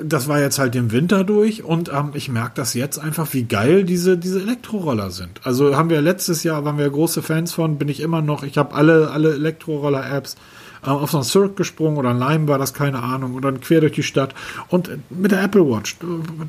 das 0.02 0.26
war 0.26 0.40
jetzt 0.40 0.58
halt 0.58 0.74
im 0.74 0.90
Winter 0.90 1.22
durch 1.22 1.62
und 1.62 1.90
ähm, 1.90 2.10
ich 2.14 2.28
merke 2.28 2.52
das 2.56 2.74
jetzt 2.74 2.98
einfach, 2.98 3.32
wie 3.32 3.44
geil 3.44 3.84
diese, 3.84 4.18
diese 4.18 4.40
Elektroroller 4.40 5.10
sind. 5.10 5.40
Also 5.44 5.76
haben 5.76 5.88
wir 5.88 6.02
letztes 6.02 6.42
Jahr, 6.42 6.64
waren 6.64 6.78
wir 6.78 6.90
große 6.90 7.22
Fans 7.22 7.52
von, 7.52 7.78
bin 7.78 7.88
ich 7.88 8.00
immer 8.00 8.22
noch, 8.22 8.42
ich 8.42 8.58
habe 8.58 8.74
alle, 8.74 9.12
alle 9.12 9.34
Elektroroller-Apps 9.34 10.34
äh, 10.84 10.90
auf 10.90 11.12
so 11.12 11.18
einen 11.18 11.24
Cirque 11.24 11.54
gesprungen 11.54 11.96
oder 11.96 12.10
ein 12.10 12.18
Lime 12.18 12.48
war 12.48 12.58
das, 12.58 12.74
keine 12.74 13.04
Ahnung, 13.04 13.34
oder 13.34 13.52
quer 13.52 13.82
durch 13.82 13.92
die 13.92 14.02
Stadt 14.02 14.34
und 14.68 14.90
mit 15.10 15.30
der 15.30 15.44
Apple 15.44 15.64
Watch, 15.64 15.98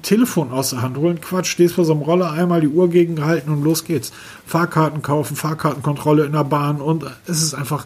Telefon 0.02 0.52
aus 0.52 0.72
der 0.72 0.82
Hand 0.82 0.98
holen, 0.98 1.22
Quatsch, 1.22 1.52
stehst 1.52 1.76
vor 1.76 1.86
so 1.86 1.94
einem 1.94 2.02
Roller, 2.02 2.32
einmal 2.32 2.62
die 2.62 2.68
Uhr 2.68 2.90
gegengehalten 2.90 3.54
und 3.54 3.64
los 3.64 3.86
geht's. 3.86 4.12
Fahrkarten 4.48 5.04
kaufen, 5.04 5.36
Fahrkartenkontrolle 5.36 6.26
in 6.26 6.32
der 6.32 6.46
Bahn 6.46 6.82
und 6.82 7.06
es 7.28 7.44
ist 7.44 7.54
einfach, 7.54 7.86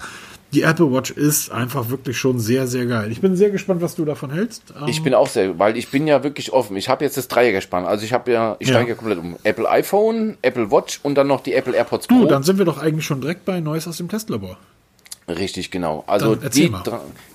die 0.54 0.62
Apple 0.62 0.92
Watch 0.92 1.12
ist 1.12 1.52
einfach 1.52 1.90
wirklich 1.90 2.18
schon 2.18 2.40
sehr, 2.40 2.68
sehr 2.68 2.86
geil. 2.86 3.12
Ich 3.12 3.22
bin 3.22 3.36
sehr 3.36 3.50
gespannt, 3.50 3.82
was 3.82 3.96
du 3.96 4.06
davon 4.06 4.32
hältst. 4.32 4.74
Ich 4.88 5.04
bin 5.04 5.14
auch 5.14 5.28
sehr, 5.28 5.60
weil 5.60 5.76
ich 5.76 5.90
bin 5.90 6.08
ja 6.08 6.24
wirklich 6.24 6.54
offen. 6.54 6.78
Ich 6.78 6.90
habe 6.90 7.04
jetzt 7.04 7.18
das 7.18 7.28
Dreiergespann. 7.28 7.86
Also 7.86 8.06
ich 8.06 8.14
habe 8.14 8.32
ja, 8.32 8.56
ich 8.60 8.68
ja. 8.68 8.76
steige 8.76 8.92
ja 8.92 8.96
komplett 8.96 9.20
um. 9.20 9.36
Apple 9.44 9.70
iPhone, 9.70 10.38
Apple 10.42 10.72
Watch 10.72 11.00
und 11.04 11.16
dann 11.16 11.28
noch 11.28 11.42
die 11.42 11.54
Apple 11.54 11.76
AirPods 11.76 12.08
Pro. 12.08 12.22
Du, 12.22 12.26
dann 12.28 12.44
sind 12.44 12.58
wir 12.58 12.66
doch 12.66 12.78
eigentlich 12.78 13.06
schon 13.06 13.20
direkt 13.20 13.46
bei 13.46 13.60
Neues 13.60 13.88
aus 13.88 13.98
dem 13.98 14.08
Testlabor. 14.08 14.58
Richtig, 15.28 15.72
genau. 15.72 16.06
Also 16.08 16.36
die, 16.36 16.72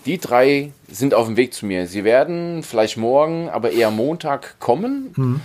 die 0.06 0.18
drei 0.18 0.72
sind 0.90 1.12
auf 1.12 1.26
dem 1.26 1.36
Weg 1.36 1.52
zu 1.52 1.66
mir. 1.66 1.86
Sie 1.86 2.04
werden 2.04 2.62
vielleicht 2.62 2.96
morgen, 2.96 3.50
aber 3.50 3.72
eher 3.72 3.90
Montag 3.90 4.58
kommen. 4.60 5.12
Hm. 5.14 5.40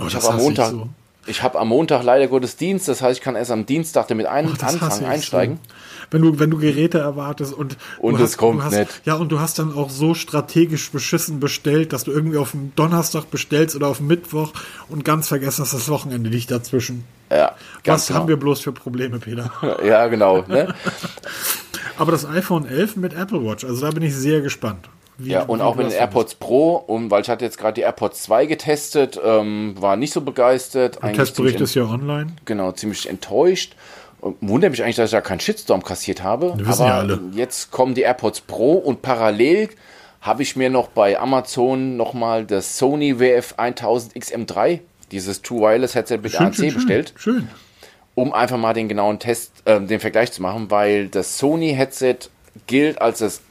Oh, 0.00 0.06
ich 0.08 0.16
habe 0.16 0.30
am 0.30 0.36
Montag. 0.38 0.70
So. 0.70 0.88
Ich 1.26 1.44
habe 1.44 1.60
am 1.60 1.68
Montag 1.68 2.02
leider 2.02 2.26
Gottesdienst, 2.26 2.88
das 2.88 3.00
heißt, 3.00 3.20
ich 3.20 3.24
kann 3.24 3.36
erst 3.36 3.52
am 3.52 3.64
Dienstag 3.64 4.08
damit 4.08 4.26
ein, 4.26 4.48
oh, 4.48 4.50
anfangen, 4.50 5.04
einsteigen. 5.04 5.60
So. 5.62 5.72
Wenn 6.12 6.22
du, 6.22 6.38
wenn 6.38 6.50
du 6.50 6.58
Geräte 6.58 6.98
erwartest 6.98 7.52
und 7.52 7.76
und 7.98 8.20
es 8.20 8.36
kommt 8.36 8.62
hast, 8.62 8.78
nicht. 8.78 9.02
Ja, 9.04 9.14
und 9.14 9.32
du 9.32 9.40
hast 9.40 9.58
dann 9.58 9.74
auch 9.74 9.90
so 9.90 10.14
strategisch 10.14 10.90
beschissen 10.90 11.40
bestellt, 11.40 11.92
dass 11.92 12.04
du 12.04 12.12
irgendwie 12.12 12.36
auf 12.36 12.52
den 12.52 12.72
Donnerstag 12.76 13.30
bestellst 13.30 13.74
oder 13.74 13.88
auf 13.88 13.98
den 13.98 14.06
Mittwoch 14.06 14.52
und 14.88 15.04
ganz 15.04 15.28
vergessen 15.28 15.62
hast, 15.64 15.74
das 15.74 15.88
Wochenende 15.88 16.30
liegt 16.30 16.50
dazwischen. 16.50 17.04
Ja, 17.30 17.52
Was 17.84 18.06
genau. 18.06 18.20
haben 18.20 18.28
wir 18.28 18.36
bloß 18.36 18.60
für 18.60 18.72
Probleme, 18.72 19.18
Peter? 19.18 19.50
ja, 19.84 20.06
genau. 20.08 20.42
Ne? 20.42 20.74
Aber 21.98 22.12
das 22.12 22.26
iPhone 22.26 22.66
11 22.66 22.96
mit 22.96 23.14
Apple 23.14 23.44
Watch, 23.44 23.64
also 23.64 23.86
da 23.86 23.90
bin 23.90 24.02
ich 24.02 24.14
sehr 24.14 24.40
gespannt. 24.40 24.88
Wie, 25.18 25.30
ja, 25.30 25.42
und 25.42 25.60
auch 25.60 25.76
mit 25.76 25.86
den 25.86 25.92
AirPods 25.92 26.36
Pro, 26.36 26.76
um, 26.76 27.10
weil 27.10 27.22
ich 27.22 27.28
hatte 27.28 27.44
jetzt 27.44 27.58
gerade 27.58 27.74
die 27.74 27.82
AirPods 27.82 28.22
2 28.24 28.46
getestet, 28.46 29.20
ähm, 29.22 29.74
war 29.78 29.96
nicht 29.96 30.12
so 30.12 30.20
begeistert. 30.22 31.02
Der 31.02 31.12
Testbericht 31.12 31.60
ist 31.60 31.74
ja 31.74 31.84
online. 31.84 32.32
Genau, 32.44 32.72
ziemlich 32.72 33.08
enttäuscht. 33.08 33.76
Wundert 34.40 34.70
mich 34.70 34.82
eigentlich, 34.82 34.96
dass 34.96 35.06
ich 35.06 35.12
da 35.12 35.20
keinen 35.20 35.40
Shitstorm 35.40 35.82
kassiert 35.82 36.22
habe. 36.22 36.56
Wir 36.56 36.66
wissen 36.66 36.82
aber 36.82 36.90
ja 36.90 36.98
alle. 36.98 37.20
jetzt 37.32 37.72
kommen 37.72 37.94
die 37.94 38.02
AirPods 38.02 38.42
Pro 38.42 38.74
und 38.74 39.02
parallel 39.02 39.68
habe 40.20 40.44
ich 40.44 40.54
mir 40.54 40.70
noch 40.70 40.88
bei 40.88 41.18
Amazon 41.18 41.96
nochmal 41.96 42.46
das 42.46 42.78
Sony 42.78 43.18
WF 43.18 43.54
1000 43.56 44.14
XM3, 44.14 44.78
dieses 45.10 45.42
True 45.42 45.62
Wireless 45.62 45.96
Headset 45.96 46.18
mit 46.18 46.30
schön, 46.30 46.46
ANC 46.46 46.54
schön, 46.54 46.74
bestellt. 46.74 47.12
Schön. 47.16 47.48
Um 48.14 48.32
einfach 48.32 48.58
mal 48.58 48.74
den 48.74 48.88
genauen 48.88 49.18
Test, 49.18 49.52
äh, 49.64 49.80
den 49.80 49.98
Vergleich 49.98 50.30
zu 50.30 50.40
machen, 50.40 50.70
weil 50.70 51.08
das 51.08 51.38
Sony 51.38 51.74
Headset 51.74 52.16
gilt 52.68 53.00
als 53.00 53.18
das 53.18 53.42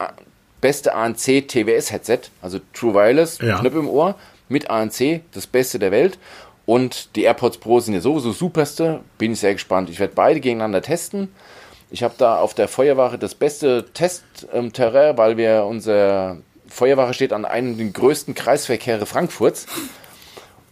beste 0.61 0.95
ANC 0.95 1.45
TWS 1.47 1.91
Headset, 1.91 2.19
also 2.41 2.59
True 2.73 2.93
Wireless, 2.93 3.39
ja. 3.39 3.59
Knöpfe 3.59 3.79
im 3.79 3.89
Ohr, 3.89 4.15
mit 4.47 4.69
ANC, 4.69 5.21
das 5.33 5.47
Beste 5.47 5.79
der 5.79 5.91
Welt. 5.91 6.17
Und 6.65 7.15
die 7.15 7.23
AirPods 7.23 7.57
Pro 7.57 7.79
sind 7.79 7.93
ja 7.93 8.01
sowieso 8.01 8.31
superste. 8.31 9.01
Bin 9.17 9.33
ich 9.33 9.39
sehr 9.39 9.53
gespannt. 9.53 9.89
Ich 9.89 9.99
werde 9.99 10.13
beide 10.15 10.39
gegeneinander 10.39 10.81
testen. 10.81 11.33
Ich 11.89 12.03
habe 12.03 12.13
da 12.17 12.37
auf 12.39 12.53
der 12.53 12.67
Feuerwache 12.67 13.17
das 13.17 13.35
beste 13.35 13.85
Testterrain, 13.93 15.17
weil 15.17 15.37
wir 15.37 15.65
unser 15.65 16.37
Feuerwache 16.67 17.13
steht 17.13 17.33
an 17.33 17.43
einem 17.43 17.77
der 17.77 17.87
größten 17.87 18.33
Kreisverkehre 18.33 19.05
Frankfurts. 19.05 19.65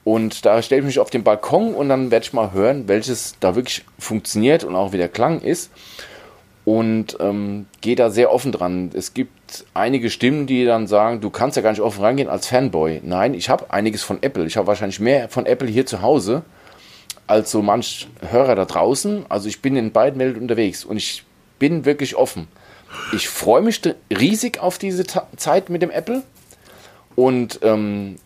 Und 0.05 0.45
da 0.45 0.61
stelle 0.61 0.79
ich 0.79 0.85
mich 0.85 0.99
auf 0.99 1.09
den 1.09 1.23
Balkon 1.23 1.73
und 1.73 1.89
dann 1.89 2.09
werde 2.09 2.23
ich 2.23 2.33
mal 2.33 2.53
hören, 2.53 2.87
welches 2.87 3.35
da 3.39 3.55
wirklich 3.55 3.83
funktioniert 3.99 4.63
und 4.63 4.75
auch 4.75 4.93
wie 4.93 4.97
der 4.97 5.09
Klang 5.09 5.41
ist 5.41 5.71
und 6.70 7.17
ähm, 7.20 7.65
gehe 7.82 7.95
da 7.95 8.11
sehr 8.11 8.32
offen 8.32 8.51
dran. 8.51 8.91
Es 8.93 9.15
gibt 9.15 9.65
einige 9.74 10.11
Stimmen, 10.11 10.45
die 10.45 10.65
dann 10.65 10.86
sagen, 10.86 11.20
du 11.20 11.32
kannst 11.32 11.57
ja 11.57 11.63
gar 11.63 11.72
nicht 11.72 11.82
offen 11.82 12.03
rangehen 12.03 12.30
als 12.30 12.45
Fanboy. 12.45 13.01
Nein, 13.03 13.34
ich 13.34 13.49
habe 13.49 13.74
einiges 13.74 14.03
von 14.03 14.22
Apple. 14.22 14.45
Ich 14.45 14.55
habe 14.55 14.67
wahrscheinlich 14.67 14.99
mehr 14.99 15.30
von 15.30 15.47
Apple 15.47 15.67
hier 15.67 15.88
zu 15.88 16.03
Hause 16.03 16.43
als 17.26 17.49
so 17.49 17.63
manch 17.63 18.07
Hörer 18.22 18.53
da 18.53 18.65
draußen. 18.65 19.26
Also 19.30 19.49
ich 19.49 19.63
bin 19.63 19.76
in 19.76 19.91
beiden 19.91 20.20
Welten 20.20 20.43
unterwegs 20.43 20.86
und 20.86 20.97
ich 20.97 21.24
bin 21.57 21.86
wirklich 21.86 22.15
offen. 22.15 22.47
Ich 23.13 23.30
freue 23.30 23.63
mich 23.63 23.82
riesig 24.15 24.59
auf 24.59 24.78
diese 24.78 25.05
Ta 25.05 25.28
Zeit 25.38 25.72
mit 25.72 25.82
dem 25.82 25.89
Apple 25.89 26.22
und 27.15 27.61
ähm, 27.63 28.17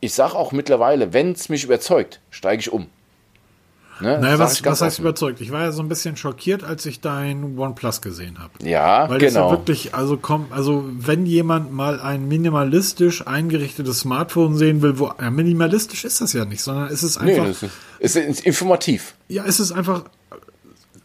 ich 0.00 0.14
sage 0.14 0.34
auch 0.36 0.52
mittlerweile, 0.52 1.12
wenn 1.12 1.32
es 1.32 1.50
mich 1.50 1.64
überzeugt, 1.64 2.20
steige 2.30 2.60
ich 2.60 2.72
um. 2.72 2.86
Ne? 4.02 4.18
Naja, 4.18 4.38
was, 4.38 4.64
was 4.64 4.80
heißt 4.80 4.98
überzeugt? 4.98 5.40
Ich 5.40 5.52
war 5.52 5.60
ja 5.60 5.72
so 5.72 5.80
ein 5.80 5.88
bisschen 5.88 6.16
schockiert, 6.16 6.64
als 6.64 6.84
ich 6.86 7.00
dein 7.00 7.56
OnePlus 7.56 8.02
gesehen 8.02 8.38
habe. 8.40 8.50
Ja, 8.68 9.08
Weil 9.08 9.18
genau. 9.18 9.34
Weil 9.34 9.44
ja 9.44 9.50
wirklich, 9.52 9.94
also 9.94 10.16
kommt, 10.16 10.52
also 10.52 10.84
wenn 10.86 11.24
jemand 11.24 11.72
mal 11.72 12.00
ein 12.00 12.26
minimalistisch 12.26 13.26
eingerichtetes 13.26 14.00
Smartphone 14.00 14.56
sehen 14.56 14.82
will, 14.82 14.98
wo 14.98 15.12
ja, 15.20 15.30
minimalistisch 15.30 16.04
ist 16.04 16.20
das 16.20 16.32
ja 16.32 16.44
nicht, 16.44 16.62
sondern 16.62 16.88
es 16.88 17.02
ist 17.02 17.16
einfach. 17.16 17.44
Nee, 17.44 17.68
es 18.00 18.16
ist, 18.16 18.28
ist 18.28 18.44
informativ. 18.44 19.14
Ja, 19.28 19.44
es 19.46 19.60
ist 19.60 19.70
einfach. 19.70 20.04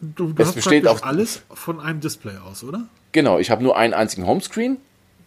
Du, 0.02 0.34
du 0.34 0.44
es 0.44 0.54
besteht 0.54 0.88
auch 0.88 1.04
alles 1.04 1.42
von 1.54 1.80
einem 1.80 2.02
Display 2.02 2.38
aus, 2.50 2.64
oder? 2.64 2.88
Genau, 3.12 3.40
ich 3.40 3.52
habe 3.52 3.64
nur 3.64 3.78
einen 3.78 3.94
einzigen 3.94 4.26
Homescreen. 4.26 4.78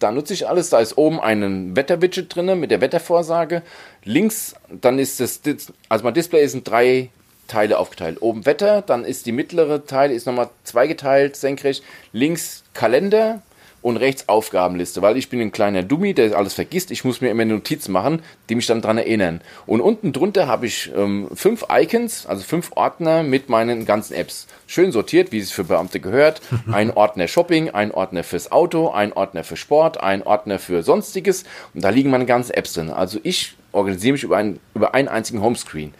Da 0.00 0.10
nutze 0.10 0.32
ich 0.32 0.48
alles. 0.48 0.70
Da 0.70 0.80
ist 0.80 0.96
oben 0.96 1.20
ein 1.20 1.76
Wetterwidget 1.76 2.34
drin 2.34 2.58
mit 2.58 2.70
der 2.70 2.80
Wettervorsage. 2.80 3.62
Links, 4.04 4.54
dann 4.68 4.98
ist 4.98 5.20
das, 5.20 5.40
also 5.88 6.04
mein 6.04 6.14
Display 6.14 6.42
ist 6.42 6.54
ein 6.54 6.64
drei 6.64 7.10
Teile 7.50 7.78
aufgeteilt. 7.78 8.22
Oben 8.22 8.46
Wetter, 8.46 8.82
dann 8.82 9.04
ist 9.04 9.26
die 9.26 9.32
mittlere 9.32 9.84
Teil 9.84 10.10
ist 10.10 10.26
nochmal 10.26 10.50
zweigeteilt, 10.64 11.36
senkrecht. 11.36 11.82
Links 12.12 12.64
Kalender 12.72 13.42
und 13.82 13.96
rechts 13.96 14.28
Aufgabenliste, 14.28 15.00
weil 15.02 15.16
ich 15.16 15.30
bin 15.30 15.40
ein 15.40 15.52
kleiner 15.52 15.82
Dummy, 15.82 16.12
der 16.12 16.36
alles 16.36 16.54
vergisst. 16.54 16.90
Ich 16.90 17.04
muss 17.04 17.20
mir 17.20 17.30
immer 17.30 17.44
Notizen 17.44 17.92
machen, 17.92 18.22
die 18.48 18.54
mich 18.54 18.66
dann 18.66 18.82
daran 18.82 18.98
erinnern. 18.98 19.40
Und 19.66 19.80
unten 19.80 20.12
drunter 20.12 20.46
habe 20.46 20.66
ich 20.66 20.90
ähm, 20.94 21.28
fünf 21.34 21.64
Icons, 21.70 22.26
also 22.26 22.42
fünf 22.42 22.72
Ordner 22.74 23.22
mit 23.22 23.48
meinen 23.48 23.86
ganzen 23.86 24.14
Apps. 24.14 24.46
Schön 24.66 24.92
sortiert, 24.92 25.32
wie 25.32 25.38
es 25.38 25.50
für 25.50 25.64
Beamte 25.64 26.00
gehört. 26.00 26.42
Ein 26.72 26.90
Ordner 26.90 27.26
Shopping, 27.28 27.70
ein 27.70 27.90
Ordner 27.90 28.22
fürs 28.22 28.52
Auto, 28.52 28.90
ein 28.90 29.12
Ordner 29.12 29.44
für 29.44 29.56
Sport, 29.56 30.00
ein 30.00 30.22
Ordner 30.22 30.58
für 30.58 30.82
Sonstiges. 30.82 31.44
Und 31.74 31.82
da 31.82 31.88
liegen 31.88 32.10
meine 32.10 32.26
ganzen 32.26 32.52
Apps 32.52 32.74
drin. 32.74 32.90
Also 32.90 33.18
ich 33.22 33.54
organisiere 33.72 34.12
mich 34.12 34.22
über, 34.22 34.36
ein, 34.36 34.60
über 34.74 34.94
einen 34.94 35.08
einzigen 35.08 35.40
Homescreen. 35.42 35.94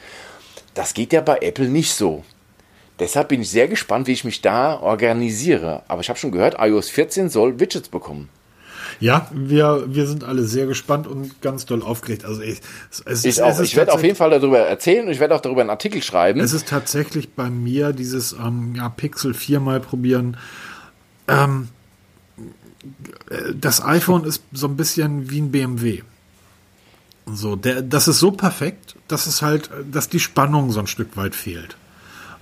Das 0.81 0.95
geht 0.95 1.13
ja 1.13 1.21
bei 1.21 1.41
Apple 1.43 1.69
nicht 1.69 1.93
so. 1.93 2.25
Deshalb 3.01 3.29
bin 3.29 3.43
ich 3.43 3.51
sehr 3.51 3.69
gespannt, 3.69 4.07
wie 4.07 4.13
ich 4.13 4.25
mich 4.25 4.41
da 4.41 4.81
organisiere. 4.81 5.83
Aber 5.89 6.01
ich 6.01 6.09
habe 6.09 6.19
schon 6.19 6.33
gehört, 6.33 6.57
iOS 6.59 6.89
14 6.89 7.29
soll 7.29 7.61
Widgets 7.61 7.91
bekommen. 7.91 8.31
Ja, 8.99 9.29
wir, 9.31 9.85
wir 9.89 10.07
sind 10.07 10.25
alle 10.25 10.45
sehr 10.45 10.65
gespannt 10.65 11.07
und 11.07 11.43
ganz 11.43 11.67
doll 11.67 11.83
aufgeregt. 11.83 12.25
Also 12.25 12.41
ich, 12.41 12.63
es, 13.05 13.27
ich, 13.27 13.39
es 13.39 13.61
ich 13.61 13.77
werde 13.77 13.93
auf 13.93 14.03
jeden 14.03 14.17
Fall 14.17 14.31
darüber 14.31 14.61
erzählen 14.61 15.05
und 15.05 15.13
ich 15.13 15.21
werde 15.21 15.35
auch 15.35 15.43
darüber 15.43 15.61
einen 15.61 15.69
Artikel 15.69 16.03
schreiben. 16.03 16.41
Es 16.41 16.55
ist 16.55 16.67
tatsächlich 16.67 17.35
bei 17.35 17.51
mir 17.51 17.93
dieses 17.93 18.33
ähm, 18.33 18.73
ja, 18.75 18.89
Pixel 18.89 19.35
4 19.35 19.61
mal 19.61 19.81
probieren. 19.81 20.39
Ähm, 21.29 21.69
das 23.55 23.85
iPhone 23.85 24.25
ist 24.25 24.45
so 24.51 24.67
ein 24.67 24.79
bisschen 24.79 25.29
wie 25.29 25.43
ein 25.43 25.51
BMW. 25.51 26.01
So, 27.35 27.57
der, 27.57 27.83
das 27.83 28.09
ist 28.09 28.19
so 28.19 28.31
perfekt, 28.31 28.97
dass 29.09 29.27
es 29.27 29.43
halt, 29.43 29.71
dass 29.91 30.09
die 30.09 30.21
Spannung 30.21 30.71
so 30.71 30.81
ein 30.81 30.87
Stück 30.87 31.17
weit 31.17 31.35
fehlt. 31.35 31.77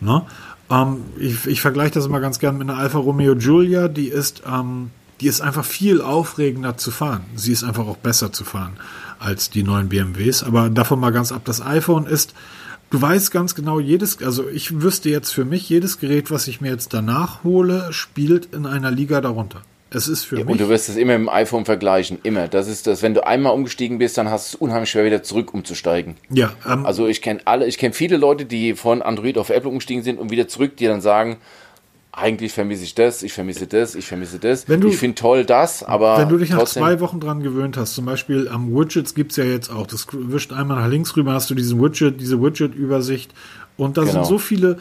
Ne? 0.01 0.25
Ähm, 0.71 1.05
ich, 1.19 1.47
ich 1.47 1.61
vergleiche 1.61 1.95
das 1.95 2.07
immer 2.07 2.21
ganz 2.21 2.39
gern 2.39 2.59
mit 2.59 2.69
einer 2.69 2.79
Alfa 2.79 2.99
Romeo 2.99 3.35
Giulia, 3.37 3.89
die 3.89 4.09
ist, 4.09 4.43
ähm, 4.47 4.91
die 5.21 5.27
ist 5.27 5.41
einfach 5.41 5.65
viel 5.65 6.01
aufregender 6.01 6.77
zu 6.77 6.91
fahren. 6.91 7.25
Sie 7.35 7.53
ist 7.53 7.65
einfach 7.65 7.87
auch 7.87 7.97
besser 7.97 8.33
zu 8.33 8.45
fahren 8.45 8.75
als 9.19 9.51
die 9.51 9.63
neuen 9.63 9.89
BMWs. 9.89 10.45
Aber 10.45 10.71
davon 10.71 11.01
mal 11.01 11.11
ganz 11.11 11.33
ab, 11.33 11.43
das 11.45 11.61
iPhone 11.61 12.07
ist, 12.07 12.35
du 12.91 13.01
weißt 13.01 13.31
ganz 13.33 13.55
genau, 13.55 13.81
jedes, 13.81 14.23
also 14.23 14.49
ich 14.49 14.81
wüsste 14.81 15.11
jetzt 15.11 15.33
für 15.33 15.45
mich, 15.45 15.69
jedes 15.69 15.99
Gerät, 15.99 16.31
was 16.31 16.47
ich 16.47 16.61
mir 16.61 16.71
jetzt 16.71 16.95
danach 16.95 17.43
hole, 17.43 17.93
spielt 17.93 18.55
in 18.55 18.67
einer 18.67 18.91
Liga 18.91 19.21
darunter. 19.21 19.63
Es 19.91 20.07
ist 20.07 20.25
für 20.25 20.39
ja, 20.39 20.45
mich. 20.45 20.53
Und 20.53 20.61
du 20.61 20.69
wirst 20.69 20.89
es 20.89 20.97
immer 20.97 21.15
im 21.15 21.29
iPhone 21.29 21.65
vergleichen, 21.65 22.19
immer. 22.23 22.49
Das 22.49 22.69
ist 22.69 22.87
das, 22.87 23.03
wenn 23.03 23.15
du 23.15 23.27
einmal 23.27 23.55
umgestiegen 23.55 23.99
bist, 23.99 24.19
dann 24.19 24.31
hast 24.31 24.53
du 24.53 24.57
es 24.57 24.61
unheimlich 24.61 24.91
schwer 24.91 25.05
wieder 25.05 25.23
zurück 25.23 25.55
umzusteigen. 25.55 26.17
Ja. 26.31 26.53
Ähm, 26.67 26.85
also 26.85 27.07
ich 27.07 27.23
kenne 27.23 27.41
alle, 27.47 27.67
ich 27.67 27.79
kenne 27.79 27.95
viele 27.95 28.17
Leute, 28.17 28.45
die 28.45 28.75
von 28.75 29.01
Android 29.01 29.39
auf 29.39 29.51
Apple 29.51 29.71
umgestiegen 29.71 30.03
sind 30.03 30.19
und 30.19 30.31
wieder 30.31 30.47
zurück, 30.49 30.77
die 30.77 30.87
dann 30.87 31.01
sagen, 31.01 31.39
eigentlich 32.13 32.53
vermisse 32.53 32.85
ich 32.85 32.95
das, 32.95 33.23
ich 33.23 33.33
vermisse 33.33 33.67
das, 33.67 33.95
ich 33.95 34.07
vermisse 34.07 34.39
das. 34.39 34.65
Du, 34.65 34.89
ich 34.89 34.97
finde 34.97 35.15
toll 35.15 35.45
das, 35.45 35.83
aber. 35.83 36.19
Wenn 36.19 36.29
du 36.29 36.39
dich 36.39 36.51
nach 36.51 36.65
zwei 36.65 37.01
Wochen 37.01 37.21
dran 37.21 37.43
gewöhnt 37.43 37.77
hast, 37.77 37.95
zum 37.95 38.05
Beispiel 38.05 38.49
am 38.49 38.75
Widgets 38.75 39.15
gibt 39.15 39.33
es 39.33 39.37
ja 39.37 39.45
jetzt 39.45 39.71
auch, 39.71 39.87
das 39.87 40.07
wischt 40.13 40.53
einmal 40.53 40.83
nach 40.83 40.89
links 40.89 41.17
rüber, 41.17 41.33
hast 41.33 41.51
du 41.51 41.55
diesen 41.55 41.81
Widget, 41.81 42.21
diese 42.21 42.43
Widget-Übersicht. 42.43 43.33
Und 43.77 43.97
da 43.97 44.03
genau. 44.03 44.13
sind 44.13 44.27
so 44.27 44.39
viele, 44.39 44.79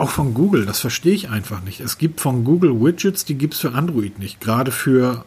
auch 0.00 0.10
von 0.10 0.34
Google, 0.34 0.66
das 0.66 0.80
verstehe 0.80 1.14
ich 1.14 1.30
einfach 1.30 1.62
nicht. 1.62 1.80
Es 1.80 1.98
gibt 1.98 2.20
von 2.20 2.44
Google 2.44 2.80
Widgets, 2.80 3.24
die 3.24 3.36
gibt 3.36 3.54
es 3.54 3.60
für 3.60 3.72
Android 3.72 4.18
nicht. 4.18 4.40
Gerade 4.40 4.70
für 4.70 5.24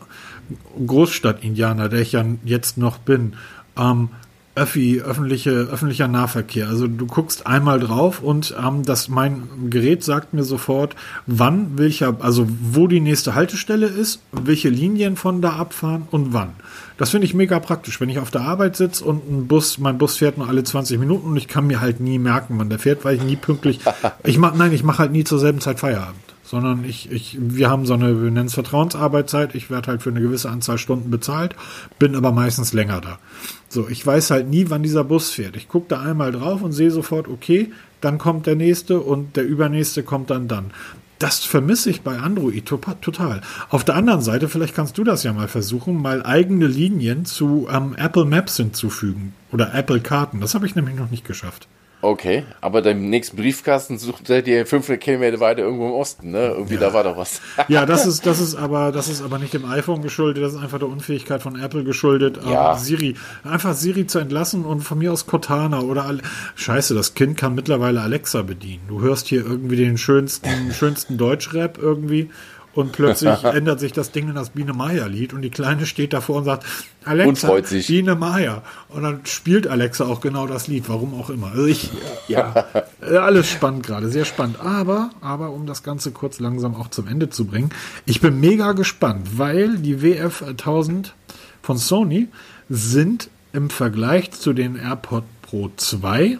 Großstadt-Indianer, 0.85 1.89
der 1.89 2.01
ich 2.01 2.13
ja 2.13 2.25
jetzt 2.43 2.77
noch 2.77 2.97
bin. 2.97 3.33
Ähm, 3.77 4.09
Öffi, 4.57 5.01
öffentliche, 5.01 5.51
öffentlicher 5.51 6.07
Nahverkehr. 6.07 6.67
Also 6.67 6.87
du 6.87 7.05
guckst 7.05 7.45
einmal 7.45 7.79
drauf 7.79 8.23
und 8.23 8.55
ähm, 8.59 8.83
das 8.83 9.07
mein 9.07 9.69
Gerät 9.69 10.03
sagt 10.03 10.33
mir 10.33 10.43
sofort, 10.43 10.95
wann 11.27 11.77
welcher, 11.77 12.17
also 12.21 12.47
wo 12.49 12.87
die 12.87 12.99
nächste 12.99 13.35
Haltestelle 13.35 13.85
ist, 13.85 14.19
welche 14.31 14.69
Linien 14.69 15.15
von 15.15 15.43
da 15.43 15.57
abfahren 15.57 16.07
und 16.09 16.33
wann. 16.33 16.55
Das 16.97 17.11
finde 17.11 17.25
ich 17.25 17.33
mega 17.33 17.59
praktisch, 17.59 18.01
wenn 18.01 18.09
ich 18.09 18.19
auf 18.19 18.31
der 18.31 18.41
Arbeit 18.41 18.75
sitze 18.75 19.05
und 19.05 19.29
ein 19.29 19.47
Bus, 19.47 19.77
mein 19.77 19.97
Bus 19.97 20.17
fährt 20.17 20.37
nur 20.37 20.47
alle 20.47 20.63
20 20.63 20.99
Minuten 20.99 21.27
und 21.27 21.37
ich 21.37 21.47
kann 21.47 21.67
mir 21.67 21.79
halt 21.79 21.99
nie 21.99 22.19
merken, 22.19 22.55
wann 22.57 22.69
der 22.69 22.79
fährt, 22.79 23.05
weil 23.05 23.15
ich 23.15 23.23
nie 23.23 23.35
pünktlich. 23.35 23.79
ich 24.23 24.37
mach, 24.37 24.55
nein, 24.55 24.73
ich 24.73 24.83
mache 24.83 24.99
halt 24.99 25.11
nie 25.11 25.23
zur 25.23 25.39
selben 25.39 25.61
Zeit 25.61 25.79
Feierabend 25.79 26.27
sondern 26.47 26.85
ich, 26.85 27.11
ich, 27.11 27.37
wir 27.39 27.69
haben 27.69 27.85
so 27.85 27.93
eine, 27.93 28.23
wir 28.23 28.31
nennen 28.31 28.47
es 28.47 28.53
Vertrauensarbeitszeit. 28.53 29.53
Ich 29.53 29.69
werde 29.69 29.87
halt 29.87 30.01
für 30.01 30.11
eine 30.11 30.21
gewisse 30.21 30.49
Anzahl 30.49 30.77
Stunden 30.77 31.11
bezahlt, 31.11 31.55
bin 31.99 32.15
aber 32.15 32.31
meistens 32.31 32.71
länger 32.71 33.01
da. 33.01 33.19
So, 33.67 33.89
ich 33.89 34.05
weiß 34.05 34.31
halt 34.31 34.47
nie, 34.47 34.69
wann 34.69 34.81
dieser 34.81 35.03
Bus 35.03 35.29
fährt. 35.29 35.57
Ich 35.57 35.67
gucke 35.67 35.87
da 35.89 36.01
einmal 36.01 36.31
drauf 36.31 36.61
und 36.61 36.71
sehe 36.71 36.89
sofort, 36.89 37.27
okay, 37.27 37.73
dann 37.99 38.17
kommt 38.17 38.45
der 38.45 38.55
nächste 38.55 39.01
und 39.01 39.35
der 39.35 39.45
übernächste 39.45 40.03
kommt 40.03 40.29
dann 40.29 40.47
dann. 40.47 40.71
Das 41.19 41.39
vermisse 41.39 41.89
ich 41.89 42.01
bei 42.01 42.17
Android 42.17 42.65
total. 42.65 43.41
Auf 43.69 43.83
der 43.83 43.95
anderen 43.95 44.21
Seite, 44.21 44.49
vielleicht 44.49 44.75
kannst 44.75 44.97
du 44.97 45.03
das 45.03 45.23
ja 45.23 45.33
mal 45.33 45.47
versuchen, 45.47 45.99
mal 45.99 46.23
eigene 46.23 46.67
Linien 46.67 47.25
zu 47.25 47.67
ähm, 47.71 47.95
Apple 47.97 48.25
Maps 48.25 48.57
hinzufügen 48.57 49.33
oder 49.51 49.73
Apple 49.73 49.99
Karten. 49.99 50.41
Das 50.41 50.53
habe 50.53 50.67
ich 50.67 50.75
nämlich 50.75 50.95
noch 50.95 51.09
nicht 51.09 51.25
geschafft. 51.25 51.67
Okay, 51.99 52.43
aber 52.61 52.83
deinem 52.83 53.09
nächsten 53.09 53.37
Briefkasten 53.37 53.97
sucht 53.97 54.27
seid 54.27 54.47
ihr 54.47 54.67
500 54.67 55.01
Kilometer 55.01 55.39
weiter 55.39 55.61
irgendwo 55.61 55.87
im 55.87 55.93
Osten, 55.93 56.29
ne? 56.29 56.49
Irgendwie 56.49 56.75
ja. 56.75 56.79
da 56.81 56.93
war 56.93 57.03
doch 57.03 57.17
was. 57.17 57.41
ja, 57.69 57.87
das 57.87 58.05
ist, 58.05 58.25
das 58.27 58.39
ist 58.39 58.55
aber, 58.55 58.91
das 58.91 59.07
ist 59.07 59.23
aber 59.23 59.39
nicht 59.39 59.53
dem 59.53 59.65
iPhone 59.65 60.03
geschuldet, 60.03 60.43
das 60.43 60.53
ist 60.53 60.59
einfach 60.61 60.77
der 60.77 60.89
Unfähigkeit 60.89 61.41
von 61.41 61.59
Apple 61.59 61.83
geschuldet, 61.83 62.39
ja. 62.47 62.77
Siri, 62.77 63.15
einfach 63.43 63.73
Siri 63.73 64.05
zu 64.05 64.19
entlassen 64.19 64.63
und 64.63 64.81
von 64.81 64.99
mir 64.99 65.11
aus 65.11 65.25
Cortana 65.25 65.81
oder, 65.81 66.05
Al 66.05 66.21
Scheiße, 66.55 66.93
das 66.93 67.15
Kind 67.15 67.35
kann 67.35 67.55
mittlerweile 67.55 68.01
Alexa 68.01 68.43
bedienen. 68.43 68.83
Du 68.87 69.01
hörst 69.01 69.27
hier 69.27 69.43
irgendwie 69.43 69.77
den 69.77 69.97
schönsten, 69.97 70.71
schönsten 70.73 71.17
Deutschrap 71.17 71.79
irgendwie 71.79 72.29
und 72.77 72.91
plötzlich 72.91 73.43
ändert 73.43 73.79
sich 73.79 73.91
das 73.91 74.11
Ding 74.11 74.29
in 74.29 74.35
das 74.35 74.51
Biene 74.51 74.71
Meier 74.71 75.09
Lied 75.09 75.33
und 75.33 75.41
die 75.41 75.49
Kleine 75.49 75.87
steht 75.87 76.13
davor 76.13 76.37
und 76.37 76.43
sagt, 76.45 76.63
Alexa, 77.03 77.49
und 77.49 77.67
Biene 77.87 78.15
Meier. 78.15 78.61
Und 78.89 79.01
dann 79.01 79.21
spielt 79.25 79.65
Alexa 79.65 80.05
auch 80.05 80.21
genau 80.21 80.45
das 80.45 80.67
Lied, 80.67 80.87
warum 80.87 81.19
auch 81.19 81.31
immer. 81.31 81.47
Also 81.47 81.65
ich, 81.65 81.89
ja, 82.27 82.65
alles 83.01 83.49
spannend 83.49 83.83
gerade, 83.83 84.09
sehr 84.09 84.25
spannend. 84.25 84.59
Aber, 84.59 85.09
aber 85.21 85.49
um 85.49 85.65
das 85.65 85.81
Ganze 85.81 86.11
kurz 86.11 86.39
langsam 86.39 86.75
auch 86.75 86.89
zum 86.89 87.07
Ende 87.07 87.31
zu 87.31 87.45
bringen, 87.45 87.71
ich 88.05 88.21
bin 88.21 88.39
mega 88.39 88.73
gespannt, 88.73 89.39
weil 89.39 89.79
die 89.79 90.03
WF 90.03 90.43
1000 90.43 91.15
von 91.63 91.77
Sony 91.77 92.27
sind 92.69 93.31
im 93.53 93.71
Vergleich 93.71 94.29
zu 94.31 94.53
den 94.53 94.75
AirPod 94.75 95.23
Pro 95.41 95.71
2 95.75 96.37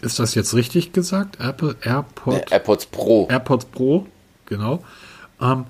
ist 0.00 0.18
das 0.18 0.34
jetzt 0.34 0.54
richtig 0.54 0.94
gesagt? 0.94 1.38
Apple 1.38 1.76
AirPod, 1.82 2.50
AirPods 2.50 2.86
Pro. 2.86 3.28
AirPods 3.28 3.66
Pro, 3.66 4.06
genau. 4.46 4.82
Ähm, 5.40 5.66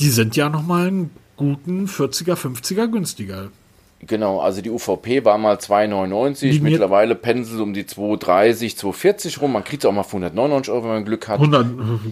die 0.00 0.10
sind 0.10 0.36
ja 0.36 0.48
nochmal 0.48 0.88
einen 0.88 1.10
guten 1.36 1.86
40er, 1.86 2.34
50er 2.34 2.88
günstiger. 2.88 3.48
Genau, 4.00 4.40
also 4.40 4.60
die 4.60 4.70
UVP 4.70 5.24
war 5.24 5.38
mal 5.38 5.56
2,99, 5.56 6.60
mittlerweile 6.60 7.14
pendeln 7.14 7.60
um 7.60 7.72
die 7.72 7.84
2,30, 7.84 8.76
2,40 8.78 9.40
rum. 9.40 9.52
Man 9.52 9.64
kriegt 9.64 9.84
es 9.84 9.88
auch 9.88 9.92
mal 9.92 10.02
für 10.02 10.16
199 10.16 10.72
Euro, 10.72 10.84
wenn 10.84 10.90
man 10.90 11.04
Glück 11.06 11.28
hat. 11.28 11.40
100, 11.40 11.66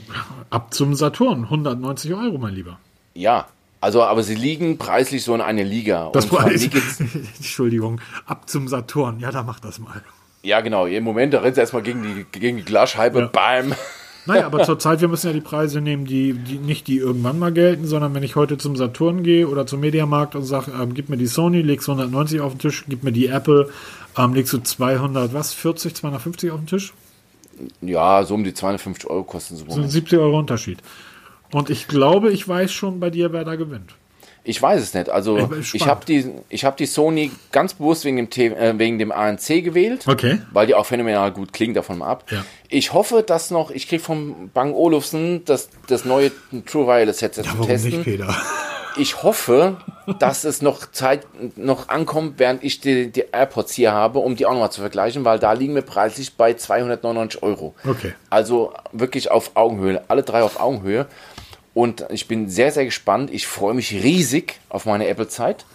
ab 0.50 0.72
zum 0.72 0.94
Saturn, 0.94 1.44
190 1.44 2.14
Euro, 2.14 2.38
mein 2.38 2.54
Lieber. 2.54 2.78
Ja, 3.12 3.46
also, 3.82 4.02
aber 4.02 4.22
sie 4.22 4.34
liegen 4.34 4.78
preislich 4.78 5.24
so 5.24 5.34
in 5.34 5.42
einer 5.42 5.62
Liga. 5.62 6.08
Das 6.14 6.26
Preis, 6.26 6.70
Entschuldigung, 7.36 8.00
ab 8.24 8.48
zum 8.48 8.66
Saturn, 8.66 9.20
ja, 9.20 9.30
da 9.30 9.42
macht 9.42 9.62
das 9.66 9.78
mal. 9.78 10.02
Ja, 10.42 10.62
genau, 10.62 10.86
im 10.86 11.04
Moment, 11.04 11.34
da 11.34 11.40
rennt 11.40 11.56
sie 11.56 11.60
erstmal 11.60 11.82
gegen 11.82 12.02
die, 12.02 12.38
gegen 12.38 12.56
die 12.56 12.64
Glasscheibe, 12.64 13.20
ja. 13.20 13.26
bam. 13.26 13.74
Naja, 14.26 14.46
aber 14.46 14.64
zurzeit, 14.64 15.00
wir 15.00 15.08
müssen 15.08 15.26
ja 15.26 15.32
die 15.32 15.40
Preise 15.40 15.80
nehmen, 15.80 16.06
die, 16.06 16.32
die 16.32 16.58
nicht 16.58 16.86
die 16.86 16.96
irgendwann 16.96 17.38
mal 17.38 17.52
gelten, 17.52 17.86
sondern 17.86 18.14
wenn 18.14 18.22
ich 18.22 18.36
heute 18.36 18.56
zum 18.56 18.74
Saturn 18.76 19.22
gehe 19.22 19.46
oder 19.48 19.66
zum 19.66 19.80
Mediamarkt 19.80 20.34
und 20.34 20.44
sage, 20.44 20.72
ähm, 20.80 20.94
gib 20.94 21.08
mir 21.10 21.16
die 21.16 21.26
Sony, 21.26 21.60
legst 21.60 21.88
190 21.88 22.40
auf 22.40 22.54
den 22.54 22.58
Tisch, 22.58 22.84
gib 22.88 23.02
mir 23.02 23.12
die 23.12 23.26
Apple, 23.26 23.68
ähm, 24.16 24.34
legst 24.34 24.52
du 24.52 24.58
200, 24.58 25.34
was, 25.34 25.52
40, 25.52 25.94
250 25.94 26.50
auf 26.50 26.60
den 26.60 26.66
Tisch? 26.66 26.94
Ja, 27.82 28.24
so 28.24 28.34
um 28.34 28.44
die 28.44 28.54
250 28.54 29.08
Euro 29.10 29.24
kosten 29.24 29.56
sie. 29.56 29.64
So 29.68 29.80
ein 29.80 29.90
70 29.90 30.18
Euro 30.18 30.38
Unterschied. 30.38 30.78
Und 31.52 31.70
ich 31.70 31.86
glaube, 31.86 32.32
ich 32.32 32.48
weiß 32.48 32.72
schon 32.72 33.00
bei 33.00 33.10
dir, 33.10 33.32
wer 33.32 33.44
da 33.44 33.56
gewinnt. 33.56 33.94
Ich 34.46 34.60
weiß 34.60 34.82
es 34.82 34.92
nicht. 34.92 35.08
Also 35.08 35.50
ich 35.72 35.86
habe 35.86 36.04
die, 36.04 36.30
ich 36.50 36.66
habe 36.66 36.76
die 36.76 36.84
Sony 36.84 37.30
ganz 37.50 37.72
bewusst 37.72 38.04
wegen 38.04 38.18
dem, 38.18 38.28
T 38.28 38.48
äh, 38.48 38.78
wegen 38.78 38.98
dem 38.98 39.10
ANC 39.10 39.64
gewählt, 39.64 40.06
okay. 40.06 40.42
weil 40.52 40.66
die 40.66 40.74
auch 40.74 40.84
phänomenal 40.84 41.32
gut 41.32 41.54
klingt 41.54 41.76
davon 41.76 41.98
mal 41.98 42.08
ab. 42.08 42.24
Ja. 42.30 42.44
Ich 42.68 42.92
hoffe, 42.92 43.24
dass 43.26 43.50
noch, 43.50 43.70
ich 43.70 43.88
kriege 43.88 44.02
vom 44.02 44.50
Bang 44.52 44.74
Olufsen 44.74 45.46
das, 45.46 45.70
das 45.88 46.04
neue 46.04 46.30
True 46.66 46.86
Wireless 46.86 47.22
Headset 47.22 47.42
ja, 47.44 47.56
zu 47.56 47.62
testen. 47.62 47.90
Nicht, 47.90 48.04
Peter? 48.04 48.36
Ich 48.96 49.22
hoffe, 49.22 49.78
dass 50.18 50.44
es 50.44 50.62
noch 50.62 50.90
Zeit 50.92 51.26
noch 51.56 51.88
ankommt, 51.88 52.38
während 52.38 52.62
ich 52.62 52.80
die, 52.80 53.10
die 53.10 53.24
AirPods 53.32 53.72
hier 53.72 53.92
habe, 53.92 54.18
um 54.20 54.36
die 54.36 54.46
auch 54.46 54.52
nochmal 54.52 54.70
zu 54.70 54.82
vergleichen, 54.82 55.24
weil 55.24 55.38
da 55.38 55.52
liegen 55.52 55.74
wir 55.74 55.82
preislich 55.82 56.36
bei 56.36 56.54
299 56.54 57.42
Euro. 57.42 57.74
Okay. 57.88 58.12
Also 58.30 58.72
wirklich 58.92 59.30
auf 59.30 59.52
Augenhöhe, 59.54 60.02
alle 60.08 60.22
drei 60.22 60.42
auf 60.42 60.60
Augenhöhe. 60.60 61.06
Und 61.74 62.06
ich 62.10 62.28
bin 62.28 62.48
sehr, 62.48 62.70
sehr 62.70 62.84
gespannt. 62.84 63.30
Ich 63.32 63.46
freue 63.46 63.74
mich 63.74 63.92
riesig 63.92 64.60
auf 64.68 64.86
meine 64.86 65.08
Apple-Zeit. 65.08 65.66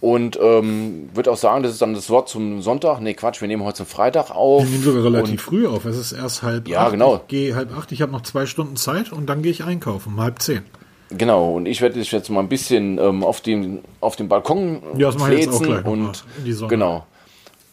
Und 0.00 0.38
ähm, 0.40 1.08
würde 1.14 1.30
auch 1.30 1.36
sagen, 1.36 1.62
das 1.62 1.72
ist 1.72 1.82
dann 1.82 1.94
das 1.94 2.10
Wort 2.10 2.28
zum 2.28 2.60
Sonntag. 2.60 3.00
Nee, 3.00 3.14
Quatsch, 3.14 3.40
wir 3.40 3.48
nehmen 3.48 3.62
heute 3.64 3.78
zum 3.78 3.86
Freitag 3.86 4.30
auf. 4.30 4.62
Wir 4.62 4.70
nehmen 4.70 4.82
sogar 4.82 5.04
relativ 5.04 5.42
früh 5.42 5.66
auf. 5.66 5.86
Es 5.86 5.96
ist 5.96 6.12
erst 6.12 6.42
halb 6.42 6.68
ja, 6.68 6.80
acht. 6.80 6.92
Genau. 6.92 7.16
Ich 7.16 7.28
gehe 7.28 7.54
halb 7.54 7.74
acht. 7.76 7.92
Ich 7.92 8.02
habe 8.02 8.12
noch 8.12 8.22
zwei 8.22 8.44
Stunden 8.44 8.76
Zeit 8.76 9.12
und 9.12 9.26
dann 9.26 9.42
gehe 9.42 9.52
ich 9.52 9.64
einkaufen, 9.64 10.14
um 10.14 10.20
halb 10.20 10.42
zehn. 10.42 10.62
Genau, 11.10 11.54
und 11.54 11.66
ich 11.66 11.80
werde 11.80 12.00
jetzt 12.00 12.30
mal 12.30 12.40
ein 12.40 12.48
bisschen 12.48 12.98
ähm, 12.98 13.22
auf, 13.22 13.40
dem, 13.40 13.80
auf 14.00 14.16
dem 14.16 14.28
Balkon 14.28 14.82
ja, 14.96 15.06
das 15.06 15.18
mache 15.18 15.34
ich 15.34 15.44
jetzt 15.44 15.54
auch 15.54 15.62
gleich 15.62 15.84
und 15.84 16.24
in 16.38 16.44
die 16.44 16.52
Sonne. 16.52 16.70
Genau 16.70 17.06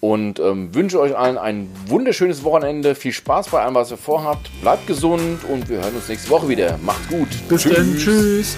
und 0.02 0.40
ähm, 0.40 0.74
wünsche 0.76 1.00
euch 1.00 1.16
allen 1.16 1.38
ein 1.38 1.70
wunderschönes 1.86 2.44
Wochenende. 2.44 2.96
Viel 2.96 3.14
Spaß 3.14 3.50
bei 3.50 3.62
allem, 3.62 3.76
was 3.76 3.92
ihr 3.92 3.98
vorhabt. 3.98 4.50
Bleibt 4.62 4.88
gesund 4.88 5.46
und 5.46 5.70
wir 5.70 5.78
hören 5.78 5.96
uns 5.96 6.10
nächste 6.10 6.30
Woche 6.30 6.50
wieder. 6.50 6.78
Macht's 6.82 7.08
gut. 7.08 7.30
Bis 7.48 7.62
tschüss. 7.62 7.76
dann. 7.76 7.98
Tschüss. 7.98 8.58